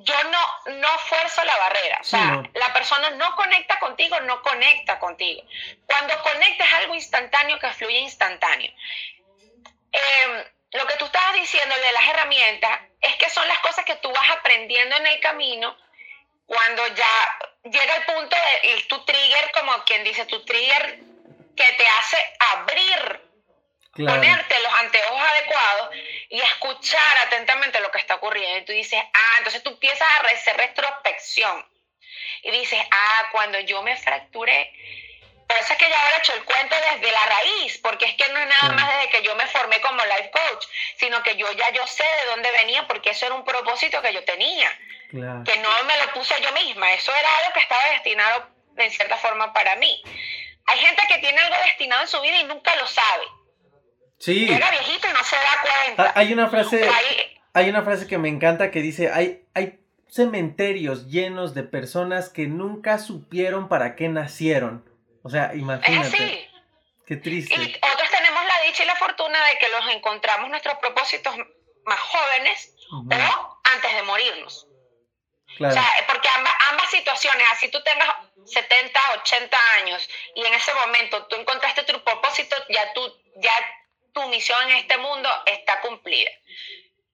yo 0.03 0.23
no, 0.25 0.73
no 0.73 0.87
fuerzo 0.99 1.43
la 1.43 1.57
barrera. 1.57 1.99
O 2.01 2.03
sea, 2.03 2.43
la 2.53 2.73
persona 2.73 3.09
no 3.11 3.35
conecta 3.35 3.79
contigo, 3.79 4.19
no 4.21 4.41
conecta 4.41 4.99
contigo. 4.99 5.43
Cuando 5.85 6.21
conecta 6.21 6.65
es 6.65 6.73
algo 6.73 6.95
instantáneo 6.95 7.59
que 7.59 7.69
fluye 7.69 7.99
instantáneo. 7.99 8.71
Em, 9.91 10.43
lo 10.71 10.85
que 10.87 10.95
tú 10.97 11.05
estabas 11.05 11.33
diciendo 11.33 11.75
de 11.75 11.91
las 11.91 12.07
herramientas 12.09 12.79
es 13.01 13.15
que 13.15 13.29
son 13.29 13.47
las 13.47 13.59
cosas 13.59 13.85
que 13.85 13.95
tú 13.95 14.11
vas 14.11 14.29
aprendiendo 14.31 14.95
en 14.97 15.05
el 15.05 15.19
camino 15.19 15.77
cuando 16.45 16.87
ya 16.87 17.39
llega 17.63 17.95
el 17.95 18.03
punto 18.05 18.35
de 18.35 18.81
tu 18.83 19.03
trigger, 19.05 19.51
como 19.51 19.83
quien 19.85 20.03
dice, 20.03 20.25
tu 20.25 20.43
trigger 20.45 20.99
que 21.55 21.73
te 21.73 21.87
hace 21.87 22.17
abrir 22.53 23.24
ponerte 23.95 24.59
los 24.59 24.73
anteojos 24.73 25.21
adecuados 25.21 25.95
y 26.29 26.41
escuchar 26.41 27.17
atentamente 27.25 27.79
lo 27.79 27.91
que 27.91 27.99
está 27.99 28.15
ocurriendo. 28.15 28.57
Y 28.59 28.65
tú 28.65 28.71
dices, 28.73 29.01
ah, 29.01 29.35
entonces 29.37 29.63
tú 29.63 29.69
empiezas 29.69 30.07
a 30.07 30.27
hacer 30.27 30.57
retrospección. 30.57 31.65
Y 32.43 32.51
dices, 32.51 32.79
ah, 32.91 33.29
cuando 33.31 33.59
yo 33.59 33.81
me 33.81 33.95
fracturé, 33.95 34.71
por 35.47 35.57
eso 35.57 35.73
es 35.73 35.79
que 35.79 35.85
ahora 35.85 36.15
he 36.15 36.19
hecho 36.19 36.33
el 36.33 36.43
cuento 36.43 36.75
desde 36.75 37.11
la 37.11 37.25
raíz, 37.25 37.77
porque 37.77 38.05
es 38.05 38.15
que 38.15 38.27
no 38.29 38.39
es 38.39 38.47
nada 38.47 38.73
más 38.73 38.95
desde 38.95 39.09
que 39.09 39.21
yo 39.21 39.35
me 39.35 39.45
formé 39.47 39.79
como 39.79 40.03
life 40.03 40.31
coach, 40.31 40.65
sino 40.97 41.21
que 41.21 41.35
yo 41.35 41.51
ya 41.53 41.69
yo 41.71 41.85
sé 41.85 42.03
de 42.03 42.25
dónde 42.31 42.51
venía, 42.51 42.87
porque 42.87 43.11
eso 43.11 43.27
era 43.27 43.35
un 43.35 43.45
propósito 43.45 44.01
que 44.01 44.13
yo 44.13 44.23
tenía, 44.23 44.71
que 45.11 45.57
no 45.57 45.83
me 45.83 45.97
lo 45.97 46.13
puse 46.13 46.33
yo 46.41 46.51
misma, 46.51 46.91
eso 46.93 47.13
era 47.13 47.37
algo 47.37 47.53
que 47.53 47.59
estaba 47.59 47.83
destinado 47.91 48.49
en 48.77 48.91
cierta 48.91 49.17
forma 49.17 49.53
para 49.53 49.75
mí. 49.75 50.03
Hay 50.65 50.79
gente 50.79 51.03
que 51.07 51.19
tiene 51.19 51.39
algo 51.39 51.57
destinado 51.63 52.01
en 52.01 52.07
su 52.07 52.19
vida 52.21 52.37
y 52.37 52.43
nunca 52.45 52.75
lo 52.75 52.87
sabe. 52.87 53.25
Sí. 54.19 54.47
Llega 54.47 54.71
viejito 54.71 55.07
y 55.07 55.13
no 55.13 55.23
se 55.23 55.35
da 55.35 55.61
cuenta. 55.61 56.03
Ah, 56.03 56.13
hay 56.15 56.33
una 56.33 56.49
frase, 56.49 56.89
hay 57.53 57.69
una 57.69 57.83
frase 57.83 58.07
que 58.07 58.17
me 58.17 58.29
encanta 58.29 58.71
que 58.71 58.81
dice, 58.81 59.11
hay, 59.11 59.45
hay 59.53 59.79
cementerios 60.07 61.07
llenos 61.07 61.53
de 61.53 61.63
personas 61.63 62.29
que 62.29 62.47
nunca 62.47 62.99
supieron 62.99 63.67
para 63.67 63.95
qué 63.95 64.07
nacieron. 64.09 64.89
O 65.23 65.29
sea, 65.29 65.53
imagínate. 65.55 66.49
Qué 67.05 67.17
triste. 67.17 67.53
Y 67.53 67.75
otros 67.75 68.09
tenemos 68.09 68.45
la 68.45 68.67
dicha 68.67 68.83
y 68.83 68.87
la 68.87 68.95
fortuna 68.95 69.37
de 69.45 69.57
que 69.59 69.67
los 69.69 69.93
encontramos 69.93 70.49
nuestros 70.49 70.75
propósitos 70.79 71.35
más 71.85 71.99
jóvenes 71.99 72.75
o 72.91 73.61
antes 73.63 73.93
de 73.93 74.03
morirnos. 74.03 74.67
Claro. 75.57 75.73
O 75.73 75.77
sea, 75.77 75.87
porque 76.07 76.27
ambas, 76.29 76.53
ambas 76.71 76.89
situaciones, 76.89 77.47
así 77.51 77.69
tú 77.69 77.81
tengas 77.83 78.09
70, 78.45 78.99
80 79.21 79.57
años 79.81 80.09
y 80.33 80.45
en 80.45 80.53
ese 80.53 80.73
momento 80.73 81.25
tú 81.27 81.35
encontraste 81.35 81.83
tu 81.83 82.03
propósito, 82.03 82.55
ya 82.69 82.91
tú 82.93 83.01
ya 83.37 83.51
tu 84.15 84.27
misión 84.29 84.57
en 84.71 84.77
este 84.77 84.97
mundo 84.97 85.29
está 85.45 85.79
cumplida. 85.81 86.31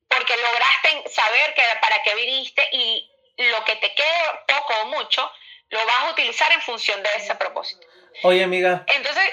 Porque 0.08 0.34
lograste 0.38 1.10
saber 1.10 1.54
que 1.56 1.62
para 1.82 2.02
qué 2.04 2.16
viniste 2.16 2.62
y 2.72 3.10
lo 3.50 3.64
que 3.66 3.76
te 3.76 3.94
quede 3.94 4.18
poco 4.48 4.74
o 4.84 4.86
mucho, 4.88 5.30
lo 5.72 5.80
vas 5.86 6.00
a 6.08 6.12
utilizar 6.12 6.52
en 6.54 6.62
función 6.62 7.02
de 7.02 7.10
ese 7.18 7.34
propósito. 7.36 7.86
Oye, 8.24 8.44
amiga. 8.44 8.86
Entonces... 8.88 9.24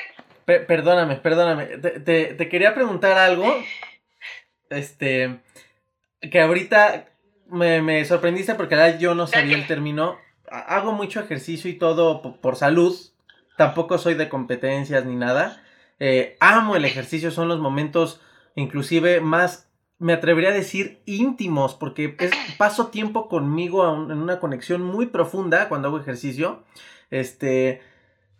perdóname, 0.66 1.16
perdóname. 1.16 1.66
Te, 1.66 2.48
quería 2.48 2.74
preguntar 2.74 3.16
algo. 3.18 3.62
Este... 4.70 5.40
Que 6.20 6.40
ahorita 6.40 7.06
me, 7.46 7.80
me 7.80 8.04
sorprendiste 8.04 8.54
porque 8.54 8.74
verdad 8.74 8.98
yo 8.98 9.14
no 9.14 9.26
sabía 9.26 9.56
el 9.56 9.66
término. 9.66 10.20
Ha- 10.50 10.76
Hago 10.76 10.92
mucho 10.92 11.20
ejercicio 11.20 11.70
y 11.70 11.78
todo 11.78 12.22
po- 12.22 12.40
por, 12.40 12.56
salud. 12.56 12.94
Tampoco 13.56 13.98
soy 13.98 14.14
de 14.14 14.28
competencias 14.28 15.04
ni 15.04 15.14
nada. 15.16 15.64
Eh, 16.00 16.36
amo 16.40 16.76
el 16.76 16.84
ejercicio, 16.84 17.30
son 17.30 17.48
los 17.48 17.58
momentos 17.60 18.20
inclusive 18.54 19.20
más, 19.20 19.68
me 19.98 20.12
atrevería 20.12 20.50
a 20.50 20.54
decir, 20.54 21.00
íntimos, 21.06 21.74
porque 21.74 22.16
es, 22.18 22.30
paso 22.58 22.88
tiempo 22.88 23.28
conmigo 23.28 23.90
un- 23.92 24.10
en 24.10 24.18
una 24.18 24.40
conexión 24.40 24.82
muy 24.82 25.06
profunda 25.06 25.68
cuando 25.68 25.88
hago 25.88 25.98
ejercicio. 26.00 26.64
Este, 27.10 27.80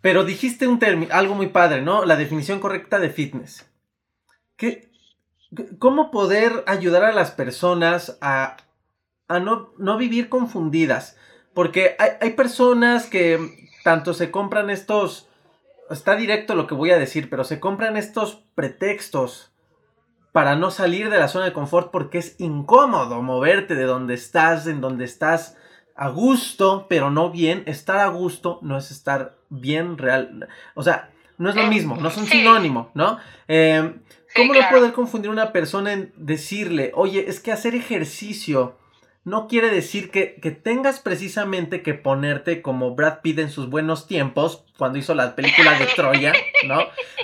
pero 0.01 0.23
dijiste 0.25 0.67
un 0.67 0.79
término, 0.79 1.13
algo 1.13 1.35
muy 1.35 1.47
padre, 1.47 1.81
¿no? 1.81 2.05
La 2.05 2.15
definición 2.15 2.59
correcta 2.59 2.99
de 2.99 3.09
fitness. 3.09 3.69
¿Qué, 4.57 4.91
¿Cómo 5.79 6.11
poder 6.11 6.63
ayudar 6.67 7.03
a 7.05 7.11
las 7.13 7.31
personas 7.31 8.17
a, 8.21 8.57
a 9.27 9.39
no, 9.39 9.73
no 9.77 9.97
vivir 9.97 10.29
confundidas? 10.29 11.17
Porque 11.53 11.95
hay, 11.97 12.11
hay 12.21 12.31
personas 12.31 13.05
que 13.07 13.69
tanto 13.83 14.13
se 14.13 14.31
compran 14.31 14.69
estos, 14.69 15.28
está 15.89 16.15
directo 16.15 16.55
lo 16.55 16.67
que 16.67 16.75
voy 16.75 16.91
a 16.91 16.97
decir, 16.99 17.29
pero 17.29 17.43
se 17.43 17.59
compran 17.59 17.97
estos 17.97 18.43
pretextos 18.55 19.51
para 20.31 20.55
no 20.55 20.69
salir 20.71 21.09
de 21.09 21.17
la 21.17 21.27
zona 21.27 21.45
de 21.45 21.53
confort 21.53 21.91
porque 21.91 22.19
es 22.19 22.35
incómodo 22.39 23.21
moverte 23.21 23.75
de 23.75 23.85
donde 23.85 24.13
estás, 24.13 24.67
en 24.67 24.79
donde 24.81 25.05
estás 25.05 25.57
a 25.95 26.09
gusto, 26.09 26.85
pero 26.87 27.09
no 27.11 27.31
bien. 27.31 27.63
Estar 27.65 27.97
a 27.99 28.07
gusto 28.07 28.59
no 28.61 28.77
es 28.77 28.91
estar 28.91 29.35
bien 29.49 29.97
real. 29.97 30.47
O 30.75 30.83
sea, 30.83 31.09
no 31.37 31.49
es 31.49 31.55
lo 31.55 31.63
Eh, 31.63 31.69
mismo, 31.69 31.97
no 31.97 32.09
es 32.09 32.17
un 32.17 32.25
sí. 32.25 32.37
sinónimo, 32.39 32.91
¿no? 32.93 33.17
Eh, 33.47 33.95
¿Cómo 34.35 34.53
no 34.53 34.59
poder 34.69 34.93
confundir 34.93 35.31
una 35.31 35.51
persona 35.51 35.91
en 35.93 36.13
decirle, 36.15 36.91
oye, 36.93 37.25
es 37.27 37.39
que 37.39 37.51
hacer 37.51 37.73
ejercicio 37.73 38.77
no 39.25 39.47
quiere 39.47 39.69
decir 39.69 40.09
que, 40.11 40.35
que 40.41 40.51
tengas 40.51 40.99
precisamente 40.99 41.81
que 41.83 41.93
ponerte 41.93 42.61
como 42.61 42.95
Brad 42.95 43.19
Pitt 43.21 43.39
en 43.39 43.49
sus 43.51 43.69
buenos 43.69 44.07
tiempos, 44.07 44.63
cuando 44.77 44.97
hizo 44.97 45.13
la 45.13 45.35
película 45.35 45.77
de 45.77 45.85
Troya, 45.87 46.33
¿no? 46.65 46.79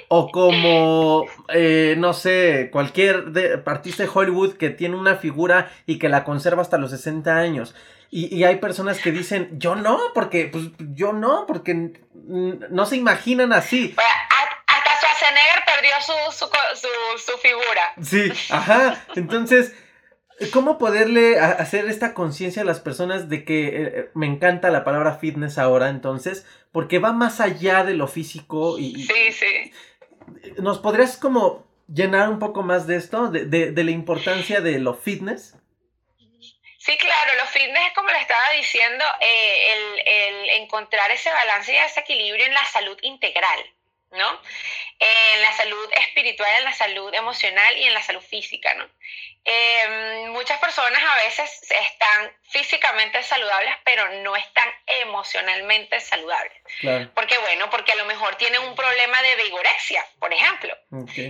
O 0.10 0.30
como, 0.30 1.26
eh, 1.54 1.96
no 1.98 2.14
sé, 2.14 2.70
cualquier 2.72 3.26
de- 3.32 3.62
artista 3.66 4.04
de 4.04 4.10
Hollywood 4.14 4.54
que 4.58 4.70
tiene 4.70 4.96
una 4.98 5.16
figura 5.16 5.72
y 5.86 5.98
que 5.98 6.10
la 6.10 6.24
conserva 6.26 6.62
hasta 6.62 6.78
los 6.78 6.92
60 6.92 7.38
años. 7.38 7.74
Y, 8.12 8.34
y 8.34 8.44
hay 8.44 8.58
personas 8.58 9.00
que 9.00 9.12
dicen, 9.12 9.50
yo 9.58 9.76
no, 9.76 10.00
porque, 10.14 10.46
pues, 10.52 10.66
yo 10.94 11.12
no, 11.12 11.46
porque 11.48 11.94
no 12.14 12.86
se 12.86 12.98
imaginan 12.98 13.52
así. 13.52 13.96
Hasta 13.98 14.92
Schwarzenegger 15.00 15.64
perdió 15.66 15.92
su, 16.02 16.38
su, 16.38 16.46
su, 16.76 17.32
su 17.32 17.38
figura. 17.40 17.94
Sí, 18.02 18.32
ajá. 18.54 19.06
Entonces, 19.16 19.74
¿cómo 20.52 20.78
poderle 20.78 21.40
hacer 21.40 21.86
esta 21.88 22.14
conciencia 22.14 22.62
a 22.62 22.66
las 22.66 22.80
personas 22.80 23.30
de 23.30 23.46
que 23.46 23.68
eh, 23.68 23.72
eh, 23.96 24.10
me 24.14 24.26
encanta 24.26 24.70
la 24.70 24.84
palabra 24.84 25.18
fitness 25.18 25.58
ahora, 25.58 25.90
entonces, 25.90 26.46
porque 26.72 27.00
va 27.00 27.14
más 27.14 27.40
allá 27.40 27.84
de 27.84 27.94
lo 27.94 28.08
físico 28.08 28.78
y, 28.78 29.04
Sí, 29.04 29.32
sí. 29.32 29.72
¿nos 30.58 30.80
podrías 30.80 31.18
como 31.18 31.66
llenar 31.88 32.30
un 32.30 32.40
poco 32.40 32.64
más 32.64 32.88
de 32.88 32.96
esto, 32.98 33.30
de, 33.30 33.46
de- 33.46 33.72
de 33.72 33.84
la 33.84 33.92
importancia 33.92 34.60
de 34.62 34.80
lo 34.80 34.94
fitness? 34.94 35.56
Sí, 36.78 36.96
claro, 36.98 37.32
los 37.42 37.50
fitness 37.50 37.88
es 37.88 37.94
como 37.96 38.10
le 38.10 38.20
estaba 38.20 38.44
diciendo, 38.58 39.04
eh, 39.22 39.74
el, 39.74 40.08
el 40.08 40.50
encontrar 40.62 41.10
ese 41.12 41.30
balance 41.32 41.74
y 41.74 41.76
ese 41.78 42.00
equilibrio 42.02 42.46
en 42.46 42.54
la 42.54 42.66
salud 42.66 42.98
integral, 43.02 43.60
¿no? 44.12 44.40
En 45.00 45.42
la 45.42 45.52
salud 45.54 45.90
espiritual, 46.08 46.50
en 46.60 46.64
la 46.66 46.74
salud 46.74 47.12
emocional 47.14 47.76
y 47.78 47.84
en 47.86 47.94
la 47.94 48.04
salud 48.04 48.22
física, 48.22 48.74
¿no? 48.76 48.86
Eh, 49.48 50.26
muchas 50.30 50.60
personas 50.60 51.02
a 51.04 51.16
veces 51.24 51.62
están 51.70 52.36
físicamente 52.50 53.22
saludables, 53.22 53.76
pero 53.84 54.10
no 54.24 54.36
están 54.36 54.68
emocionalmente 54.88 56.00
saludables. 56.00 56.54
Claro. 56.80 57.12
¿Por 57.14 57.28
qué? 57.28 57.38
Bueno, 57.38 57.70
porque 57.70 57.92
a 57.92 57.96
lo 57.96 58.06
mejor 58.06 58.36
tienen 58.38 58.62
un 58.62 58.76
problema 58.76 59.22
de 59.22 59.36
vigorexia, 59.36 60.04
por 60.20 60.34
ejemplo. 60.34 60.76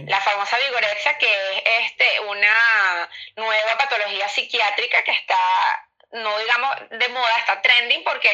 La 0.08 0.22
famosa 0.22 0.58
vigorexia, 0.60 1.18
que 1.18 1.28
es 1.66 1.92
este, 1.92 2.22
una 2.22 3.10
nueva 3.36 3.78
patología 3.78 4.30
psiquiátrica 4.30 5.04
que 5.04 5.12
está, 5.12 5.88
no 6.14 6.40
digamos 6.40 6.76
de 6.92 7.10
moda, 7.10 7.38
está 7.40 7.62
trending 7.62 8.04
porque 8.06 8.30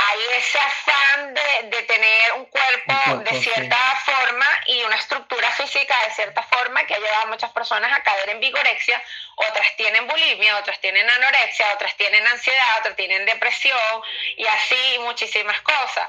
hay 0.00 0.20
ese 0.36 0.58
afán 0.58 1.34
de, 1.34 1.62
de 1.64 1.82
tener 1.82 2.32
un 2.34 2.44
cuerpo, 2.44 3.16
de 3.24 3.30
sí. 3.30 3.50
cierta 3.50 3.96
forma 3.96 4.46
y 4.66 4.82
una 4.84 4.94
estructura 4.94 5.50
física 5.50 5.94
de 6.04 6.14
cierta 6.14 6.42
forma 6.44 6.84
que 6.84 6.94
ha 6.94 6.98
llevado 6.98 7.22
a 7.22 7.26
muchas 7.26 7.50
personas 7.50 7.92
a 7.92 8.02
caer 8.04 8.30
en 8.30 8.38
vigorexia. 8.38 9.02
Otras 9.34 9.74
tienen 9.76 10.06
bulimia, 10.06 10.56
otras 10.58 10.80
tienen 10.80 11.08
anorexia, 11.08 11.74
otras 11.74 11.96
tienen 11.96 12.24
ansiedad, 12.28 12.78
otras 12.78 12.94
tienen 12.94 13.26
depresión 13.26 14.02
y 14.36 14.46
así 14.46 14.98
muchísimas 15.00 15.60
cosas. 15.62 16.08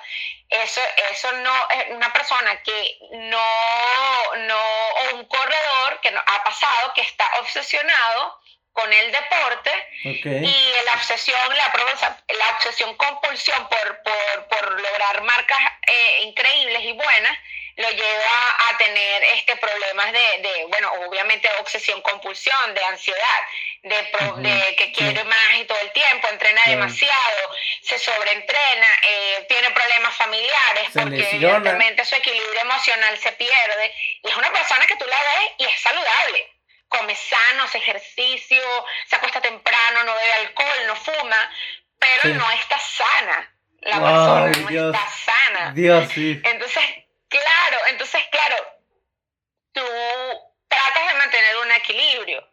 Eso, 0.49 0.81
eso 1.11 1.31
no 1.31 1.69
es 1.71 1.89
una 1.89 2.13
persona 2.13 2.61
que 2.61 2.97
no, 3.11 4.35
no, 4.37 4.59
o 4.59 5.15
un 5.15 5.25
corredor 5.25 5.99
que 6.01 6.11
no, 6.11 6.19
ha 6.19 6.43
pasado, 6.43 6.93
que 6.93 7.01
está 7.01 7.25
obsesionado 7.39 8.39
con 8.79 8.93
el 8.93 9.11
deporte 9.11 9.71
Ok. 10.05 10.25
y 10.25 10.71
la 10.85 10.93
obsesión, 10.93 11.57
la, 11.57 11.73
la 12.37 12.49
obsesión 12.55 12.95
compulsión 12.95 13.67
por, 13.67 14.03
por, 14.03 14.47
por 14.47 14.79
lograr 14.81 15.21
marcas 15.23 15.59
eh, 15.85 16.19
increíbles 16.23 16.81
y 16.83 16.93
buenas, 16.93 17.37
lo 17.75 17.89
lleva 17.91 18.55
a 18.69 18.77
tener 18.77 19.23
este 19.35 19.55
problemas 19.55 20.11
de, 20.11 20.19
de, 20.39 20.65
bueno, 20.67 20.91
obviamente 21.07 21.49
obsesión 21.59 22.01
compulsión, 22.01 22.73
de 22.73 22.83
ansiedad, 22.83 23.39
de, 23.83 24.03
pro- 24.11 24.35
de 24.37 24.75
que 24.75 24.85
sí. 24.85 24.91
quiere 24.93 25.23
más 25.23 25.55
y 25.57 25.63
todo 25.65 25.79
el 25.79 25.91
tiempo, 25.93 26.27
entrena 26.29 26.61
Claro. 26.63 26.77
demasiado, 26.79 27.55
se 27.81 27.97
sobreentrena, 27.97 28.87
eh, 29.03 29.45
tiene 29.47 29.69
problemas 29.71 30.13
familiares 30.15 30.89
Se 30.91 30.99
porque 31.01 31.17
lesiona. 31.17 31.55
evidentemente 31.57 32.03
su 32.05 32.15
equilibrio 32.15 32.61
emocional 32.61 33.17
se 33.17 33.31
pierde 33.33 33.93
y 34.23 34.29
es 34.29 34.35
una 34.35 34.51
persona 34.51 34.85
que 34.85 34.97
tú 34.97 35.05
la 35.07 35.17
ves 35.17 35.51
y 35.59 35.65
es 35.65 35.81
saludable 35.81 36.51
come 36.89 37.15
sano, 37.15 37.63
hace 37.63 37.77
ejercicio, 37.77 38.61
se 39.07 39.15
acuesta 39.15 39.39
temprano, 39.41 40.03
no 40.03 40.13
bebe 40.15 40.33
alcohol, 40.33 40.87
no 40.87 40.95
fuma, 40.95 41.51
pero 41.97 42.21
Sí. 42.23 42.33
no 42.33 42.51
está 42.51 42.79
sana. 42.79 43.55
La 43.81 43.95
persona 43.99 44.47
no 44.47 44.67
Dios. 44.67 44.95
está 44.95 45.09
sana. 45.09 45.71
Dios, 45.73 46.09
sí. 46.13 46.41
Entonces, 46.43 46.83
claro, 47.29 47.77
entonces, 47.87 48.21
claro, 48.31 48.55
tú 49.71 49.81
tratas 50.67 51.07
de 51.07 51.13
mantener 51.13 51.57
un 51.57 51.71
equilibrio. 51.71 52.45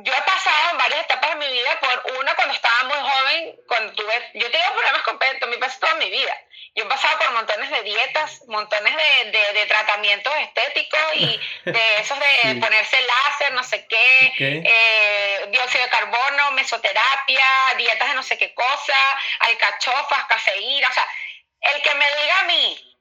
Yo 0.00 0.12
he 0.12 0.22
pasado 0.22 0.70
en 0.72 0.78
varias 0.78 1.00
etapas 1.04 1.30
de 1.30 1.36
mi 1.36 1.52
vida 1.52 1.78
por 1.80 2.12
una 2.20 2.34
cuando 2.34 2.54
estaba 2.54 2.84
muy 2.84 2.98
joven, 3.10 3.56
cuando 3.66 3.92
tuve, 3.94 4.30
yo 4.34 4.50
tenía 4.50 4.72
problemas 4.72 5.02
con 5.02 5.18
peso, 5.18 5.46
mi 5.48 5.56
peso 5.56 5.78
toda 5.80 5.94
mi 5.96 6.10
vida. 6.10 6.36
Yo 6.78 6.84
he 6.84 6.88
pasado 6.88 7.18
por 7.18 7.32
montones 7.32 7.70
de 7.70 7.82
dietas, 7.82 8.40
montones 8.46 8.94
de, 8.94 9.30
de, 9.32 9.52
de 9.52 9.66
tratamientos 9.66 10.32
estéticos 10.36 11.00
y 11.16 11.40
de 11.64 11.98
esos 11.98 12.16
de 12.20 12.26
Sí. 12.42 12.54
ponerse 12.60 12.96
láser, 13.02 13.52
no 13.52 13.64
sé 13.64 13.84
qué, 13.88 14.32
eh, 14.38 15.46
dióxido 15.50 15.82
de 15.84 15.90
carbono, 15.90 16.52
mesoterapia, 16.52 17.46
dietas 17.76 18.08
de 18.10 18.14
no 18.14 18.22
sé 18.22 18.38
qué 18.38 18.54
cosa, 18.54 18.94
alcachofas, 19.40 20.24
cafeína, 20.26 20.88
o 20.88 20.92
sea, 20.92 21.06
el 21.74 21.82
que 21.82 21.94
me 21.96 22.04
diga 22.06 22.40
a 22.40 22.44
mí 22.44 22.96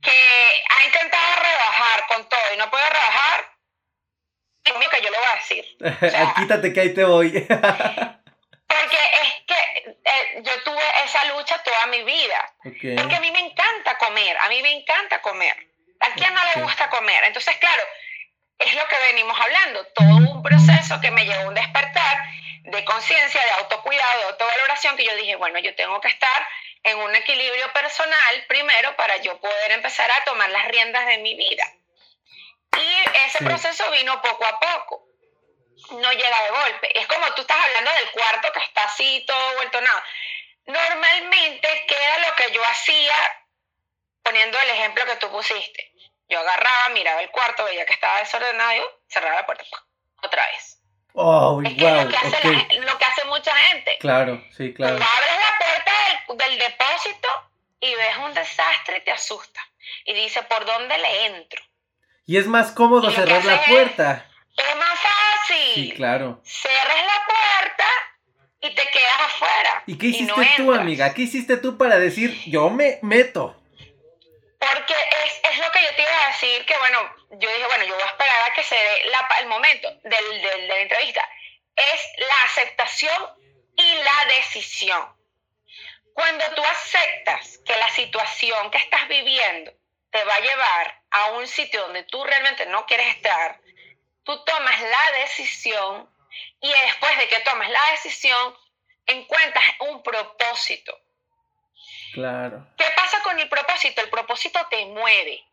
que 0.00 0.64
ha 0.70 0.84
intentado 0.86 1.42
rebajar 1.42 2.06
con 2.06 2.28
todo 2.28 2.54
y 2.54 2.56
no 2.56 2.70
puede 2.70 2.88
rebajar, 2.88 3.52
es 4.64 4.76
mío 4.76 4.88
que 4.90 5.02
yo 5.02 5.10
le 5.10 5.18
voy 5.18 5.26
a 5.26 5.34
decir. 5.34 5.66
sea- 6.10 6.34
Quítate 6.34 6.72
que 6.72 6.80
ahí 6.80 6.94
te 6.94 7.04
voy. 7.04 7.32
Porque 8.80 8.98
es 9.22 9.34
que 9.46 9.96
eh, 10.04 10.42
yo 10.42 10.62
tuve 10.62 10.82
esa 11.04 11.24
lucha 11.26 11.62
toda 11.62 11.86
mi 11.86 12.02
vida. 12.02 12.54
Porque 12.62 13.16
a 13.16 13.20
mí 13.20 13.30
me 13.30 13.40
encanta 13.40 13.98
comer, 13.98 14.36
a 14.38 14.48
mí 14.48 14.62
me 14.62 14.72
encanta 14.72 15.20
comer. 15.22 15.56
¿A 16.00 16.10
quién 16.14 16.34
no 16.34 16.40
le 16.44 16.62
gusta 16.62 16.88
comer? 16.90 17.24
Entonces, 17.24 17.56
claro, 17.58 17.82
es 18.58 18.74
lo 18.74 18.86
que 18.88 18.96
venimos 18.98 19.38
hablando, 19.40 19.86
todo 19.88 20.16
un 20.16 20.42
proceso 20.42 21.00
que 21.00 21.10
me 21.10 21.24
llevó 21.24 21.44
a 21.44 21.48
un 21.48 21.54
despertar 21.54 22.18
de 22.64 22.84
conciencia, 22.84 23.44
de 23.44 23.50
autocuidado, 23.52 24.18
de 24.18 24.24
autovaloración, 24.26 24.96
que 24.96 25.04
yo 25.04 25.14
dije, 25.16 25.36
bueno, 25.36 25.58
yo 25.58 25.74
tengo 25.74 26.00
que 26.00 26.08
estar 26.08 26.48
en 26.84 26.98
un 26.98 27.14
equilibrio 27.14 27.72
personal 27.72 28.44
primero 28.48 28.96
para 28.96 29.16
yo 29.18 29.38
poder 29.40 29.72
empezar 29.72 30.10
a 30.10 30.24
tomar 30.24 30.50
las 30.50 30.66
riendas 30.68 31.06
de 31.06 31.18
mi 31.18 31.34
vida. 31.34 31.64
Y 32.76 33.18
ese 33.26 33.38
Sí. 33.38 33.44
proceso 33.44 33.90
vino 33.90 34.20
poco 34.22 34.44
a 34.44 34.58
poco, 34.58 35.04
no 35.92 36.12
llega 36.12 36.42
de 36.44 36.50
golpe. 36.50 36.98
Es 36.98 37.06
como 37.06 37.26
tú 37.34 37.42
estás 37.42 37.56
hablando 37.64 37.90
del 37.92 38.10
cuarto 38.10 38.52
que 38.52 38.60
está 38.64 38.84
así, 38.84 39.24
todo 39.26 39.54
vuelto 39.56 39.80
nada. 39.80 40.04
Normalmente 40.66 41.68
queda 41.88 42.18
lo 42.28 42.34
que 42.36 42.52
yo 42.52 42.62
hacía, 42.64 43.14
poniendo 44.22 44.58
el 44.60 44.70
ejemplo 44.70 45.04
que 45.06 45.16
tú 45.16 45.30
pusiste. 45.30 45.92
Yo 46.28 46.38
agarraba, 46.40 46.88
miraba 46.90 47.20
el 47.20 47.30
cuarto, 47.30 47.64
veía 47.64 47.84
que 47.84 47.92
estaba 47.92 48.18
desordenado, 48.20 48.72
yo 48.76 49.00
cerraba 49.08 49.36
la 49.36 49.46
puerta 49.46 49.64
otra 50.22 50.46
vez. 50.46 50.78
Oh, 51.14 51.60
Es 51.62 51.74
que 51.74 51.84
es 51.86 52.04
lo 52.04 52.08
que, 52.10 52.16
hace 52.16 52.48
la- 52.78 52.86
lo 52.92 52.98
que 52.98 53.04
hace 53.04 53.24
mucha 53.26 53.54
gente. 53.54 53.98
Claro, 54.00 54.42
sí, 54.56 54.72
claro. 54.72 54.96
Tú 54.96 55.02
abres 55.04 55.36
la 55.36 55.58
puerta 55.58 55.92
del, 56.28 56.38
del 56.38 56.58
depósito 56.58 57.28
y 57.80 57.94
ves 57.94 58.16
un 58.18 58.32
desastre 58.32 58.98
y 58.98 59.00
te 59.02 59.12
asusta. 59.12 59.60
Y 60.06 60.14
dice, 60.14 60.42
¿por 60.44 60.64
dónde 60.64 60.96
le 60.96 61.26
entro? 61.26 61.62
Y 62.24 62.38
es 62.38 62.46
más 62.46 62.70
cómodo 62.72 63.10
cerrar 63.10 63.44
la 63.44 63.56
es- 63.56 63.68
puerta. 63.68 64.26
Es 64.56 64.76
más 64.76 64.98
fácil. 65.00 65.21
Sí, 65.74 65.92
claro. 65.96 66.40
Cierras 66.44 67.06
la 67.06 67.26
puerta 67.26 67.84
y 68.60 68.74
te 68.74 68.82
quedas 68.82 69.20
afuera. 69.20 69.82
¿Y 69.86 69.98
qué 69.98 70.06
hiciste 70.06 70.48
tú, 70.56 70.72
amiga? 70.72 71.12
¿Qué 71.14 71.22
hiciste 71.22 71.56
tú 71.56 71.76
para 71.76 71.98
decir, 71.98 72.38
yo 72.46 72.70
me 72.70 72.98
meto? 73.02 73.56
Porque 74.58 74.94
es, 75.24 75.40
es, 75.50 75.58
lo 75.58 75.70
que 75.72 75.82
yo 75.82 75.96
te 75.96 76.02
iba 76.02 76.24
a 76.24 76.28
decir, 76.28 76.64
que 76.64 76.78
bueno, 76.78 76.98
yo 77.30 77.48
dije, 77.48 77.66
bueno, 77.66 77.84
yo 77.84 77.94
voy 77.94 78.02
a 78.02 78.06
esperar 78.06 78.50
a 78.50 78.54
que 78.54 78.62
se 78.62 78.76
dé 78.76 79.10
la, 79.10 79.28
el 79.40 79.46
momento 79.48 79.88
del, 80.04 80.42
del, 80.42 80.60
de 80.60 80.68
la 80.68 80.78
entrevista. 80.78 81.28
Es 81.74 82.00
la 82.18 82.42
aceptación 82.44 83.22
y 83.76 83.94
la 83.96 84.34
decisión. 84.36 85.22
Cuando 86.14 86.44
tú 86.54 86.62
aceptas 86.62 87.58
que 87.64 87.76
la 87.76 87.88
situación 87.90 88.70
que 88.70 88.78
estás 88.78 89.08
viviendo 89.08 89.72
te 90.10 90.22
va 90.24 90.34
a 90.34 90.40
llevar 90.40 91.02
a 91.10 91.32
un 91.32 91.48
sitio 91.48 91.82
donde 91.82 92.04
tú 92.04 92.22
realmente 92.22 92.66
no 92.66 92.84
quieres 92.86 93.16
estar, 93.16 93.61
tú 94.24 94.44
tomas 94.44 94.80
la 94.80 95.18
decisión 95.20 96.08
y 96.60 96.68
después 96.68 97.18
de 97.18 97.28
que 97.28 97.40
tomas 97.40 97.70
la 97.70 97.90
decisión, 97.90 98.56
encuentras 99.06 99.64
un 99.80 100.02
propósito. 100.02 100.98
Claro. 102.12 102.66
¿Qué 102.76 102.84
pasa 102.96 103.22
con 103.22 103.38
el 103.38 103.48
propósito? 103.48 104.00
El 104.00 104.10
propósito 104.10 104.60
te 104.70 104.84
mueve. 104.86 105.44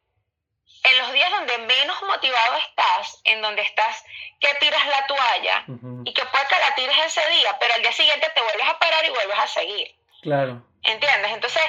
En 0.84 0.98
los 1.00 1.12
días 1.12 1.30
donde 1.32 1.58
menos 1.58 2.02
motivado 2.04 2.58
estás, 2.58 3.20
en 3.26 3.42
donde 3.42 3.62
estás 3.64 4.04
que 4.40 4.54
tiras 4.56 4.86
la 4.88 5.08
toalla 5.08 5.66
y 6.06 6.14
que 6.14 6.26
puede 6.26 6.48
que 6.48 6.60
la 6.60 6.76
tires 6.76 6.98
ese 7.06 7.28
día, 7.32 7.58
pero 7.60 7.74
al 7.74 7.82
día 7.82 7.92
siguiente 7.92 8.32
te 8.34 8.42
vuelves 8.42 8.68
a 8.68 8.80
parar 8.80 9.04
y 9.06 9.10
vuelves 9.10 9.40
a 9.40 9.48
seguir. 9.48 9.96
Claro. 10.22 10.64
¿Entiendes? 10.84 11.32
Entonces, 11.32 11.64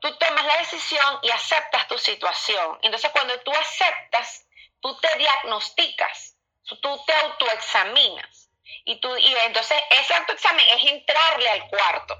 tú 0.00 0.14
tomas 0.18 0.44
la 0.44 0.58
decisión 0.58 1.18
y 1.22 1.30
aceptas 1.30 1.88
tu 1.88 1.96
situación. 1.96 2.78
Entonces, 2.82 3.10
cuando 3.12 3.38
tú 3.40 3.52
aceptas, 3.52 4.46
tú 4.84 4.94
te 5.00 5.16
diagnosticas, 5.16 6.36
tú 6.82 7.04
te 7.06 7.12
autoexaminas. 7.14 8.50
Y, 8.84 9.00
tú, 9.00 9.16
y 9.16 9.34
entonces 9.46 9.78
ese 9.98 10.12
autoexamen 10.12 10.66
es 10.76 10.92
entrarle 10.92 11.48
al 11.48 11.68
cuarto 11.68 12.18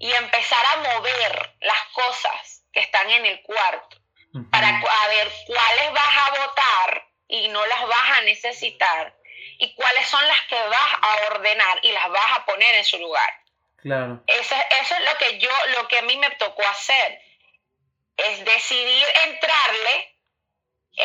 y 0.00 0.10
empezar 0.10 0.64
a 0.66 0.76
mover 0.94 1.56
las 1.60 1.82
cosas 1.92 2.64
que 2.72 2.80
están 2.80 3.08
en 3.08 3.24
el 3.24 3.42
cuarto 3.42 3.98
para 4.50 4.80
ver 5.08 5.32
cuáles 5.46 5.92
vas 5.92 6.16
a 6.16 6.30
votar 6.30 7.08
y 7.28 7.48
no 7.48 7.64
las 7.66 7.86
vas 7.86 8.18
a 8.18 8.22
necesitar 8.22 9.14
y 9.58 9.72
cuáles 9.74 10.08
son 10.08 10.26
las 10.26 10.42
que 10.46 10.60
vas 10.60 10.94
a 11.02 11.34
ordenar 11.34 11.78
y 11.82 11.92
las 11.92 12.08
vas 12.10 12.38
a 12.38 12.44
poner 12.46 12.74
en 12.74 12.84
su 12.84 12.98
lugar. 12.98 13.32
Claro. 13.76 14.22
Eso, 14.26 14.56
eso 14.82 14.94
es 14.96 15.04
lo 15.04 15.18
que 15.18 15.38
yo, 15.38 15.50
lo 15.76 15.86
que 15.86 15.98
a 15.98 16.02
mí 16.02 16.16
me 16.16 16.30
tocó 16.30 16.62
hacer, 16.66 17.22
es 18.16 18.44
decidir 18.44 19.06
entrarle 19.26 20.09
en 20.09 20.09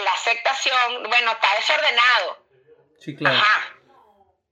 la 0.03 0.11
aceptación, 0.11 1.03
bueno, 1.09 1.31
está 1.31 1.55
desordenado. 1.55 2.45
Sí, 2.99 3.15
claro. 3.15 3.37
Ajá. 3.37 3.75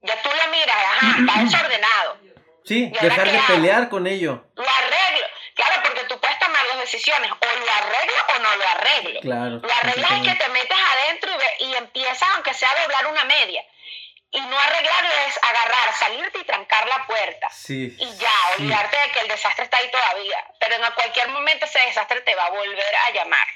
Ya 0.02 0.22
tú 0.22 0.28
lo 0.28 0.50
miras, 0.50 0.76
ajá, 0.76 1.16
está 1.18 1.42
desordenado. 1.44 2.18
Sí, 2.64 2.90
dejar 3.00 3.30
de 3.30 3.38
pelear 3.40 3.88
con 3.88 4.06
ello. 4.06 4.44
Lo 4.54 4.64
arreglo. 4.68 5.26
Claro, 5.54 5.82
porque 5.84 6.04
tú 6.04 6.18
puedes 6.18 6.38
tomar 6.38 6.66
dos 6.66 6.78
decisiones, 6.80 7.30
o 7.30 7.36
lo 7.36 7.72
arreglo 7.72 8.14
o 8.34 8.38
no 8.40 8.56
lo 8.56 8.68
arreglo. 8.68 9.20
Claro. 9.20 9.60
Lo 9.62 9.72
arreglas 9.72 10.12
es 10.12 10.28
que 10.28 10.34
te 10.34 10.48
metes 10.48 10.78
adentro 10.92 11.30
y, 11.60 11.64
y 11.64 11.74
empiezas, 11.76 12.28
aunque 12.34 12.54
sea 12.54 12.70
a 12.70 12.82
doblar 12.82 13.06
una 13.06 13.24
media. 13.24 13.62
Y 14.30 14.40
no 14.40 14.58
arreglarlo 14.58 15.10
es 15.28 15.38
agarrar, 15.42 15.94
salirte 15.94 16.38
y 16.38 16.44
trancar 16.44 16.88
la 16.88 17.06
puerta. 17.06 17.48
Sí. 17.50 17.96
Y 17.96 18.16
ya, 18.16 18.32
olvidarte 18.58 18.96
de 18.96 19.10
que 19.12 19.20
el 19.20 19.28
desastre 19.28 19.64
está 19.64 19.76
ahí 19.76 19.88
todavía. 19.92 20.44
Pero 20.58 20.74
en 20.74 20.92
cualquier 20.92 21.28
momento 21.28 21.66
ese 21.66 21.78
desastre 21.86 22.20
te 22.22 22.34
va 22.34 22.46
a 22.46 22.50
volver 22.50 22.96
a 23.06 23.12
llamar. 23.12 23.46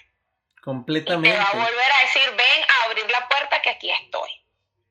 Completamente. 0.69 1.31
Y 1.31 1.33
te 1.33 1.39
va 1.39 1.49
a 1.49 1.55
volver 1.55 1.93
a 1.93 2.01
decir, 2.03 2.29
ven 2.37 2.63
a 2.69 2.85
abrir 2.85 3.11
la 3.11 3.27
puerta 3.27 3.63
que 3.63 3.71
aquí 3.71 3.91
estoy. 3.91 4.29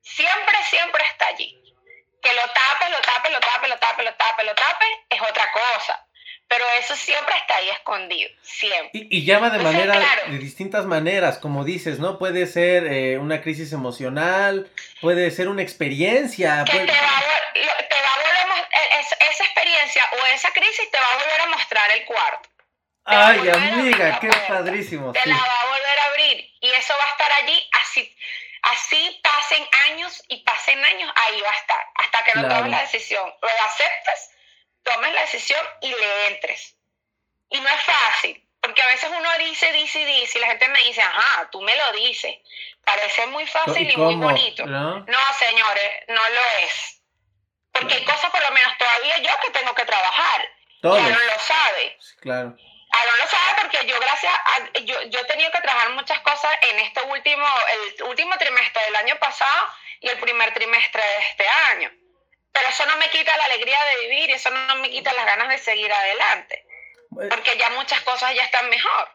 Siempre, 0.01 0.55
siempre 0.67 1.03
está 1.05 1.27
allí. 1.27 1.55
Que 2.19 2.33
lo 2.33 2.41
tape, 2.41 2.89
lo 2.89 2.99
tape, 2.99 3.29
lo 3.29 3.39
tape, 3.39 3.67
lo 3.67 3.77
tape, 3.77 4.03
lo 4.03 4.13
tape, 4.15 4.43
lo 4.43 4.55
tape, 4.55 4.85
es 5.07 5.21
otra 5.21 5.51
cosa. 5.51 6.03
Pero 6.47 6.65
eso 6.79 6.95
siempre 6.95 7.35
está 7.37 7.57
ahí 7.57 7.69
escondido, 7.69 8.27
siempre. 8.41 8.89
Y, 8.91 9.19
y 9.19 9.25
llama 9.25 9.51
de 9.51 9.59
manera, 9.59 10.01
de 10.25 10.39
distintas 10.39 10.87
maneras, 10.87 11.37
como 11.37 11.63
dices, 11.63 11.99
¿no? 11.99 12.17
Puede 12.17 12.47
ser 12.47 12.87
eh, 12.87 13.19
una 13.19 13.43
crisis 13.43 13.71
emocional, 13.71 14.71
puede 14.99 15.29
ser 15.29 15.47
una 15.47 15.61
experiencia. 15.61 16.65
Que 16.65 16.71
te, 16.71 16.85
va, 16.85 16.85
te 16.87 16.95
va 16.95 17.03
a 17.03 18.17
volver 18.17 18.65
a, 18.73 18.99
esa 18.99 19.43
experiencia 19.43 20.03
o 20.13 20.25
esa 20.33 20.49
crisis 20.53 20.89
te 20.89 20.97
va 20.97 21.05
a 21.05 21.17
volver 21.17 21.41
a 21.41 21.45
mostrar 21.49 21.91
el 21.91 22.03
cuarto. 22.05 22.49
Ay, 23.07 23.49
amiga, 23.49 24.19
qué 24.19 24.29
padrísimo. 24.47 25.13
Te 25.13 25.27
la 25.27 25.35
va 25.35 25.61
a 25.61 25.65
volver 25.65 25.99
a 25.99 26.05
abrir 26.05 26.51
y 26.59 26.69
eso 26.69 26.93
va 26.97 27.05
a 27.05 27.09
estar 27.09 27.31
allí 27.43 27.69
así. 27.81 28.15
Así 28.63 29.21
pasen 29.23 29.65
años 29.89 30.23
y 30.27 30.43
pasen 30.43 30.83
años, 30.83 31.11
ahí 31.15 31.41
va 31.41 31.49
a 31.49 31.55
estar, 31.55 31.85
hasta 31.95 32.23
que 32.23 32.39
no 32.39 32.49
tomes 32.49 32.71
la 32.71 32.81
decisión. 32.81 33.33
Lo 33.41 33.47
aceptes 33.65 34.31
tomes 34.87 35.13
la 35.13 35.21
decisión 35.21 35.59
y 35.81 35.89
le 35.89 36.27
entres. 36.27 36.75
Y 37.49 37.59
no 37.59 37.69
es 37.69 37.83
fácil, 37.83 38.43
porque 38.61 38.81
a 38.81 38.87
veces 38.87 39.09
uno 39.09 39.29
dice, 39.39 39.71
dice 39.71 40.01
y 40.01 40.05
dice, 40.05 40.37
y 40.37 40.41
la 40.41 40.47
gente 40.47 40.67
me 40.69 40.79
dice, 40.79 41.01
ajá, 41.01 41.49
tú 41.51 41.61
me 41.61 41.75
lo 41.75 41.91
dices. 41.93 42.35
Parece 42.83 43.27
muy 43.27 43.45
fácil 43.47 43.89
y, 43.89 43.97
muy 43.97 44.15
bonito. 44.15 44.65
¿No? 44.65 45.05
señores, 45.39 45.91
no 46.07 46.29
lo 46.29 46.41
es. 46.63 47.01
Porque 47.71 47.93
hay 47.95 48.05
cosas, 48.05 48.31
por 48.31 48.43
lo 48.43 48.51
menos 48.51 48.77
todavía 48.77 49.17
yo, 49.19 49.31
que 49.45 49.51
tengo 49.51 49.73
que 49.75 49.85
trabajar. 49.85 50.49
Todos. 50.81 50.99
Y 50.99 51.05
Aaron 51.05 51.27
lo 51.27 51.39
sabe. 51.39 51.97
Claro. 52.21 52.57
Aaron 52.97 53.17
lo 53.19 53.27
sabe 53.27 53.61
porque 53.61 53.85
yo, 53.87 53.99
gracias 53.99 54.33
a. 54.33 54.79
Yo, 54.79 55.01
yo 55.09 55.19
he 55.19 55.25
tenido 55.25 55.51
que 55.51 55.61
trabajar 55.61 55.91
muchas 55.91 56.19
cosas 56.21 56.51
en 56.71 56.79
este 56.79 57.01
último, 57.03 57.45
el 57.73 58.03
último 58.03 58.35
trimestre 58.37 58.83
del 58.85 58.95
año 58.95 59.15
pasado 59.19 59.67
y 60.01 60.09
el 60.09 60.17
primer 60.19 60.53
trimestre 60.53 61.01
de 61.01 61.17
este 61.29 61.47
año. 61.71 61.91
Pero 62.51 62.69
eso 62.69 62.85
no 62.87 62.97
me 62.97 63.09
quita 63.09 63.37
la 63.37 63.45
alegría 63.45 63.77
de 63.85 64.07
vivir, 64.07 64.31
eso 64.31 64.49
no 64.49 64.75
me 64.77 64.89
quita 64.89 65.13
las 65.13 65.25
ganas 65.25 65.49
de 65.49 65.57
seguir 65.59 65.91
adelante. 65.91 66.65
Porque 67.09 67.57
ya 67.57 67.69
muchas 67.71 68.01
cosas 68.01 68.33
ya 68.35 68.43
están 68.43 68.69
mejor. 68.69 69.07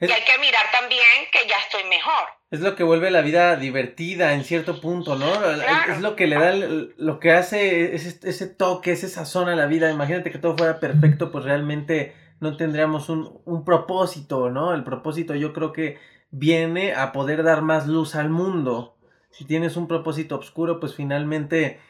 y 0.00 0.10
hay 0.10 0.22
que 0.22 0.38
mirar 0.38 0.70
también 0.70 1.28
que 1.30 1.46
ya 1.46 1.58
estoy 1.58 1.84
mejor. 1.84 2.28
Es 2.50 2.60
lo 2.60 2.74
que 2.74 2.82
vuelve 2.82 3.10
la 3.10 3.20
vida 3.20 3.56
divertida 3.56 4.32
en 4.32 4.44
cierto 4.44 4.80
punto, 4.80 5.14
¿no? 5.16 5.50
Es 5.88 6.00
lo 6.00 6.16
que 6.16 6.26
le 6.26 6.36
da, 6.36 6.52
lo 6.52 7.20
que 7.20 7.32
hace 7.32 7.94
ese, 7.94 8.18
ese 8.28 8.46
toque, 8.46 8.92
ese 8.92 9.08
sazón 9.08 9.48
a 9.48 9.56
la 9.56 9.66
vida. 9.66 9.90
Imagínate 9.90 10.30
que 10.30 10.38
todo 10.38 10.56
fuera 10.56 10.80
perfecto, 10.80 11.30
pues 11.30 11.44
realmente 11.44 12.14
no 12.40 12.56
tendríamos 12.56 13.08
un, 13.08 13.40
un 13.44 13.64
propósito, 13.64 14.50
¿no? 14.50 14.74
El 14.74 14.84
propósito 14.84 15.34
yo 15.34 15.52
creo 15.52 15.72
que 15.72 15.98
viene 16.30 16.94
a 16.94 17.12
poder 17.12 17.42
dar 17.42 17.62
más 17.62 17.86
luz 17.86 18.14
al 18.14 18.30
mundo. 18.30 18.96
Si 19.30 19.44
tienes 19.44 19.76
un 19.76 19.86
propósito 19.86 20.38
oscuro, 20.38 20.80
pues 20.80 20.94
finalmente 20.94 21.80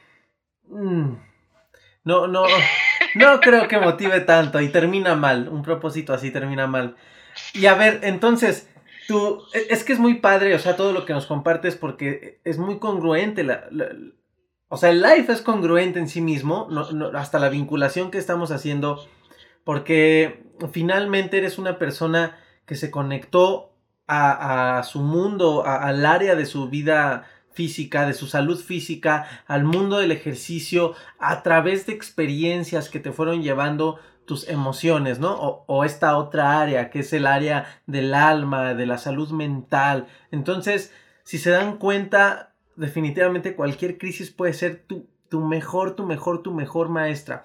Mm. 0.70 1.16
No, 2.04 2.26
no, 2.26 2.44
no 3.14 3.40
creo 3.40 3.68
que 3.68 3.78
motive 3.78 4.20
tanto 4.20 4.60
y 4.60 4.68
termina 4.68 5.14
mal. 5.14 5.48
Un 5.48 5.62
propósito 5.62 6.12
así 6.14 6.30
termina 6.30 6.66
mal. 6.66 6.96
Y 7.52 7.66
a 7.66 7.74
ver, 7.74 8.00
entonces, 8.02 8.68
tú, 9.06 9.42
e, 9.52 9.66
es 9.70 9.84
que 9.84 9.92
es 9.92 9.98
muy 9.98 10.14
padre, 10.14 10.54
o 10.54 10.58
sea, 10.58 10.76
todo 10.76 10.92
lo 10.92 11.04
que 11.04 11.12
nos 11.12 11.26
compartes 11.26 11.76
porque 11.76 12.40
es 12.44 12.58
muy 12.58 12.78
congruente. 12.78 13.44
La, 13.44 13.68
o 14.68 14.76
sea, 14.76 14.90
el 14.90 15.02
life 15.02 15.32
es 15.32 15.42
congruente 15.42 15.98
en 15.98 16.08
sí 16.08 16.20
mismo, 16.20 16.68
hasta 17.14 17.38
la 17.38 17.48
vinculación 17.48 18.10
que 18.10 18.18
estamos 18.18 18.52
haciendo, 18.52 19.04
porque 19.64 20.44
finalmente 20.72 21.38
eres 21.38 21.58
una 21.58 21.78
persona 21.78 22.36
que 22.66 22.76
se 22.76 22.90
conectó 22.90 23.72
a, 24.06 24.82
su 24.84 25.00
mundo, 25.00 25.64
al 25.64 26.04
área 26.04 26.34
de 26.34 26.44
su 26.44 26.68
vida 26.68 27.24
física, 27.52 28.06
de 28.06 28.14
su 28.14 28.26
salud 28.26 28.58
física, 28.58 29.44
al 29.46 29.64
mundo 29.64 29.98
del 29.98 30.12
ejercicio, 30.12 30.94
a 31.18 31.42
través 31.42 31.86
de 31.86 31.92
experiencias 31.92 32.88
que 32.88 33.00
te 33.00 33.12
fueron 33.12 33.42
llevando 33.42 34.00
tus 34.24 34.48
emociones, 34.48 35.18
¿no? 35.18 35.64
O, 35.66 35.84
esta 35.84 36.16
otra 36.16 36.60
área, 36.60 36.90
que 36.90 37.00
es 37.00 37.12
el 37.12 37.26
área 37.26 37.80
del 37.86 38.14
alma, 38.14 38.74
de 38.74 38.86
la 38.86 38.98
salud 38.98 39.30
mental. 39.30 40.06
Entonces, 40.30 40.92
si 41.24 41.38
se 41.38 41.50
dan 41.50 41.78
cuenta, 41.78 42.54
definitivamente 42.76 43.54
cualquier 43.54 43.98
crisis 43.98 44.30
puede 44.30 44.52
ser 44.52 44.84
tu, 44.86 45.08
tu 45.28 45.40
mejor, 45.40 45.96
tu 45.96 46.06
mejor, 46.06 46.42
tu 46.42 46.52
mejor 46.52 46.88
maestra. 46.88 47.44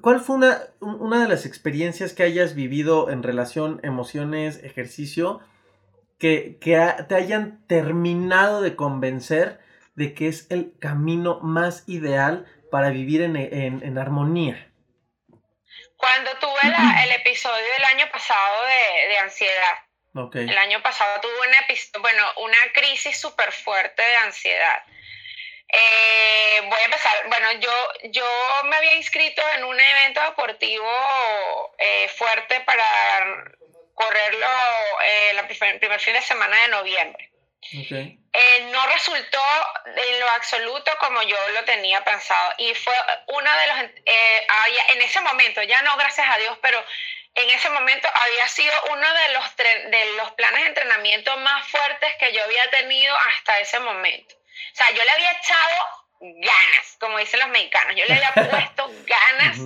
¿Cuál 0.00 0.20
fue 0.20 0.36
una, 0.36 0.58
una 0.80 1.22
de 1.22 1.28
las 1.28 1.46
experiencias 1.46 2.12
que 2.12 2.22
hayas 2.22 2.54
vivido 2.54 3.10
en 3.10 3.22
relación 3.22 3.80
emociones, 3.82 4.62
ejercicio? 4.62 5.40
que, 6.20 6.58
te 7.08 7.14
hayan 7.14 7.66
terminado 7.66 8.60
de 8.60 8.76
convencer 8.76 9.58
de 9.96 10.14
que 10.14 10.28
es 10.28 10.48
el 10.50 10.72
camino 10.78 11.40
más 11.40 11.82
ideal 11.88 12.46
para 12.70 12.90
vivir 12.90 13.22
en, 13.22 13.98
armonía? 13.98 14.70
Cuando 15.96 16.30
tuve 16.38 16.60
el 17.04 17.12
episodio 17.12 17.64
del 17.78 17.84
año 17.84 18.06
pasado 18.12 18.66
de, 19.08 19.18
ansiedad. 19.18 19.78
El 20.34 20.58
año 20.58 20.82
pasado 20.82 21.20
tuve 21.20 21.32
una, 21.32 22.00
bueno, 22.00 22.22
una 22.42 22.58
crisis 22.74 23.18
súper 23.18 23.52
fuerte 23.52 24.02
de 24.02 24.16
ansiedad. 24.16 24.82
Eh, 25.72 26.60
voy 26.64 26.80
a 26.80 26.84
empezar. 26.84 27.28
Bueno, 27.28 27.52
yo, 27.52 27.88
yo 28.10 28.26
me 28.64 28.76
había 28.76 28.94
inscrito 28.94 29.42
en 29.54 29.64
un 29.64 29.78
evento 29.78 30.20
deportivo 30.22 31.74
eh, 31.78 32.08
fuerte 32.08 32.60
para 32.60 32.84
correrlo 33.94 34.46
eh, 35.04 35.30
el 35.30 35.46
primer 35.78 36.00
fin 36.00 36.14
de 36.14 36.22
semana 36.22 36.56
de 36.62 36.68
noviembre. 36.68 37.30
Eh, 38.32 38.68
no 38.72 38.86
resultó 38.86 39.42
en 39.84 40.20
lo 40.20 40.28
absoluto 40.30 40.90
como 40.98 41.22
yo 41.22 41.36
lo 41.50 41.64
tenía 41.64 42.02
pensado. 42.02 42.54
Y 42.58 42.74
fue 42.74 42.94
uno 43.28 43.50
de 43.58 43.66
los, 43.66 43.78
eh, 44.06 44.46
en 44.94 45.02
ese 45.02 45.20
momento, 45.20 45.62
ya 45.62 45.82
no 45.82 45.96
gracias 45.96 46.26
a 46.28 46.38
Dios, 46.38 46.58
pero 46.62 46.82
en 47.34 47.50
ese 47.50 47.68
momento 47.70 48.08
había 48.12 48.48
sido 48.48 48.72
uno 48.90 49.06
de 49.14 49.32
los, 49.34 49.56
de 49.56 50.12
los 50.16 50.30
planes 50.32 50.62
de 50.62 50.68
entrenamiento 50.68 51.36
más 51.38 51.68
fuertes 51.68 52.14
que 52.18 52.32
yo 52.32 52.42
había 52.42 52.70
tenido 52.70 53.14
hasta 53.16 53.60
ese 53.60 53.78
momento. 53.80 54.34
O 54.72 54.76
sea, 54.76 54.90
yo 54.90 55.02
le 55.02 55.10
había 55.10 55.32
echado 55.32 55.86
ganas, 56.20 56.96
como 57.00 57.18
dicen 57.18 57.40
los 57.40 57.48
mexicanos, 57.48 57.96
yo 57.96 58.04
le 58.06 58.14
había 58.14 58.32
puesto 58.50 58.90
ganas 59.06 59.58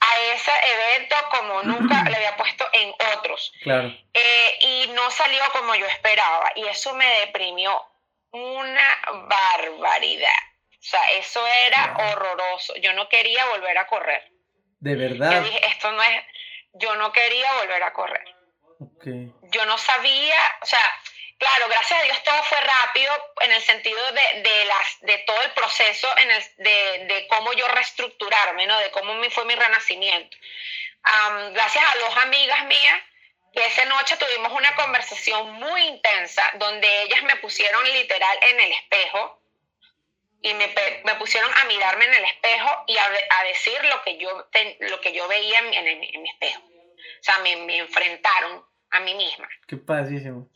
a 0.00 0.34
ese 0.34 0.50
evento 0.72 1.16
como 1.30 1.62
nunca 1.62 2.04
le 2.04 2.16
había 2.16 2.36
puesto 2.36 2.68
en 2.72 2.92
otros. 3.16 3.52
Claro. 3.62 3.88
Eh, 4.12 4.58
y 4.60 4.86
no 4.88 5.10
salió 5.10 5.42
como 5.52 5.74
yo 5.74 5.86
esperaba 5.86 6.52
y 6.56 6.66
eso 6.66 6.94
me 6.94 7.06
deprimió 7.20 7.82
una 8.32 8.98
barbaridad. 9.28 10.28
O 10.72 10.86
sea, 10.86 11.00
eso 11.12 11.46
era 11.66 11.96
horroroso. 11.96 12.74
Yo 12.76 12.92
no 12.92 13.08
quería 13.08 13.46
volver 13.46 13.78
a 13.78 13.86
correr. 13.86 14.30
De 14.80 14.96
verdad. 14.96 15.32
Yo 15.32 15.40
dije, 15.42 15.66
esto 15.68 15.90
no 15.92 16.02
es, 16.02 16.24
yo 16.74 16.94
no 16.96 17.10
quería 17.12 17.50
volver 17.54 17.82
a 17.82 17.92
correr. 17.92 18.24
Okay. 18.98 19.32
Yo 19.50 19.64
no 19.64 19.78
sabía, 19.78 20.36
o 20.60 20.66
sea, 20.66 21.00
Claro, 21.38 21.68
gracias 21.68 22.00
a 22.00 22.04
Dios 22.04 22.22
todo 22.22 22.42
fue 22.44 22.60
rápido 22.60 23.12
en 23.40 23.52
el 23.52 23.62
sentido 23.62 24.00
de, 24.12 24.42
de, 24.42 24.64
las, 24.66 25.00
de 25.00 25.18
todo 25.18 25.42
el 25.42 25.50
proceso 25.52 26.08
en 26.18 26.30
el, 26.30 26.42
de, 26.58 27.14
de, 27.14 27.26
cómo 27.28 27.52
yo 27.52 27.66
reestructurarme, 27.68 28.66
¿no? 28.66 28.78
de 28.78 28.90
cómo 28.90 29.12
fue 29.30 29.44
mi 29.44 29.54
renacimiento. 29.54 30.36
gracias 31.52 31.84
a 31.84 31.98
dos 31.98 32.16
amigas 32.18 32.64
mías 32.66 33.00
que 33.52 33.64
esa 33.66 33.84
noche 33.84 34.16
tuvimos 34.16 34.52
una 34.52 34.74
conversación 34.74 35.52
muy 35.54 35.82
intensa 35.82 36.52
donde 36.54 37.02
ellas 37.02 37.22
me 37.22 37.36
pusieron 37.36 37.84
literal 37.84 38.38
en 38.42 38.60
el 38.60 38.72
espejo 38.72 39.40
y 40.42 40.52
me, 40.54 40.74
me 41.04 41.14
pusieron 41.14 41.50
a 41.56 41.64
mirarme 41.64 42.04
en 42.04 42.14
el 42.14 42.24
espejo 42.24 42.84
y 42.86 42.96
a, 42.96 43.04
a 43.06 43.44
decir 43.44 43.82
lo 43.84 44.02
que 44.02 44.18
yo, 44.18 44.48
lo 44.80 45.00
que 45.00 45.12
yo 45.12 45.26
veía 45.28 45.58
en, 45.60 45.74
en, 45.74 46.04
en 46.04 46.22
mi 46.22 46.30
espejo. 46.30 46.60
O 46.60 47.22
sea, 47.22 47.38
me, 47.38 47.56
me 47.56 47.78
enfrentaron 47.78 48.64
a 48.90 49.00
mí 49.00 49.14
misma. 49.14 49.48
Qué 49.66 49.76
padrísimo. 49.76 50.48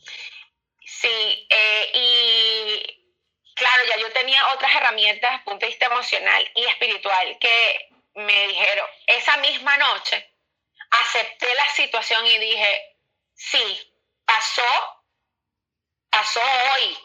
Sí, 0.91 1.47
eh, 1.49 1.91
y 1.93 3.53
claro, 3.53 3.83
ya 3.85 3.97
yo 3.97 4.11
tenía 4.11 4.53
otras 4.53 4.75
herramientas 4.75 5.29
desde 5.29 5.35
el 5.37 5.43
punto 5.43 5.65
de 5.65 5.69
vista 5.69 5.85
emocional 5.85 6.51
y 6.55 6.65
espiritual 6.65 7.37
que 7.39 7.89
me 8.15 8.47
dijeron, 8.47 8.87
esa 9.05 9.37
misma 9.37 9.77
noche 9.77 10.35
acepté 10.89 11.53
la 11.53 11.69
situación 11.69 12.25
y 12.25 12.39
dije, 12.39 12.97
sí, 13.35 13.93
pasó, 14.25 15.03
pasó 16.09 16.41
hoy, 16.73 16.97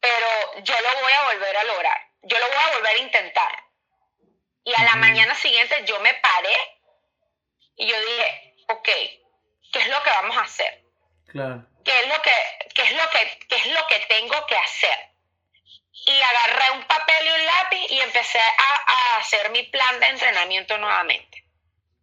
pero 0.00 0.62
yo 0.62 0.74
lo 0.80 1.00
voy 1.02 1.12
a 1.12 1.32
volver 1.32 1.56
a 1.58 1.64
lograr, 1.64 2.12
yo 2.22 2.38
lo 2.38 2.48
voy 2.48 2.56
a 2.56 2.76
volver 2.76 2.96
a 2.96 2.98
intentar. 2.98 3.64
Y 4.64 4.72
a 4.74 4.84
la 4.84 4.96
mañana 4.96 5.34
siguiente 5.34 5.84
yo 5.84 6.00
me 6.00 6.14
paré 6.14 6.56
y 7.76 7.86
yo 7.86 8.00
dije, 8.00 8.56
ok, 8.68 8.88
¿qué 9.70 9.78
es 9.80 9.88
lo 9.88 10.02
que 10.02 10.10
vamos 10.10 10.36
a 10.38 10.42
hacer? 10.42 10.83
Qué 11.84 12.00
es 12.00 12.08
lo 12.08 12.22
que, 12.22 12.30
qué 12.74 12.82
es 12.82 12.92
lo 12.92 13.10
que, 13.10 13.46
qué 13.48 13.56
es 13.56 13.66
lo 13.66 13.86
que 13.88 13.98
tengo 14.08 14.46
que 14.46 14.56
hacer. 14.56 15.10
Y 16.06 16.20
agarré 16.20 16.70
un 16.72 16.84
papel 16.84 17.26
y 17.26 17.30
un 17.30 17.46
lápiz 17.46 17.86
y 17.90 18.00
empecé 18.00 18.38
a, 18.38 18.84
a 18.86 19.16
hacer 19.18 19.50
mi 19.50 19.64
plan 19.64 20.00
de 20.00 20.06
entrenamiento 20.06 20.78
nuevamente. 20.78 21.44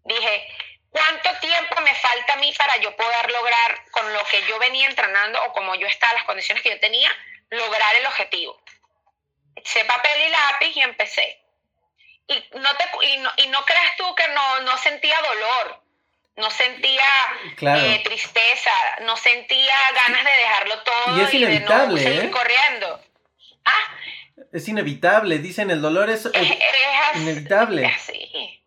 Dije, 0.04 0.48
¿cuánto 0.90 1.30
tiempo 1.40 1.80
me 1.82 1.96
falta 1.96 2.34
a 2.34 2.38
mí 2.38 2.54
para 2.58 2.78
yo 2.78 2.96
poder 2.96 3.32
lograr 3.32 3.86
con 3.92 4.12
lo 4.14 4.24
que 4.26 4.46
yo 4.48 4.60
venía 4.60 4.88
entrenando 4.88 5.42
o 5.44 5.54
como 5.54 5.76
yo 5.76 5.88
estaba, 5.88 6.14
las 6.14 6.24
condiciones 6.26 6.64
que 6.64 6.72
yo 6.72 6.80
tenía, 6.80 7.10
lograr 7.50 7.96
el 7.96 8.06
objetivo? 8.08 8.62
Eché 9.56 9.86
papel 9.86 10.22
y 10.28 10.30
lápiz 10.30 10.76
y 10.76 10.82
empecé. 10.82 11.42
Y 12.28 12.50
no, 12.58 12.76
te, 12.76 12.86
y 13.08 13.18
no, 13.18 13.32
y 13.38 13.48
no 13.48 13.64
creas 13.66 13.96
tú 13.98 14.16
que 14.16 14.28
no, 14.30 14.60
no 14.62 14.78
sentía 14.78 15.20
dolor 15.22 15.91
no 16.36 16.50
sentía 16.50 17.04
eh, 17.60 18.02
tristeza, 18.04 18.72
no 19.02 19.16
sentía 19.18 19.76
ganas 20.06 20.24
de 20.24 20.32
dejarlo 20.32 20.84
todo 20.84 21.18
y, 21.18 21.22
es 21.22 21.34
inevitable, 21.34 22.02
de 22.02 22.06
no 22.06 22.16
seguir 22.16 22.26
¿eh? 22.26 22.32
corriendo. 22.32 23.02
¿Ah? 23.66 23.98
Es 24.52 24.68
inevitable, 24.68 25.38
dicen, 25.40 25.72
el 25.72 25.82
dolor 25.82 26.10
es, 26.10 26.30
inevitable. 27.16 27.86
Así. 27.86 28.64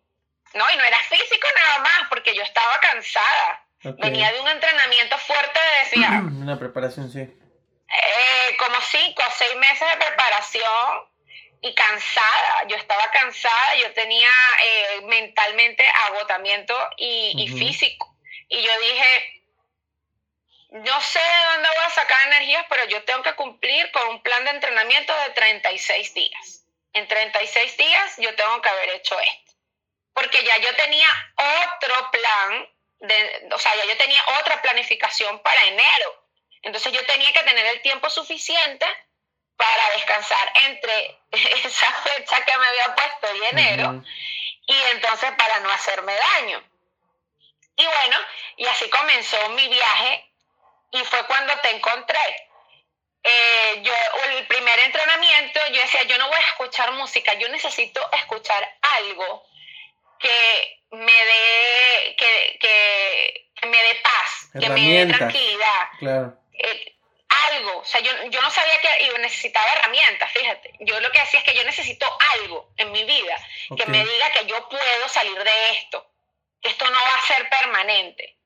No, 0.53 0.63
y 0.71 0.77
no 0.77 0.83
era 0.83 0.99
físico 1.09 1.47
nada 1.63 1.79
más, 1.79 2.09
porque 2.09 2.33
yo 2.35 2.43
estaba 2.43 2.79
cansada. 2.79 3.67
Venía 3.97 4.31
de 4.31 4.39
un 4.39 4.47
entrenamiento 4.47 5.17
fuerte, 5.17 5.59
decía. 5.83 6.09
Una 6.41 6.57
preparación, 6.57 7.11
sí. 7.11 7.19
Eh, 7.19 8.57
como 8.57 8.79
cinco 8.81 9.21
o 9.27 9.31
seis 9.31 9.55
meses 9.57 9.87
de 9.89 10.05
preparación 10.05 11.14
y 11.61 11.73
cansada, 11.73 12.67
yo 12.67 12.75
estaba 12.75 13.09
cansada, 13.11 13.75
yo 13.75 13.91
tenía 13.93 14.29
eh, 14.63 15.01
mentalmente 15.03 15.87
agotamiento 15.87 16.77
y, 16.97 17.47
físico. 17.57 18.15
Y 18.47 18.61
yo 18.61 18.71
dije, 18.79 19.43
no 20.69 21.01
sé 21.01 21.19
de 21.19 21.45
dónde 21.53 21.69
voy 21.69 21.85
a 21.85 21.89
sacar 21.89 22.27
energías, 22.27 22.65
pero 22.69 22.85
yo 22.85 23.03
tengo 23.03 23.23
que 23.23 23.33
cumplir 23.35 23.91
con 23.91 24.07
un 24.09 24.21
plan 24.21 24.43
de 24.43 24.51
entrenamiento 24.51 25.15
de 25.21 25.29
36 25.31 26.13
días. 26.13 26.65
En 26.93 27.07
36 27.07 27.77
días 27.77 28.15
yo 28.17 28.35
tengo 28.35 28.61
que 28.61 28.69
haber 28.69 28.89
hecho 28.89 29.19
esto. 29.19 29.53
Porque 30.13 30.43
ya 30.43 30.57
yo 30.57 30.73
tenía 30.75 31.07
otro 31.35 32.11
plan, 32.11 32.69
de, 32.99 33.49
o 33.51 33.59
sea, 33.59 33.75
ya 33.75 33.85
yo 33.85 33.97
tenía 33.97 34.23
otra 34.39 34.61
planificación 34.61 35.39
para 35.39 35.63
enero. 35.65 36.25
Entonces 36.61 36.93
yo 36.93 37.05
tenía 37.05 37.31
que 37.33 37.43
tener 37.43 37.65
el 37.65 37.81
tiempo 37.81 38.09
suficiente 38.09 38.85
para 39.57 39.89
descansar 39.95 40.53
entre 40.67 41.19
esa 41.31 41.91
fecha 41.93 42.43
que 42.45 42.57
me 42.57 42.67
había 42.67 42.95
puesto 42.95 43.35
y 43.35 43.45
enero 43.45 44.03
y 44.67 44.75
entonces 44.93 45.31
para 45.37 45.59
no 45.59 45.69
hacerme 45.71 46.13
daño. 46.15 46.63
Y 47.77 47.85
bueno, 47.85 48.17
y 48.57 48.65
así 48.65 48.89
comenzó 48.89 49.49
mi 49.49 49.67
viaje 49.67 50.31
y 50.91 50.99
fue 50.99 51.25
cuando 51.27 51.53
te 51.59 51.75
encontré. 51.75 52.19
Eh, 53.23 53.81
yo, 53.81 53.93
el 54.29 54.47
primer 54.47 54.79
entrenamiento, 54.79 55.59
yo 55.71 55.81
decía, 55.81 56.03
yo 56.03 56.17
no 56.17 56.27
voy 56.27 56.37
a 56.37 56.47
escuchar 56.47 56.91
música, 56.93 57.33
yo 57.33 57.49
necesito 57.49 57.99
escuchar 58.13 58.77
algo 58.81 59.43
que 60.19 60.83
me 60.91 61.25
dé, 61.25 62.15
que, 62.17 62.57
que, 62.61 63.49
que 63.55 63.67
me 63.67 63.77
dé 63.77 63.95
paz, 63.95 64.49
que 64.59 64.69
me 64.69 65.05
dé 65.05 65.13
tranquilidad. 65.13 65.89
Claro. 65.99 66.37
Eh, 66.53 66.94
algo, 67.51 67.79
o 67.79 67.85
sea, 67.85 68.01
yo, 68.01 68.11
yo 68.29 68.41
no 68.41 68.49
sabía 68.49 68.79
que 68.81 69.05
yo 69.07 69.17
necesitaba 69.17 69.71
herramientas, 69.73 70.31
fíjate. 70.31 70.73
Yo 70.79 70.99
lo 70.99 71.11
que 71.11 71.19
decía 71.19 71.39
es 71.39 71.45
que 71.45 71.55
yo 71.55 71.63
necesito 71.63 72.05
algo 72.33 72.73
en 72.77 72.91
mi 72.91 73.03
vida 73.03 73.37
que 73.75 73.85
me 73.87 74.03
diga 74.03 74.31
que 74.31 74.45
yo 74.45 74.67
puedo 74.69 75.09
salir 75.09 75.43
de 75.43 75.69
esto, 75.71 76.11
que 76.61 76.69
esto 76.69 76.89
no 76.89 76.99
va 76.99 77.15
a 77.15 77.27
ser 77.27 77.49
permanente. 77.49 78.37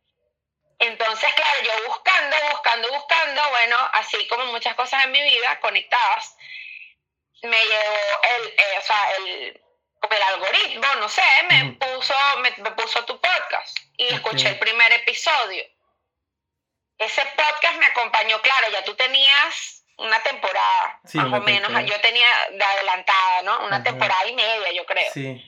Entonces, 0.79 1.33
claro, 1.33 1.59
yo 1.63 1.87
buscando, 1.87 2.37
buscando, 2.51 2.89
buscando, 2.93 3.49
bueno, 3.49 3.77
así 3.93 4.25
como 4.27 4.45
muchas 4.45 4.75
cosas 4.75 5.03
en 5.03 5.11
mi 5.11 5.21
vida 5.21 5.59
conectadas, 5.59 6.37
me 7.43 7.65
llevó 7.65 8.21
el, 8.37 8.47
eh, 8.47 8.77
o 8.77 8.81
sea, 8.81 9.11
el, 9.17 9.61
el 10.09 10.21
algoritmo, 10.23 10.87
no 10.99 11.09
sé, 11.09 11.21
me, 11.49 11.73
puso, 11.73 12.13
me, 12.39 12.51
puso 12.71 13.03
tu 13.05 13.19
podcast 13.19 13.77
y 13.97 14.13
escuché 14.13 14.49
el 14.49 14.59
primer 14.59 14.91
episodio 14.93 15.63
ese 16.99 17.21
podcast 17.35 17.77
me 17.77 17.85
acompañó, 17.85 18.41
claro, 18.41 18.67
ya 18.71 18.83
tú 18.83 18.93
tenías 18.95 19.83
una 19.97 20.19
temporada, 20.21 20.99
más 21.13 21.33
o 21.33 21.41
menos, 21.41 21.71
yo 21.85 21.99
tenía 22.01 22.27
de 22.51 22.63
adelantada, 22.63 23.41
¿no? 23.43 23.65
Una 23.65 23.83
temporada 23.83 24.27
y 24.27 24.33
media, 24.33 24.71
yo 24.71 24.85
creo. 24.85 25.11
Sí. 25.13 25.45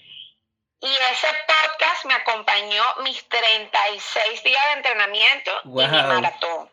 Y 0.84 0.94
ese 1.12 1.28
podcast 1.48 2.06
me 2.06 2.14
acompañó 2.16 2.84
mis 3.04 3.24
36 3.30 4.44
días 4.44 4.66
de 4.68 4.74
entrenamiento 4.74 5.52
y 5.64 5.68
mi 5.68 5.88
maratón 5.88 6.70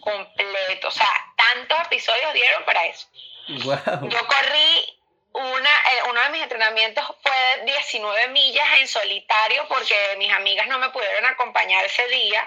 completo. 0.00 0.88
O 0.88 0.90
sea, 0.90 1.08
tantos 1.36 1.78
episodios 1.86 2.32
dieron 2.34 2.64
para 2.64 2.84
eso. 2.86 3.08
Wow. 3.48 4.08
Yo 4.08 4.26
corrí 4.26 4.98
una, 5.32 5.70
eh, 5.70 6.02
uno 6.10 6.20
de 6.20 6.30
mis 6.30 6.42
entrenamientos 6.42 7.04
fue 7.22 7.62
19 7.64 8.28
millas 8.28 8.66
en 8.78 8.88
solitario 8.88 9.66
porque 9.68 9.94
mis 10.18 10.32
amigas 10.32 10.66
no 10.66 10.78
me 10.78 10.90
pudieron 10.90 11.24
acompañar 11.24 11.84
ese 11.84 12.06
día 12.08 12.46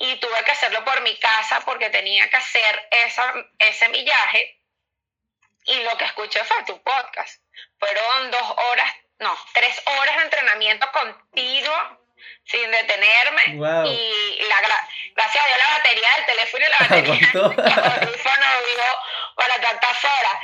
y 0.00 0.16
tuve 0.16 0.44
que 0.44 0.50
hacerlo 0.50 0.82
por 0.84 1.00
mi 1.02 1.14
casa 1.18 1.60
porque 1.64 1.90
tenía 1.90 2.28
que 2.30 2.36
hacer 2.36 2.88
esa, 3.04 3.34
ese 3.58 3.88
millaje 3.90 4.58
y 5.66 5.82
lo 5.82 5.96
que 5.98 6.06
escuché 6.06 6.42
fue 6.44 6.64
tu 6.64 6.82
podcast. 6.82 7.42
Fueron 7.78 8.30
dos 8.30 8.54
horas, 8.56 8.94
no, 9.18 9.36
tres 9.52 9.80
horas 9.84 10.16
de 10.16 10.22
entrenamiento 10.22 10.90
continuo 10.90 12.00
sin 12.44 12.70
detenerme 12.70 13.42
y 13.46 14.42
la, 14.48 14.86
gracias 15.14 15.44
a 15.44 15.46
Dios 15.46 15.58
la 15.58 15.76
batería 15.76 16.08
del 16.16 16.26
teléfono 16.26 16.64
y 16.64 16.70
la 16.70 16.78
batería 16.80 17.14
del 17.14 18.00
teléfono 18.00 18.46
dijo 18.66 18.98
para 19.36 19.60
tantas 19.60 20.04
horas. 20.04 20.40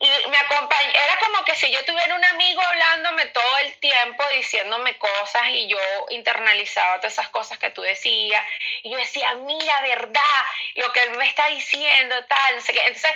Y 0.00 0.06
me 0.28 0.36
acompañó, 0.36 0.90
era 0.90 1.18
como 1.18 1.44
que 1.44 1.56
si 1.56 1.70
yo 1.72 1.84
tuviera 1.84 2.14
un 2.14 2.24
amigo 2.24 2.62
hablándome 2.62 3.26
todo 3.26 3.58
el 3.58 3.74
tiempo, 3.80 4.24
diciéndome 4.28 4.96
cosas 4.96 5.48
y 5.48 5.66
yo 5.66 5.78
internalizaba 6.10 6.98
todas 6.98 7.14
esas 7.14 7.28
cosas 7.30 7.58
que 7.58 7.70
tú 7.70 7.82
decías. 7.82 8.44
Y 8.84 8.90
yo 8.90 8.96
decía, 8.96 9.34
mira, 9.34 9.80
verdad, 9.80 10.42
lo 10.76 10.92
que 10.92 11.02
él 11.02 11.10
me 11.16 11.26
está 11.26 11.48
diciendo, 11.48 12.14
tal, 12.26 12.54
no 12.54 12.60
sé 12.60 12.72
qué. 12.74 12.80
Entonces, 12.86 13.10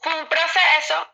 fue 0.00 0.14
un 0.14 0.28
proceso. 0.28 1.08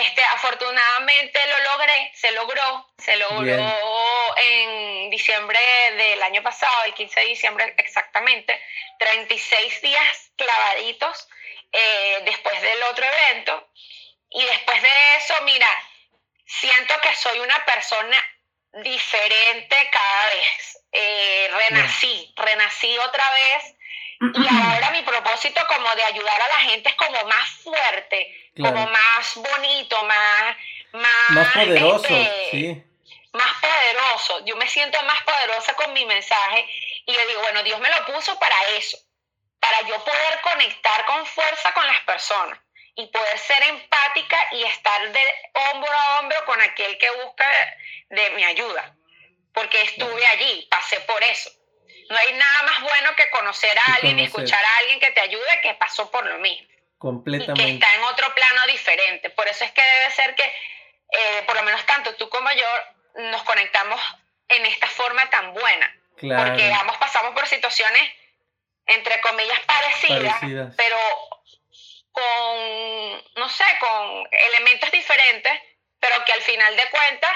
Este, 0.00 0.24
afortunadamente 0.24 1.38
lo 1.46 1.72
logré, 1.72 2.12
se 2.14 2.32
logró, 2.32 2.88
se 2.98 3.16
logró 3.16 4.36
en 4.36 5.08
diciembre 5.10 5.58
del 5.96 6.20
año 6.22 6.42
pasado, 6.42 6.84
el 6.84 6.94
15 6.94 7.20
de 7.20 7.26
diciembre 7.26 7.74
exactamente, 7.78 8.60
36 8.98 9.80
días 9.82 10.32
clavaditos 10.36 11.28
eh, 11.72 12.18
después 12.24 12.60
del 12.62 12.82
otro 12.84 13.04
evento. 13.04 13.68
Y 14.30 14.44
después 14.44 14.82
de 14.82 14.88
eso, 15.16 15.34
mira, 15.44 15.68
siento 16.46 16.94
que 17.02 17.14
soy 17.14 17.38
una 17.40 17.64
persona 17.64 18.22
diferente 18.72 19.76
cada 19.90 20.26
vez. 20.26 20.78
Eh, 20.92 21.50
renací, 21.50 22.32
renací 22.36 22.98
otra 22.98 23.30
vez. 23.30 23.74
Y 24.20 24.46
ahora 24.48 24.90
mi 24.90 25.02
propósito 25.02 25.60
como 25.68 25.94
de 25.94 26.02
ayudar 26.02 26.42
a 26.42 26.48
la 26.48 26.60
gente 26.70 26.88
es 26.88 26.96
como 26.96 27.22
más 27.24 27.48
fuerte, 27.62 28.50
como 28.56 28.86
más 28.88 29.34
bonito, 29.36 30.02
más... 30.04 30.56
Más, 30.90 31.52
poderoso, 31.52 32.06
este, 32.08 32.50
sí. 32.50 32.82
Más 33.32 33.52
poderoso. 33.60 34.44
Yo 34.44 34.56
me 34.56 34.66
siento 34.66 35.00
más 35.04 35.22
poderosa 35.22 35.74
con 35.74 35.92
mi 35.92 36.04
mensaje 36.04 36.68
y 37.06 37.12
le 37.12 37.26
digo, 37.26 37.42
bueno, 37.42 37.62
Dios 37.62 37.78
me 37.78 37.90
lo 37.90 38.06
puso 38.06 38.36
para 38.38 38.56
eso 38.70 38.98
para 39.60 39.80
yo 39.82 40.02
poder 40.04 40.40
conectar 40.42 41.04
con 41.06 41.26
fuerza 41.26 41.72
con 41.72 41.86
las 41.86 42.00
personas 42.00 42.58
y 42.94 43.06
poder 43.06 43.38
ser 43.38 43.62
empática 43.68 44.36
y 44.52 44.64
estar 44.64 45.12
de 45.12 45.34
hombro 45.54 45.92
a 45.92 46.18
hombro 46.18 46.44
con 46.46 46.60
aquel 46.60 46.98
que 46.98 47.10
busca 47.22 47.46
de 48.10 48.30
mi 48.30 48.44
ayuda. 48.44 48.96
Porque 49.52 49.80
estuve 49.82 50.26
allí, 50.26 50.66
pasé 50.70 51.00
por 51.00 51.22
eso. 51.22 51.50
No 52.10 52.16
hay 52.16 52.32
nada 52.32 52.62
más 52.62 52.82
bueno 52.82 53.14
que 53.16 53.28
conocer 53.30 53.76
a 53.78 53.94
alguien 53.94 54.18
y 54.18 54.24
escuchar 54.24 54.64
a 54.64 54.76
alguien 54.78 54.98
que 55.00 55.10
te 55.10 55.20
ayude 55.20 55.60
que 55.62 55.74
pasó 55.74 56.10
por 56.10 56.26
lo 56.26 56.38
mismo. 56.38 56.66
Completamente. 56.98 57.62
Y 57.62 57.66
que 57.66 57.72
está 57.74 57.94
en 57.94 58.02
otro 58.04 58.34
plano 58.34 58.66
diferente. 58.66 59.30
Por 59.30 59.46
eso 59.46 59.64
es 59.64 59.70
que 59.72 59.82
debe 59.82 60.10
ser 60.10 60.34
que, 60.34 60.44
eh, 60.44 61.42
por 61.46 61.54
lo 61.54 61.62
menos 61.62 61.84
tanto 61.86 62.14
tú 62.16 62.28
como 62.28 62.50
yo, 62.52 62.66
nos 63.30 63.42
conectamos 63.42 64.00
en 64.48 64.66
esta 64.66 64.86
forma 64.88 65.28
tan 65.30 65.52
buena. 65.52 65.94
Porque 66.20 66.72
ambos 66.72 66.96
pasamos 66.96 67.32
por 67.32 67.46
situaciones 67.46 68.02
entre 68.88 69.20
comillas, 69.20 69.60
parecidas, 69.66 70.74
pero 70.76 70.96
con, 72.12 73.22
no 73.36 73.48
sé, 73.48 73.64
con 73.80 74.26
elementos 74.30 74.90
diferentes, 74.90 75.52
pero 76.00 76.16
que 76.24 76.32
al 76.32 76.42
final 76.42 76.76
de 76.76 76.82
cuentas 76.90 77.30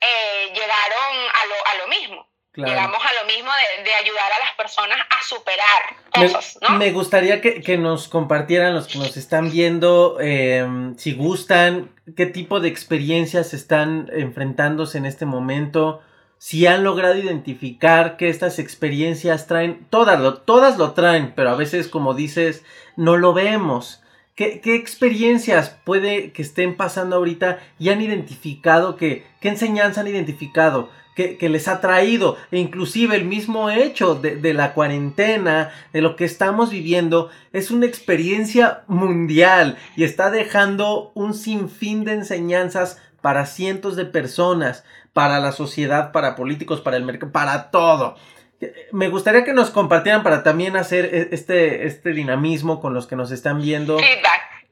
eh, 0.00 0.52
llegaron 0.54 1.30
a 1.34 1.46
lo, 1.46 1.54
a 1.66 1.74
lo 1.78 1.88
mismo. 1.88 2.34
Llegamos 2.56 3.00
a 3.02 3.20
lo 3.20 3.26
mismo 3.26 3.50
de, 3.84 3.94
ayudar 3.94 4.30
a 4.32 4.38
las 4.38 4.54
personas 4.56 4.98
a 5.10 5.24
superar 5.24 5.96
cosas, 6.12 6.56
me, 6.62 6.68
¿no? 6.68 6.78
Me 6.78 6.92
gustaría 6.92 7.40
que, 7.40 7.78
nos 7.78 8.06
compartieran 8.06 8.74
los 8.74 8.86
que 8.86 8.98
nos 8.98 9.16
están 9.16 9.50
viendo, 9.50 10.20
em, 10.20 10.96
si 10.96 11.14
gustan, 11.14 11.92
qué 12.16 12.26
tipo 12.26 12.60
de 12.60 12.68
experiencias 12.68 13.54
están 13.54 14.08
enfrentándose 14.12 14.98
en 14.98 15.06
este 15.06 15.26
momento, 15.26 16.00
si 16.44 16.66
han 16.66 16.84
logrado 16.84 17.16
identificar 17.16 18.18
que 18.18 18.28
estas 18.28 18.58
experiencias 18.58 19.46
traen, 19.46 19.86
todas 19.88 20.20
lo, 20.20 20.34
todas 20.34 20.76
lo 20.76 20.92
traen, 20.92 21.32
pero 21.34 21.48
a 21.48 21.56
veces 21.56 21.88
como 21.88 22.12
dices, 22.12 22.62
no 22.98 23.16
lo 23.16 23.32
vemos. 23.32 24.02
¿Qué, 24.34 24.60
experiencias 24.62 25.74
puede 25.84 26.32
que 26.32 26.42
estén 26.42 26.76
pasando 26.76 27.16
ahorita 27.16 27.60
y 27.78 27.88
han 27.88 28.02
identificado 28.02 28.96
que, 28.96 29.24
qué 29.40 29.48
enseñanza 29.48 30.02
han 30.02 30.08
identificado? 30.08 30.90
Que, 31.16 31.38
les 31.48 31.66
ha 31.66 31.80
traído, 31.80 32.36
e 32.50 32.58
inclusive 32.58 33.16
el 33.16 33.24
mismo 33.24 33.70
hecho 33.70 34.14
de, 34.14 34.36
de, 34.36 34.52
la 34.52 34.74
cuarentena, 34.74 35.70
de 35.94 36.02
lo 36.02 36.14
que 36.14 36.26
estamos 36.26 36.68
viviendo, 36.68 37.30
es 37.54 37.70
una 37.70 37.86
experiencia 37.86 38.82
mundial 38.86 39.78
y 39.96 40.04
está 40.04 40.30
dejando 40.30 41.10
un 41.14 41.32
sinfín 41.32 42.04
de 42.04 42.12
enseñanzas 42.12 42.98
para 43.24 43.46
cientos 43.46 43.96
de 43.96 44.04
personas 44.04 44.84
para 45.14 45.40
la 45.40 45.52
sociedad, 45.52 46.12
para 46.12 46.36
políticos, 46.36 46.82
para 46.82 46.98
el 46.98 47.04
mercado, 47.04 47.32
para 47.32 47.70
todo. 47.70 48.18
Me 48.92 49.08
gustaría 49.08 49.44
que 49.44 49.54
nos 49.54 49.70
compartieran 49.70 50.22
para 50.22 50.42
también 50.42 50.76
hacer 50.76 51.06
e, 51.06 51.28
este, 51.32 51.86
este 51.86 52.10
dinamismo 52.10 52.82
con 52.82 52.92
los 52.92 53.06
que 53.06 53.16
nos 53.16 53.30
están 53.30 53.62
viendo. 53.62 53.96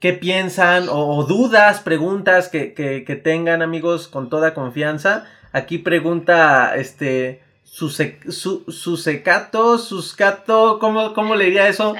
¿Qué 0.01 0.13
piensan 0.13 0.89
o, 0.91 1.25
dudas, 1.25 1.81
preguntas 1.81 2.51
que, 2.51 2.75
que, 2.75 3.17
tengan 3.17 3.63
amigos 3.63 4.07
con 4.07 4.29
toda 4.29 4.53
confianza? 4.53 5.25
Aquí 5.55 5.79
pregunta 5.79 6.75
este 6.77 7.41
su, 7.65 7.89
su, 7.89 8.71
su 8.71 8.97
secato, 8.99 9.79
suscato, 9.79 10.79
¿cómo, 10.79 11.15
¿cómo 11.15 11.37
le 11.37 11.47
diría 11.47 11.69
eso? 11.69 11.95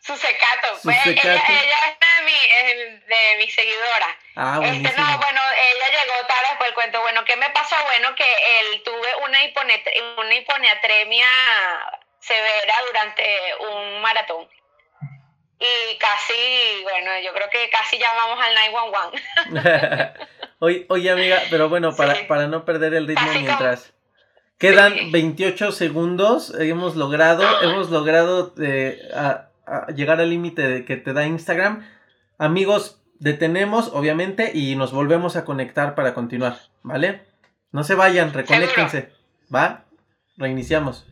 Su 0.00 0.14
secato. 0.14 0.78
Pues, 0.84 0.96
ella, 1.06 1.22
ella, 1.22 1.40
es 1.90 2.24
mi, 2.24 3.00
de 3.04 3.44
mi 3.44 3.50
seguidora. 3.50 4.16
Ah, 4.36 4.60
este, 4.64 4.82
no, 4.82 5.18
bueno, 5.18 5.40
ella 5.40 6.02
llegó 6.02 6.26
tarde 6.26 6.46
después 6.50 6.68
del 6.68 6.74
cuento. 6.74 7.00
Bueno, 7.00 7.24
¿qué 7.24 7.36
me 7.36 7.50
pasó? 7.50 7.76
Bueno, 7.84 8.14
que 8.16 8.24
él 8.24 8.82
tuve 8.84 9.08
una, 9.24 9.38
una 10.18 10.34
hiponatremia 10.34 11.26
severa 12.18 12.74
durante 12.86 13.24
un 13.60 14.00
maratón. 14.00 14.48
Y 15.60 15.98
casi, 15.98 16.82
bueno, 16.82 17.10
yo 17.24 17.32
creo 17.32 17.48
que 17.48 17.70
casi 17.70 17.98
llamamos 17.98 18.38
al 18.44 18.54
911. 18.54 20.12
oye, 20.58 20.86
oye, 20.88 21.10
amiga, 21.10 21.42
pero 21.48 21.68
bueno, 21.68 21.94
para, 21.94 22.26
para 22.26 22.48
no 22.48 22.64
perder 22.64 22.94
el 22.94 23.06
ritmo 23.06 23.32
mientras... 23.32 23.92
Quedan 24.58 25.10
28 25.10 25.72
segundos, 25.72 26.54
hemos 26.58 26.96
logrado, 26.96 27.42
hemos 27.62 27.90
logrado 27.90 28.54
eh, 28.62 28.98
llegar 29.94 30.20
al 30.20 30.30
límite 30.30 30.84
que 30.84 30.96
te 30.96 31.12
da 31.12 31.26
Instagram. 31.26 31.86
Amigos, 32.38 33.03
detenemos, 33.18 33.90
obviamente, 33.92 34.52
y 34.54 34.76
nos 34.76 34.92
volvemos 34.92 35.36
a 35.36 35.44
conectar 35.44 35.94
para 35.94 36.14
continuar, 36.14 36.58
¿vale? 36.82 37.22
No 37.72 37.84
se 37.84 37.94
vayan, 37.94 38.32
reconéctense, 38.32 39.10
¿va? 39.54 39.84
Reiniciamos. 40.36 41.06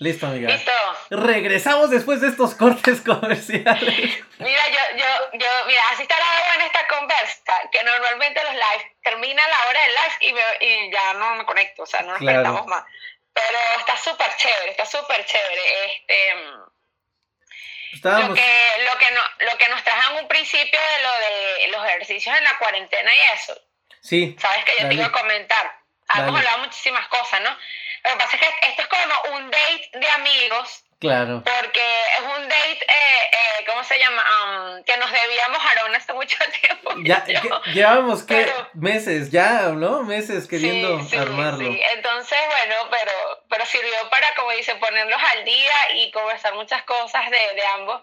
Listo, 0.00 0.26
amiga. 0.26 0.50
Listo. 0.50 0.72
Regresamos 1.10 1.90
después 1.90 2.20
de 2.20 2.28
estos 2.28 2.54
cortes 2.54 3.00
comerciales. 3.00 4.24
Mira, 4.38 4.68
yo, 4.68 4.96
yo, 4.96 5.38
yo, 5.38 5.48
mira, 5.66 5.82
así 5.90 6.02
está 6.02 6.16
la 6.16 6.54
en 6.54 6.60
esta 6.60 6.86
conversa, 6.86 7.52
que 7.72 7.82
normalmente 7.82 8.40
los 8.44 8.52
lives 8.52 8.86
terminan 9.02 9.50
la 9.50 9.66
hora 9.66 9.80
del 9.80 9.92
live 9.92 10.56
y, 10.60 10.64
y 10.64 10.92
ya 10.92 11.14
no 11.14 11.34
me 11.34 11.44
conecto, 11.44 11.82
o 11.82 11.86
sea, 11.86 12.02
no 12.02 12.10
nos 12.12 12.18
conectamos 12.18 12.66
más. 12.66 12.84
Pero 13.32 13.58
está 13.78 13.96
súper 13.96 14.28
chévere, 14.36 14.70
está 14.70 14.86
súper 14.86 15.24
chévere. 15.24 15.86
Este, 15.86 16.34
Estábamos... 17.94 18.28
lo, 18.28 18.34
que, 18.36 18.84
lo, 18.84 18.98
que 18.98 19.10
no, 19.10 19.20
lo 19.50 19.58
que 19.58 19.68
nos 19.68 19.82
trajo 19.82 20.12
en 20.12 20.22
un 20.22 20.28
principio 20.28 20.80
de 20.80 21.02
lo 21.02 21.12
de 21.12 21.68
los 21.68 21.86
ejercicios 21.86 22.36
en 22.36 22.44
la 22.44 22.56
cuarentena 22.58 23.12
y 23.12 23.18
eso. 23.34 23.60
Sí. 24.00 24.36
Sabes 24.38 24.64
que 24.64 24.82
yo 24.82 24.88
te 24.88 24.94
iba 24.94 25.06
a 25.06 25.12
comentar. 25.12 25.78
Hemos 26.14 26.36
hablado 26.36 26.58
muchísimas 26.58 27.06
cosas, 27.08 27.40
¿no? 27.40 27.50
Lo 28.04 28.10
que 28.10 28.16
pasa 28.16 28.36
es 28.36 28.42
que 28.42 28.68
esto 28.70 28.82
es 28.82 28.88
como 28.88 29.36
un 29.36 29.50
date 29.50 29.90
de 29.94 30.08
amigos 30.08 30.84
Claro. 31.00 31.44
Porque 31.44 31.80
es 32.18 32.20
un 32.24 32.48
date, 32.48 32.72
eh, 32.72 33.30
eh, 33.30 33.64
¿cómo 33.68 33.84
se 33.84 33.96
llama? 34.00 34.24
Um, 34.42 34.82
que 34.82 34.96
nos 34.96 35.08
debíamos 35.12 35.58
Aaron 35.64 35.94
hace 35.94 36.12
mucho 36.12 36.36
tiempo. 36.60 36.90
Ya, 37.04 37.22
que- 37.22 37.40
llevamos 37.72 38.24
que 38.24 38.34
pero- 38.34 38.68
meses 38.74 39.30
ya, 39.30 39.68
¿no? 39.76 40.02
Meses 40.02 40.48
queriendo 40.48 40.98
Sí, 41.02 41.10
sí, 41.10 41.16
armarlo. 41.16 41.60
sí. 41.70 41.80
Entonces, 41.94 42.38
bueno, 42.48 42.88
pero, 42.90 43.12
pero 43.48 43.64
sirvió 43.66 44.10
para, 44.10 44.34
como 44.34 44.50
dice, 44.50 44.74
ponerlos 44.74 45.20
al 45.36 45.44
día 45.44 45.92
y 45.94 46.10
conversar 46.10 46.54
muchas 46.54 46.82
cosas 46.82 47.30
de, 47.30 47.38
de 47.54 47.66
ambos. 47.74 48.02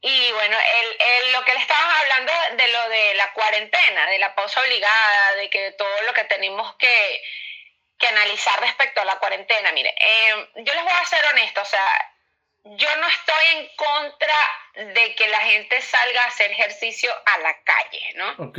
Y 0.00 0.32
bueno, 0.32 0.56
el, 0.80 0.86
el- 1.26 1.32
lo 1.34 1.44
que 1.44 1.52
le 1.54 1.60
estábamos 1.60 1.94
hablando 2.00 2.32
de 2.56 2.68
lo 2.72 2.88
de 2.88 3.14
la 3.14 3.32
cuarentena, 3.32 4.06
de 4.06 4.18
la 4.18 4.34
pausa 4.34 4.60
obligada, 4.60 5.34
de 5.36 5.50
que 5.50 5.70
todo 5.78 6.02
lo 6.04 6.12
que 6.14 6.24
tenemos 6.24 6.74
que, 6.80 7.22
que 7.98 8.06
analizar 8.06 8.60
respecto 8.60 9.00
a 9.00 9.04
la 9.04 9.18
cuarentena. 9.18 9.72
Mire, 9.72 9.94
eh, 10.00 10.50
yo 10.56 10.74
les 10.74 10.82
voy 10.82 10.92
a 10.92 11.04
ser 11.04 11.24
honesto, 11.32 11.60
o 11.60 11.64
sea, 11.64 12.14
yo 12.64 12.88
no 12.96 13.06
estoy 13.08 13.56
en 13.56 13.68
contra 13.76 14.94
de 14.94 15.14
que 15.14 15.28
la 15.28 15.40
gente 15.40 15.80
salga 15.80 16.24
a 16.24 16.28
hacer 16.28 16.50
ejercicio 16.50 17.10
a 17.26 17.38
la 17.38 17.62
calle, 17.62 18.14
¿no? 18.16 18.30
Ok. 18.44 18.58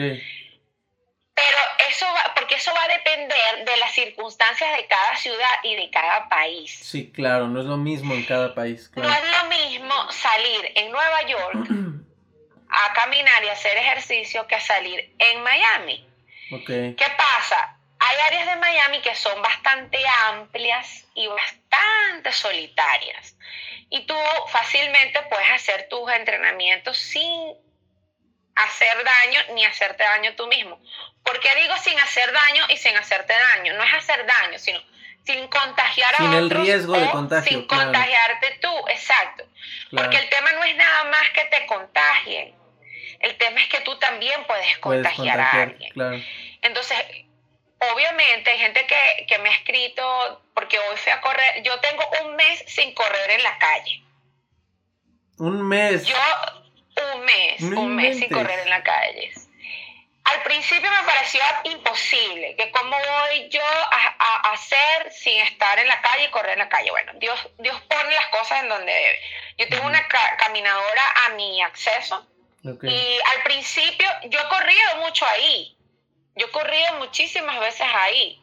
Pero 1.35 1.57
eso 1.89 2.05
va, 2.05 2.33
porque 2.35 2.55
eso 2.55 2.73
va 2.73 2.83
a 2.83 2.87
depender 2.89 3.65
de 3.65 3.77
las 3.77 3.93
circunstancias 3.93 4.75
de 4.75 4.87
cada 4.87 5.15
ciudad 5.15 5.63
y 5.63 5.75
de 5.75 5.89
cada 5.89 6.27
país. 6.27 6.71
Sí, 6.71 7.11
claro, 7.13 7.47
no 7.47 7.61
es 7.61 7.65
lo 7.65 7.77
mismo 7.77 8.13
en 8.13 8.25
cada 8.25 8.53
país, 8.53 8.91
No 8.95 9.09
es 9.09 9.23
lo 9.31 9.45
mismo 9.45 10.11
salir 10.11 10.73
en 10.75 10.91
Nueva 10.91 11.21
York 11.23 11.67
a 12.69 12.93
caminar 12.93 13.43
y 13.45 13.47
hacer 13.47 13.77
ejercicio 13.77 14.45
que 14.47 14.59
salir 14.59 15.15
en 15.17 15.41
Miami. 15.43 16.05
Ok. 16.51 16.67
¿Qué 16.67 17.07
pasa? 17.15 17.78
Hay 18.09 18.17
áreas 18.27 18.45
de 18.47 18.55
Miami 18.55 19.01
que 19.01 19.13
son 19.13 19.39
bastante 19.43 19.99
amplias 20.29 21.05
y 21.13 21.27
bastante 21.27 22.31
solitarias. 22.31 23.35
Y 23.91 24.05
tú 24.07 24.15
fácilmente 24.47 25.21
puedes 25.29 25.49
hacer 25.51 25.87
tus 25.89 26.11
entrenamientos 26.11 26.97
sin 26.97 27.53
hacer 28.55 29.03
daño 29.03 29.53
ni 29.53 29.63
hacerte 29.63 30.03
daño 30.03 30.33
tú 30.35 30.47
mismo. 30.47 30.81
¿Por 31.23 31.39
qué 31.39 31.53
digo 31.61 31.75
sin 31.77 31.99
hacer 31.99 32.31
daño 32.31 32.65
y 32.69 32.77
sin 32.77 32.97
hacerte 32.97 33.33
daño? 33.33 33.73
No 33.75 33.83
es 33.83 33.93
hacer 33.93 34.25
daño, 34.25 34.57
sino 34.57 34.81
sin 35.23 35.47
contagiar 35.47 36.15
a 36.15 36.17
Sin 36.17 36.33
el 36.33 36.45
otros 36.45 36.63
riesgo 36.63 36.93
de 36.93 37.11
contagio, 37.11 37.47
Sin 37.47 37.67
claro. 37.67 37.83
contagiarte 37.83 38.57
tú, 38.59 38.87
exacto. 38.87 39.45
Claro. 39.91 40.09
Porque 40.09 40.17
el 40.23 40.29
tema 40.29 40.51
no 40.53 40.63
es 40.63 40.75
nada 40.75 41.03
más 41.05 41.29
que 41.29 41.45
te 41.45 41.65
contagien. 41.67 42.55
El 43.19 43.37
tema 43.37 43.61
es 43.61 43.67
que 43.67 43.81
tú 43.81 43.99
también 43.99 44.43
puedes 44.45 44.65
Puedes 44.79 45.03
contagiar 45.03 45.39
a 45.39 45.43
contagiar, 45.43 45.69
alguien. 45.69 45.93
claro. 45.93 46.17
Entonces, 46.61 46.97
obviamente 47.93 48.49
hay 48.51 48.59
gente 48.59 48.85
que, 48.85 49.25
que 49.27 49.37
me 49.39 49.49
ha 49.49 49.53
escrito, 49.53 50.41
porque 50.53 50.77
hoy 50.79 50.97
fui 50.97 51.11
a 51.11 51.21
correr, 51.21 51.63
yo 51.63 51.79
tengo 51.79 52.03
un 52.23 52.35
mes 52.35 52.63
sin 52.67 52.93
correr 52.93 53.31
en 53.31 53.43
la 53.43 53.57
calle. 53.57 54.03
Un 55.37 55.67
mes. 55.67 56.05
Yo, 56.05 56.15
un 57.13 57.21
mes, 57.25 57.61
No 57.61 57.81
un 57.81 57.95
mes 57.95 58.17
sin 58.19 58.29
correr 58.29 58.59
en 58.59 58.69
la 58.69 58.83
calle. 58.83 59.31
Al 60.25 60.43
principio 60.43 60.91
me 60.91 61.03
pareció 61.07 61.41
imposible, 61.63 62.55
que 62.55 62.69
cómo 62.71 62.91
voy 62.91 63.49
yo 63.49 63.63
a, 63.65 64.15
a 64.19 64.51
hacer 64.51 65.11
sin 65.11 65.39
estar 65.41 65.79
en 65.79 65.87
la 65.87 65.99
calle 66.01 66.25
y 66.25 66.29
correr 66.29 66.51
en 66.53 66.59
la 66.59 66.69
calle. 66.69 66.91
Bueno, 66.91 67.13
Dios, 67.15 67.39
Dios 67.57 67.79
pone 67.89 68.13
las 68.13 68.27
cosas 68.27 68.61
en 68.61 68.69
donde 68.69 68.91
debe. 68.93 69.19
Yo 69.57 69.67
tengo 69.69 69.87
una 69.87 70.07
ca- 70.07 70.37
caminadora 70.37 71.01
a 71.25 71.29
mi 71.29 71.61
acceso, 71.63 72.27
y 72.91 73.19
al 73.35 73.43
principio 73.43 74.07
yo 74.25 74.39
he 74.39 74.47
corrido 74.49 74.97
mucho 74.97 75.25
ahí. 75.25 75.75
Yo 76.35 76.51
corrido 76.51 76.93
muchísimas 76.99 77.59
veces 77.59 77.87
ahí. 77.93 78.41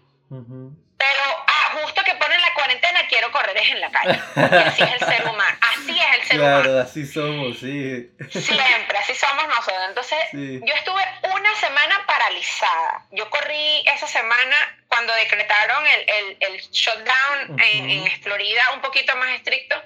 Pero 0.98 1.20
ah, 1.46 1.78
justo 1.82 2.02
que 2.04 2.14
ponen 2.14 2.40
la 2.40 2.54
cuarentena, 2.54 3.06
quiero 3.08 3.30
correr 3.30 3.56
es 3.58 3.68
en 3.70 3.80
la 3.80 3.90
calle. 3.90 4.18
Así 4.66 4.82
es 4.82 4.92
el 4.92 4.98
ser 5.00 5.26
humano. 5.28 5.58
Así 5.60 5.98
es 5.98 6.14
el 6.20 6.22
ser 6.26 6.40
humano. 6.40 6.62
Claro, 6.62 6.80
así 6.80 7.06
somos, 7.06 7.58
sí. 7.58 8.10
Siempre, 8.30 8.98
así 8.98 9.14
somos 9.14 9.46
nosotros. 9.46 9.84
Entonces, 9.88 10.18
Sí. 10.30 10.60
yo 10.64 10.74
estuve 10.74 11.02
una 11.34 11.54
semana 11.56 12.02
paralizada. 12.06 13.06
Yo 13.12 13.28
corrí 13.30 13.82
esa 13.86 14.06
semana 14.06 14.56
cuando 14.88 15.12
decretaron 15.14 15.86
el, 15.86 16.00
el, 16.08 16.36
el 16.40 16.60
shutdown 16.70 17.60
en, 17.60 17.84
Ujú. 18.00 18.06
en 18.06 18.22
Florida, 18.22 18.62
un 18.74 18.80
poquito 18.80 19.14
más 19.16 19.30
estricto. 19.36 19.76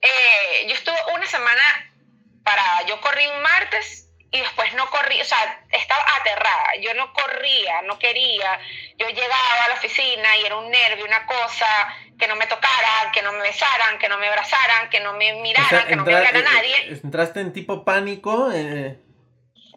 Eh, 0.00 0.66
yo 0.68 0.74
estuve 0.74 0.96
una 1.14 1.26
semana 1.26 1.62
para. 2.44 2.82
Yo 2.86 3.00
corrí 3.00 3.26
un 3.26 3.42
martes 3.42 4.08
y 4.34 4.40
después 4.40 4.72
no 4.74 4.88
corrí, 4.90 5.20
o 5.20 5.24
sea, 5.24 5.60
estaba 5.70 6.02
aterrada. 6.20 6.68
Yo 6.80 6.94
no 6.94 7.12
corría, 7.12 7.82
no 7.82 7.98
quería. 7.98 8.58
Yo 8.96 9.06
llegaba 9.08 9.64
a 9.64 9.68
la 9.68 9.74
oficina 9.74 10.36
y 10.38 10.46
era 10.46 10.56
un 10.56 10.70
nervio, 10.70 11.04
una 11.04 11.26
cosa, 11.26 11.66
que 12.18 12.26
no 12.26 12.36
me 12.36 12.46
tocaran, 12.46 13.12
que 13.12 13.20
no 13.22 13.32
me 13.32 13.42
besaran, 13.42 13.98
que 13.98 14.08
no 14.08 14.16
me 14.18 14.28
abrazaran, 14.28 14.88
que 14.88 15.00
no 15.00 15.12
me 15.12 15.32
O 15.34 15.36
miraran, 15.42 15.68
sea, 15.68 15.86
que 15.86 15.96
no 15.96 16.04
me 16.04 16.14
hablara 16.14 16.38
eh, 16.38 16.42
nadie 16.42 16.76
eh, 16.92 17.00
entraste 17.04 17.40
en 17.40 17.52
tipo 17.52 17.84
pánico. 17.84 18.50
eh, 18.52 18.98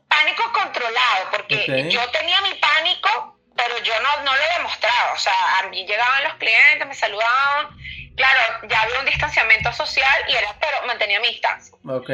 pánico 0.08 0.44
controlado, 0.54 1.32
porque 1.32 1.90
yo 1.90 2.10
tenía 2.12 2.40
mi 2.42 2.54
pánico, 2.56 3.38
pero 3.58 3.78
yo 3.80 3.94
no, 4.02 4.24
no 4.24 4.34
lo 4.36 4.44
demostraba. 4.58 5.14
O 5.14 5.18
sea, 5.18 5.60
a 5.60 5.64
mí 5.68 5.86
llegaban 5.86 6.24
los 6.24 6.36
clientes, 6.36 6.88
me 6.88 6.96
saludaban. 6.96 7.76
Claro, 8.16 8.68
ya 8.70 8.82
había 8.84 9.00
un 9.00 9.06
distanciamiento 9.06 9.74
social 9.74 10.24
y 10.30 10.36
era, 10.36 10.56
pero 10.62 10.88
mantenía 10.88 11.20
mi 11.20 11.28
distancia. 11.28 11.76
ok. 11.90 12.10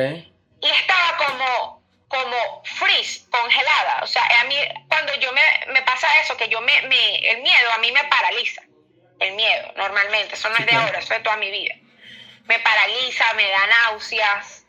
Y 0.63 0.67
estaba 0.67 1.17
como, 1.17 1.80
como 2.11 2.61
freeze, 2.65 3.27
congelada. 3.31 4.01
O 4.03 4.07
sea, 4.07 4.23
a 4.41 4.43
mí, 4.43 4.55
cuando 4.87 5.15
yo 5.15 5.31
me, 5.33 5.41
me 5.73 5.81
pasa 5.81 6.07
eso, 6.19 6.37
que 6.37 6.47
yo 6.49 6.61
me, 6.61 6.81
me, 6.83 7.31
el 7.31 7.41
miedo 7.41 7.71
a 7.73 7.77
mí 7.79 7.91
me 7.91 8.03
paraliza. 8.03 8.61
El 9.19 9.33
miedo, 9.33 9.71
normalmente. 9.75 10.35
Eso 10.35 10.49
no 10.49 10.57
es 10.57 10.65
de 10.65 10.73
ahora, 10.75 10.99
eso 10.99 11.13
es 11.13 11.19
de 11.19 11.23
toda 11.23 11.37
mi 11.37 11.49
vida. 11.49 11.73
Me 12.45 12.59
paraliza, 12.59 13.33
me 13.33 13.47
da 13.49 13.67
náuseas, 13.67 14.65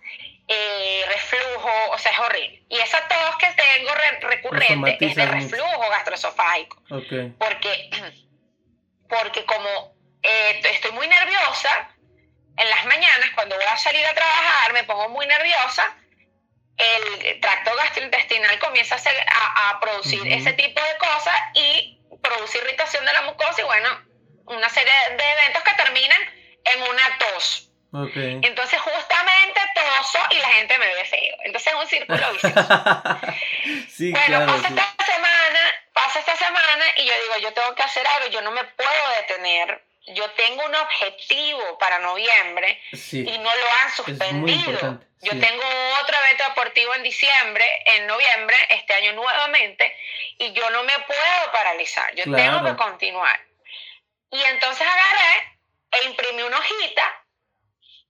eh, 0.49 1.05
reflujo, 1.09 1.71
o 1.91 1.99
sea, 1.99 2.13
es 2.13 2.19
horrible. 2.19 2.63
Y 2.69 2.79
esa 2.79 3.07
tos 3.09 3.37
que 3.37 3.47
tengo 3.47 3.95
re- 3.95 4.21
recurrente 4.21 4.99
es 5.01 5.15
de 5.17 5.27
reflujo 5.27 5.89
gastroesofágico 5.91 6.77
Ok. 6.91 7.37
porque, 7.39 7.91
porque 9.09 9.45
como 9.47 9.95
eh, 10.23 10.61
estoy 10.65 10.93
muy 10.93 11.09
nerviosa, 11.09 11.89
en 12.57 12.69
las 12.71 12.85
mañanas 12.87 13.31
cuando 13.35 13.57
voy 13.57 13.65
a 13.65 13.77
salir 13.79 14.05
a 14.07 14.15
trabajar 14.15 14.73
me 14.75 14.85
pongo 14.85 15.09
muy 15.09 15.27
nerviosa, 15.27 15.97
el 16.83 17.41
tracto 17.41 17.75
gastrointestinal 17.77 18.59
comienza 18.59 18.95
a, 18.95 18.99
hacer- 18.99 19.27
a, 19.29 19.71
a 19.71 19.81
producir 19.81 20.21
ese 20.33 20.53
tipo 20.55 20.81
de 20.81 20.97
cosas 20.99 21.35
y 21.55 21.99
produce 22.23 22.59
irritación 22.59 23.05
de 23.05 23.13
la 23.13 23.23
mucosa 23.23 23.61
y 23.61 23.65
bueno, 23.65 23.89
una 24.47 24.69
serie 24.69 24.93
de 25.17 25.31
eventos 25.33 25.63
que 25.63 25.75
terminan 25.83 26.21
en 26.65 26.83
una 26.83 27.19
tos. 27.19 27.69
Entonces 28.15 28.81
justamente 28.81 29.61
toso 29.75 30.19
y 30.31 30.37
la 30.39 30.49
gente 30.49 30.79
me 30.79 30.95
ve 30.95 31.05
feo. 31.05 31.37
Entonces 31.45 31.73
es 31.75 31.79
un 31.79 31.87
círculo 31.87 32.33
vicioso. 32.33 32.55
sí, 33.89 34.11
Bueno, 34.13 34.27
claro. 34.27 34.47
pasa 34.47 34.69
sí. 34.69 34.75
esta 34.79 35.05
semana, 35.05 35.61
pasa 35.93 36.19
esta 36.21 36.37
semana 36.37 36.85
y 36.97 37.05
yo 37.05 37.13
digo, 37.23 37.39
yo 37.49 37.53
tengo 37.53 37.75
que 37.75 37.83
hacer 37.83 38.07
algo, 38.07 38.29
yo 38.29 38.41
no 38.43 38.51
me 38.51 38.65
puedo 38.65 39.11
detener. 39.21 39.85
Yo 40.07 40.29
tengo 40.33 40.65
un 40.65 40.75
objetivo 40.75 41.79
para 41.79 41.99
noviembre 42.01 42.81
Sí. 42.93 43.21
y 43.27 43.39
no 43.39 43.55
lo 43.55 43.73
han 43.81 43.91
suspendido. 43.93 45.01
Yo 45.21 45.31
tengo 45.39 45.63
otro 46.03 46.17
evento 46.25 46.45
deportivo 46.49 46.93
en 46.97 47.05
diciembre, 47.05 47.65
en 47.87 48.09
noviembre, 48.09 48.57
este 48.71 48.93
año 48.95 49.13
nuevamente, 49.13 49.97
y 50.39 50.53
yo 50.53 50.69
no 50.71 50.83
me 50.83 50.99
puedo 51.07 51.53
paralizar, 51.53 52.13
yo 52.17 52.25
tengo 52.25 52.65
que 52.65 52.77
continuar. 52.77 53.41
Y 54.33 54.43
entonces 54.43 54.85
agarré 54.85 55.59
e 55.93 56.07
imprimí 56.07 56.43
una 56.43 56.59
hojita, 56.59 57.25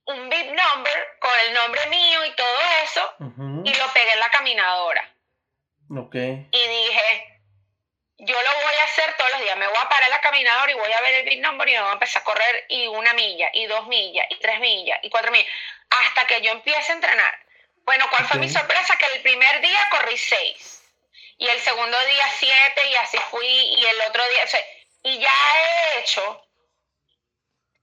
un 0.05 0.27
big 0.29 0.47
number 0.47 1.07
con 1.19 1.31
el 1.45 1.53
nombre 1.53 1.85
mío 1.87 2.25
y 2.25 2.31
todo 2.31 2.59
eso, 2.83 3.15
y 3.65 3.73
lo 3.75 3.93
pegué 3.93 4.13
en 4.13 4.19
la 4.19 4.29
caminadora 4.31 5.13
Ok. 5.95 6.15
y 6.15 6.67
dije, 6.67 7.32
yo 8.25 8.35
lo 8.41 8.53
voy 8.53 8.73
a 8.79 8.83
hacer 8.83 9.15
todos 9.17 9.31
los 9.33 9.41
días, 9.41 9.57
me 9.57 9.67
voy 9.67 9.77
a 9.77 9.89
parar 9.89 10.09
la 10.09 10.21
caminadora 10.21 10.71
y 10.71 10.75
voy 10.75 10.91
a 10.91 11.01
ver 11.01 11.15
el 11.15 11.25
big 11.25 11.41
number 11.41 11.67
y 11.67 11.73
me 11.73 11.81
voy 11.81 11.89
a 11.89 11.93
empezar 11.93 12.21
a 12.21 12.25
correr 12.25 12.65
y 12.69 12.87
una 12.87 13.13
milla, 13.13 13.49
y 13.53 13.65
dos 13.65 13.87
millas, 13.87 14.25
y 14.29 14.39
tres 14.39 14.59
millas, 14.59 14.99
y 15.03 15.09
cuatro 15.09 15.31
millas, 15.31 15.47
hasta 15.89 16.25
que 16.27 16.41
yo 16.41 16.51
empiece 16.51 16.91
a 16.91 16.95
entrenar. 16.95 17.39
Bueno, 17.85 18.05
¿cuál 18.09 18.25
fue 18.25 18.39
mi 18.39 18.49
sorpresa? 18.49 18.97
Que 18.97 19.15
el 19.15 19.21
primer 19.21 19.61
día 19.61 19.89
corrí 19.91 20.17
seis, 20.17 20.83
y 21.37 21.47
el 21.47 21.59
segundo 21.59 21.97
día 22.05 22.25
siete, 22.37 22.81
y 22.91 22.95
así 22.95 23.17
fui, 23.29 23.45
y 23.45 23.85
el 23.85 24.01
otro 24.07 24.23
día, 24.29 24.43
o 24.43 24.47
sea, 24.47 24.61
y 25.03 25.19
ya 25.19 25.31
he 25.55 25.99
hecho, 25.99 26.47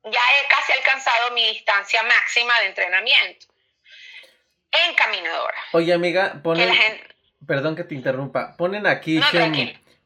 ya 0.04 0.20
he 0.20 0.48
casi 0.48 0.72
alcanzado 0.72 1.32
mi 1.32 1.46
distancia 1.48 2.02
máxima 2.02 2.58
de 2.60 2.66
entrenamiento 2.66 3.46
en 4.72 4.94
caminadora. 4.94 5.58
Oye, 5.72 5.92
amiga, 5.92 6.40
ponen. 6.42 6.72
gente, 6.74 7.10
Perdón 7.46 7.74
que 7.74 7.84
te 7.84 7.94
interrumpa. 7.94 8.56
Ponen 8.56 8.86
aquí, 8.86 9.18
No. 9.18 9.26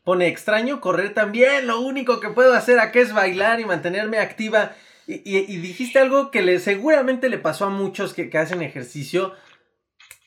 Pone 0.05 0.29
extraño 0.29 0.81
correr 0.81 1.15
también. 1.15 1.67
Lo 1.67 1.81
único 1.81 2.21
que 2.21 2.29
puedo 2.29 2.55
hacer 2.55 2.79
aquí 2.79 2.99
es 3.01 3.13
bailar 3.13 3.59
y 3.61 3.65
mantenerme 3.65 4.19
activa. 4.19 4.73
Y, 5.07 5.15
y- 5.25 5.45
y 5.49 5.57
dijiste 5.59 5.99
algo 5.99 6.31
que 6.31 6.43
le, 6.43 6.59
seguramente 6.61 7.29
le 7.29 7.39
pasó 7.39 7.65
a 7.67 7.71
muchos 7.71 8.15
que, 8.15 8.31
que 8.31 8.39
hacen 8.39 8.63
ejercicio. 8.63 9.35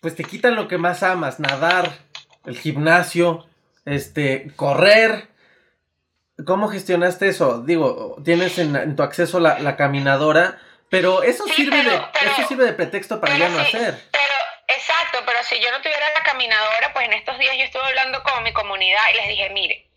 Pues 0.02 0.16
te 0.16 0.24
quitan 0.24 0.56
lo 0.56 0.68
que 0.68 0.78
más 0.78 1.04
amas: 1.04 1.40
nadar, 1.40 1.91
el 2.45 2.58
gimnasio, 2.58 3.45
este, 3.86 4.52
correr. 4.56 5.28
¿Cómo 6.45 6.68
gestionaste 6.68 7.28
eso? 7.28 7.64
Digo, 7.64 8.16
tienes 8.24 8.60
en, 8.60 8.76
en 8.76 8.95
tu 8.95 9.02
acceso 9.04 9.40
la, 9.40 9.60
la 9.60 9.76
caminadora, 9.76 10.60
Pero 10.90 11.24
eso 11.24 11.45
sirve 11.48 11.84
de 11.84 11.95
eso 11.95 12.48
sirve 12.48 12.66
de 12.66 12.74
pretexto 12.74 13.20
para 13.20 13.38
ya 13.38 13.49
no 13.49 13.60
hacer. 13.60 13.99
Pero 14.68 14.80
exacto, 14.80 15.23
pero 15.26 15.44
si 15.44 15.60
yo 15.60 15.72
no 15.72 15.81
tuviera 15.81 16.10
la 16.14 16.23
caminadora, 16.23 16.94
pues 16.94 17.06
en 17.06 17.14
estos 17.14 17.38
días 17.39 17.56
yo 17.57 17.64
estuve 17.64 17.84
hablando 17.84 18.22
con 18.23 18.44
mi 18.44 18.53
comunidad 18.53 19.02
y 19.14 19.18
les 19.18 19.27
dije, 19.30 19.49
mire, 19.49 19.88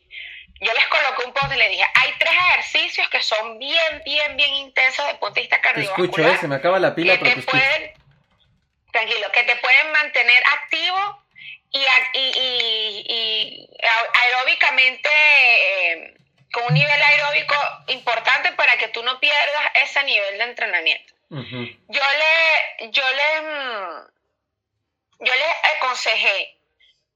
yo 0.60 0.72
les 0.72 0.86
coloqué 0.88 1.24
un 1.26 1.32
post 1.32 1.52
y 1.54 1.56
les 1.56 1.70
dije, 1.70 1.84
hay 1.94 2.12
tres 2.18 2.32
ejercicios 2.32 3.08
que 3.08 3.22
son 3.22 3.58
bien, 3.58 4.02
bien, 4.04 4.36
bien 4.36 4.54
intensos 4.54 5.06
el 5.08 5.16
punto 5.18 5.34
de 5.34 5.40
vista 5.42 5.60
cardiovascular. 5.60 6.10
Te 6.10 6.20
escucho, 6.20 6.34
¿eh? 6.34 6.38
se 6.40 6.48
me 6.48 6.56
acaba 6.56 6.78
la 6.78 6.94
pila, 6.94 7.18
que 7.18 7.34
te 7.34 7.42
pueden, 7.42 7.92
tranquilo, 8.92 9.32
que 9.32 9.42
te 9.42 9.56
pueden 9.56 9.92
mantener 9.92 10.42
activo 10.54 11.24
y, 11.72 11.80
y, 12.14 13.04
y, 13.08 13.70
aeróbicamente 14.24 15.08
eh, 15.08 16.14
con 16.52 16.64
un 16.64 16.74
nivel 16.74 17.02
aeróbico 17.02 17.54
importante 17.88 18.52
para 18.52 18.76
que 18.76 18.88
tú 18.88 19.02
no 19.02 19.18
pierdas 19.18 19.64
ese 19.82 20.02
nivel 20.04 20.38
de 20.38 20.44
entrenamiento. 20.44 21.14
Yo 21.30 22.02
le, 22.02 22.90
yo 22.90 23.04
le, 23.08 23.40
mm, 23.40 24.10
yo 25.20 25.34
le 25.34 25.76
aconsejé 25.76 26.58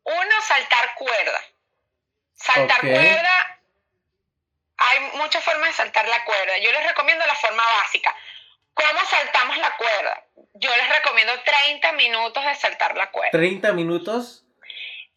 uno 0.05 0.43
saltar 0.47 0.94
cuerda 0.94 1.40
Saltar 2.44 2.81
cuerda, 2.81 3.60
hay 4.76 5.01
muchas 5.14 5.43
formas 5.43 5.70
de 5.70 5.72
saltar 5.74 6.06
la 6.06 6.24
cuerda. 6.24 6.59
Yo 6.59 6.72
les 6.72 6.86
recomiendo 6.86 7.24
la 7.26 7.35
forma 7.35 7.64
básica. 7.64 8.14
¿Cómo 8.74 9.05
saltamos 9.06 9.56
la 9.59 9.76
cuerda? 9.76 10.24
Yo 10.55 10.70
les 10.76 10.89
recomiendo 10.89 11.32
30 11.40 11.93
minutos 11.93 12.44
de 12.44 12.55
saltar 12.56 12.97
la 12.97 13.10
cuerda. 13.10 13.39
¿30 13.39 13.72
minutos? 13.72 14.44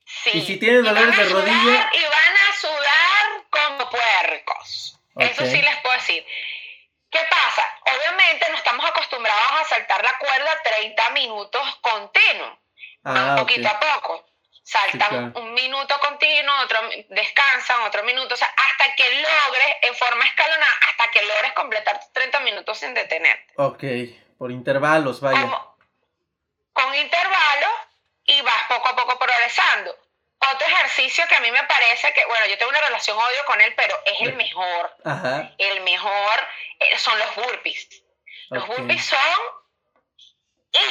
Sí. 0.05 0.31
¿Y 0.35 0.41
si 0.45 0.57
tienen 0.57 0.83
dolores 0.83 1.17
de 1.17 1.25
rodilla? 1.25 1.89
Y 1.91 2.03
van 2.03 2.35
a 2.49 2.55
sudar 2.55 3.43
como 3.49 3.89
puercos. 3.89 4.99
Eso 5.17 5.45
sí 5.45 5.61
les 5.61 5.77
puedo 5.77 5.95
decir. 5.95 6.25
¿Qué 7.09 7.19
pasa? 7.29 7.67
Obviamente 7.81 8.45
no 8.51 8.57
estamos 8.57 8.85
acostumbrados 8.85 9.51
a 9.59 9.65
saltar 9.65 10.03
la 10.03 10.17
cuerda 10.19 10.61
30 10.63 11.09
minutos 11.09 11.75
continuos. 11.81 12.57
Ah, 13.07 13.35
poquito 13.37 13.67
a 13.67 13.79
poco 13.79 14.27
saltan 14.67 15.31
un 15.33 15.53
minuto 15.53 15.95
continuo, 16.01 16.53
otro 16.61 16.79
descansan, 17.09 17.81
otro 17.83 18.03
minuto, 18.03 18.33
o 18.33 18.37
sea, 18.37 18.49
hasta 18.49 18.93
que 18.95 19.03
logres, 19.09 19.75
en 19.83 19.95
forma 19.95 20.25
escalonada, 20.25 20.73
hasta 20.89 21.11
que 21.11 21.21
logres 21.21 21.53
completar 21.53 21.99
30 22.11 22.39
minutos 22.41 22.77
sin 22.77 22.93
detenerte. 22.93 23.53
Ok, 23.55 23.83
por 24.37 24.51
intervalos, 24.51 25.21
vaya. 25.21 25.49
con 26.73 26.95
intervalos 26.95 27.71
y 28.25 28.41
vas 28.41 28.63
poco 28.67 28.89
a 28.89 28.95
poco 28.95 29.17
progresando. 29.17 29.95
Otro 30.39 30.67
ejercicio 30.67 31.23
que 31.29 31.35
a 31.35 31.39
mí 31.39 31.49
me 31.49 31.63
parece 31.63 32.13
que, 32.13 32.25
bueno, 32.25 32.45
yo 32.47 32.57
tengo 32.57 32.69
una 32.69 32.81
relación 32.81 33.17
odio 33.17 33.45
con 33.45 33.59
él, 33.61 33.73
pero 33.75 33.95
es 34.05 34.21
el 34.21 34.35
mejor. 34.35 34.95
Ajá. 35.05 35.51
El 35.57 35.81
mejor 35.81 36.47
eh, 36.79 36.97
son 36.97 37.17
los 37.17 37.35
burpees. 37.35 38.03
Los 38.49 38.67
burpees 38.67 39.05
son 39.05 39.19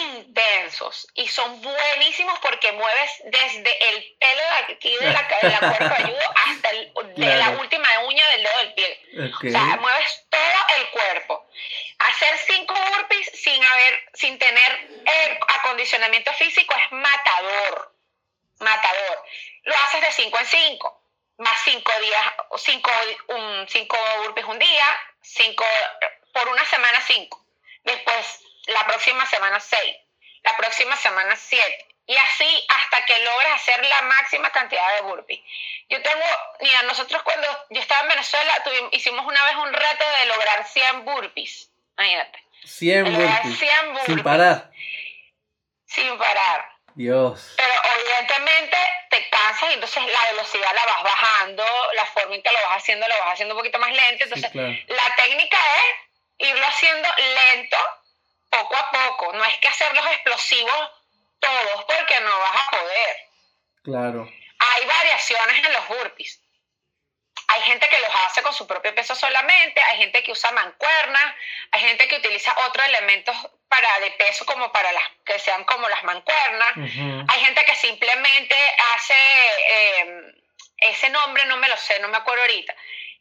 intensos 0.01 1.09
y 1.15 1.29
son 1.29 1.61
buenísimos 1.61 2.39
porque 2.41 2.73
mueves 2.73 3.11
desde 3.25 3.89
el 3.89 4.17
pelo 4.19 4.43
de 4.43 4.75
aquí 4.75 4.97
de 4.97 5.11
la, 5.11 5.23
de 5.23 5.51
la 5.51 5.59
cuerpo 5.59 6.35
hasta 6.35 6.71
el, 6.71 6.93
de 7.17 7.37
la 7.37 7.51
última 7.51 7.89
uña 8.05 8.29
del 8.31 8.43
dedo 8.43 8.59
del 8.59 8.75
pie. 8.75 9.01
O 9.33 9.51
sea, 9.51 9.77
mueves 9.77 10.27
todo 10.31 10.77
el 10.79 10.91
cuerpo. 10.91 11.49
Hacer 11.99 12.39
cinco 12.39 12.75
burpees 12.75 13.31
sin 13.35 13.63
haber, 13.65 14.05
sin 14.15 14.39
tener 14.39 15.03
acondicionamiento 15.61 16.33
físico 16.35 16.75
es 16.75 16.93
matador. 16.93 17.95
Matador. 18.61 19.25
Lo 19.65 19.75
haces 19.75 20.01
de 20.01 20.13
cinco 20.13 20.39
en 20.39 20.47
cinco. 20.47 21.03
Más 21.39 21.59
cinco 21.65 21.93
días, 22.01 22.33
cinco, 22.57 22.91
un, 23.29 23.67
cinco 23.69 23.97
burpees 24.23 24.47
un 24.47 24.59
día, 24.59 24.87
cinco, 25.21 25.65
por 26.33 26.49
una 26.49 26.65
semana 26.65 26.99
cinco. 27.07 27.45
Después 27.85 28.41
la 28.67 28.87
próxima 28.87 29.27
semana 29.27 29.61
6, 29.61 29.97
la 30.43 30.57
próxima 30.57 30.97
semana 30.97 31.37
7. 31.37 31.87
Y 32.09 32.17
así 32.17 32.67
hasta 32.69 33.05
que 33.05 33.19
logres 33.25 33.53
hacer 33.55 33.85
la 33.85 34.03
máxima 34.03 34.51
cantidad 34.51 34.95
de 34.95 35.03
burpees. 35.03 35.41
Yo 35.89 36.01
tengo, 36.03 36.25
mira, 36.61 36.83
nosotros 36.83 37.21
cuando 37.23 37.49
yo 37.71 37.81
estaba 37.81 38.03
en 38.03 38.09
Venezuela 38.09 38.53
tuvimos, 38.65 38.93
hicimos 38.93 39.27
una 39.27 39.45
vez 39.45 39.57
un 39.57 39.73
reto 39.73 40.05
de 40.21 40.27
lograr 40.27 40.67
100 40.69 41.05
burpees. 41.05 41.71
Imagínate. 41.99 42.45
100 42.65 43.05
burpees. 43.13 43.59
100 43.59 43.87
burpees. 43.89 44.07
Sin 44.07 44.23
parar. 44.23 44.71
Sin 45.87 46.19
parar. 46.19 46.77
Dios. 46.95 47.55
Pero 47.57 47.75
evidentemente 47.99 48.77
te 49.11 49.29
cansas 49.29 49.71
y 49.71 49.75
entonces 49.75 50.03
la 50.07 50.31
velocidad 50.31 50.75
la 50.75 50.87
vas 50.87 51.03
bajando, 51.03 51.65
la 51.95 52.07
forma 52.07 52.37
en 52.37 52.43
que 52.43 52.51
lo 52.53 52.69
vas 52.69 52.79
haciendo 52.79 53.07
lo 53.09 53.19
vas 53.19 53.33
haciendo 53.33 53.55
un 53.55 53.61
poquito 53.61 53.79
más 53.79 53.93
lento. 53.93 54.25
Entonces, 54.25 54.55
la 54.55 55.17
técnica 55.17 55.59
es 55.59 56.49
irlo 56.49 56.67
haciendo 56.67 57.09
lento 57.53 57.77
poco 58.59 58.77
a 58.77 58.91
poco. 58.91 59.33
No 59.33 59.45
es 59.45 59.57
que 59.59 59.69
hacerlos 59.69 60.07
explosivos 60.07 60.91
todos 61.41 61.85
porque 61.85 62.21
no 62.21 62.39
vas 62.39 62.67
a 62.67 62.71
poder. 62.71 63.17
Claro. 63.85 64.29
Hay 64.59 64.87
variaciones 64.87 65.65
en 65.65 65.73
los 65.73 65.89
burpees. 65.89 66.41
Hay 67.49 67.63
gente 67.63 67.89
que 67.89 68.01
los 68.01 68.11
hace 68.27 68.43
con 68.43 68.53
su 68.53 68.67
propio 68.67 68.93
peso 68.95 69.15
solamente, 69.15 69.81
hay 69.81 69.99
gente 69.99 70.23
que 70.25 70.33
usa 70.33 70.51
mancuernas, 70.51 71.35
hay 71.71 71.81
gente 71.81 72.09
que 72.09 72.17
utiliza 72.17 72.53
otros 72.67 72.85
elementos 72.87 73.37
para 73.69 74.01
de 74.01 74.11
peso 74.13 74.45
como 74.45 74.73
para 74.73 74.91
las 74.91 75.05
que 75.25 75.39
sean 75.39 75.63
como 75.65 75.89
las 75.89 76.03
mancuernas. 76.03 76.73
Hay 77.29 77.41
gente 77.45 77.65
que 77.65 77.77
simplemente 77.77 78.57
hace 78.95 79.15
em, 79.69 80.35
ese 80.79 81.09
nombre 81.11 81.45
no 81.47 81.57
me 81.59 81.69
lo 81.69 81.77
sé, 81.77 82.01
no 82.01 82.09
me 82.09 82.17
acuerdo 82.17 82.43
ahorita, 82.43 82.75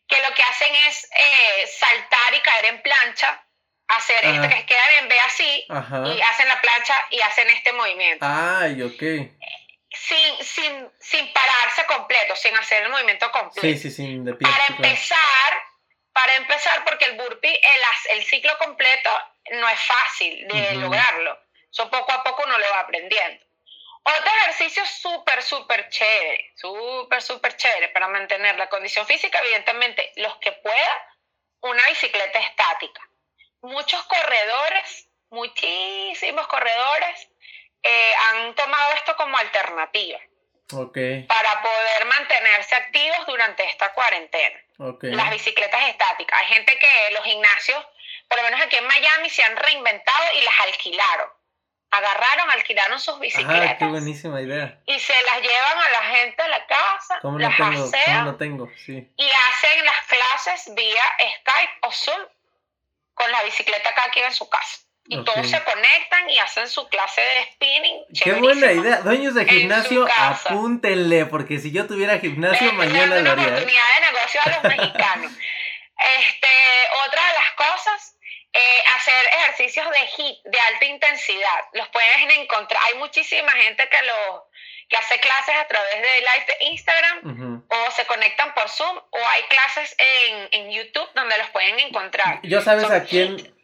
que 0.07 0.21
lo 0.21 0.33
que 0.33 0.43
hacen 0.43 0.73
es 0.73 1.07
eh, 1.11 1.67
saltar 1.67 2.33
y 2.33 2.39
caer 2.41 2.65
en 2.65 2.81
plancha 2.81 3.44
hacer 3.87 4.25
esto 4.25 4.49
que 4.49 4.65
quedan 4.65 4.89
en 4.99 5.09
B 5.09 5.15
así 5.19 5.65
y 5.67 6.21
hacen 6.21 6.47
la 6.47 6.61
plancha 6.61 7.07
y 7.11 7.21
hacen 7.21 7.49
este 7.49 7.71
movimiento. 7.73 8.25
Ay, 8.27 8.81
ok. 8.81 9.31
Sin, 9.91 10.45
sin, 10.45 10.91
sin 10.99 11.33
pararse 11.33 11.85
completo, 11.85 12.35
sin 12.35 12.55
hacer 12.57 12.83
el 12.83 12.89
movimiento 12.89 13.31
completo. 13.31 13.61
Sí, 13.61 13.77
sí, 13.77 13.91
sí, 13.91 14.17
de 14.19 14.33
pie, 14.33 14.49
Para 14.49 14.65
empezar, 14.67 15.53
para 16.11 16.35
empezar, 16.35 16.83
porque 16.83 17.05
el 17.05 17.17
burpee, 17.17 17.53
el, 17.53 18.17
el 18.17 18.23
ciclo 18.25 18.57
completo 18.57 19.09
no 19.51 19.69
es 19.69 19.79
fácil 19.79 20.47
de 20.47 20.75
lograrlo. 20.75 21.39
Eso 21.71 21.89
poco 21.89 22.11
a 22.11 22.23
poco 22.23 22.43
uno 22.45 22.57
lo 22.57 22.69
va 22.71 22.81
aprendiendo. 22.81 23.45
Otro 24.03 24.31
ejercicio 24.41 24.85
súper, 24.85 25.41
súper 25.41 25.89
chévere, 25.89 26.53
súper, 26.55 27.21
súper 27.21 27.57
chévere 27.57 27.89
para 27.89 28.07
mantener 28.07 28.55
la 28.57 28.69
condición 28.69 29.05
física, 29.07 29.39
evidentemente, 29.39 30.11
los 30.17 30.35
que 30.37 30.51
puedan, 30.51 30.97
una 31.61 31.83
bicicleta 31.87 32.39
estática 32.39 33.01
muchos 33.65 34.01
corredores, 34.03 35.09
muchísimos 35.29 36.47
corredores, 36.47 37.29
eh, 37.83 38.13
han 38.29 38.55
tomado 38.55 38.93
esto 38.95 39.15
como 39.15 39.37
alternativa. 39.37 40.19
Para 40.67 41.61
poder 41.61 42.05
mantenerse 42.07 42.75
activos 42.75 43.27
durante 43.27 43.63
esta 43.65 43.93
cuarentena. 43.93 44.59
Las 45.01 45.29
bicicletas 45.29 45.89
estáticas. 45.89 46.41
Hay 46.41 46.47
gente 46.47 46.77
que 46.79 47.13
los 47.13 47.23
gimnasios, 47.23 47.85
por 48.27 48.39
lo 48.39 48.43
menos 48.45 48.61
aquí 48.61 48.75
en 48.75 48.87
Miami, 48.87 49.29
se 49.29 49.43
han 49.43 49.55
reinventado 49.55 50.23
y 50.39 50.43
las 50.43 50.59
alquilaron. 50.61 51.29
Agarraron, 51.91 52.49
alquilaron 52.49 52.99
sus 52.99 53.19
bicicletas. 53.19 53.71
Ah, 53.71 53.77
qué 53.77 53.85
buenísima 53.85 54.41
idea. 54.41 54.81
Y 54.87 54.99
se 54.99 55.13
las 55.13 55.41
llevan 55.41 55.77
a 55.77 55.89
la 55.91 56.17
gente 56.17 56.41
a 56.41 56.47
la 56.47 56.65
casa, 56.65 57.19
¿Cómo 57.21 57.37
las 57.37 57.55
tengo? 57.55 57.91
¿Cómo 57.91 58.35
tengo? 58.35 58.71
Sí. 58.75 59.07
Y 59.15 59.29
hacen 59.29 59.85
las 59.85 60.01
clases 60.07 60.75
vía 60.75 61.03
Skype 61.39 61.73
o 61.83 61.91
Zoom 61.91 62.25
con 63.15 63.31
la 63.31 63.43
bicicleta 63.43 63.89
acá 63.89 64.05
aquí 64.05 64.19
en 64.19 64.33
su 64.33 64.47
casa. 64.47 64.77
Y 65.07 65.23
todos 65.23 65.47
se 65.47 65.63
conectan 65.63 66.29
y 66.31 66.39
hacen 66.39 66.67
su 66.67 66.87
clase 66.89 67.21
de 67.21 67.51
spinning. 67.51 68.05
Qué 68.23 68.33
buena 68.33 68.71
idea. 68.71 69.01
Dueños 69.01 69.35
de 69.35 69.45
gimnasio, 69.45 70.07
apúntenle, 70.17 71.27
porque 71.27 71.59
si 71.59 71.71
yo 71.71 71.85
tuviera 71.85 72.17
gimnasio, 72.17 72.73
mañana 72.73 73.19
lo 73.19 73.31
haría. 73.31 73.43
¿eh? 73.43 73.47
oportunidad 73.49 73.83
de 73.93 74.11
negocio 74.11 74.41
a 74.43 74.49
los 74.49 74.63
mexicanos. 74.77 75.31
este, 75.31 76.47
otra 77.05 77.21
de 77.27 77.33
las 77.33 77.51
cosas, 77.51 78.17
eh, 78.51 78.83
hacer 78.95 79.13
ejercicios 79.41 79.87
de 79.91 80.07
HIIT, 80.17 80.37
de 80.45 80.59
alta 80.59 80.85
intensidad. 80.85 81.59
Los 81.73 81.87
pueden 81.89 82.31
encontrar. 82.31 82.81
Hay 82.87 82.97
muchísima 82.97 83.51
gente 83.51 83.87
que 83.87 84.01
los 84.07 84.41
que 84.89 84.97
hace 84.97 85.19
clases 85.19 85.55
a 85.55 85.67
través 85.67 85.95
de 85.95 86.19
live 86.19 86.45
de 86.47 86.65
Instagram 86.71 87.63
o 87.67 87.91
se 87.91 88.05
conectan 88.05 88.53
por 88.53 88.69
Zoom 88.69 88.97
o 88.97 89.17
hay 89.17 89.43
clases 89.49 89.95
en, 89.97 90.47
en 90.51 90.71
YouTube 90.71 91.07
donde 91.15 91.37
los 91.37 91.49
pueden 91.49 91.79
encontrar. 91.79 92.39
Yo 92.43 92.61
sabes 92.61 92.89
a 92.91 93.03
quién 93.03 93.55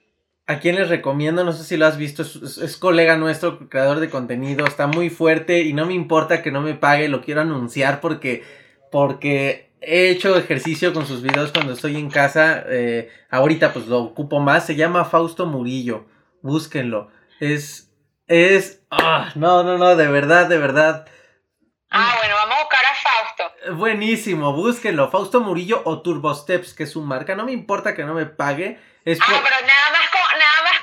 a 0.48 0.60
quién 0.60 0.76
les 0.76 0.90
recomiendo, 0.90 1.44
no 1.44 1.54
sé 1.54 1.64
si 1.64 1.78
lo 1.78 1.86
has 1.86 1.98
visto, 1.98 2.24
es, 2.24 2.76
colega 2.78 3.16
nuestro, 3.16 3.70
creador 3.70 4.00
de 4.00 4.10
contenido, 4.10 4.66
está 4.66 4.88
muy 4.88 5.10
fuerte 5.10 5.62
y 5.62 5.72
no 5.72 5.86
me 5.86 5.94
importa 5.94 6.42
que 6.42 6.52
no 6.52 6.62
me 6.62 6.74
pague, 6.74 7.08
lo 7.08 7.22
quiero 7.22 7.42
anunciar 7.42 8.02
porque 8.02 8.44
porque 8.92 9.72
he 9.80 10.10
hecho 10.10 10.36
ejercicio 10.36 10.94
con 10.94 11.06
sus 11.06 11.22
videos 11.22 11.54
cuando 11.54 11.74
estoy 11.74 11.96
en 11.96 12.10
casa, 12.10 12.66
eh, 12.68 13.10
ahorita 13.30 13.72
pues 13.72 13.88
lo 13.88 14.00
ocupo 14.00 14.40
más, 14.40 14.66
se 14.66 14.76
llama 14.76 15.06
Fausto 15.06 15.46
Murillo, 15.46 16.06
búsquenlo, 16.42 17.10
es 17.40 17.92
es. 18.28 18.81
Ah, 18.92 19.32
no, 19.36 19.64
no, 19.64 19.78
no, 19.78 19.96
de 19.96 20.08
verdad, 20.08 20.48
de 20.48 20.58
verdad. 20.58 21.08
Ah, 21.90 22.16
bueno, 22.20 22.36
vamos 22.36 22.58
a 22.58 22.62
buscar 22.62 22.82
a 22.86 22.96
Fausto. 22.96 23.76
Buenísimo, 23.78 24.54
búsquenlo. 24.54 25.10
Fausto 25.10 25.42
Murillo 25.42 25.82
o 25.86 26.02
Turbo 26.02 26.34
Steps, 26.36 26.74
que 26.74 26.84
es 26.84 26.92
su 26.92 27.02
marca. 27.02 27.36
No 27.36 27.46
me 27.46 27.54
importa 27.54 27.96
que 27.96 28.04
no 28.04 28.14
me 28.14 28.26
pague. 28.26 28.78
ah, 28.78 29.04
pero 29.06 29.16
nada 29.16 29.90
más, 29.92 30.10
con, 30.10 30.40
nada 30.40 30.64
más 30.64 30.82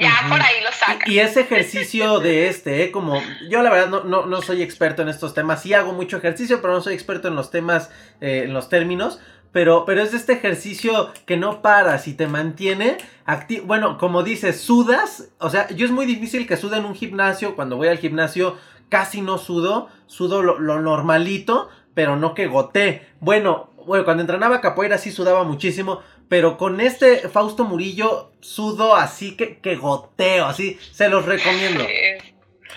ya 0.00 0.26
por 0.28 0.40
ahí 0.40 0.62
lo 0.62 0.72
sacan. 0.72 1.10
Y, 1.10 1.18
ese 1.18 1.40
ejercicio 1.40 2.20
de 2.20 2.48
este, 2.48 2.84
¿eh? 2.84 2.90
como 2.90 3.22
yo 3.48 3.62
la 3.62 3.70
verdad 3.70 3.88
no, 3.88 4.04
no, 4.04 4.26
no, 4.26 4.42
soy 4.42 4.62
experto 4.62 5.02
en 5.02 5.08
estos 5.08 5.34
temas, 5.34 5.62
sí 5.62 5.74
hago 5.74 5.92
mucho 5.92 6.18
ejercicio, 6.18 6.60
pero 6.60 6.74
no 6.74 6.80
soy 6.80 6.94
experto 6.94 7.28
en 7.28 7.36
los 7.36 7.50
temas, 7.50 7.90
eh, 8.20 8.42
en 8.44 8.54
los 8.54 8.68
términos. 8.68 9.20
Pero, 9.52 9.84
pero 9.86 10.02
es 10.02 10.14
este 10.14 10.34
ejercicio 10.34 11.12
que 11.26 11.36
no 11.36 11.62
paras 11.62 12.06
y 12.06 12.14
te 12.14 12.26
mantiene 12.26 12.98
activo. 13.24 13.66
Bueno, 13.66 13.98
como 13.98 14.22
dices, 14.22 14.60
sudas. 14.60 15.30
O 15.38 15.50
sea, 15.50 15.68
yo 15.68 15.86
es 15.86 15.92
muy 15.92 16.06
difícil 16.06 16.46
que 16.46 16.56
sude 16.56 16.76
en 16.76 16.84
un 16.84 16.94
gimnasio. 16.94 17.56
Cuando 17.56 17.76
voy 17.76 17.88
al 17.88 17.98
gimnasio 17.98 18.56
casi 18.88 19.20
no 19.20 19.38
sudo. 19.38 19.88
Sudo 20.06 20.42
lo, 20.42 20.58
lo 20.58 20.80
normalito, 20.80 21.68
pero 21.94 22.16
no 22.16 22.34
que 22.34 22.46
goté. 22.46 23.06
Bueno, 23.20 23.70
bueno, 23.86 24.04
cuando 24.04 24.22
entrenaba 24.22 24.60
capoeira 24.60 24.98
sí 24.98 25.10
sudaba 25.10 25.44
muchísimo. 25.44 26.02
Pero 26.28 26.58
con 26.58 26.80
este 26.80 27.28
Fausto 27.28 27.64
Murillo 27.64 28.32
sudo 28.40 28.94
así 28.94 29.36
que, 29.36 29.58
que 29.58 29.76
goteo, 29.76 30.44
así, 30.44 30.78
se 30.92 31.08
los 31.08 31.24
recomiendo. 31.24 31.84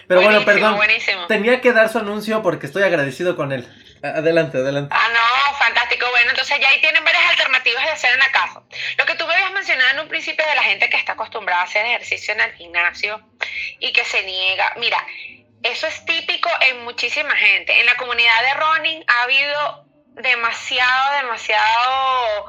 Pero 0.07 0.21
bueno, 0.21 0.43
perdón. 0.43 0.77
Tenía 1.27 1.61
que 1.61 1.71
dar 1.71 1.89
su 1.89 1.97
anuncio 1.97 2.41
porque 2.41 2.65
estoy 2.65 2.83
agradecido 2.83 3.35
con 3.35 3.51
él. 3.51 3.65
Adelante, 4.03 4.57
adelante. 4.57 4.95
Ah, 4.97 5.09
no, 5.13 5.53
fantástico. 5.57 6.07
Bueno, 6.09 6.31
entonces 6.31 6.59
ya 6.59 6.69
ahí 6.69 6.81
tienen 6.81 7.03
varias 7.03 7.23
alternativas 7.29 7.83
de 7.85 7.91
hacer 7.91 8.13
en 8.13 8.19
la 8.19 8.31
casa. 8.31 8.61
Lo 8.97 9.05
que 9.05 9.15
tú 9.15 9.27
me 9.27 9.33
habías 9.33 9.51
mencionado 9.51 9.91
en 9.91 9.99
un 9.99 10.07
principio 10.07 10.45
de 10.47 10.55
la 10.55 10.63
gente 10.63 10.89
que 10.89 10.97
está 10.97 11.13
acostumbrada 11.13 11.61
a 11.61 11.65
hacer 11.65 11.85
ejercicio 11.85 12.33
en 12.33 12.41
el 12.41 12.53
gimnasio 12.53 13.21
y 13.79 13.93
que 13.93 14.03
se 14.03 14.23
niega. 14.23 14.73
Mira, 14.77 15.05
eso 15.61 15.85
es 15.85 16.03
típico 16.05 16.49
en 16.61 16.83
muchísima 16.83 17.35
gente. 17.35 17.79
En 17.79 17.85
la 17.85 17.95
comunidad 17.95 18.41
de 18.41 18.53
running 18.55 19.05
ha 19.07 19.23
habido 19.23 19.85
demasiado, 20.15 21.17
demasiado 21.17 22.47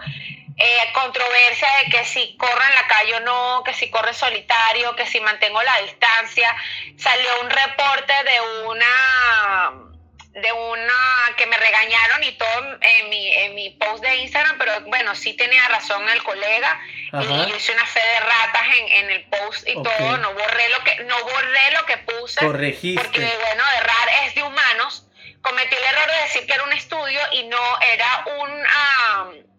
eh, 0.57 0.93
controversia 0.95 1.69
de 1.85 1.91
que 1.91 2.05
si 2.07 2.37
corro 2.39 2.63
en 2.63 2.75
la 2.75 2.87
calle 2.87 3.15
o 3.17 3.21
no, 3.21 3.63
que 3.63 3.75
si 3.75 3.91
corre 3.91 4.15
solitario, 4.15 4.97
que 4.97 5.07
si 5.07 5.21
mantengo 5.21 5.63
la 5.63 5.83
distancia. 5.83 6.55
Salió 6.97 7.43
un 7.43 7.51
reporte 7.51 8.13
de 8.25 8.41
una 8.67 9.92
de 10.33 10.53
una 10.53 11.35
que 11.37 11.47
me 11.47 11.57
regañaron 11.57 12.25
y 12.25 12.33
todo 12.33 12.79
en 12.81 13.11
mi, 13.11 13.33
en 13.35 13.55
mi 13.55 13.71
post 13.71 14.03
de 14.03 14.17
Instagram, 14.17 14.57
pero 14.59 14.81
bueno, 14.83 15.15
sí 15.15 15.35
tenía 15.35 15.69
razón 15.69 16.09
el 16.09 16.23
colega 16.23 16.81
y 17.13 17.27
yo 17.27 17.57
hice 17.57 17.73
una 17.73 17.87
fe 17.87 18.01
de 18.01 18.21
ratas 18.21 18.63
en, 18.79 18.89
en 18.89 19.11
el 19.11 19.25
post 19.25 19.69
y 19.69 19.75
todo, 19.75 20.17
no 20.17 20.33
borré 20.33 20.69
lo 20.71 20.85
que 20.85 21.05
no 21.05 21.23
borré 21.23 21.71
lo 21.73 21.85
que 21.85 21.99
puse 21.99 22.41
Corregiste. 22.41 23.03
porque 23.03 23.21
bueno, 23.21 23.65
errar 23.77 24.09
es 24.25 24.35
de 24.35 24.43
humanos. 24.43 25.07
Cometí 25.43 25.75
el 25.75 25.83
error 25.83 26.07
de 26.07 26.23
decir 26.23 26.47
que 26.47 26.55
era 26.55 26.63
un 26.63 26.73
estudio 26.73 27.21
y 27.33 27.45
no 27.45 27.81
era 27.93 28.25
un 28.39 29.53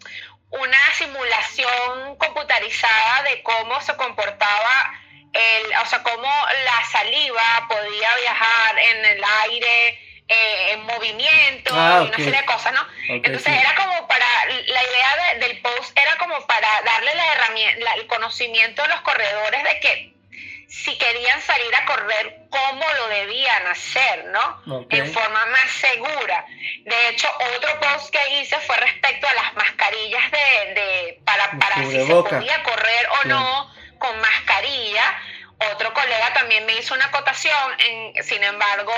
una 0.49 0.77
simulación 0.93 2.15
computarizada 2.17 3.23
de 3.23 3.41
cómo 3.41 3.81
se 3.81 3.95
comportaba 3.95 4.93
el, 5.33 5.73
o 5.81 5.85
sea, 5.87 6.03
cómo 6.03 6.29
la 6.63 6.85
saliva 6.91 7.67
podía 7.67 8.15
viajar 8.17 8.77
en 8.77 9.05
el 9.05 9.23
aire, 9.43 9.99
eh, 10.27 10.71
en 10.71 10.83
movimiento 10.83 11.73
ah, 11.73 12.01
y 12.03 12.07
una 12.07 12.17
serie 12.17 12.39
de 12.39 12.45
cosas, 12.45 12.73
¿no? 12.73 12.85
Entonces 13.09 13.47
era 13.47 13.75
como 13.75 14.07
para, 14.07 14.25
la 14.45 14.83
idea 14.83 15.35
del 15.39 15.61
post 15.61 15.97
era 15.97 16.15
como 16.17 16.45
para 16.47 16.67
darle 16.83 17.13
la 17.15 17.33
herramienta, 17.33 17.93
el 17.95 18.07
conocimiento 18.07 18.83
a 18.83 18.87
los 18.87 19.01
corredores 19.01 19.63
de 19.63 19.79
que 19.79 20.13
si 20.73 20.97
querían 20.97 21.39
salir 21.41 21.75
a 21.75 21.85
correr, 21.85 22.35
cómo 22.49 22.85
lo 22.97 23.07
debían 23.09 23.67
hacer, 23.67 24.25
¿no? 24.25 24.85
En 24.89 25.13
forma 25.13 25.45
más 25.45 25.69
segura. 25.69 26.45
De 26.83 27.09
hecho, 27.09 27.29
otro 27.55 27.79
post 27.79 28.09
que 28.09 28.39
hice 28.39 28.57
fue 28.61 28.75
respecto 28.77 29.27
a 29.27 29.33
las 29.33 29.53
mascarillas 29.53 30.31
de, 30.31 30.73
de 30.73 31.21
para, 31.23 31.51
para 31.59 31.75
si 31.75 31.91
se 31.91 32.05
podía 32.07 32.63
correr 32.63 33.07
o 33.21 33.27
no 33.27 33.71
con 33.99 34.19
mascarilla. 34.19 35.21
Otro 35.71 35.93
colega 35.93 36.33
también 36.33 36.65
me 36.65 36.75
hizo 36.77 36.93
una 36.93 37.05
acotación, 37.05 37.79
en, 37.79 38.23
sin 38.23 38.43
embargo, 38.43 38.93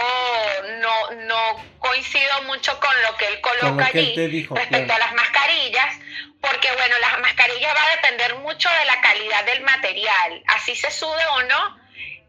no, 0.80 1.12
no 1.12 1.66
coincido 1.80 2.44
mucho 2.44 2.80
con 2.80 3.02
lo 3.04 3.16
que 3.18 3.28
él 3.28 3.42
coloca 3.42 3.86
allí 3.88 4.16
respecto 4.50 4.94
a 4.94 5.00
las 5.00 5.14
mascarillas, 5.14 5.96
porque 6.42 6.72
bueno, 6.72 6.96
las 7.00 7.20
mascarillas 7.20 7.76
va 7.76 7.84
a 7.84 7.96
depender 7.96 8.36
mucho 8.36 8.70
de 8.70 8.86
la 8.86 9.02
calidad 9.02 9.46
del 9.46 9.62
material, 9.62 10.44
así 10.48 10.76
se 10.76 10.92
sude 10.92 11.26
o 11.34 11.44
no, 11.44 11.78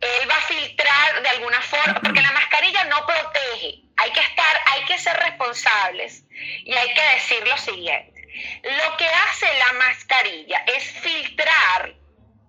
él 0.00 0.30
va 0.30 0.36
a 0.36 0.42
filtrar 0.42 1.22
de 1.22 1.28
alguna 1.28 1.60
forma, 1.62 2.00
porque 2.02 2.20
la 2.20 2.32
mascarilla 2.32 2.84
no 2.84 3.06
protege, 3.06 3.82
hay 3.96 4.10
que 4.12 4.20
estar, 4.20 4.60
hay 4.66 4.84
que 4.84 4.98
ser 4.98 5.16
responsables 5.18 6.24
y 6.30 6.74
hay 6.74 6.94
que 6.94 7.02
decir 7.14 7.46
lo 7.48 7.56
siguiente, 7.58 8.22
lo 8.62 8.96
que 8.96 9.06
hace 9.06 9.46
la 9.58 9.72
mascarilla 9.74 10.58
es 10.66 10.84
filtrar 11.00 11.94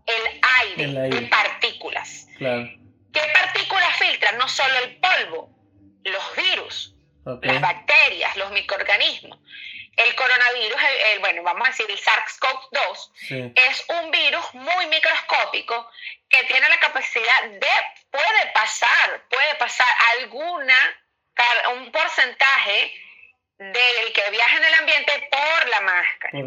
el 0.07 0.41
aire, 0.61 1.09
de 1.09 1.21
partículas. 2.39 2.69
¿Qué 3.13 3.21
partículas 3.33 3.97
filtran? 3.97 4.37
No 4.37 4.47
solo 4.47 4.77
el 4.79 4.97
polvo, 4.97 5.49
los 6.03 6.35
virus, 6.35 6.95
las 7.41 7.61
bacterias, 7.61 8.35
los 8.37 8.51
microorganismos. 8.51 9.39
El 9.95 10.13
coronavirus, 10.13 10.79
el, 11.13 11.19
bueno, 11.19 11.41
vamos 11.41 11.67
a 11.67 11.71
decir 11.71 11.87
el 11.89 11.97
SARS-CoV-2, 11.97 13.53
es 13.55 13.85
un 13.89 14.11
virus 14.11 14.53
muy 14.53 14.85
microscópico 14.87 15.89
que 16.29 16.43
tiene 16.45 16.69
la 16.69 16.79
capacidad 16.79 17.43
de, 17.45 17.67
puede 18.11 18.51
pasar, 18.53 19.23
puede 19.27 19.55
pasar 19.55 19.87
alguna, 20.19 20.75
un 21.75 21.91
porcentaje 21.91 22.93
del 23.57 24.13
que 24.13 24.29
viaja 24.29 24.57
en 24.57 24.63
el 24.65 24.73
ambiente 24.75 25.29
por 25.31 25.69
la 25.69 25.81
máscara. 25.81 26.39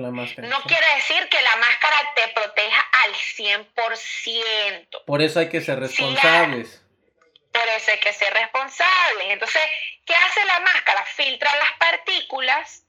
No 0.48 0.62
quiere 0.62 0.86
decir 0.94 1.28
que 1.28 1.42
la 1.42 1.56
máscara 1.56 1.96
te 2.14 2.28
proteja 2.28 2.88
al 3.04 3.14
100%. 3.14 4.98
Por 5.10 5.22
eso 5.22 5.40
hay 5.40 5.48
que 5.48 5.60
ser 5.60 5.80
responsables. 5.80 6.82
por 7.52 7.66
eso 7.66 7.90
hay 7.90 7.98
que 7.98 8.12
ser 8.12 8.32
responsables. 8.32 9.26
Entonces, 9.30 9.60
¿qué 10.06 10.14
hace 10.14 10.44
la 10.44 10.60
máscara? 10.60 11.04
Filtra 11.04 11.50
las 11.56 11.72
partículas, 11.80 12.84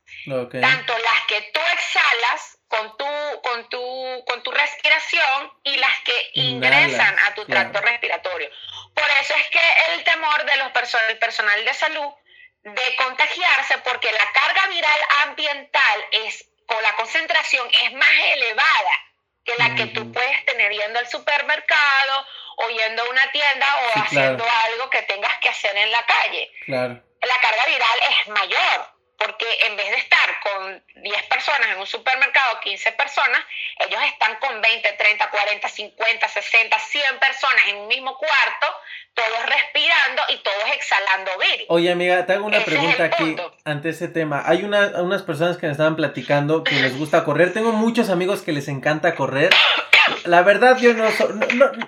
tanto 0.52 0.98
las 1.00 1.22
que 1.28 1.42
tú 1.52 1.60
exhalas 1.74 2.60
con 2.68 2.96
tu, 2.96 3.42
con 3.42 3.70
tu, 3.70 4.24
con 4.28 4.44
tu 4.44 4.52
respiración 4.52 5.52
y 5.64 5.78
las 5.78 6.00
que 6.02 6.30
ingresan 6.34 7.18
a 7.26 7.34
tu 7.34 7.44
tracto 7.48 7.82
respiratorio. 7.82 8.52
Por 8.94 9.10
eso 9.20 9.34
es 9.34 9.48
que 9.48 9.94
el 9.96 10.04
temor 10.04 10.46
de 10.46 10.58
los 10.58 10.92
del 11.08 11.18
personal 11.18 11.66
de 11.66 11.74
salud 11.74 12.14
de 12.62 12.96
contagiarse 12.98 13.80
porque 13.80 14.12
la 14.12 14.32
carga 14.32 14.68
viral 14.68 15.00
ambiental 15.24 16.06
es, 16.12 16.46
o 16.68 16.82
la 16.82 16.96
concentración 16.98 17.68
es 17.84 17.94
más 17.94 18.14
elevada 18.36 19.12
que 19.44 19.56
la 19.58 19.76
que 19.76 19.88
tú 19.88 20.12
puedes 20.12 20.46
tener 20.46 20.72
yendo 20.72 21.00
al 21.00 21.08
supermercado 21.10 22.26
o 22.58 22.70
yendo 22.70 23.04
a 23.04 23.10
una 23.10 23.32
haciendo 24.12 24.44
algo 24.44 24.90
que 24.90 25.02
tengas 25.04 25.38
que 25.40 25.50
hacer 25.50 25.76
en 25.76 25.92
la 25.92 26.06
calle. 26.06 26.52
La 26.68 27.40
carga 27.42 27.66
viral 27.68 28.00
es 28.10 28.28
mayor 28.30 29.02
porque 29.24 29.46
en 29.68 29.78
vez 29.78 29.90
de 29.92 29.98
estar 29.98 30.30
con 30.42 30.84
10 30.96 31.24
personas 31.24 31.70
en 31.72 31.80
un 31.80 31.86
supermercado, 31.86 32.60
15 32.64 32.92
personas, 32.94 33.42
ellos 33.88 34.00
están 34.12 34.38
con 34.38 34.62
20, 34.62 34.94
30, 34.94 35.30
40, 35.30 35.68
50, 35.68 36.28
60, 36.28 36.80
100 36.80 37.20
personas 37.20 37.62
en 37.70 37.76
un 37.78 37.88
mismo 37.88 38.18
cuarto, 38.18 38.68
todos 39.14 39.46
respirando 39.46 40.22
y 40.30 40.38
todos 40.38 40.64
exhalando 40.76 41.32
virus. 41.40 41.66
Oye, 41.70 41.92
amiga, 41.92 42.26
te 42.26 42.34
hago 42.34 42.46
una 42.46 42.64
pregunta 42.64 43.06
aquí 43.06 43.36
ante 43.64 43.90
ese 43.90 44.08
tema. 44.08 44.44
Hay 44.46 44.64
unas 44.64 45.22
personas 45.22 45.58
que 45.58 45.68
me 45.68 45.72
estaban 45.74 45.96
platicando 45.96 46.64
que 46.64 46.76
les 46.76 46.98
gusta 46.98 47.24
correr. 47.24 47.54
Tengo 47.54 47.74
muchos 47.74 48.10
amigos 48.10 48.42
que 48.42 48.54
les 48.54 48.68
encanta 48.68 49.16
correr. 49.16 49.52
La 50.26 50.42
verdad, 50.42 50.78
yo 50.78 50.94
no, 50.94 51.10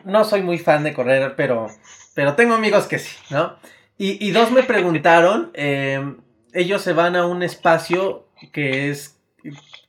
no, 0.04 0.24
soy 0.24 0.44
muy 0.44 0.60
fan 0.60 0.84
de 0.84 0.94
correr, 0.94 1.36
pero, 1.36 1.68
pero 2.14 2.36
tengo 2.36 2.54
amigos 2.54 2.86
que 2.88 3.00
sí, 3.00 3.16
¿no? 3.30 3.58
Y, 3.98 4.26
y 4.26 4.32
dos 4.32 4.52
me 4.52 4.64
preguntaron... 4.64 5.52
Eh, 5.56 6.16
ellos 6.54 6.82
se 6.82 6.94
van 6.94 7.16
a 7.16 7.26
un 7.26 7.44
espacio 7.44 8.28
que 8.52 8.90
es 8.90 9.20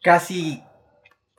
casi 0.03 0.63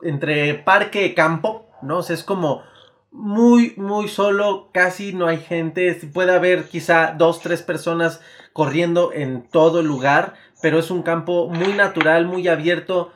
entre 0.02 0.54
parque 0.54 1.06
y 1.06 1.16
campo, 1.16 1.70
¿no? 1.82 1.98
O 1.98 2.04
sea, 2.04 2.16
es 2.16 2.24
como 2.24 2.64
muy, 3.12 3.74
muy 3.78 4.08
solo, 4.08 4.70
casi 4.74 5.14
no 5.14 5.28
hay 5.28 5.40
gente, 5.40 5.94
puede 6.14 6.34
haber 6.34 6.68
quizá 6.70 7.14
dos, 7.18 7.42
tres 7.42 7.62
personas 7.62 8.22
corriendo 8.54 9.12
en 9.14 9.50
todo 9.50 9.82
lugar, 9.82 10.36
pero 10.62 10.80
es 10.80 10.92
un 10.92 11.02
campo 11.02 11.48
muy 11.48 11.74
natural, 11.74 12.26
muy 12.26 12.48
abierto. 12.48 13.14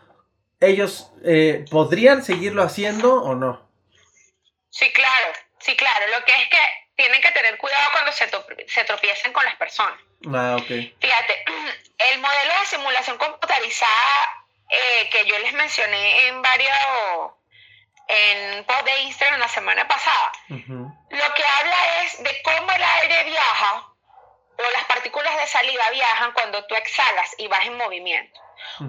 ¿Ellos 0.60 1.12
eh, 1.24 1.66
podrían 1.70 2.24
seguirlo 2.24 2.64
haciendo 2.64 3.22
o 3.22 3.36
no? 3.36 3.70
Sí, 4.70 4.92
claro, 4.94 5.34
sí, 5.60 5.76
claro. 5.76 6.06
Lo 6.18 6.26
que 6.26 6.32
es 6.32 6.50
que 6.50 6.58
tienen 7.00 7.22
que 7.22 7.32
tener 7.32 7.58
cuidado 7.58 7.92
cuando 7.94 8.12
se, 8.12 8.30
se 8.68 8.84
tropiecen 8.84 9.32
con 9.32 9.46
las 9.46 9.56
personas. 9.56 9.98
Ah, 10.36 10.58
ok. 10.60 10.68
Fíjate, 11.00 11.46
el 12.12 12.20
modelo 12.20 12.60
de 12.60 12.66
simulación 12.66 13.18
computarizada 13.18 14.46
eh, 14.68 15.10
que 15.10 15.26
yo 15.26 15.40
les 15.40 15.54
mencioné 15.54 16.28
en 16.28 16.42
varios, 16.42 16.76
en 18.10 18.66
post 18.66 18.84
de 18.84 19.02
Instagram 19.04 19.40
la 19.40 19.48
semana 19.48 19.88
pasada, 19.88 20.32
lo 20.50 21.34
que 21.36 21.44
habla 21.46 22.04
es 22.04 22.22
de 22.22 22.42
cómo 22.44 22.70
el 22.70 22.84
aire 22.84 23.24
viaja 23.24 23.88
o 24.58 24.64
las 24.74 24.84
partículas 24.84 25.38
de 25.38 25.48
saliva 25.48 25.90
viajan 25.92 26.34
cuando 26.34 26.66
tú 26.66 26.76
exhalas 26.76 27.34
y 27.38 27.48
vas 27.48 27.66
en 27.66 27.78
movimiento. 27.78 28.42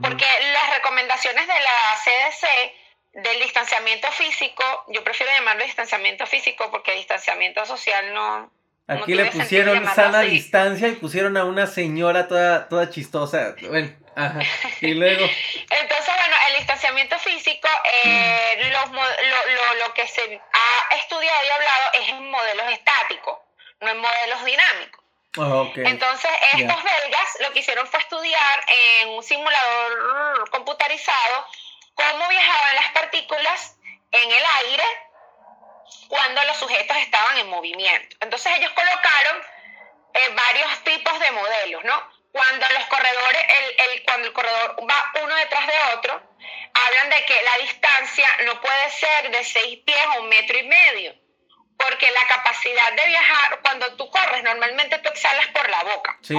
Porque 0.02 0.26
las 0.52 0.74
recomendaciones 0.74 1.46
de 1.46 1.60
la 1.60 1.96
CDC 2.02 2.72
del 3.12 3.40
distanciamiento 3.40 4.10
físico, 4.12 4.62
yo 4.88 5.02
prefiero 5.02 5.32
llamarlo 5.32 5.64
distanciamiento 5.64 6.26
físico 6.26 6.70
porque 6.70 6.92
distanciamiento 6.94 7.64
social 7.66 8.14
no. 8.14 8.50
Aquí 8.86 9.14
le 9.14 9.26
pusieron 9.26 9.86
sana 9.94 10.20
distancia 10.20 10.88
y 10.88 10.92
pusieron 10.92 11.36
a 11.36 11.44
una 11.44 11.66
señora 11.66 12.26
toda, 12.26 12.68
toda 12.68 12.90
chistosa. 12.90 13.54
Bueno, 13.68 13.96
ajá. 14.16 14.40
Y 14.80 14.94
luego. 14.94 15.24
Entonces, 15.70 16.14
bueno, 16.16 16.36
el 16.48 16.56
distanciamiento 16.56 17.18
físico, 17.20 17.68
eh, 18.04 18.58
lo, 18.72 18.86
lo, 18.92 19.86
lo, 19.86 19.94
que 19.94 20.08
se 20.08 20.22
ha 20.52 20.96
estudiado 20.96 21.44
y 21.44 21.48
hablado 21.50 21.92
es 22.00 22.08
en 22.08 22.30
modelos 22.30 22.72
estáticos, 22.72 23.38
no 23.80 23.88
en 23.90 23.98
modelos 23.98 24.44
dinámicos. 24.44 25.00
Oh, 25.36 25.70
Entonces, 25.76 26.30
estos 26.54 26.82
belgas 26.82 27.36
lo 27.40 27.52
que 27.52 27.60
hicieron 27.60 27.86
fue 27.86 28.00
estudiar 28.00 28.64
en 29.00 29.10
un 29.10 29.22
simulador 29.22 30.50
computarizado 30.50 31.46
cómo 32.10 32.28
viajaban 32.28 32.74
las 32.76 32.92
partículas 32.92 33.76
en 34.12 34.30
el 34.30 34.44
aire 34.64 34.84
cuando 36.08 36.42
los 36.44 36.56
sujetos 36.56 36.96
estaban 36.96 37.38
en 37.38 37.48
movimiento. 37.48 38.16
Entonces 38.20 38.52
ellos 38.56 38.72
colocaron 38.72 39.42
eh, 40.14 40.34
varios 40.34 40.84
tipos 40.84 41.18
de 41.18 41.30
modelos, 41.30 41.84
¿no? 41.84 42.20
Cuando 42.32 42.66
los 42.68 42.84
corredores, 42.86 43.42
el, 43.92 44.04
cuando 44.04 44.28
el 44.28 44.32
corredor 44.32 44.76
va 44.88 45.12
uno 45.22 45.34
detrás 45.34 45.66
de 45.66 45.96
otro, 45.96 46.22
hablan 46.74 47.10
de 47.10 47.24
que 47.26 47.42
la 47.42 47.58
distancia 47.58 48.28
no 48.46 48.60
puede 48.60 48.90
ser 48.90 49.30
de 49.30 49.44
seis 49.44 49.78
pies 49.84 50.06
o 50.16 50.20
un 50.20 50.28
metro 50.28 50.56
y 50.56 50.62
medio, 50.62 51.14
porque 51.76 52.10
la 52.10 52.26
capacidad 52.28 52.92
de 52.92 53.06
viajar, 53.06 53.60
cuando 53.62 53.96
tú 53.96 54.08
corres, 54.10 54.42
normalmente 54.44 54.98
tú 54.98 55.08
exhalas 55.08 55.46
por 55.48 55.68
la 55.68 55.82
boca. 55.82 56.18
Sí. 56.22 56.36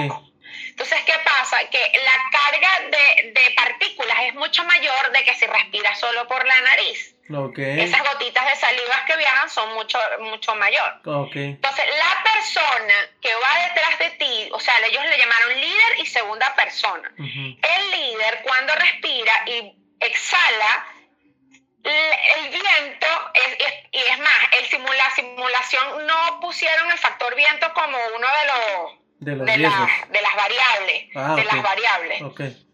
Entonces, 0.68 1.00
¿qué 1.04 1.14
pasa? 1.24 1.58
Que 1.70 1.78
la 2.04 2.30
carga 2.30 2.80
de, 2.90 3.32
de, 3.32 3.50
partículas 3.56 4.16
es 4.22 4.34
mucho 4.34 4.64
mayor 4.64 5.12
de 5.12 5.24
que 5.24 5.34
si 5.34 5.46
respiras 5.46 5.98
solo 5.98 6.26
por 6.28 6.46
la 6.46 6.60
nariz. 6.62 7.14
Okay. 7.34 7.80
Esas 7.80 8.02
gotitas 8.02 8.44
de 8.46 8.56
saliva 8.56 9.04
que 9.06 9.16
viajan 9.16 9.48
son 9.48 9.72
mucho, 9.74 9.98
mucho 10.20 10.54
mayor. 10.56 11.00
Okay. 11.04 11.44
Entonces, 11.44 11.84
la 11.86 12.22
persona 12.22 12.94
que 13.20 13.34
va 13.34 13.68
detrás 13.68 13.98
de 13.98 14.10
ti, 14.18 14.48
o 14.52 14.60
sea, 14.60 14.74
ellos 14.86 15.04
le 15.04 15.18
llamaron 15.18 15.60
líder 15.60 16.00
y 16.00 16.06
segunda 16.06 16.54
persona. 16.54 17.10
El 17.16 17.90
líder, 17.90 18.40
cuando 18.42 18.74
respira 18.74 19.44
y 19.46 19.72
exhala, 20.00 20.86
el 21.84 22.48
viento, 22.48 23.06
es, 23.34 23.74
y 23.92 23.98
es 23.98 24.18
más, 24.18 24.38
el 24.60 24.66
simula, 24.66 25.10
simulación 25.14 26.06
no 26.06 26.40
pusieron 26.40 26.90
el 26.90 26.98
factor 26.98 27.34
viento 27.34 27.72
como 27.74 27.98
uno 28.16 28.26
de 28.40 28.46
los 28.46 29.01
de, 29.24 29.36
de, 29.36 29.44
de 29.44 29.58
las 29.58 30.36
variables. 30.36 31.08
Ah, 31.14 31.34
de 31.36 31.44
las 31.44 31.62
variables. 31.62 32.22
Okay. 32.22 32.66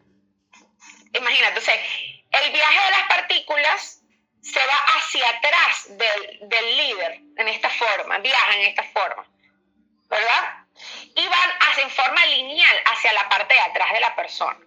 Imagínate, 1.12 1.49
entonces, 1.49 1.81
el 2.31 2.53
viaje 2.53 2.85
de 2.85 2.91
las 2.91 3.09
partículas 3.09 4.03
se 4.41 4.59
va 4.59 4.77
hacia 4.97 5.29
atrás 5.29 5.87
del, 5.89 6.49
del 6.49 6.77
líder 6.77 7.20
en 7.37 7.49
esta 7.49 7.69
forma, 7.70 8.19
viaja 8.19 8.55
en 8.55 8.61
esta 8.62 8.83
forma, 8.85 9.27
¿verdad? 10.09 10.66
Y 11.15 11.27
van 11.27 11.51
hacia, 11.61 11.85
en 11.85 11.91
forma 11.91 12.25
lineal 12.27 12.77
hacia 12.87 13.12
la 13.12 13.29
parte 13.29 13.55
de 13.55 13.61
atrás 13.61 13.93
de 13.93 14.01
la 14.01 14.16
persona. 14.16 14.61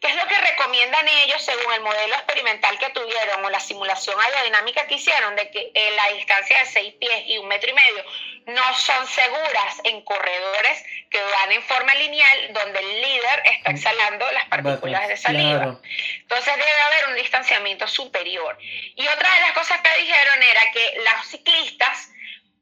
¿Qué 0.00 0.06
es 0.06 0.14
lo 0.14 0.26
que 0.28 0.38
recomiendan 0.38 1.08
ellos 1.08 1.42
según 1.42 1.72
el 1.72 1.80
modelo 1.80 2.14
experimental 2.14 2.78
que 2.78 2.90
tuvieron 2.90 3.44
o 3.44 3.50
la 3.50 3.58
simulación 3.58 4.16
aerodinámica 4.20 4.86
que 4.86 4.94
hicieron 4.94 5.34
de 5.34 5.50
que 5.50 5.72
eh, 5.74 5.90
la 5.96 6.12
distancia 6.14 6.58
de 6.60 6.66
seis 6.66 6.94
pies 7.00 7.24
y 7.26 7.38
un 7.38 7.48
metro 7.48 7.68
y 7.68 7.72
medio 7.72 8.04
no 8.46 8.74
son 8.74 9.06
seguras 9.08 9.80
en 9.82 10.00
corredores 10.02 10.84
que 11.10 11.20
van 11.20 11.50
en 11.50 11.62
forma 11.64 11.94
lineal 11.96 12.52
donde 12.52 12.78
el 12.78 13.02
líder 13.02 13.42
está 13.44 13.72
exhalando 13.72 14.30
las 14.30 14.44
partículas 14.44 15.08
de 15.08 15.16
saliva. 15.16 15.80
Entonces 16.20 16.56
debe 16.56 16.80
haber 16.86 17.08
un 17.08 17.14
distanciamiento 17.16 17.88
superior. 17.88 18.56
Y 18.60 19.06
otra 19.08 19.34
de 19.34 19.40
las 19.40 19.52
cosas 19.52 19.80
que 19.80 20.00
dijeron 20.00 20.42
era 20.44 20.70
que 20.70 21.00
los 21.04 21.26
ciclistas 21.26 22.10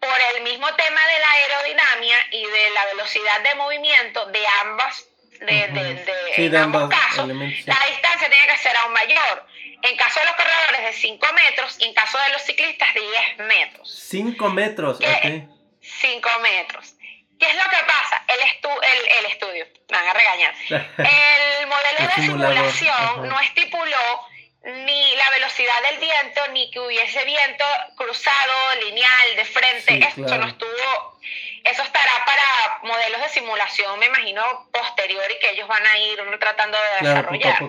por 0.01 0.19
el 0.35 0.43
mismo 0.43 0.75
tema 0.75 1.07
de 1.07 1.19
la 1.19 1.31
aerodinámica 1.33 2.27
y 2.31 2.47
de 2.47 2.71
la 2.71 2.87
velocidad 2.87 3.41
de 3.41 3.55
movimiento 3.57 4.27
de 4.27 4.47
ambas 4.63 5.07
de, 5.41 6.49
de, 6.49 6.59
ambos, 6.59 6.89
casos, 6.91 7.29
la 7.29 7.35
distancia 7.35 8.31
tiene 8.31 8.47
que 8.47 8.59
ser 8.59 8.77
aún 8.77 8.93
mayor. 8.93 9.47
En 9.83 9.97
caso 9.97 10.21
de 10.21 10.27
los 10.27 10.35
corredores 10.35 10.83
de 10.83 10.93
5 10.93 11.27
metros 11.33 11.77
y 11.81 11.85
en 11.85 11.95
caso 11.95 12.19
de 12.19 12.33
los 12.33 12.43
ciclistas 12.43 12.95
de 12.95 13.01
10 13.01 13.39
metros. 13.47 14.07
5 14.09 14.49
metros, 14.51 14.99
ok. 14.99 15.27
5 15.81 16.29
metros. 16.41 16.95
¿Qué 17.39 17.51
es 17.51 17.57
lo 17.57 17.65
que 17.65 17.77
pasa? 17.87 18.25
El, 18.29 18.41
estu 18.49 18.69
el, 18.69 19.19
el 19.19 19.33
estudio, 19.33 19.67
me 19.91 19.99
van 19.99 20.09
a 20.09 20.13
regañar. 20.15 20.55
El 21.61 21.67
modelo 21.67 22.17
de 22.17 22.23
simulación 22.23 23.29
no 23.29 23.41
estipuló 23.41 24.27
ni 24.65 25.17
la 25.17 25.31
velocidad 25.31 25.83
del 25.91 26.01
viento, 26.01 26.41
ni 26.53 26.71
que 26.71 26.81
hubiese 26.81 27.25
viento 27.25 27.65
cruzado, 27.97 28.53
lineal, 28.85 29.37
de 29.37 29.45
frente. 29.45 29.99
Esto 30.09 30.39
no 30.39 30.49
estuvo 30.49 31.21
eso 31.67 31.83
estará 31.83 32.25
para 32.25 32.79
modelos 32.83 33.21
de 33.21 33.29
simulación, 33.29 33.99
me 33.99 34.07
imagino, 34.07 34.69
posterior 34.73 35.25
y 35.31 35.39
que 35.39 35.51
ellos 35.51 35.69
van 35.69 35.85
a 35.87 35.99
ir 35.99 36.19
tratando 36.39 36.79
de 36.79 37.09
desarrollar. 37.09 37.63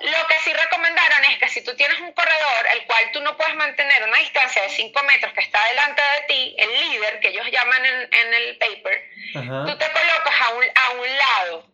Lo 0.00 0.26
que 0.26 0.38
sí 0.40 0.52
recomendaron 0.52 1.24
es 1.30 1.38
que 1.38 1.48
si 1.48 1.64
tú 1.64 1.74
tienes 1.76 1.98
un 2.00 2.12
corredor 2.12 2.66
el 2.72 2.84
cual 2.86 3.10
tú 3.12 3.20
no 3.20 3.36
puedes 3.36 3.54
mantener 3.54 4.02
una 4.02 4.18
distancia 4.18 4.62
de 4.62 4.68
5 4.68 5.02
metros 5.04 5.32
que 5.32 5.40
está 5.40 5.64
delante 5.68 6.02
de 6.02 6.34
ti, 6.34 6.56
el 6.58 6.80
líder, 6.80 7.20
que 7.20 7.28
ellos 7.28 7.46
llaman 7.50 7.84
en, 7.86 8.34
el 8.34 8.58
paper, 8.58 9.10
tú 9.32 9.78
te 9.78 9.92
colocas 9.92 10.40
a 10.42 10.48
un, 10.54 10.64
a 10.74 10.90
un 10.90 11.16
lado, 11.16 11.66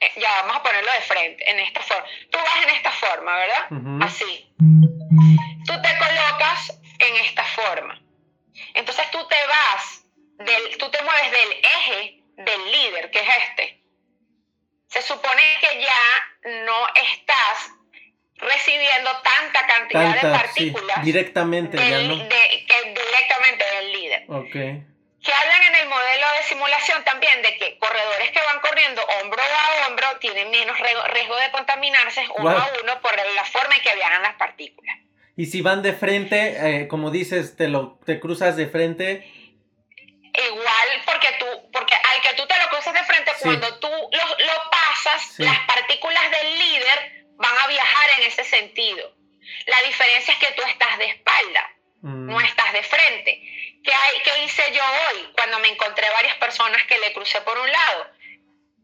eh, 0.00 0.12
ya 0.16 0.42
vamos 0.42 0.56
a 0.56 0.62
ponerlo 0.62 0.92
de 0.92 1.00
frente, 1.02 1.50
en 1.50 1.60
esta 1.60 1.80
forma. 1.80 2.04
Tú 2.30 2.38
vas 2.38 2.62
en 2.64 2.70
esta 2.70 2.90
forma, 2.90 3.36
¿verdad? 3.36 3.68
Así. 4.02 4.52
Tú 4.58 5.80
te 5.80 5.98
colocas 5.98 6.80
en 6.98 7.16
esta 7.24 7.44
forma. 7.44 8.00
Entonces 8.74 9.10
tú 9.12 9.26
te 9.28 9.36
vas 9.46 9.97
del, 10.38 10.78
tú 10.78 10.90
te 10.90 11.02
mueves 11.02 11.30
del 11.30 11.52
eje 11.52 12.22
del 12.36 12.72
líder, 12.72 13.10
que 13.10 13.18
es 13.18 13.28
este. 13.48 13.82
Se 14.88 15.02
supone 15.02 15.42
que 15.60 15.80
ya 15.82 16.62
no 16.64 16.86
estás 16.94 17.72
recibiendo 18.36 19.10
tanta 19.22 19.66
cantidad 19.66 20.14
de 20.14 20.38
partículas 20.38 21.04
directamente, 21.04 21.76
del, 21.76 22.28
que 22.28 22.88
directamente 22.88 23.64
del 23.76 23.92
líder. 23.92 24.24
Okay. 24.28 24.84
Que 25.20 25.32
hablan 25.32 25.62
en 25.64 25.74
el 25.74 25.88
modelo 25.88 26.26
de 26.38 26.42
simulación 26.44 27.04
también 27.04 27.42
de 27.42 27.58
que 27.58 27.76
corredores 27.78 28.30
que 28.30 28.38
van 28.38 28.60
corriendo 28.60 29.02
hombro 29.20 29.42
a 29.42 29.86
hombro 29.88 30.06
tienen 30.20 30.50
menos 30.50 30.78
riesgo 30.78 31.36
de 31.36 31.50
contaminarse 31.50 32.24
uno 32.36 32.50
a 32.50 32.70
uno 32.82 33.00
por 33.00 33.12
la 33.34 33.44
forma 33.44 33.74
en 33.74 33.82
que 33.82 33.94
viajan 33.96 34.22
las 34.22 34.34
partículas. 34.36 34.96
Y 35.36 35.46
si 35.46 35.60
van 35.60 35.82
de 35.82 35.92
frente, 35.92 36.80
eh, 36.82 36.88
como 36.88 37.10
dices, 37.10 37.56
te, 37.56 37.68
lo, 37.68 37.98
te 38.04 38.20
cruzas 38.20 38.56
de 38.56 38.68
frente, 38.68 39.24
igual 40.46 40.88
porque 41.04 41.28
tú, 41.38 41.46
porque 41.72 41.94
al 41.94 42.22
que 42.22 42.34
tú 42.36 42.46
te 42.46 42.54
lo 42.58 42.68
cuando 43.42 43.78
tú 43.78 43.88
lo, 43.88 44.46
lo 44.46 44.70
pasas, 44.70 45.38
las 45.38 45.58
partículas 45.60 46.30
del 46.30 46.58
líder 46.58 47.26
van 47.36 47.56
a 47.58 47.66
viajar 47.66 48.10
en 48.18 48.24
ese 48.24 48.44
sentido. 48.44 49.14
La 49.66 49.80
diferencia 49.82 50.34
es 50.34 50.40
que 50.40 50.52
tú 50.52 50.62
estás 50.62 50.98
de 50.98 51.06
espalda, 51.06 51.70
mm. 52.02 52.26
no 52.26 52.40
estás 52.40 52.72
de 52.72 52.82
frente. 52.82 53.42
¿Qué, 53.82 53.92
hay, 53.92 54.20
¿Qué 54.24 54.44
hice 54.44 54.62
yo 54.72 54.82
hoy 54.82 55.32
cuando 55.34 55.58
me 55.60 55.68
encontré 55.68 56.08
varias 56.10 56.36
personas 56.36 56.82
que 56.84 56.98
le 56.98 57.12
crucé 57.12 57.40
por 57.42 57.58
un 57.58 57.70
lado? 57.70 58.10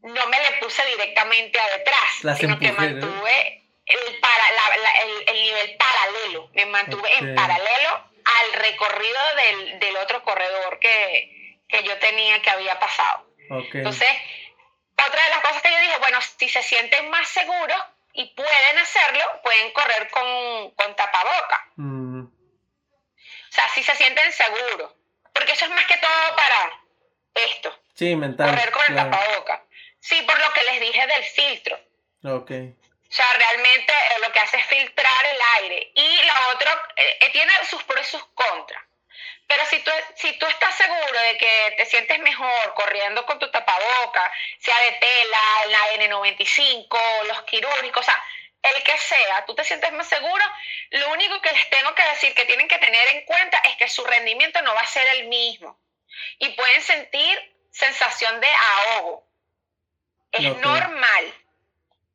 No 0.02 0.26
me 0.28 0.39
le 0.39 0.52
puse 0.60 0.85
directamente 0.86 1.59
a 1.59 1.78
detrás, 1.78 2.39
sino 2.39 2.59
que 2.59 2.72
mantuve 2.72 3.62
el, 3.86 4.20
para, 4.20 4.48
el, 5.02 5.28
el, 5.28 5.43
nivel 5.43 5.76
paralelo, 5.76 6.51
me 6.55 6.66
mantuve 6.66 7.09
en 7.18 7.35
paralelo 7.35 8.10
al 8.24 8.52
recorrido 8.60 9.20
del, 9.36 9.78
del 9.78 9.97
otro 9.97 10.22
corredor 10.22 10.78
que, 10.78 11.59
que 11.68 11.82
yo 11.82 11.98
tenía 11.98 12.40
que 12.43 12.51
había 12.51 12.78
pasado. 12.78 13.26
Entonces, 13.48 14.09
otra 14.96 15.24
de 15.24 15.30
las 15.30 15.40
cosas 15.40 15.62
que 15.62 15.72
yo 15.72 15.78
dije, 15.80 15.98
bueno, 15.98 16.18
si 16.20 16.48
se 16.48 16.62
sienten 16.62 17.10
más 17.10 17.28
seguros 17.28 17.82
y 18.12 18.26
pueden 18.34 18.78
hacerlo, 18.78 19.40
pueden 19.42 19.72
correr 19.72 20.10
con, 20.10 20.70
con 20.72 20.96
tapaboca. 20.96 21.66
Mm. 21.76 22.24
O 22.24 23.52
sea, 23.56 23.68
si 23.68 23.82
se 23.82 23.94
sienten 23.94 24.32
seguros. 24.32 24.92
Porque 25.32 25.52
eso 25.52 25.64
es 25.64 25.70
más 25.72 25.86
que 25.86 25.96
todo 25.96 26.36
para 26.36 26.80
esto. 27.34 27.76
Sí, 27.94 28.14
mental. 28.14 28.50
Correr 28.50 28.70
con 28.70 28.82
el 28.88 28.96
tapaboca. 28.96 29.64
Sí, 30.00 30.22
por 30.22 30.38
lo 30.38 30.52
que 30.52 30.64
les 30.64 30.80
dije 30.80 31.06
del 31.06 31.24
filtro. 31.24 31.78
Ok. 32.24 32.50
O 32.50 33.16
sea, 33.16 33.26
realmente 33.34 33.92
eh, 33.92 34.20
lo 34.26 34.32
que 34.32 34.40
hace 34.40 34.56
es 34.58 34.66
filtrar 34.66 35.26
el 35.26 35.38
aire. 35.62 35.92
Y 35.94 36.16
lo 36.26 36.54
otro, 36.54 36.70
eh, 36.96 37.18
eh, 37.20 37.30
tiene 37.32 37.52
sus 37.68 37.82
pros 37.84 38.00
y 38.00 38.10
sus 38.10 38.24
contras. 38.34 38.84
Pero 39.46 39.66
si 39.66 39.78
tú, 39.80 39.90
si 40.16 40.32
tú 40.38 40.46
estás 40.46 40.74
seguro 40.74 41.20
de 41.20 41.36
que 41.36 41.74
te 41.76 41.86
sientes 41.86 42.18
mejor 42.20 42.74
corriendo 42.74 43.26
con 43.26 43.38
tu 43.38 43.50
tapaboca, 43.50 44.32
sea 44.58 44.78
de 44.80 44.92
tela, 44.92 45.66
la 45.66 46.06
N95, 46.06 47.22
los 47.24 47.42
quirúrgicos, 47.42 48.00
o 48.00 48.04
sea, 48.04 48.24
el 48.62 48.82
que 48.82 48.96
sea, 48.96 49.44
tú 49.44 49.54
te 49.54 49.64
sientes 49.64 49.92
más 49.92 50.08
seguro, 50.08 50.44
lo 50.90 51.12
único 51.12 51.40
que 51.42 51.52
les 51.52 51.68
tengo 51.68 51.94
que 51.94 52.04
decir 52.04 52.34
que 52.34 52.46
tienen 52.46 52.68
que 52.68 52.78
tener 52.78 53.08
en 53.08 53.24
cuenta 53.26 53.58
es 53.58 53.76
que 53.76 53.88
su 53.88 54.02
rendimiento 54.04 54.62
no 54.62 54.74
va 54.74 54.80
a 54.80 54.86
ser 54.86 55.06
el 55.16 55.28
mismo. 55.28 55.78
Y 56.38 56.48
pueden 56.50 56.80
sentir 56.82 57.56
sensación 57.70 58.40
de 58.40 58.48
ahogo. 58.48 59.26
Es 60.32 60.56
normal. 60.56 61.34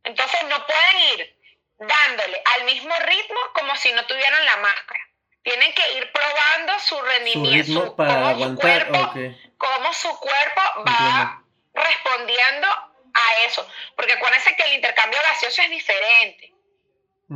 Entonces 0.03 0.43
no 0.45 0.65
pueden 0.65 0.99
ir 1.13 1.37
dándole 1.77 2.41
al 2.55 2.63
mismo 2.63 2.95
ritmo 2.95 3.39
como 3.53 3.75
si 3.75 3.91
no 3.91 4.05
tuvieran 4.07 4.45
la 4.45 4.57
máscara. 4.57 5.08
Tienen 5.49 5.73
que 5.73 5.93
ir 5.93 6.11
probando 6.11 6.79
su 6.79 7.01
rendimiento, 7.01 7.85
su 7.87 7.95
para 7.95 8.29
aguantar, 8.29 8.85
su 8.85 8.91
cuerpo, 8.91 9.13
cómo 9.57 9.93
su 9.93 10.19
cuerpo 10.19 10.61
va 10.87 11.43
respondiendo 11.73 12.67
a 12.67 13.45
eso. 13.47 13.67
Porque 13.95 14.13
acuérdense 14.13 14.55
que 14.55 14.63
el 14.63 14.73
intercambio 14.73 15.19
gaseoso 15.23 15.63
es 15.63 15.69
diferente. 15.71 16.53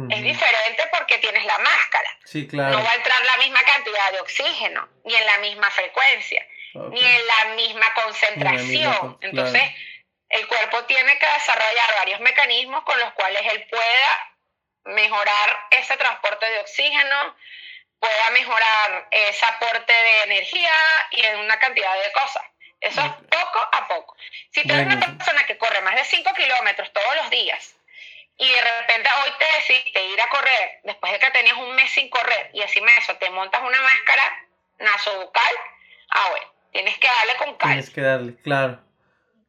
Es 0.10 0.24
diferente 0.24 0.90
porque 0.96 1.18
tienes 1.18 1.44
la 1.46 1.58
máscara. 1.58 2.18
Sí, 2.26 2.48
claro. 2.48 2.78
No 2.78 2.84
va 2.84 2.92
a 2.92 2.96
entrar 2.96 3.20
la 3.26 3.38
misma 3.38 3.62
cantidad 3.62 4.12
de 4.12 4.22
oxígeno, 4.22 4.90
ni 5.06 5.16
en 5.16 5.26
la 5.26 5.38
misma 5.40 5.70
frecuencia, 5.72 6.48
ni 6.92 7.04
en 7.04 7.28
la 7.28 7.46
misma 7.56 7.94
concentración. 7.94 9.18
Entonces, 9.22 9.64
el 10.30 10.48
cuerpo 10.48 10.84
tiene 10.86 11.18
que 11.18 11.28
desarrollar 11.28 11.96
varios 11.96 12.20
mecanismos 12.22 12.84
con 12.84 13.00
los 13.00 13.12
cuales 13.14 13.42
él 13.54 13.68
pueda 13.70 14.36
mejorar 14.86 15.68
ese 15.72 15.96
transporte 15.98 16.46
de 16.50 16.60
oxígeno, 16.60 17.36
pueda 18.04 18.30
mejorar 18.32 19.08
ese 19.12 19.46
aporte 19.46 19.94
de 19.94 20.24
energía 20.24 20.74
y 21.12 21.22
en 21.22 21.40
una 21.40 21.58
cantidad 21.58 21.94
de 21.94 22.12
cosas. 22.12 22.44
Eso 22.82 23.00
es 23.00 23.12
poco 23.30 23.60
a 23.72 23.88
poco. 23.88 24.18
Si 24.52 24.68
tú 24.68 24.74
eres 24.74 24.88
una 24.88 25.00
persona 25.00 25.46
que 25.46 25.58
corre 25.58 25.80
más 25.82 25.96
de 25.96 26.04
5 26.04 26.34
kilómetros 26.36 26.92
todos 26.92 27.16
los 27.16 27.30
días 27.30 27.78
y 28.38 28.50
de 28.52 28.62
repente 28.62 29.10
hoy 29.24 29.32
te 29.40 29.46
decidiste 29.56 30.06
ir 30.06 30.20
a 30.20 30.28
correr 30.28 30.82
después 30.84 31.14
de 31.14 31.20
que 31.20 31.32
tenías 31.32 31.56
un 31.56 31.74
mes 31.76 31.92
sin 31.92 32.10
correr 32.10 32.50
y 32.54 32.62
encima 32.62 32.92
de 32.92 32.98
eso 32.98 33.16
te 33.16 33.30
montas 33.30 33.62
una 33.62 33.82
máscara 33.82 34.24
nasobucal, 34.80 35.54
ah 36.10 36.28
bueno, 36.32 36.54
tienes 36.74 36.98
que 36.98 37.08
darle 37.08 37.38
con 37.38 37.56
calma. 37.56 37.76
Tienes 37.76 37.90
que 37.90 38.02
darle, 38.02 38.36
claro. 38.44 38.82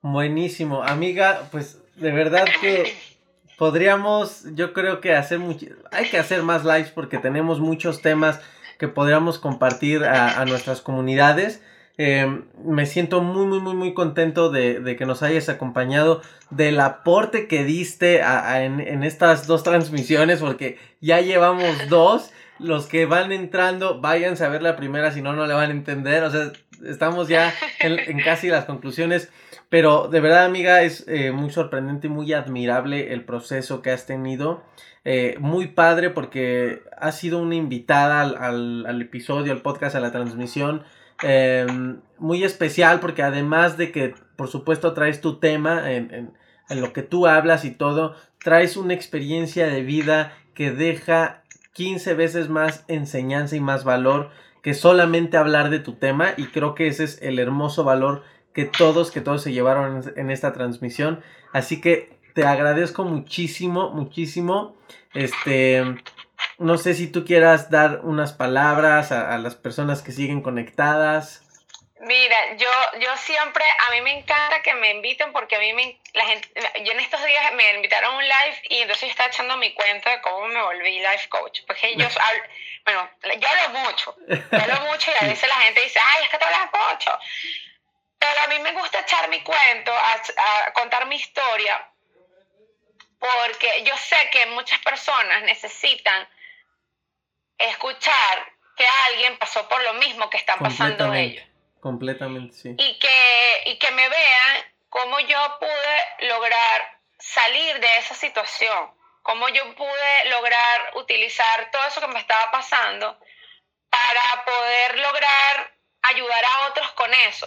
Buenísimo. 0.00 0.84
Amiga, 0.84 1.48
pues 1.50 1.78
de 1.96 2.12
verdad 2.12 2.46
que 2.60 2.96
podríamos, 3.56 4.44
yo 4.54 4.72
creo 4.72 5.00
que 5.00 5.14
hacer 5.14 5.38
mucho, 5.38 5.66
hay 5.90 6.08
que 6.08 6.18
hacer 6.18 6.42
más 6.42 6.64
lives 6.64 6.90
porque 6.90 7.18
tenemos 7.18 7.60
muchos 7.60 8.02
temas 8.02 8.40
que 8.78 8.88
podríamos 8.88 9.38
compartir 9.38 10.04
a, 10.04 10.44
nuestras 10.46 10.80
comunidades. 10.80 11.62
Em, 11.96 12.42
me 12.64 12.86
siento 12.86 13.22
muy, 13.22 13.46
muy, 13.46 13.60
muy, 13.60 13.74
muy 13.74 13.94
contento 13.94 14.50
de, 14.50 14.96
que 14.98 15.06
nos 15.06 15.22
hayas 15.22 15.48
acompañado, 15.48 16.22
del 16.50 16.80
aporte 16.80 17.46
que 17.46 17.64
diste 17.64 18.20
en, 18.20 19.04
estas 19.04 19.46
dos 19.46 19.62
transmisiones, 19.62 20.40
porque 20.40 20.78
ya 21.00 21.20
llevamos 21.20 21.88
dos. 21.88 22.30
Los 22.60 22.86
que 22.86 23.04
van 23.04 23.32
entrando, 23.32 24.00
váyanse 24.00 24.44
a 24.44 24.48
ver 24.48 24.62
la 24.62 24.76
primera, 24.76 25.10
si 25.12 25.22
no, 25.22 25.32
no 25.32 25.46
le 25.46 25.54
van 25.54 25.70
a 25.70 25.72
entender. 25.72 26.22
O 26.22 26.30
sea, 26.30 26.52
estamos 26.84 27.28
ya 27.28 27.52
en 27.80 28.20
casi 28.20 28.48
las 28.48 28.64
conclusiones. 28.64 29.28
Pero 29.74 30.06
de 30.06 30.20
verdad, 30.20 30.44
amiga, 30.44 30.82
es 30.82 31.04
eh, 31.08 31.32
muy 31.32 31.50
sorprendente 31.50 32.06
y 32.06 32.10
muy 32.10 32.32
admirable 32.32 33.12
el 33.12 33.24
proceso 33.24 33.82
que 33.82 33.90
has 33.90 34.06
tenido. 34.06 34.62
Eh, 35.04 35.34
muy 35.40 35.66
padre 35.66 36.10
porque 36.10 36.84
has 36.96 37.18
sido 37.18 37.40
una 37.40 37.56
invitada 37.56 38.20
al, 38.20 39.02
episodio, 39.02 39.50
al 39.50 39.62
podcast, 39.62 39.96
a 39.96 40.00
la 40.00 40.12
transmisión. 40.12 40.84
Em, 41.24 41.98
muy 42.18 42.44
especial 42.44 43.00
porque 43.00 43.24
además 43.24 43.76
de 43.76 43.90
que, 43.90 44.14
por 44.36 44.46
supuesto, 44.46 44.94
traes 44.94 45.20
tu 45.20 45.40
tema 45.40 45.90
en, 45.90 46.32
en 46.68 46.80
lo 46.80 46.92
que 46.92 47.02
tú 47.02 47.26
hablas 47.26 47.64
y 47.64 47.72
todo, 47.72 48.14
traes 48.44 48.76
una 48.76 48.94
experiencia 48.94 49.66
de 49.66 49.82
vida 49.82 50.34
que 50.54 50.70
deja 50.70 51.42
15 51.72 52.14
veces 52.14 52.48
más 52.48 52.84
enseñanza 52.86 53.56
y 53.56 53.60
más 53.60 53.82
valor 53.82 54.30
que 54.62 54.72
solamente 54.72 55.36
hablar 55.36 55.68
de 55.68 55.78
tu 55.78 55.92
tema 55.94 56.28
y 56.36 56.44
creo 56.46 56.74
que 56.74 56.86
ese 56.86 57.04
es 57.04 57.20
el 57.20 57.38
hermoso 57.38 57.84
valor 57.84 58.22
que 58.54 58.64
todos, 58.64 59.10
que 59.10 59.20
todos 59.20 59.42
se 59.42 59.52
llevaron 59.52 60.12
en 60.16 60.30
esta 60.30 60.52
transmisión. 60.52 61.22
Así 61.52 61.80
que 61.80 62.14
te 62.34 62.44
agradezco 62.44 63.04
muchísimo, 63.04 63.90
muchísimo. 63.90 64.76
Este, 65.14 65.84
no 66.58 66.78
sé 66.78 66.94
si 66.94 67.10
tú 67.10 67.24
quieras 67.24 67.70
dar 67.70 68.00
unas 68.02 68.32
palabras 68.32 69.12
a, 69.12 69.36
las 69.38 69.54
personas 69.54 70.02
que 70.02 70.12
siguen 70.12 70.42
conectadas. 70.42 71.42
Mira, 72.00 72.36
yo, 72.56 72.68
yo 73.00 73.16
siempre, 73.16 73.64
a 73.86 73.90
mí 73.92 74.02
me 74.02 74.18
encanta 74.18 74.60
que 74.62 74.74
me 74.74 74.90
inviten 74.90 75.32
porque 75.32 75.56
a 75.56 75.58
mí 75.58 75.72
me, 75.72 75.98
la 76.12 76.26
gente, 76.26 76.48
yo 76.84 76.92
en 76.92 77.00
estos 77.00 77.24
días 77.24 77.52
me 77.54 77.76
invitaron 77.76 78.14
a 78.14 78.18
un 78.18 78.24
live 78.24 78.58
y 78.68 78.78
entonces 78.80 79.08
estaba 79.08 79.30
echando 79.30 79.56
mi 79.56 79.72
cuenta 79.72 80.10
de 80.10 80.20
cómo 80.20 80.46
me 80.48 80.60
volví 80.60 80.98
life 80.98 81.28
coach. 81.28 81.60
Porque 81.66 81.88
ellos, 81.88 82.14
bueno, 82.84 83.08
yo 83.22 83.48
hablo 83.48 83.80
mucho, 83.80 84.14
yo 84.28 84.60
hablo 84.60 84.80
mucho 84.90 85.10
y 85.10 85.24
a 85.24 85.28
veces 85.28 85.48
la 85.48 85.56
gente 85.56 85.80
dice, 85.82 85.98
ay, 85.98 86.24
es 86.24 86.30
que 86.30 86.38
tú 86.38 86.44
hablas 86.44 86.68
mucho. 86.72 87.18
Pero 88.24 88.40
a 88.40 88.46
mí 88.46 88.58
me 88.60 88.72
gusta 88.72 89.00
echar 89.00 89.28
mi 89.28 89.42
cuento, 89.42 89.92
a, 89.92 90.72
contar 90.72 91.04
mi 91.06 91.16
historia, 91.16 91.90
porque 93.18 93.84
yo 93.84 93.94
sé 93.98 94.16
que 94.32 94.46
muchas 94.46 94.78
personas 94.78 95.42
necesitan 95.42 96.26
escuchar 97.58 98.52
que 98.76 98.86
alguien 99.10 99.36
pasó 99.36 99.68
por 99.68 99.82
lo 99.82 99.92
mismo 99.94 100.30
que 100.30 100.38
están 100.38 100.58
pasando 100.58 101.12
ellos. 101.12 101.44
Completamente, 101.80 102.54
sí. 102.54 102.74
Y 102.78 102.98
que, 102.98 103.62
y 103.66 103.78
que 103.78 103.90
me 103.90 104.08
vean 104.08 104.72
cómo 104.88 105.20
yo 105.20 105.58
pude 105.60 106.26
lograr 106.28 106.98
salir 107.18 107.78
de 107.78 107.98
esa 107.98 108.14
situación, 108.14 108.90
cómo 109.20 109.50
yo 109.50 109.74
pude 109.74 110.30
lograr 110.30 110.92
utilizar 110.94 111.70
todo 111.70 111.84
eso 111.84 112.00
que 112.00 112.08
me 112.08 112.20
estaba 112.20 112.50
pasando 112.50 113.20
para 113.90 114.44
poder 114.46 114.98
lograr 114.98 115.74
ayudar 116.04 116.42
a 116.42 116.68
otros 116.68 116.90
con 116.92 117.12
eso. 117.12 117.46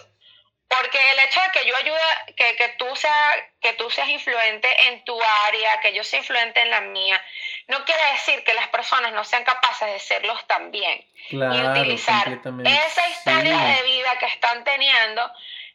Porque 0.68 0.98
el 1.12 1.18
hecho 1.20 1.40
de 1.40 1.50
que 1.50 1.66
yo 1.66 1.76
ayude, 1.76 2.34
que, 2.36 2.56
que, 2.56 2.68
tú 2.78 2.94
sea, 2.94 3.48
que 3.60 3.72
tú 3.72 3.88
seas 3.90 4.08
influente 4.08 4.68
en 4.88 5.02
tu 5.02 5.18
área, 5.46 5.80
que 5.80 5.94
yo 5.94 6.04
sea 6.04 6.18
influente 6.18 6.60
en 6.60 6.70
la 6.70 6.82
mía, 6.82 7.22
no 7.68 7.84
quiere 7.86 8.02
decir 8.12 8.44
que 8.44 8.52
las 8.52 8.68
personas 8.68 9.12
no 9.12 9.24
sean 9.24 9.44
capaces 9.44 9.90
de 9.90 9.98
serlos 9.98 10.46
también. 10.46 11.02
y 11.30 11.36
utilizar 11.36 12.28
esa 12.28 13.08
historia 13.08 13.58
de 13.58 13.82
vida 13.82 14.18
que 14.18 14.26
están 14.26 14.62
teniendo, 14.64 15.30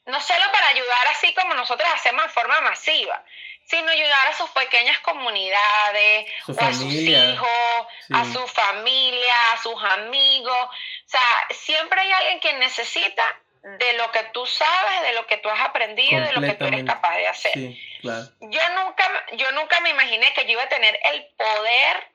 no 0.06 0.22
solo 0.22 0.44
para 0.52 0.68
ayudar 0.68 1.08
así 1.10 1.34
como 1.34 1.56
nosotros 1.56 1.90
hacemos 1.92 2.24
de 2.24 2.30
forma 2.30 2.62
masiva, 2.62 3.24
sino 3.66 3.90
ayudar 3.90 4.28
a 4.28 4.34
sus 4.34 4.50
pequeñas 4.52 5.00
comunidades, 5.00 6.32
a 6.60 6.74
sus 6.74 6.94
hijos, 6.94 7.88
a 8.14 8.26
su 8.26 8.48
familia, 8.48 9.54
a 9.54 9.58
sus 9.58 9.84
amigos. 9.84 10.68
O 10.70 11.08
sea, 11.10 11.48
siempre 11.50 12.02
hay 12.02 12.12
alguien 12.12 12.40
que 12.42 12.54
necesita 12.54 13.24
de 13.64 13.94
lo 13.94 14.12
que 14.12 14.24
tú 14.34 14.46
sabes, 14.46 15.02
de 15.04 15.14
lo 15.14 15.26
que 15.26 15.38
tú 15.38 15.50
has 15.50 15.62
aprendido, 15.62 16.22
de 16.22 16.34
lo 16.34 16.42
que 16.42 16.54
tú 16.54 16.66
eres 16.66 16.84
capaz 16.84 17.16
de 17.16 17.28
hacer. 17.28 17.54
Yo 17.56 18.70
nunca, 18.76 19.26
yo 19.34 19.52
nunca 19.54 19.80
me 19.80 19.92
imaginé 19.92 20.34
que 20.34 20.44
yo 20.46 20.52
iba 20.52 20.64
a 20.64 20.70
tener 20.70 21.00
el 21.04 21.26
poder, 21.38 22.08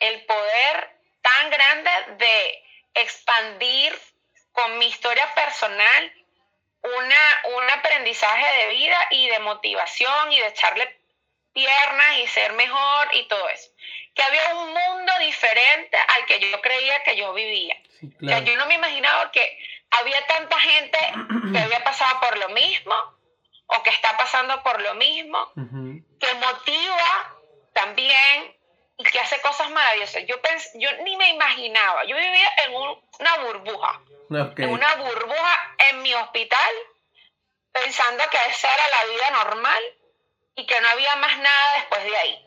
el 0.00 0.24
poder 0.24 0.96
tan 1.20 1.50
grande 1.50 1.90
de 2.16 2.64
expandir 2.94 3.98
con 4.52 4.78
mi 4.78 4.86
historia 4.86 5.34
personal 5.34 6.12
una, 6.82 7.56
un 7.56 7.70
aprendizaje 7.70 8.58
de 8.58 8.74
vida 8.74 8.98
y 9.10 9.28
de 9.28 9.38
motivación 9.40 10.32
y 10.32 10.40
de 10.40 10.46
echarle 10.46 10.98
piernas 11.52 12.18
y 12.22 12.26
ser 12.28 12.54
mejor 12.54 13.08
y 13.12 13.28
todo 13.28 13.46
eso. 13.50 13.70
Que 14.14 14.22
había 14.22 14.54
un 14.54 14.68
mundo 14.72 15.12
diferente 15.20 15.96
al 16.14 16.24
que 16.24 16.40
yo 16.40 16.58
creía 16.62 17.02
que 17.02 17.16
yo 17.16 17.34
vivía. 17.34 17.76
yo 18.00 18.56
no 18.56 18.66
me 18.66 18.74
imaginaba 18.74 19.30
que 19.30 19.58
había 20.00 20.26
tanta 20.26 20.58
gente 20.58 20.98
que 21.52 21.58
había 21.58 21.82
pasado 21.84 22.20
por 22.20 22.38
lo 22.38 22.48
mismo 22.50 22.94
o 23.66 23.82
que 23.82 23.90
está 23.90 24.16
pasando 24.16 24.62
por 24.62 24.80
lo 24.80 24.94
mismo, 24.94 25.52
que 25.54 26.34
motiva 26.34 27.36
también 27.72 28.56
y 28.98 29.04
que 29.04 29.20
hace 29.20 29.40
cosas 29.40 29.70
maravillosas. 29.70 30.24
Yo, 30.26 30.36
yo 30.74 30.88
ni 31.02 31.16
me 31.16 31.30
imaginaba, 31.30 32.04
yo 32.04 32.16
vivía 32.16 32.48
en 32.64 32.74
una 32.74 33.36
burbuja, 33.44 34.00
en 34.56 34.70
una 34.70 34.94
burbuja 34.96 35.74
en 35.90 36.02
mi 36.02 36.14
hospital, 36.14 36.70
pensando 37.72 38.24
que 38.30 38.38
esa 38.50 38.72
era 38.72 38.84
la 38.90 39.12
vida 39.12 39.44
normal 39.44 39.82
y 40.54 40.66
que 40.66 40.80
no 40.80 40.88
había 40.88 41.16
más 41.16 41.38
nada 41.38 41.74
después 41.76 42.04
de 42.04 42.16
ahí. 42.16 42.42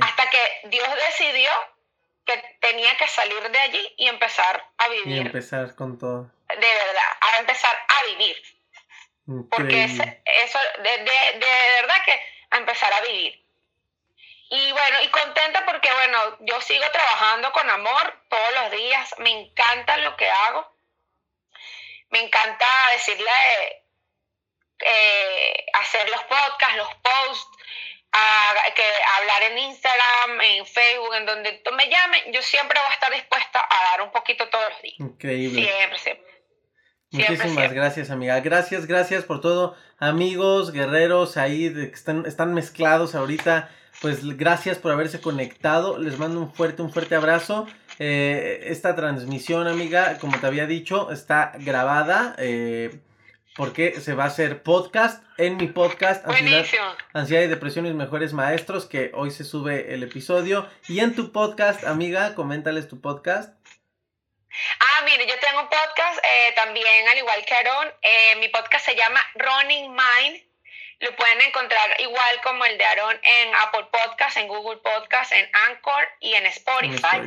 Hasta 0.00 0.30
que 0.30 0.68
Dios 0.68 0.88
decidió 1.08 1.50
que 2.24 2.42
tenía 2.60 2.96
que 2.96 3.06
salir 3.06 3.50
de 3.50 3.58
allí 3.58 3.94
y 3.98 4.08
empezar 4.08 4.64
a 4.78 4.88
vivir. 4.88 5.16
Y 5.16 5.18
empezar 5.20 5.74
con 5.74 5.98
todo 5.98 6.30
de 6.48 6.74
verdad, 6.74 7.16
a 7.20 7.36
empezar 7.38 7.86
a 7.88 8.06
vivir. 8.06 8.36
Porque 9.50 9.84
eso, 9.84 10.58
de, 10.82 10.98
de, 10.98 11.72
verdad 11.80 11.96
que 12.04 12.22
a 12.50 12.56
empezar 12.58 12.92
a 12.92 13.00
vivir. 13.00 13.42
Y 14.50 14.72
bueno, 14.72 15.02
y 15.02 15.08
contenta 15.08 15.64
porque, 15.64 15.90
bueno, 15.92 16.36
yo 16.40 16.60
sigo 16.60 16.84
trabajando 16.92 17.50
con 17.52 17.68
amor 17.70 18.22
todos 18.28 18.54
los 18.54 18.70
días. 18.72 19.14
Me 19.18 19.30
encanta 19.30 19.96
lo 19.98 20.16
que 20.16 20.28
hago. 20.28 20.70
Me 22.10 22.20
encanta 22.20 22.66
decirle, 22.92 23.30
eh, 24.80 25.66
hacer 25.72 26.08
los 26.10 26.22
podcasts, 26.24 26.76
los 26.76 26.94
posts, 26.96 27.58
que 28.74 28.84
hablar 29.16 29.42
en 29.44 29.58
Instagram, 29.58 30.40
en 30.40 30.66
Facebook, 30.66 31.14
en 31.14 31.26
donde 31.26 31.52
tú 31.64 31.72
me 31.72 31.88
llames. 31.88 32.24
Yo 32.28 32.42
siempre 32.42 32.78
voy 32.78 32.90
a 32.90 32.94
estar 32.94 33.12
dispuesta 33.12 33.66
a 33.68 33.90
dar 33.90 34.02
un 34.02 34.10
poquito 34.10 34.48
todos 34.48 34.68
los 34.70 34.82
días. 34.82 35.00
Increíble. 35.00 35.62
Siempre, 35.62 35.98
siempre. 35.98 36.23
Muchísimas 37.14 37.72
gracias, 37.72 38.10
amiga. 38.10 38.40
Gracias, 38.40 38.86
gracias 38.86 39.24
por 39.24 39.40
todo. 39.40 39.76
Amigos, 39.98 40.72
guerreros, 40.72 41.36
ahí 41.36 41.66
están, 41.92 42.26
están 42.26 42.54
mezclados 42.54 43.14
ahorita. 43.14 43.70
pues 44.02 44.36
gracias 44.36 44.78
por 44.78 44.90
haberse 44.90 45.20
conectado. 45.20 45.98
Les 45.98 46.18
mando 46.18 46.40
un 46.40 46.52
fuerte, 46.52 46.82
un 46.82 46.92
fuerte 46.92 47.14
abrazo. 47.14 47.66
Eh, 48.00 48.64
esta 48.66 48.96
transmisión, 48.96 49.68
amiga, 49.68 50.18
como 50.18 50.38
te 50.40 50.46
había 50.46 50.66
dicho, 50.66 51.12
está 51.12 51.52
grabada. 51.60 52.34
Eh, 52.38 52.98
porque 53.56 54.00
se 54.00 54.14
va 54.14 54.24
a 54.24 54.26
hacer 54.26 54.64
podcast 54.64 55.22
en 55.38 55.56
mi 55.56 55.68
podcast 55.68 56.26
Ansiedad, 56.26 56.64
Ansiedad, 57.12 57.44
y 57.44 57.46
Depresión 57.46 57.84
mis 57.84 57.94
mejores 57.94 58.32
maestros, 58.32 58.86
que 58.86 59.12
hoy 59.14 59.30
se 59.30 59.44
sube 59.44 59.94
el 59.94 60.02
episodio. 60.02 60.66
Y 60.88 60.98
en 60.98 61.14
tu 61.14 61.30
podcast, 61.30 61.84
amiga, 61.84 62.34
coméntales 62.34 62.88
tu 62.88 63.00
podcast. 63.00 63.54
Ah, 64.80 65.02
mire, 65.04 65.26
yo 65.26 65.38
tengo 65.38 65.60
un 65.60 65.68
podcast 65.68 66.18
eh, 66.22 66.52
también, 66.54 67.08
al 67.08 67.18
igual 67.18 67.44
que 67.44 67.54
Aaron. 67.54 67.92
Eh, 68.02 68.36
mi 68.36 68.48
podcast 68.48 68.84
se 68.84 68.94
llama 68.94 69.20
Running 69.34 69.90
Mind. 69.90 70.42
Lo 71.00 71.14
pueden 71.16 71.40
encontrar 71.42 72.00
igual 72.00 72.40
como 72.42 72.64
el 72.64 72.78
de 72.78 72.84
Aaron 72.84 73.20
en 73.22 73.54
Apple 73.56 73.86
Podcast, 73.90 74.36
en 74.36 74.48
Google 74.48 74.78
Podcast, 74.78 75.32
en 75.32 75.50
Anchor 75.52 76.08
y 76.20 76.34
en 76.34 76.46
Spotify. 76.46 77.18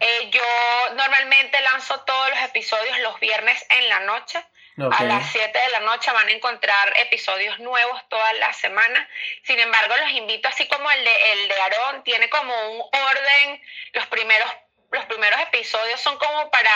Eh, 0.00 0.30
yo 0.30 0.94
normalmente 0.94 1.60
lanzo 1.62 2.00
todos 2.00 2.30
los 2.30 2.40
episodios 2.40 2.98
los 3.00 3.18
viernes 3.20 3.64
en 3.70 3.88
la 3.88 4.00
noche. 4.00 4.44
A 4.76 5.04
las 5.04 5.30
7 5.30 5.56
de 5.56 5.68
la 5.68 5.80
noche 5.80 6.10
van 6.10 6.26
a 6.26 6.32
encontrar 6.32 6.92
episodios 6.98 7.60
nuevos 7.60 8.08
toda 8.08 8.32
la 8.34 8.52
semana. 8.52 9.08
Sin 9.44 9.60
embargo, 9.60 9.94
los 10.02 10.10
invito, 10.10 10.48
así 10.48 10.66
como 10.66 10.90
el 10.90 11.04
de, 11.04 11.32
el 11.32 11.48
de 11.48 11.54
Aarón, 11.54 12.02
tiene 12.02 12.28
como 12.28 12.52
un 12.72 12.82
orden. 12.92 13.62
Los 13.92 14.06
primeros 14.08 14.50
los 14.94 15.04
primeros 15.06 15.40
episodios 15.40 16.00
son 16.00 16.16
como 16.18 16.50
para 16.50 16.70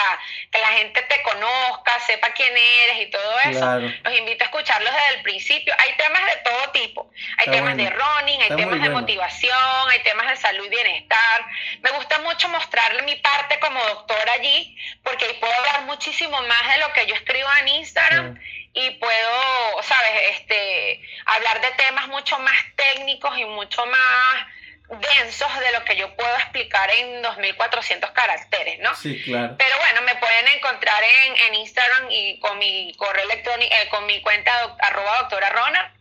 que 0.51 0.59
la 0.59 0.67
gente 0.73 1.01
te 1.03 1.21
conozca, 1.23 1.99
sepa 2.01 2.31
quién 2.33 2.55
eres 2.55 3.07
y 3.07 3.11
todo 3.11 3.39
eso. 3.45 3.79
Los 4.03 4.17
invito 4.17 4.43
a 4.43 4.47
escucharlos 4.47 4.93
desde 4.93 5.15
el 5.15 5.21
principio. 5.23 5.73
Hay 5.77 5.93
temas 5.95 6.25
de 6.25 6.37
todo 6.43 6.71
tipo. 6.71 7.11
Hay 7.37 7.47
temas 7.51 7.77
de 7.77 7.89
running, 7.89 8.41
hay 8.41 8.55
temas 8.55 8.81
de 8.81 8.89
motivación, 8.89 9.89
hay 9.89 9.99
temas 10.03 10.29
de 10.29 10.37
salud 10.37 10.65
y 10.65 10.69
bienestar. 10.69 11.45
Me 11.81 11.91
gusta 11.91 12.19
mucho 12.19 12.49
mostrarle 12.49 13.01
mi 13.03 13.15
parte 13.17 13.59
como 13.59 13.81
doctora 13.85 14.33
allí, 14.33 14.77
porque 15.03 15.25
ahí 15.25 15.33
puedo 15.39 15.53
hablar 15.53 15.83
muchísimo 15.83 16.41
más 16.43 16.73
de 16.73 16.77
lo 16.79 16.93
que 16.93 17.05
yo 17.07 17.15
escribo 17.15 17.49
en 17.61 17.67
Instagram. 17.69 18.39
Y 18.73 18.91
puedo, 18.91 19.81
sabes, 19.81 20.11
este, 20.31 21.01
hablar 21.25 21.59
de 21.59 21.71
temas 21.71 22.07
mucho 22.07 22.37
más 22.39 22.55
técnicos 22.75 23.35
y 23.37 23.45
mucho 23.45 23.83
más 23.85 24.45
densos 24.89 25.59
de 25.59 25.71
lo 25.71 25.85
que 25.85 25.95
yo 25.95 26.15
puedo 26.15 26.35
explicar 26.35 26.89
en 26.91 27.21
2400 27.21 28.11
caracteres, 28.11 28.79
¿no? 28.79 28.95
Sí, 28.95 29.21
claro. 29.23 29.55
Pero 29.57 29.77
bueno, 29.77 30.01
me 30.01 30.15
pueden 30.15 30.47
encontrar 30.47 31.03
en, 31.03 31.37
en 31.37 31.55
Instagram 31.55 32.07
y 32.09 32.39
con 32.39 32.57
mi 32.57 32.93
correo 32.97 33.23
electrónico, 33.25 33.73
eh, 33.73 33.89
con 33.89 34.05
mi 34.07 34.21
cuenta 34.21 34.51
arroba 34.79 35.19
doctora 35.19 35.49
Rona. 35.49 35.93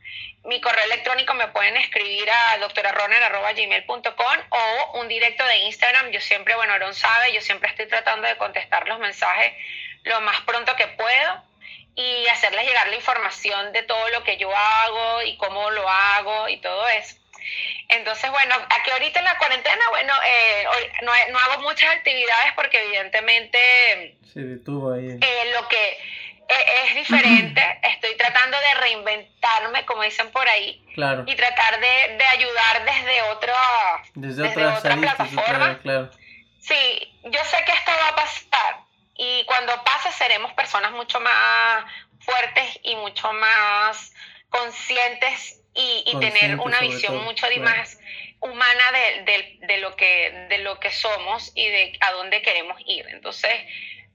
Mi 0.45 0.61
correo 0.61 0.85
electrónico 0.85 1.35
me 1.35 1.49
pueden 1.49 1.77
escribir 1.77 2.31
a 2.31 2.57
doctoraroner.gmail.com 2.59 4.37
o 4.51 4.99
un 5.01 5.09
directo 5.09 5.45
de 5.45 5.57
Instagram. 5.59 6.11
Yo 6.11 6.21
siempre, 6.21 6.55
bueno, 6.55 6.73
Aaron 6.73 6.95
sabe, 6.95 7.35
yo 7.35 7.43
siempre 7.43 7.69
estoy 7.69 7.87
tratando 7.87 8.27
de 8.27 8.37
contestar 8.37 8.89
los 8.89 8.99
mensajes 8.99 9.53
lo 10.05 10.21
más 10.23 10.41
pronto 10.43 10.75
que 10.77 10.87
puedo 10.87 11.43
y 11.95 12.27
hacerles 12.29 12.65
llegar 12.67 12.89
la 12.89 12.97
información 12.97 13.73
de 13.73 13.83
todo 13.83 14.09
lo 14.11 14.23
que 14.23 14.37
yo 14.37 14.55
hago 14.55 15.23
y 15.23 15.37
cómo 15.37 15.71
lo 15.71 15.89
hago 15.89 16.49
y 16.49 16.59
todo 16.59 16.89
eso. 16.89 17.17
Entonces, 17.89 18.31
bueno, 18.31 18.55
aquí 18.71 18.91
ahorita 18.91 19.19
en 19.19 19.25
la 19.25 19.39
cuarentena, 19.39 19.89
bueno, 19.91 20.13
eh, 20.27 20.65
no, 21.03 21.13
no, 21.33 21.39
hago 21.39 21.63
muchas 21.63 21.91
actividades 21.95 22.53
porque 22.55 22.83
evidentemente 22.85 24.17
Se 24.33 24.41
detuvo 24.41 24.93
ahí. 24.93 25.19
Eh, 25.21 25.53
lo 25.55 25.67
que 25.69 25.99
eh, 26.49 26.87
es 26.87 26.95
diferente, 26.95 27.63
estoy 27.83 28.17
tratando 28.17 28.59
de 28.59 28.81
reinventarme, 28.81 29.85
como 29.87 30.03
dicen 30.03 30.31
por 30.31 30.49
ahí, 30.49 30.85
claro. 30.95 31.25
y 31.27 31.35
tratar 31.35 31.81
de, 31.81 32.17
de 32.17 32.25
ayudar 32.25 32.85
desde, 32.85 33.23
otro, 33.23 33.53
desde, 34.15 34.67
otra 34.67 34.97
plataforma. 34.97 35.79
Claro, 35.83 36.11
Sí, 36.61 37.15
yo 37.25 37.43
sé 37.45 37.65
que 37.65 37.73
esto 37.73 37.91
va 37.91 38.09
a 38.09 38.17
pasar 38.17 38.81
y 39.17 39.45
cuando 39.47 39.73
pase 39.85 40.13
seremos 40.13 40.53
personas 40.53 40.93
mucho 40.93 41.19
más 41.21 41.85
fuertes 42.21 42.79
y 42.83 42.95
mucho 42.97 43.33
más 43.33 44.13
conscientes 44.51 45.58
y, 45.79 46.19
tener 46.19 46.59
una 46.59 46.81
visión 46.81 47.23
mucho 47.25 47.47
más 47.61 47.99
humana 48.41 48.85
de, 49.25 49.59
de, 49.67 49.79
lo 49.79 49.95
que, 49.97 50.47
de 50.49 50.59
lo 50.59 50.79
que 50.81 50.91
somos 50.91 51.53
y 51.55 51.67
de 51.69 51.97
a 52.01 52.13
dónde 52.13 52.43
queremos 52.43 52.81
ir. 52.87 53.07
Entonces, 53.09 53.53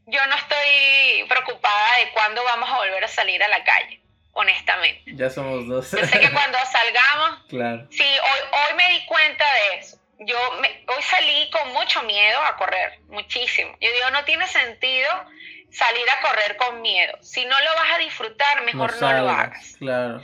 yo 0.06 0.19
no 0.27 0.35
estoy 0.35 1.26
preocupada 1.30 1.98
de 1.99 2.11
cuándo 2.11 2.44
vamos 2.44 2.69
a 2.69 2.77
volver 2.77 3.03
a 3.03 3.07
salir 3.07 3.41
a 3.41 3.48
la 3.48 3.64
calle, 3.64 4.02
honestamente. 4.34 5.03
Ya 5.15 5.30
somos 5.30 5.68
dos. 5.68 5.91
Yo 5.91 6.06
sé 6.06 6.19
que 6.19 6.31
cuando 6.34 6.57
salgamos, 6.72 7.45
claro. 7.48 7.88
sí, 7.91 8.03
hoy, 8.03 8.40
hoy 8.52 8.76
me 8.76 8.90
di 8.99 9.06
cuenta 9.06 9.45
de 9.45 9.80
eso. 9.80 9.98
Yo 10.19 10.38
hoy 10.38 11.02
salí 11.02 11.49
con 11.49 11.73
mucho 11.73 12.03
miedo 12.03 12.40
a 12.41 12.56
correr, 12.57 12.99
muchísimo. 13.07 13.76
Yo 13.81 13.91
digo, 13.91 14.10
no 14.11 14.23
tiene 14.26 14.48
sentido 14.48 15.10
salir 15.72 16.06
a 16.10 16.22
correr 16.22 16.56
con 16.57 16.81
miedo. 16.81 17.18
Si 17.22 17.44
no 17.45 17.60
lo 17.60 17.76
vas 17.76 17.95
a 17.95 17.98
disfrutar, 17.98 18.64
mejor 18.64 18.94
no, 19.02 19.11
no 19.11 19.22
lo 19.23 19.30
hagas. 19.30 19.76
Claro. 19.80 20.22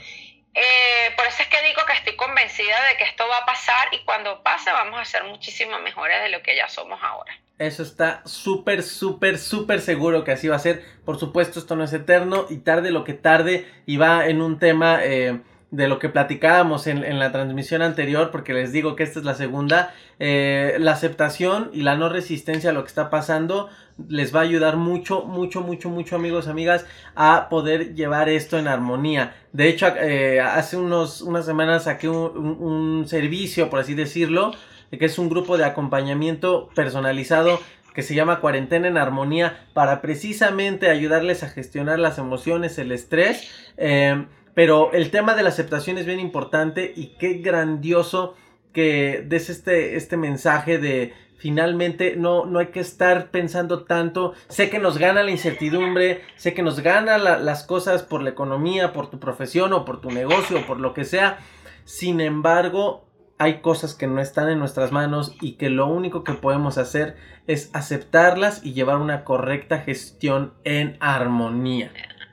Eh, 0.54 1.12
por 1.16 1.26
eso 1.26 1.42
es 1.42 1.48
que 1.48 1.62
digo 1.62 1.80
que 1.86 1.92
estoy 1.92 2.16
convencida 2.16 2.76
de 2.88 2.96
que 2.96 3.04
esto 3.04 3.26
va 3.28 3.38
a 3.38 3.46
pasar 3.46 3.88
y 3.92 4.04
cuando 4.04 4.42
pase 4.42 4.72
vamos 4.72 5.00
a 5.00 5.04
ser 5.04 5.24
muchísimo 5.24 5.78
mejores 5.78 6.20
de 6.22 6.28
lo 6.28 6.42
que 6.42 6.56
ya 6.56 6.68
somos 6.68 6.98
ahora. 7.02 7.32
Eso 7.58 7.82
está 7.82 8.22
súper, 8.24 8.82
súper, 8.82 9.38
súper 9.38 9.80
seguro 9.80 10.24
que 10.24 10.32
así 10.32 10.48
va 10.48 10.56
a 10.56 10.60
ser. 10.60 10.82
Por 11.04 11.18
supuesto, 11.18 11.58
esto 11.58 11.76
no 11.76 11.84
es 11.84 11.92
eterno 11.92 12.46
y 12.48 12.58
tarde 12.58 12.90
lo 12.90 13.04
que 13.04 13.12
tarde 13.12 13.70
y 13.86 13.98
va 13.98 14.26
en 14.26 14.40
un 14.40 14.58
tema 14.58 15.04
eh, 15.04 15.40
de 15.70 15.86
lo 15.86 15.98
que 15.98 16.08
platicábamos 16.08 16.86
en, 16.86 17.18
la 17.18 17.30
transmisión 17.30 17.80
anterior, 17.82 18.30
porque 18.30 18.52
les 18.52 18.72
digo 18.72 18.96
que 18.96 19.04
esta 19.04 19.20
es 19.20 19.24
la 19.24 19.34
segunda, 19.34 19.94
eh, 20.18 20.76
la 20.80 20.92
aceptación 20.92 21.70
y 21.72 21.82
la 21.82 21.96
no 21.96 22.08
resistencia 22.08 22.70
a 22.70 22.72
lo 22.72 22.82
que 22.82 22.88
está 22.88 23.08
pasando 23.08 23.68
les 24.08 24.34
va 24.34 24.40
a 24.40 24.42
ayudar 24.42 24.76
mucho, 24.76 25.24
mucho, 25.24 25.60
mucho, 25.60 25.90
mucho 25.90 26.16
amigos, 26.16 26.48
amigas, 26.48 26.86
a 27.14 27.48
poder 27.48 27.94
llevar 27.94 28.28
esto 28.28 28.58
en 28.58 28.66
armonía. 28.66 29.34
De 29.52 29.68
hecho, 29.68 29.86
eh, 29.96 30.40
hace 30.40 30.76
unos, 30.76 31.20
unas 31.20 31.44
semanas 31.44 31.84
saqué 31.84 32.08
un, 32.08 33.04
servicio, 33.06 33.70
por 33.70 33.80
así 33.80 33.94
decirlo, 33.94 34.52
que 34.90 35.04
es 35.04 35.18
un 35.18 35.28
grupo 35.28 35.56
de 35.56 35.64
acompañamiento 35.64 36.68
personalizado 36.74 37.60
que 37.94 38.02
se 38.02 38.14
llama 38.14 38.40
Cuarentena 38.40 38.88
en 38.88 38.96
Armonía 38.96 39.66
para 39.72 40.00
precisamente 40.00 40.88
ayudarles 40.88 41.42
a 41.42 41.48
gestionar 41.48 41.98
las 41.98 42.18
emociones, 42.18 42.78
el 42.78 42.92
estrés. 42.92 43.50
Eh, 43.76 44.24
pero 44.60 44.92
el 44.92 45.10
tema 45.10 45.34
de 45.34 45.42
la 45.42 45.48
aceptación 45.48 45.96
es 45.96 46.04
bien 46.04 46.20
importante 46.20 46.92
y 46.94 47.16
qué 47.18 47.38
grandioso 47.38 48.34
que 48.74 49.24
des 49.26 49.48
este, 49.48 49.96
este 49.96 50.18
mensaje 50.18 50.76
de 50.76 51.14
finalmente 51.38 52.14
no, 52.14 52.44
no 52.44 52.58
hay 52.58 52.66
que 52.66 52.80
estar 52.80 53.30
pensando 53.30 53.84
tanto. 53.84 54.34
Sé 54.48 54.68
que 54.68 54.78
nos 54.78 54.98
gana 54.98 55.22
la 55.22 55.30
incertidumbre, 55.30 56.20
sé 56.36 56.52
que 56.52 56.62
nos 56.62 56.80
gana 56.80 57.16
las 57.16 57.64
cosas 57.64 58.02
por 58.02 58.20
la 58.20 58.28
economía, 58.28 58.92
por 58.92 59.08
tu 59.08 59.18
profesión 59.18 59.72
o 59.72 59.86
por 59.86 60.02
tu 60.02 60.10
negocio 60.10 60.58
o 60.58 60.66
por 60.66 60.78
lo 60.78 60.92
que 60.92 61.06
sea. 61.06 61.38
Sin 61.86 62.20
embargo, 62.20 63.06
hay 63.38 63.62
cosas 63.62 63.94
que 63.94 64.08
no 64.08 64.20
están 64.20 64.50
en 64.50 64.58
nuestras 64.58 64.92
manos 64.92 65.34
y 65.40 65.52
que 65.52 65.70
lo 65.70 65.86
único 65.86 66.22
que 66.22 66.34
podemos 66.34 66.76
hacer 66.76 67.16
es 67.46 67.70
aceptarlas 67.72 68.62
y 68.62 68.74
llevar 68.74 68.98
una 68.98 69.24
correcta 69.24 69.78
gestión 69.78 70.52
en 70.64 70.98
armonía. 71.00 71.90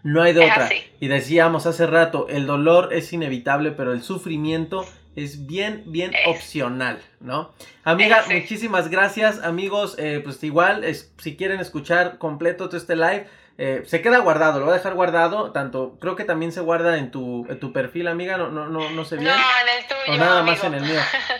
No 0.07 0.21
hay 0.21 0.31
de 0.31 0.39
otra. 0.39 0.69
Y 1.01 1.09
decíamos 1.09 1.65
hace 1.65 1.85
rato, 1.85 2.29
el 2.29 2.47
dolor 2.47 2.93
es 2.93 3.11
inevitable, 3.11 3.71
pero 3.71 3.91
el 3.91 4.01
sufrimiento 4.01 4.85
es 5.17 5.47
bien, 5.47 5.83
bien 5.87 6.13
opcional, 6.27 7.01
¿no? 7.19 7.51
Amiga, 7.83 8.23
muchísimas 8.31 8.89
gracias, 8.89 9.43
amigos. 9.43 9.95
Eh, 9.99 10.21
pues 10.23 10.41
igual, 10.45 10.85
es, 10.85 11.13
si 11.17 11.35
quieren 11.35 11.59
escuchar 11.59 12.19
completo 12.19 12.67
todo 12.67 12.77
este 12.77 12.95
live, 12.95 13.27
eh, 13.59 13.83
se 13.85 14.01
queda 14.01 14.19
guardado, 14.19 14.59
lo 14.59 14.65
voy 14.65 14.73
a 14.73 14.77
dejar 14.77 14.93
guardado, 14.93 15.51
tanto, 15.51 15.97
creo 15.99 16.15
que 16.15 16.23
también 16.23 16.51
se 16.51 16.61
guarda 16.61 16.97
en 16.97 17.09
tu, 17.09 17.47
tu 17.59 17.73
perfil, 17.73 18.07
amiga, 18.07 18.37
no, 18.37 18.49
no, 18.49 18.67
no, 18.67 18.91
no 18.91 19.05
sé 19.05 19.17
bien. 19.17 19.29
No, 19.29 19.33
en 19.33 19.79
el 19.79 19.87
tuyo. 19.87 20.13
O 20.13 20.17
nada 20.17 20.43
más 20.43 20.63
en 20.63 20.75
el 20.75 20.83
mío. 20.83 20.99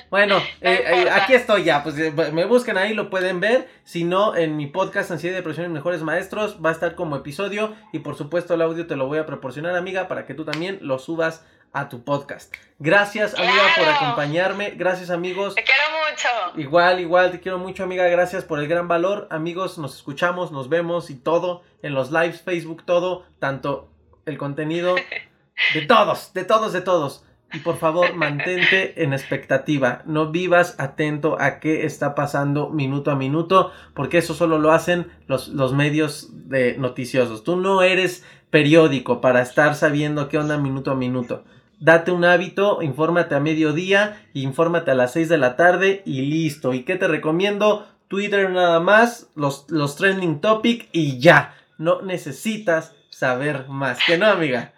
Bueno, 0.10 0.42
eh, 0.62 1.08
aquí 1.12 1.36
estoy 1.36 1.64
ya, 1.64 1.84
pues 1.84 1.96
me 2.34 2.46
busquen 2.46 2.78
ahí, 2.78 2.94
lo 2.96 3.12
pueden 3.12 3.40
ver. 3.40 3.68
Si 3.84 4.04
no, 4.04 4.36
en 4.36 4.58
mi 4.58 4.66
podcast 4.66 5.12
Ansiedad 5.12 5.36
y 5.36 5.38
Depresión 5.38 5.68
y 5.68 5.70
Mejores 5.70 6.02
Maestros 6.02 6.58
va 6.64 6.70
a 6.70 6.74
estar 6.74 6.96
como 6.96 7.16
episodio 7.16 7.76
y 7.94 8.00
por 8.00 8.16
supuesto 8.16 8.56
el 8.56 8.62
audio 8.62 8.88
te 8.88 8.96
lo 8.96 9.06
voy 9.06 9.20
a 9.20 9.26
proporcionar, 9.26 9.76
amiga, 9.76 10.08
para 10.08 10.26
que 10.26 10.34
tú 10.34 10.44
también 10.44 10.80
lo 10.82 10.98
subas 11.00 11.46
a 11.80 11.90
tu 11.90 12.04
podcast. 12.04 12.54
Gracias, 12.80 13.34
amiga, 13.36 13.64
por 13.78 13.88
acompañarme. 13.88 14.72
Gracias, 14.72 15.10
amigos. 15.10 15.56
Te 15.56 15.64
quiero 15.64 15.82
mucho. 15.92 16.60
Igual, 16.60 17.00
igual, 17.00 17.32
te 17.32 17.40
quiero 17.40 17.58
mucho, 17.58 17.84
amiga. 17.84 18.08
Gracias 18.08 18.44
por 18.44 18.60
el 18.60 18.68
gran 18.68 18.88
valor. 18.88 19.28
Amigos, 19.30 19.78
nos 19.78 19.96
escuchamos, 19.96 20.52
nos 20.52 20.70
vemos 20.70 21.10
y 21.10 21.16
todo 21.16 21.64
en 21.82 21.94
los 21.94 22.12
lives, 22.12 22.42
Facebook, 22.42 22.84
todo, 22.86 23.26
tanto 23.40 23.90
el 24.26 24.38
contenido 24.38 24.96
de 25.74 25.82
todos, 25.84 26.34
de 26.34 26.46
todos, 26.46 26.74
de 26.74 26.82
todos. 26.82 27.24
Y 27.54 27.60
por 27.60 27.78
favor, 27.78 28.14
mantente 28.14 29.02
en 29.02 29.14
expectativa. 29.14 30.02
No 30.06 30.32
vivas 30.32 30.76
atento 30.80 31.38
a 31.40 31.60
qué 31.60 31.86
está 31.86 32.14
pasando 32.14 32.70
minuto 32.70 33.10
a 33.10 33.16
minuto, 33.16 33.72
porque 33.94 34.18
eso 34.18 34.34
solo 34.34 34.60
lo 34.60 34.72
hacen 34.72 35.10
los, 35.28 35.48
los 35.48 35.74
medios 35.74 36.28
de 36.50 36.78
noticiosos. 36.78 37.44
Tú 37.44 37.56
no 37.56 37.84
eres 37.84 38.26
periódico 38.50 39.22
para 39.22 39.42
estar 39.42 39.76
sabiendo 39.76 40.28
qué 40.28 40.38
onda 40.38 40.58
minuto 40.58 40.92
a 40.92 40.96
minuto 40.96 41.46
date 41.80 42.12
un 42.12 42.26
hábito, 42.26 42.82
infórmate 42.82 43.36
a 43.36 43.40
mediodía, 43.40 44.26
infórmate 44.34 44.92
a 44.92 44.96
las 44.96 45.14
6 45.14 45.30
de 45.30 45.38
la 45.38 45.56
tarde 45.56 46.02
y 46.06 46.22
listo. 46.22 46.74
¿Y 46.74 46.84
qué 46.84 46.96
te 46.96 47.08
recomiendo? 47.08 47.88
Twitter 48.08 48.50
nada 48.50 48.80
más, 48.80 49.28
los, 49.36 49.66
los 49.70 49.96
trending 49.96 50.42
topic 50.42 50.90
y 50.92 51.20
ya. 51.20 51.56
No 51.78 52.02
necesitas 52.02 52.96
saber 53.10 53.68
más. 53.68 54.00
¿Que 54.06 54.18
no, 54.18 54.28
amiga? 54.28 54.74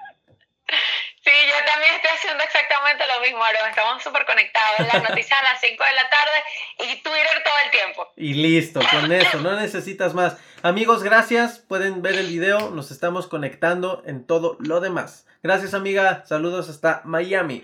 Sí, 0.67 1.31
yo 1.47 1.65
también 1.65 1.93
estoy 1.95 2.11
haciendo 2.11 2.43
exactamente 2.43 3.03
lo 3.07 3.21
mismo. 3.21 3.39
Estamos 3.69 4.01
súper 4.01 4.26
conectados. 4.26 4.80
Las 4.91 5.09
noticias 5.09 5.39
a 5.39 5.43
las 5.43 5.61
5 5.61 5.84
de 5.84 5.91
la 5.93 6.09
tarde 6.09 6.91
y 6.91 7.03
Twitter 7.03 7.43
todo 7.43 7.53
el 7.65 7.71
tiempo. 7.71 8.07
Y 8.15 8.34
listo, 8.34 8.80
con 8.91 9.11
eso, 9.11 9.39
no 9.39 9.55
necesitas 9.55 10.13
más. 10.13 10.38
Amigos, 10.63 11.03
gracias. 11.03 11.59
Pueden 11.59 12.01
ver 12.01 12.15
el 12.15 12.27
video. 12.27 12.71
Nos 12.71 12.91
estamos 12.91 13.27
conectando 13.27 14.01
en 14.05 14.26
todo 14.26 14.57
lo 14.59 14.80
demás. 14.80 15.27
Gracias, 15.41 15.74
amiga. 15.74 16.26
Saludos 16.26 16.70
hasta 16.70 17.02
Miami. 17.06 17.64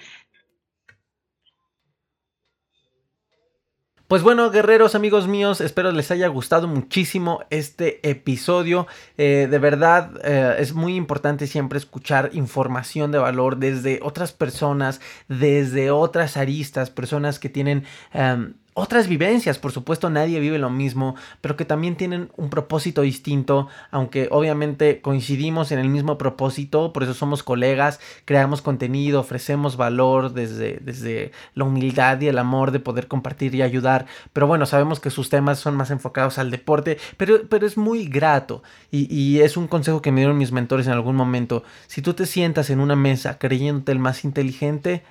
Pues 4.08 4.22
bueno, 4.22 4.52
guerreros, 4.52 4.94
amigos 4.94 5.28
míos, 5.28 5.62
espero 5.62 5.92
les 5.92 6.12
haya 6.12 6.28
gustado 6.28 6.68
muchísimo 6.68 7.44
este 7.50 8.08
episodio. 8.08 8.86
Eh, 9.18 9.48
de 9.50 9.58
verdad, 9.58 10.12
eh, 10.24 10.58
es 10.60 10.74
muy 10.74 10.96
importante 10.96 11.48
siempre 11.48 11.80
escuchar 11.80 12.30
información 12.34 13.12
de 13.12 13.18
valor 13.18 13.58
desde 13.58 14.00
otras 14.04 14.32
personas, 14.32 15.02
desde 15.28 15.90
otras 15.90 16.38
aristas, 16.38 16.92
personas 16.92 17.40
que 17.40 17.50
tienen... 17.50 17.84
Em, 18.14 18.54
otras 18.78 19.08
vivencias, 19.08 19.58
por 19.58 19.72
supuesto 19.72 20.10
nadie 20.10 20.42
vive 20.42 20.60
lo 20.60 20.70
mismo, 20.70 21.16
pero 21.40 21.56
que 21.56 21.64
también 21.64 21.96
tienen 21.96 22.30
un 22.36 22.50
propósito 22.50 23.04
distinto, 23.04 23.70
aunque 23.90 24.28
obviamente 24.32 25.00
coincidimos 25.00 25.72
en 25.72 25.80
el 25.80 25.88
mismo 25.88 26.18
propósito, 26.18 26.92
por 26.92 27.04
eso 27.04 27.14
somos 27.14 27.42
colegas, 27.42 28.02
creamos 28.26 28.62
contenido, 28.62 29.22
ofrecemos 29.22 29.78
valor 29.78 30.34
desde, 30.34 30.80
desde 30.82 31.32
la 31.54 31.64
humildad 31.64 32.20
y 32.20 32.28
el 32.28 32.38
amor 32.38 32.72
de 32.72 32.82
poder 32.82 33.08
compartir 33.08 33.56
y 33.56 33.62
ayudar, 33.62 34.08
pero 34.34 34.46
bueno, 34.46 34.66
sabemos 34.66 35.00
que 35.00 35.10
sus 35.10 35.30
temas 35.30 35.58
son 35.58 35.78
más 35.78 35.90
enfocados 35.90 36.38
al 36.38 36.52
deporte, 36.52 36.98
pero, 37.16 37.48
pero 37.48 37.66
es 37.66 37.78
muy 37.78 38.08
grato. 38.08 38.62
Y, 38.92 39.08
y 39.10 39.40
es 39.40 39.56
un 39.56 39.70
consejo 39.70 40.02
que 40.02 40.12
me 40.12 40.20
dieron 40.20 40.38
mis 40.38 40.52
mentores 40.52 40.86
en 40.88 40.94
algún 40.94 41.16
momento, 41.16 41.64
si 41.88 42.02
tú 42.02 42.14
te 42.14 42.26
sientas 42.26 42.70
en 42.70 42.82
una 42.82 42.98
mesa 42.98 43.38
creyéndote 43.38 43.94
el 43.94 44.00
más 44.00 44.26
inteligente, 44.26 45.02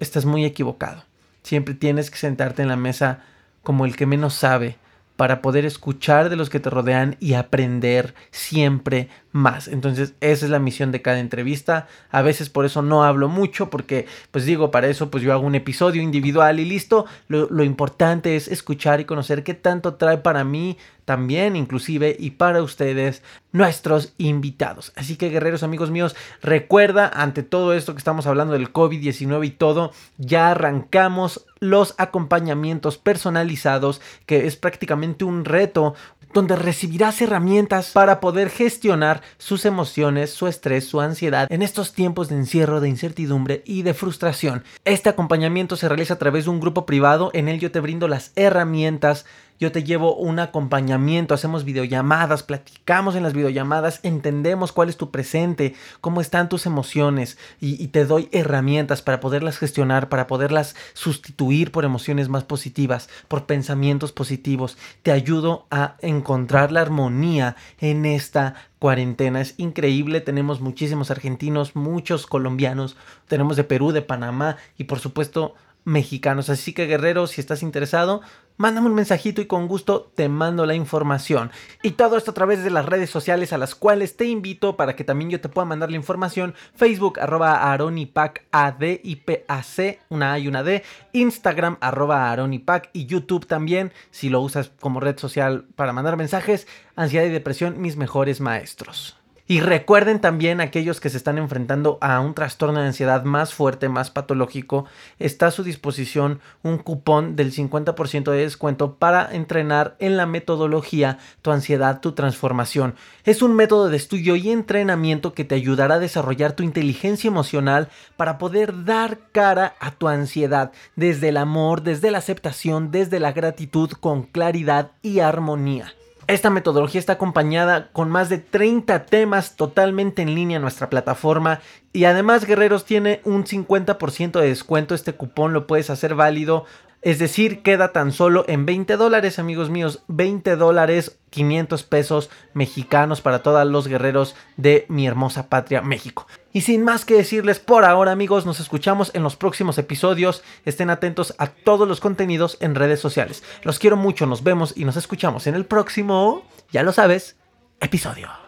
estás 0.00 0.24
muy 0.24 0.46
equivocado 0.46 1.04
Siempre 1.44 1.74
tienes 1.74 2.10
que 2.10 2.18
sentarte 2.18 2.62
en 2.62 2.68
la 2.68 2.76
mesa 2.76 3.20
como 3.62 3.84
el 3.86 3.94
que 3.94 4.06
menos 4.06 4.34
sabe 4.34 4.78
para 5.16 5.42
poder 5.42 5.64
escuchar 5.64 6.28
de 6.28 6.36
los 6.36 6.50
que 6.50 6.58
te 6.58 6.70
rodean 6.70 7.16
y 7.20 7.34
aprender 7.34 8.14
siempre 8.32 9.08
más. 9.30 9.68
Entonces, 9.68 10.14
esa 10.20 10.44
es 10.46 10.50
la 10.50 10.58
misión 10.58 10.90
de 10.90 11.02
cada 11.02 11.20
entrevista. 11.20 11.86
A 12.10 12.22
veces 12.22 12.50
por 12.50 12.64
eso 12.64 12.82
no 12.82 13.04
hablo 13.04 13.28
mucho, 13.28 13.70
porque, 13.70 14.06
pues 14.32 14.44
digo, 14.44 14.72
para 14.72 14.88
eso 14.88 15.10
pues 15.10 15.22
yo 15.22 15.32
hago 15.32 15.46
un 15.46 15.54
episodio 15.54 16.02
individual 16.02 16.58
y 16.58 16.64
listo. 16.64 17.06
Lo, 17.28 17.48
lo 17.48 17.62
importante 17.62 18.34
es 18.34 18.48
escuchar 18.48 19.00
y 19.00 19.04
conocer 19.04 19.44
qué 19.44 19.54
tanto 19.54 19.94
trae 19.94 20.18
para 20.18 20.42
mí 20.42 20.78
también 21.04 21.56
inclusive 21.56 22.16
y 22.18 22.32
para 22.32 22.62
ustedes 22.62 23.22
nuestros 23.52 24.14
invitados. 24.18 24.92
Así 24.96 25.16
que 25.16 25.28
guerreros 25.28 25.62
amigos 25.62 25.90
míos, 25.90 26.16
recuerda 26.42 27.08
ante 27.08 27.42
todo 27.42 27.72
esto 27.74 27.94
que 27.94 27.98
estamos 27.98 28.26
hablando 28.26 28.54
del 28.54 28.72
COVID-19 28.72 29.46
y 29.46 29.50
todo, 29.50 29.92
ya 30.18 30.50
arrancamos 30.50 31.46
los 31.60 31.94
acompañamientos 31.98 32.98
personalizados, 32.98 34.00
que 34.26 34.46
es 34.46 34.56
prácticamente 34.56 35.24
un 35.24 35.44
reto, 35.44 35.94
donde 36.34 36.56
recibirás 36.56 37.22
herramientas 37.22 37.92
para 37.92 38.20
poder 38.20 38.50
gestionar 38.50 39.22
sus 39.38 39.64
emociones, 39.64 40.30
su 40.30 40.48
estrés, 40.48 40.84
su 40.84 41.00
ansiedad 41.00 41.46
en 41.50 41.62
estos 41.62 41.92
tiempos 41.92 42.28
de 42.28 42.34
encierro, 42.34 42.80
de 42.80 42.88
incertidumbre 42.88 43.62
y 43.64 43.82
de 43.82 43.94
frustración. 43.94 44.64
Este 44.84 45.08
acompañamiento 45.08 45.76
se 45.76 45.88
realiza 45.88 46.14
a 46.14 46.18
través 46.18 46.44
de 46.44 46.50
un 46.50 46.60
grupo 46.60 46.84
privado, 46.86 47.30
en 47.34 47.48
el 47.48 47.60
yo 47.60 47.70
te 47.70 47.80
brindo 47.80 48.08
las 48.08 48.32
herramientas 48.34 49.24
yo 49.64 49.72
te 49.72 49.82
llevo 49.82 50.14
un 50.14 50.40
acompañamiento, 50.40 51.32
hacemos 51.32 51.64
videollamadas, 51.64 52.42
platicamos 52.42 53.16
en 53.16 53.22
las 53.22 53.32
videollamadas, 53.32 53.98
entendemos 54.02 54.72
cuál 54.72 54.90
es 54.90 54.98
tu 54.98 55.10
presente, 55.10 55.74
cómo 56.02 56.20
están 56.20 56.50
tus 56.50 56.66
emociones 56.66 57.38
y, 57.62 57.88
te 57.88 58.04
doy 58.04 58.28
herramientas 58.30 59.00
para 59.00 59.20
poderlas 59.20 59.56
gestionar, 59.56 60.10
para 60.10 60.26
poderlas 60.26 60.76
sustituir 60.92 61.72
por 61.72 61.86
emociones 61.86 62.28
más 62.28 62.44
positivas, 62.44 63.08
por 63.26 63.46
pensamientos 63.46 64.12
positivos. 64.12 64.76
Te 65.02 65.12
ayudo 65.12 65.66
a 65.70 65.96
encontrar 66.00 66.70
la 66.70 66.82
armonía 66.82 67.56
en 67.80 68.04
esta 68.04 68.56
cuarentena. 68.78 69.40
Es 69.40 69.54
increíble, 69.56 70.20
tenemos 70.20 70.60
muchísimos 70.60 71.10
argentinos, 71.10 71.74
muchos 71.74 72.26
colombianos, 72.26 72.98
tenemos 73.28 73.56
de 73.56 73.64
Perú, 73.64 73.92
de 73.92 74.02
Panamá 74.02 74.58
y 74.76 74.84
por 74.84 74.98
supuesto 74.98 75.54
mexicanos. 75.84 76.50
Así 76.50 76.72
que 76.72 76.86
guerrero, 76.86 77.26
si 77.26 77.40
estás 77.40 77.62
interesado, 77.62 78.22
mándame 78.56 78.88
un 78.88 78.94
mensajito 78.94 79.40
y 79.40 79.46
con 79.46 79.68
gusto 79.68 80.12
te 80.14 80.28
mando 80.28 80.66
la 80.66 80.74
información. 80.74 81.50
Y 81.82 81.92
todo 81.92 82.16
esto 82.16 82.30
a 82.30 82.34
través 82.34 82.64
de 82.64 82.70
las 82.70 82.86
redes 82.86 83.10
sociales 83.10 83.52
a 83.52 83.58
las 83.58 83.74
cuales 83.74 84.16
te 84.16 84.26
invito 84.26 84.76
para 84.76 84.96
que 84.96 85.04
también 85.04 85.30
yo 85.30 85.40
te 85.40 85.48
pueda 85.48 85.66
mandar 85.66 85.90
la 85.90 85.96
información. 85.96 86.54
Facebook 86.74 87.20
arroba 87.20 87.72
aronipac 87.72 88.44
AD 88.52 89.00
y 89.02 89.16
PAC, 89.16 90.00
una 90.08 90.32
A 90.32 90.38
y 90.38 90.48
una 90.48 90.62
D. 90.62 90.82
Instagram 91.12 91.78
arroba 91.80 92.30
aronipac 92.30 92.90
y 92.92 93.06
YouTube 93.06 93.46
también, 93.46 93.92
si 94.10 94.28
lo 94.28 94.40
usas 94.40 94.70
como 94.80 95.00
red 95.00 95.18
social 95.18 95.66
para 95.76 95.92
mandar 95.92 96.16
mensajes. 96.16 96.66
Ansiedad 96.96 97.26
y 97.26 97.30
depresión, 97.30 97.80
mis 97.80 97.96
mejores 97.96 98.40
maestros. 98.40 99.16
Y 99.46 99.60
recuerden 99.60 100.20
también 100.20 100.62
aquellos 100.62 101.00
que 101.00 101.10
se 101.10 101.18
están 101.18 101.36
enfrentando 101.36 101.98
a 102.00 102.18
un 102.20 102.32
trastorno 102.32 102.80
de 102.80 102.86
ansiedad 102.86 103.24
más 103.24 103.52
fuerte, 103.52 103.90
más 103.90 104.10
patológico, 104.10 104.86
está 105.18 105.48
a 105.48 105.50
su 105.50 105.62
disposición 105.62 106.40
un 106.62 106.78
cupón 106.78 107.36
del 107.36 107.52
50% 107.52 108.30
de 108.30 108.38
descuento 108.38 108.94
para 108.94 109.28
entrenar 109.34 109.96
en 109.98 110.16
la 110.16 110.24
metodología 110.24 111.18
Tu 111.42 111.50
ansiedad, 111.50 112.00
tu 112.00 112.12
transformación. 112.12 112.94
Es 113.24 113.42
un 113.42 113.54
método 113.54 113.90
de 113.90 113.98
estudio 113.98 114.34
y 114.34 114.50
entrenamiento 114.50 115.34
que 115.34 115.44
te 115.44 115.56
ayudará 115.56 115.96
a 115.96 115.98
desarrollar 115.98 116.52
tu 116.52 116.62
inteligencia 116.62 117.28
emocional 117.28 117.90
para 118.16 118.38
poder 118.38 118.84
dar 118.84 119.18
cara 119.32 119.74
a 119.78 119.90
tu 119.90 120.08
ansiedad 120.08 120.72
desde 120.96 121.28
el 121.28 121.36
amor, 121.36 121.82
desde 121.82 122.10
la 122.10 122.18
aceptación, 122.18 122.90
desde 122.90 123.20
la 123.20 123.32
gratitud 123.32 123.90
con 123.90 124.22
claridad 124.22 124.92
y 125.02 125.20
armonía. 125.20 125.92
Esta 126.26 126.48
metodología 126.48 126.98
está 126.98 127.14
acompañada 127.14 127.88
con 127.92 128.08
más 128.08 128.30
de 128.30 128.38
30 128.38 129.04
temas 129.04 129.56
totalmente 129.56 130.22
en 130.22 130.34
línea 130.34 130.56
en 130.56 130.62
nuestra 130.62 130.88
plataforma 130.88 131.60
y 131.92 132.06
además 132.06 132.46
Guerreros 132.46 132.86
tiene 132.86 133.20
un 133.24 133.44
50% 133.44 134.40
de 134.40 134.48
descuento. 134.48 134.94
Este 134.94 135.12
cupón 135.12 135.52
lo 135.52 135.66
puedes 135.66 135.90
hacer 135.90 136.14
válido 136.14 136.64
es 137.04 137.18
decir, 137.18 137.60
queda 137.62 137.92
tan 137.92 138.12
solo 138.12 138.46
en 138.48 138.64
20 138.64 138.96
dólares, 138.96 139.38
amigos 139.38 139.68
míos. 139.68 140.02
20 140.08 140.56
dólares, 140.56 141.18
500 141.28 141.82
pesos 141.82 142.30
mexicanos 142.54 143.20
para 143.20 143.42
todos 143.42 143.66
los 143.66 143.86
guerreros 143.86 144.34
de 144.56 144.86
mi 144.88 145.06
hermosa 145.06 145.50
patria, 145.50 145.82
México. 145.82 146.26
Y 146.50 146.62
sin 146.62 146.82
más 146.82 147.04
que 147.04 147.14
decirles 147.14 147.60
por 147.60 147.84
ahora, 147.84 148.10
amigos, 148.10 148.46
nos 148.46 148.58
escuchamos 148.58 149.10
en 149.14 149.22
los 149.22 149.36
próximos 149.36 149.76
episodios. 149.76 150.42
Estén 150.64 150.88
atentos 150.88 151.34
a 151.36 151.48
todos 151.48 151.86
los 151.86 152.00
contenidos 152.00 152.56
en 152.60 152.74
redes 152.74 153.00
sociales. 153.00 153.42
Los 153.64 153.78
quiero 153.78 153.98
mucho, 153.98 154.24
nos 154.24 154.42
vemos 154.42 154.72
y 154.74 154.86
nos 154.86 154.96
escuchamos 154.96 155.46
en 155.46 155.56
el 155.56 155.66
próximo, 155.66 156.48
ya 156.72 156.82
lo 156.82 156.92
sabes, 156.92 157.36
episodio. 157.80 158.43